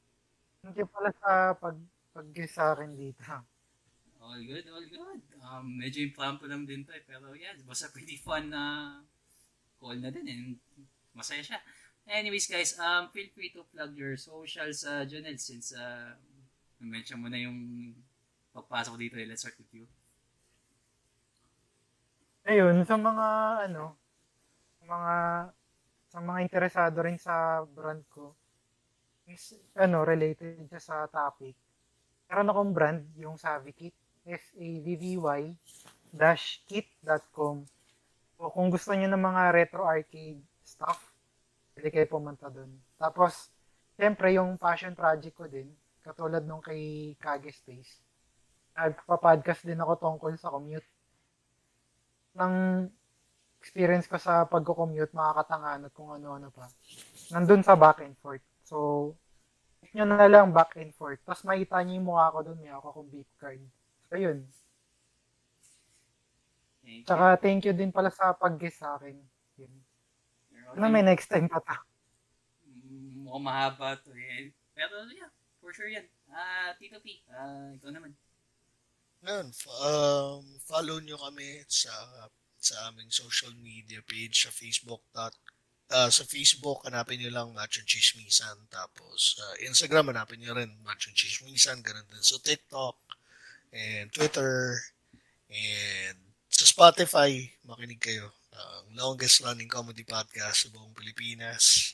you 0.63 0.87
pala 0.87 1.11
sa 1.19 1.51
pag 1.59 1.75
pag 2.15 2.27
sa 2.47 2.71
akin 2.71 2.95
dito. 2.95 3.19
all 4.21 4.39
good, 4.39 4.65
all 4.69 4.85
good. 4.85 5.21
Um, 5.41 5.81
medyo 5.81 6.05
impromptu 6.05 6.45
lang 6.45 6.63
din 6.63 6.85
to 6.85 6.93
eh, 6.93 7.03
pero 7.03 7.33
yeah, 7.33 7.57
basta 7.65 7.89
pretty 7.89 8.21
fun 8.21 8.53
na 8.53 9.01
call 9.81 9.97
na 9.97 10.13
din 10.13 10.29
and 10.29 10.47
masaya 11.11 11.41
siya. 11.41 11.59
Anyways, 12.07 12.47
guys, 12.47 12.77
um, 12.79 13.09
feel 13.11 13.29
free 13.33 13.51
to 13.51 13.67
plug 13.67 13.93
your 13.97 14.15
socials, 14.15 14.85
uh, 14.87 15.05
Jonel, 15.05 15.37
since, 15.37 15.73
uh, 15.73 16.17
mention 16.81 17.21
mo 17.21 17.29
na 17.29 17.37
yung 17.37 17.93
pagpasok 18.53 18.97
dito, 18.97 19.15
eh, 19.21 19.27
let's 19.27 19.45
start 19.45 19.57
with 19.59 19.69
you. 19.73 19.85
Ayun, 22.41 22.81
sa 22.89 22.97
mga 22.97 23.27
ano, 23.69 23.93
mga 24.81 25.13
sa 26.09 26.19
mga 26.19 26.39
interesado 26.41 26.97
rin 27.05 27.21
sa 27.21 27.61
brand 27.69 28.01
ko, 28.09 28.33
is, 29.29 29.53
ano, 29.77 30.01
related 30.01 30.65
siya 30.65 30.81
sa 30.81 30.95
topic. 31.05 31.53
Meron 32.27 32.49
akong 32.49 32.71
brand, 32.73 33.01
yung 33.15 33.37
S-A-V-V-Y, 34.25 35.41
dash 36.11 36.65
kit.com. 36.65 37.63
So, 38.35 38.49
kung 38.49 38.73
gusto 38.73 38.91
niyo 38.97 39.07
ng 39.13 39.21
mga 39.21 39.41
retro 39.53 39.85
arcade 39.85 40.41
stuff, 40.65 41.13
pwede 41.77 41.93
kayo 41.93 42.07
pumunta 42.09 42.49
doon. 42.49 42.73
Tapos, 42.97 43.53
syempre, 43.95 44.33
yung 44.35 44.57
passion 44.57 44.97
project 44.97 45.35
ko 45.37 45.45
din, 45.45 45.69
katulad 46.01 46.41
nung 46.43 46.59
kay 46.59 47.13
Kage 47.21 47.53
Space, 47.53 48.01
nagpa-podcast 48.73 49.61
din 49.63 49.79
ako 49.79 49.93
tungkol 50.01 50.33
sa 50.35 50.49
commute 50.49 50.90
ng 52.35 52.53
experience 53.61 54.09
ko 54.09 54.17
sa 54.17 54.49
pagko-commute, 54.49 55.13
makakatangan 55.13 55.85
at 55.85 55.93
kung 55.93 56.09
ano-ano 56.09 56.49
pa. 56.49 56.65
Nandun 57.29 57.61
sa 57.61 57.77
back 57.77 58.01
and 58.01 58.17
forth. 58.17 58.41
So, 58.65 59.13
check 59.81 59.93
nyo 59.93 60.05
na 60.09 60.25
lang 60.25 60.49
back 60.49 60.73
and 60.81 60.89
forth. 60.97 61.21
Tapos 61.21 61.45
makita 61.45 61.77
nyo 61.85 61.93
yung 61.93 62.07
mukha 62.09 62.33
ko 62.33 62.39
doon, 62.41 62.57
may 62.57 62.73
ako 62.73 62.85
akong 62.89 63.09
beep 63.13 63.29
card. 63.37 63.61
So, 64.09 64.17
yun. 64.17 64.49
Thank 66.81 67.05
you. 67.05 67.05
Tsaka, 67.05 67.25
thank 67.37 67.61
you 67.69 67.73
din 67.77 67.93
pala 67.93 68.09
sa 68.09 68.33
pag-guest 68.33 68.81
sa 68.81 68.97
akin. 68.97 69.13
Yun. 69.61 69.73
You're 70.49 70.73
Ano 70.81 70.89
may 70.89 71.05
next 71.05 71.29
time 71.29 71.45
pa 71.45 71.61
ta? 71.61 71.85
Mm, 72.65 73.29
mukhang 73.29 73.45
mahaba 73.45 73.93
to 74.01 74.09
eh. 74.17 74.49
Pero 74.73 75.05
yeah, 75.13 75.29
for 75.61 75.69
sure 75.69 75.87
yan. 75.87 76.09
Ah, 76.33 76.73
Tito 76.79 76.97
P, 77.03 77.21
ah, 77.29 77.69
ikaw 77.77 77.93
naman. 77.93 78.17
F- 79.21 79.69
um, 79.85 80.41
follow 80.65 80.97
nyo 80.97 81.13
kami 81.21 81.61
sa 81.69 81.93
sa 82.57 82.89
aming 82.89 83.13
social 83.13 83.53
media 83.61 84.01
page 84.01 84.45
sa 84.45 84.51
Facebook. 84.53 85.05
Dot, 85.13 85.33
ah, 85.93 86.09
sa 86.09 86.25
Facebook, 86.25 86.85
hanapin 86.85 87.21
nyo 87.21 87.29
lang 87.33 87.49
Machong 87.53 87.85
Chismisan. 87.85 88.65
Tapos, 88.69 89.37
sa 89.37 89.45
Instagram, 89.65 90.13
hanapin 90.13 90.41
nyo 90.41 90.57
rin 90.57 90.73
Machong 90.85 91.13
Chismisan. 91.13 91.81
Ganun 91.85 92.05
din 92.09 92.21
sa 92.25 92.37
TikTok 92.41 92.97
and 93.73 94.09
Twitter. 94.13 94.81
And 95.49 96.17
sa 96.49 96.65
Spotify, 96.69 97.49
makinig 97.65 98.01
kayo. 98.01 98.29
Ang 98.53 98.97
longest 98.97 99.41
running 99.41 99.69
comedy 99.69 100.05
podcast 100.05 100.65
sa 100.65 100.73
buong 100.73 100.93
Pilipinas. 100.97 101.93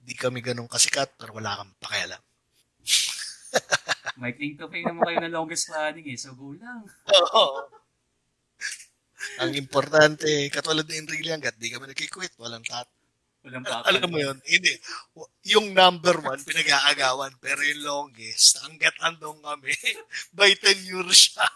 Di 0.00 0.14
kami 0.14 0.42
ganun 0.42 0.70
kasikat, 0.70 1.14
pero 1.14 1.34
wala 1.34 1.62
kang 1.62 1.74
pakialam. 1.82 2.22
May 4.20 4.36
claim 4.36 4.52
to 4.60 4.68
fame 4.68 4.84
naman 4.84 5.08
kayo 5.08 5.18
na 5.24 5.32
longest 5.32 5.72
running 5.72 6.04
eh, 6.12 6.18
so 6.20 6.36
go 6.36 6.52
lang. 6.52 6.84
Oo. 7.08 7.72
Ang 9.40 9.56
importante, 9.56 10.28
katulad 10.52 10.84
ng 10.84 11.08
Enrile 11.08 11.40
hanggat 11.40 11.56
di 11.56 11.72
kami 11.72 11.88
nagkikwit, 11.88 12.36
walang 12.36 12.60
tat. 12.60 12.84
Walang 13.40 13.64
papa. 13.64 13.88
Alam 13.88 14.12
mo 14.12 14.20
yun, 14.20 14.36
hindi. 14.44 14.76
Yung 15.48 15.72
number 15.72 16.20
one, 16.20 16.36
pinag-aagawan, 16.44 17.32
pero 17.40 17.64
yung 17.64 17.80
longest, 17.80 18.60
hanggat 18.60 18.92
andong 19.00 19.40
kami, 19.40 19.72
by 20.36 20.52
10 20.52 20.84
years 20.84 21.32
siya. 21.32 21.48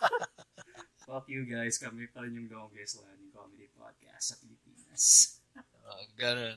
Fuck 1.04 1.28
you 1.28 1.44
guys, 1.44 1.76
kami 1.76 2.08
pa 2.08 2.24
rin 2.24 2.32
yung 2.32 2.48
longest 2.48 3.04
running 3.04 3.28
comedy 3.28 3.68
podcast 3.76 4.32
sa 4.32 4.34
Pilipinas. 4.40 5.04
Uh, 5.84 6.04
ganun. 6.16 6.56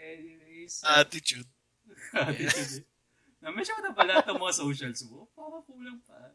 Anyways, 0.00 0.80
Attitude. 0.80 1.48
attitude. 2.16 2.88
Na-mention 3.44 3.76
ko 3.76 3.82
na 3.84 3.92
pala 3.92 4.24
itong 4.24 4.40
mga 4.40 4.56
socials 4.56 5.04
mo. 5.12 5.28
Para 5.36 5.60
kulang 5.68 6.00
pa. 6.08 6.32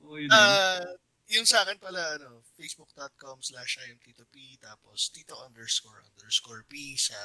Oo, 0.00 0.16
yun. 0.16 0.32
Uh, 0.32 0.96
yung 1.28 1.44
sa 1.44 1.60
akin 1.60 1.76
pala, 1.76 2.16
ano, 2.16 2.40
facebook.com 2.56 3.44
slash 3.44 3.84
imtito.p 3.84 4.56
tapos 4.56 5.12
tito 5.12 5.36
underscore 5.44 6.00
underscore 6.16 6.64
p 6.64 6.96
sa 6.96 7.20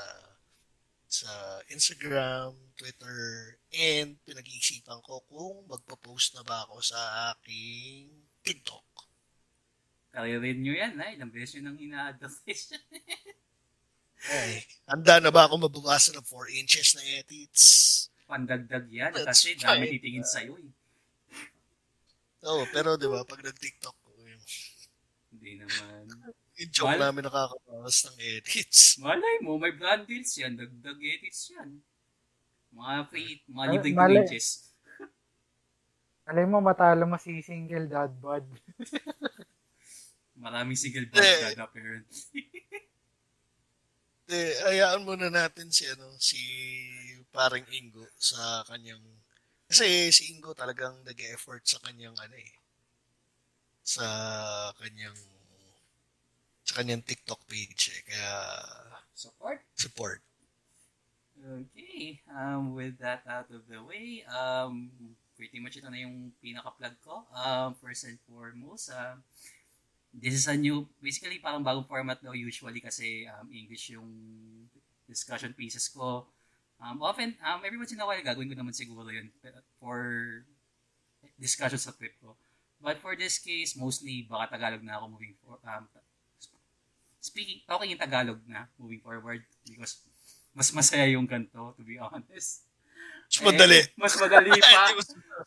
sa 1.07 1.61
Instagram, 1.69 2.57
Twitter, 2.73 3.55
and 3.69 4.17
pinag-iisipan 4.25 4.97
ko 5.05 5.21
kung 5.29 5.61
magpo-post 5.69 6.33
na 6.33 6.41
ba 6.41 6.65
ako 6.65 6.81
sa 6.81 7.31
aking 7.31 8.09
TikTok. 8.41 8.81
Karirin 10.09 10.65
nyo 10.65 10.73
yan, 10.73 10.97
ha? 10.97 11.13
Ilang 11.13 11.29
beses 11.29 11.61
nyo 11.61 11.69
nang 11.69 11.77
ina-advertise. 11.77 12.73
Ay, 14.33 14.65
handa 14.89 15.21
na 15.21 15.29
ba 15.29 15.45
ako 15.45 15.69
mabawasan 15.69 16.17
ng 16.17 16.25
4 16.25 16.59
inches 16.59 16.97
na 16.97 17.03
edits? 17.21 17.63
Pandagdag 18.33 18.89
yan. 18.89 19.13
That's 19.13 19.29
kasi 19.29 19.53
dami 19.55 19.85
fine. 19.85 19.93
titingin 19.93 20.25
sa'yo, 20.25 20.57
eh. 20.57 20.71
Oo, 22.43 22.61
oh, 22.61 22.65
pero 22.73 22.97
di 22.97 23.05
ba, 23.05 23.21
pag 23.21 23.39
nag-TikTok 23.39 23.93
ko, 23.95 24.09
yung, 24.19 24.41
Hindi 25.29 25.61
naman. 25.61 26.09
yung 26.57 26.71
joke 26.73 26.89
Mal- 26.91 27.01
namin 27.05 27.23
nakakabawas 27.23 27.97
ng 28.03 28.17
edits. 28.19 28.97
Malay 28.97 29.35
mo, 29.39 29.55
may 29.55 29.69
brand 29.71 30.03
deals 30.03 30.33
yan. 30.33 30.57
Dagdag 30.57 30.97
edits 30.97 31.53
yan. 31.53 31.77
Mga 32.73 32.93
free, 33.07 33.37
mga 33.45 33.67
libreng 33.71 33.95
malay- 33.95 34.25
inches. 34.25 34.73
Alam 36.29 36.47
mo, 36.49 36.57
matalo 36.59 37.05
mo 37.05 37.21
si 37.21 37.37
single 37.39 37.85
dad 37.85 38.09
bod. 38.17 38.49
Maraming 40.43 40.75
single 40.75 41.05
Eh. 41.05 41.13
brand 41.13 41.61
apparently. 41.61 42.25
Eh, 44.23 44.55
hayaan 44.63 45.03
muna 45.03 45.27
natin 45.27 45.67
si, 45.67 45.83
ano, 45.83 46.07
si 46.15 46.39
paring 47.33 47.65
Ingo 47.73 48.05
sa 48.21 48.61
kanyang, 48.69 49.01
kasi 49.65 50.13
si 50.13 50.37
Ingo 50.37 50.53
talagang 50.53 51.01
nag-effort 51.01 51.65
sa 51.65 51.81
kanyang, 51.81 52.13
ano 52.13 52.37
eh, 52.37 52.53
sa 53.81 54.07
kanyang, 54.77 55.17
sa 56.63 56.79
kanyang 56.79 57.01
TikTok 57.03 57.41
page 57.49 57.91
eh, 57.91 58.01
kaya 58.05 58.31
Support. 59.13 59.59
support. 59.75 60.19
Okay, 61.43 62.23
um, 62.31 62.71
with 62.71 62.95
that 63.03 63.27
out 63.27 63.51
of 63.51 63.67
the 63.67 63.81
way, 63.83 64.23
um, 64.31 64.87
pretty 65.35 65.59
much 65.59 65.75
ito 65.75 65.91
na 65.91 65.99
yung 65.99 66.31
pinaka-plug 66.39 66.95
ko. 67.03 67.27
Um, 67.35 67.75
first 67.75 68.07
and 68.07 68.15
foremost, 68.23 68.93
um, 68.95 69.19
this 70.13 70.37
is 70.37 70.47
a 70.47 70.55
new, 70.55 70.87
basically 71.03 71.41
parang 71.43 71.65
bagong 71.65 71.89
format 71.89 72.21
daw 72.23 72.31
usually 72.31 72.79
kasi 72.79 73.27
um, 73.27 73.49
English 73.51 73.91
yung 73.91 74.07
discussion 75.09 75.51
pieces 75.51 75.89
ko. 75.91 76.23
Um, 76.81 77.01
often, 77.01 77.35
um, 77.41 77.61
every 77.63 77.77
once 77.77 77.93
in 77.93 78.01
a 78.01 78.05
while, 78.05 78.19
gagawin 78.19 78.51
ko 78.51 78.55
naman 78.57 78.75
siguro 78.75 79.07
yun 79.07 79.31
for 79.79 79.99
discussion 81.39 81.79
sa 81.79 81.95
trip 81.95 82.15
ko. 82.19 82.35
But 82.83 82.99
for 82.99 83.15
this 83.15 83.39
case, 83.39 83.79
mostly 83.79 84.27
baka 84.27 84.59
Tagalog 84.59 84.83
na 84.83 84.99
ako 84.99 85.15
moving 85.15 85.33
for, 85.39 85.55
um, 85.63 85.87
speaking, 87.23 87.63
talking 87.63 87.95
in 87.95 87.99
Tagalog 87.99 88.43
na 88.43 88.67
moving 88.75 88.99
forward 88.99 89.47
because 89.63 90.03
mas 90.51 90.69
masaya 90.75 91.07
yung 91.07 91.25
ganito, 91.25 91.73
to 91.79 91.81
be 91.81 91.95
honest. 91.97 92.67
Mas 93.33 93.41
madali. 93.41 93.81
Eh, 93.81 93.85
mas 93.97 94.13
madali 94.19 94.51
pa. 94.61 94.93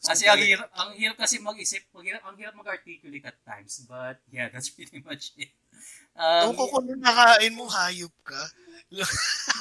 Kasi 0.03 0.25
ang 0.27 0.43
hirap, 0.43 0.69
ang 0.75 0.91
hirap 0.99 1.17
kasi 1.21 1.39
mag-isip, 1.39 1.87
ang 1.95 2.03
hirap, 2.03 2.23
ang 2.27 2.35
hirap 2.35 2.55
mag-articulate 2.59 3.23
at 3.29 3.39
times. 3.47 3.87
But 3.87 4.19
yeah, 4.33 4.51
that's 4.51 4.73
pretty 4.73 4.99
much 5.07 5.31
it. 5.39 5.55
Um, 6.17 6.57
ko 6.57 6.65
kung 6.73 6.89
ano 6.89 6.97
nakain 6.97 7.53
mo, 7.53 7.69
hayop 7.69 8.15
ka. 8.25 8.41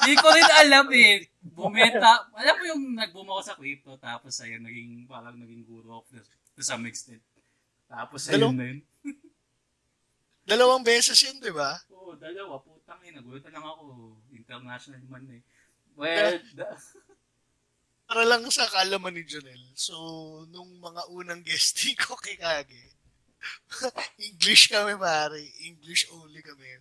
Hindi 0.00 0.14
ko 0.16 0.28
rin 0.32 0.50
alam 0.64 0.86
eh. 0.94 1.28
Bumenta. 1.42 2.30
Alam 2.32 2.54
mo 2.56 2.64
yung 2.64 2.82
nag-boom 2.96 3.28
ako 3.28 3.42
sa 3.42 3.58
crypto 3.58 3.98
tapos 4.00 4.38
ayun, 4.40 4.62
naging, 4.64 5.04
parang 5.04 5.36
naging 5.36 5.66
guru 5.66 6.00
of 6.00 6.06
the, 6.14 6.22
to 6.56 6.62
some 6.64 6.86
extent. 6.88 7.20
Tapos 7.90 8.30
ayun 8.30 8.40
Dalaw- 8.40 8.56
na 8.56 8.64
yun. 8.72 8.80
Dalawang 10.46 10.86
beses 10.86 11.18
yun, 11.26 11.42
di 11.42 11.50
ba? 11.50 11.74
Oo, 11.90 12.14
dalawa. 12.14 12.62
Putang 12.62 13.02
ina. 13.02 13.18
Nagulat 13.18 13.50
lang 13.50 13.66
ako. 13.66 14.14
International 14.30 15.02
man 15.10 15.26
eh. 15.34 15.42
Well, 15.98 16.38
the, 16.54 16.66
Para 18.06 18.22
lang 18.22 18.46
sa 18.54 18.70
kalaman 18.70 19.18
ni 19.18 19.26
Jonel. 19.26 19.58
So, 19.74 19.98
nung 20.54 20.78
mga 20.78 21.10
unang 21.10 21.42
guesting 21.46 21.98
ko 21.98 22.14
kay 22.14 22.38
Kage, 22.38 22.94
English 24.28 24.68
kami, 24.72 24.94
pare. 24.96 25.40
English 25.62 26.08
only 26.12 26.40
kami. 26.42 26.80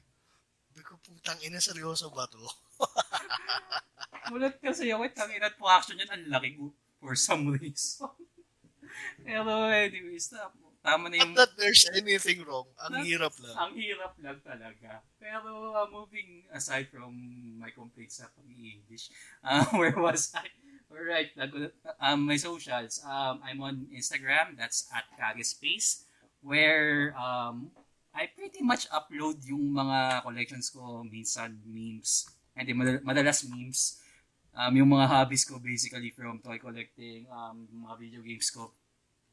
Sabi 0.76 0.82
ko, 0.84 1.00
putang 1.00 1.40
ina, 1.46 1.64
seryoso 1.64 2.12
ba 2.12 2.28
to? 2.28 2.40
Mulat 4.34 4.58
kasi 4.60 4.92
ako, 4.92 5.08
tangin 5.14 5.44
at 5.44 5.56
po 5.56 5.70
action 5.70 5.96
yan, 5.96 6.12
ang 6.12 6.28
laki 6.28 6.58
ko 6.58 6.74
for 7.00 7.14
some 7.16 7.48
reason. 7.54 8.10
Pero 9.26 9.70
anyways, 9.70 10.34
tama, 10.84 11.10
na 11.10 11.18
Not 11.18 11.18
yung, 11.18 11.34
that 11.34 11.52
there's 11.58 11.86
anything 11.94 12.46
wrong. 12.46 12.70
Ang 12.78 13.06
hirap 13.06 13.34
lang. 13.42 13.56
ang 13.58 13.74
hirap 13.74 14.14
lang 14.22 14.38
talaga. 14.46 15.02
Pero 15.18 15.74
uh, 15.74 15.90
moving 15.90 16.46
aside 16.54 16.92
from 16.94 17.14
my 17.58 17.74
complaints 17.74 18.22
sa 18.22 18.30
pag-English, 18.34 19.10
uh, 19.42 19.66
where 19.78 19.98
was 19.98 20.30
I? 20.38 20.46
Alright, 20.92 21.34
nag- 21.34 21.74
um, 21.98 22.30
my 22.30 22.38
socials. 22.38 23.02
Um, 23.02 23.42
I'm 23.42 23.60
on 23.66 23.90
Instagram, 23.90 24.56
that's 24.56 24.86
at 24.94 25.10
Kagespace, 25.18 26.06
where 26.46 27.18
um, 27.18 27.74
I 28.14 28.30
pretty 28.30 28.62
much 28.62 28.86
upload 28.94 29.42
yung 29.50 29.74
mga 29.74 30.22
collections 30.22 30.70
ko, 30.70 31.02
minsan 31.02 31.58
memes, 31.66 32.30
hindi, 32.54 32.72
madal- 32.78 33.02
madalas 33.02 33.44
memes. 33.50 34.00
Um, 34.56 34.72
yung 34.80 34.88
mga 34.94 35.10
hobbies 35.12 35.44
ko 35.44 35.60
basically 35.60 36.14
from 36.16 36.40
toy 36.40 36.62
collecting, 36.62 37.28
um, 37.28 37.68
mga 37.68 37.96
video 38.00 38.22
games 38.24 38.48
ko. 38.54 38.72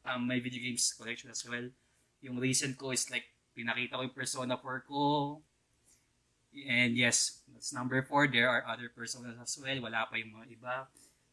Um, 0.03 0.27
my 0.27 0.43
video 0.43 0.59
games 0.59 0.91
collection 0.99 1.31
as 1.31 1.45
well. 1.47 1.63
Yung 2.25 2.43
recent 2.43 2.75
ko 2.75 2.91
is 2.91 3.07
like, 3.07 3.29
pinakita 3.55 4.01
ko 4.01 4.03
yung 4.03 4.17
Persona 4.17 4.59
4 4.59 4.83
ko. 4.89 5.39
And 6.53 6.99
yes, 6.99 7.45
that's 7.53 7.71
number 7.71 8.03
4. 8.03 8.35
There 8.35 8.49
are 8.51 8.67
other 8.67 8.91
personas 8.91 9.39
as 9.39 9.55
well. 9.61 9.79
Wala 9.79 10.11
pa 10.11 10.19
yung 10.19 10.35
mga 10.35 10.47
iba. 10.59 10.75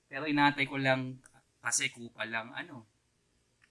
Pero 0.06 0.30
inaantay 0.30 0.70
ko 0.70 0.78
lang 0.78 1.18
kasi 1.66 1.90
kupal 1.90 2.30
lang, 2.30 2.54
ano, 2.54 2.86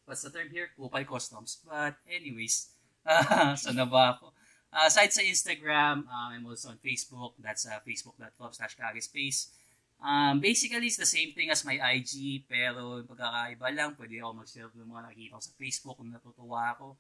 what's 0.09 0.25
the 0.25 0.33
term 0.33 0.49
here? 0.49 0.73
Kupal 0.73 1.05
customs. 1.05 1.61
But 1.61 2.01
anyways, 2.09 2.73
uh, 3.07 3.53
saan 3.53 3.77
na 3.77 3.85
ba 3.85 4.17
ako? 4.17 4.33
Uh, 4.73 4.89
aside 4.89 5.13
sa 5.13 5.21
Instagram, 5.21 6.09
um, 6.09 6.29
I'm 6.33 6.49
also 6.49 6.73
on 6.73 6.81
Facebook. 6.81 7.37
That's 7.37 7.69
uh, 7.69 7.85
facebook.com 7.85 8.57
slash 8.57 8.75
kagespace. 8.81 9.53
Um, 10.01 10.41
basically, 10.41 10.89
it's 10.89 10.97
the 10.97 11.09
same 11.09 11.37
thing 11.37 11.53
as 11.53 11.65
my 11.69 11.77
IG, 11.77 12.47
pero 12.49 13.05
pagkakaiba 13.05 13.69
lang, 13.75 13.93
pwede 14.01 14.23
ako 14.23 14.31
mag-share 14.41 14.71
ng 14.73 14.89
mga 14.89 15.03
nakikita 15.11 15.37
ko 15.37 15.43
sa 15.43 15.55
Facebook 15.59 15.97
kung 16.01 16.11
natutuwa 16.11 16.61
ako. 16.73 16.97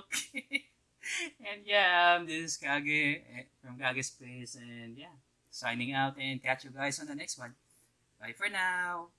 okay. 0.00 0.72
And 1.44 1.60
yeah, 1.68 2.16
um, 2.16 2.24
this 2.24 2.40
is 2.40 2.56
Kage 2.56 3.20
eh, 3.20 3.52
from 3.60 3.76
Kage 3.76 4.00
Space. 4.00 4.56
And 4.56 4.96
yeah, 4.96 5.12
signing 5.52 5.92
out 5.92 6.16
and 6.16 6.40
catch 6.40 6.64
you 6.64 6.72
guys 6.72 6.96
on 6.96 7.12
the 7.12 7.16
next 7.16 7.36
one. 7.36 7.52
Bye 8.16 8.32
for 8.32 8.48
now. 8.48 9.12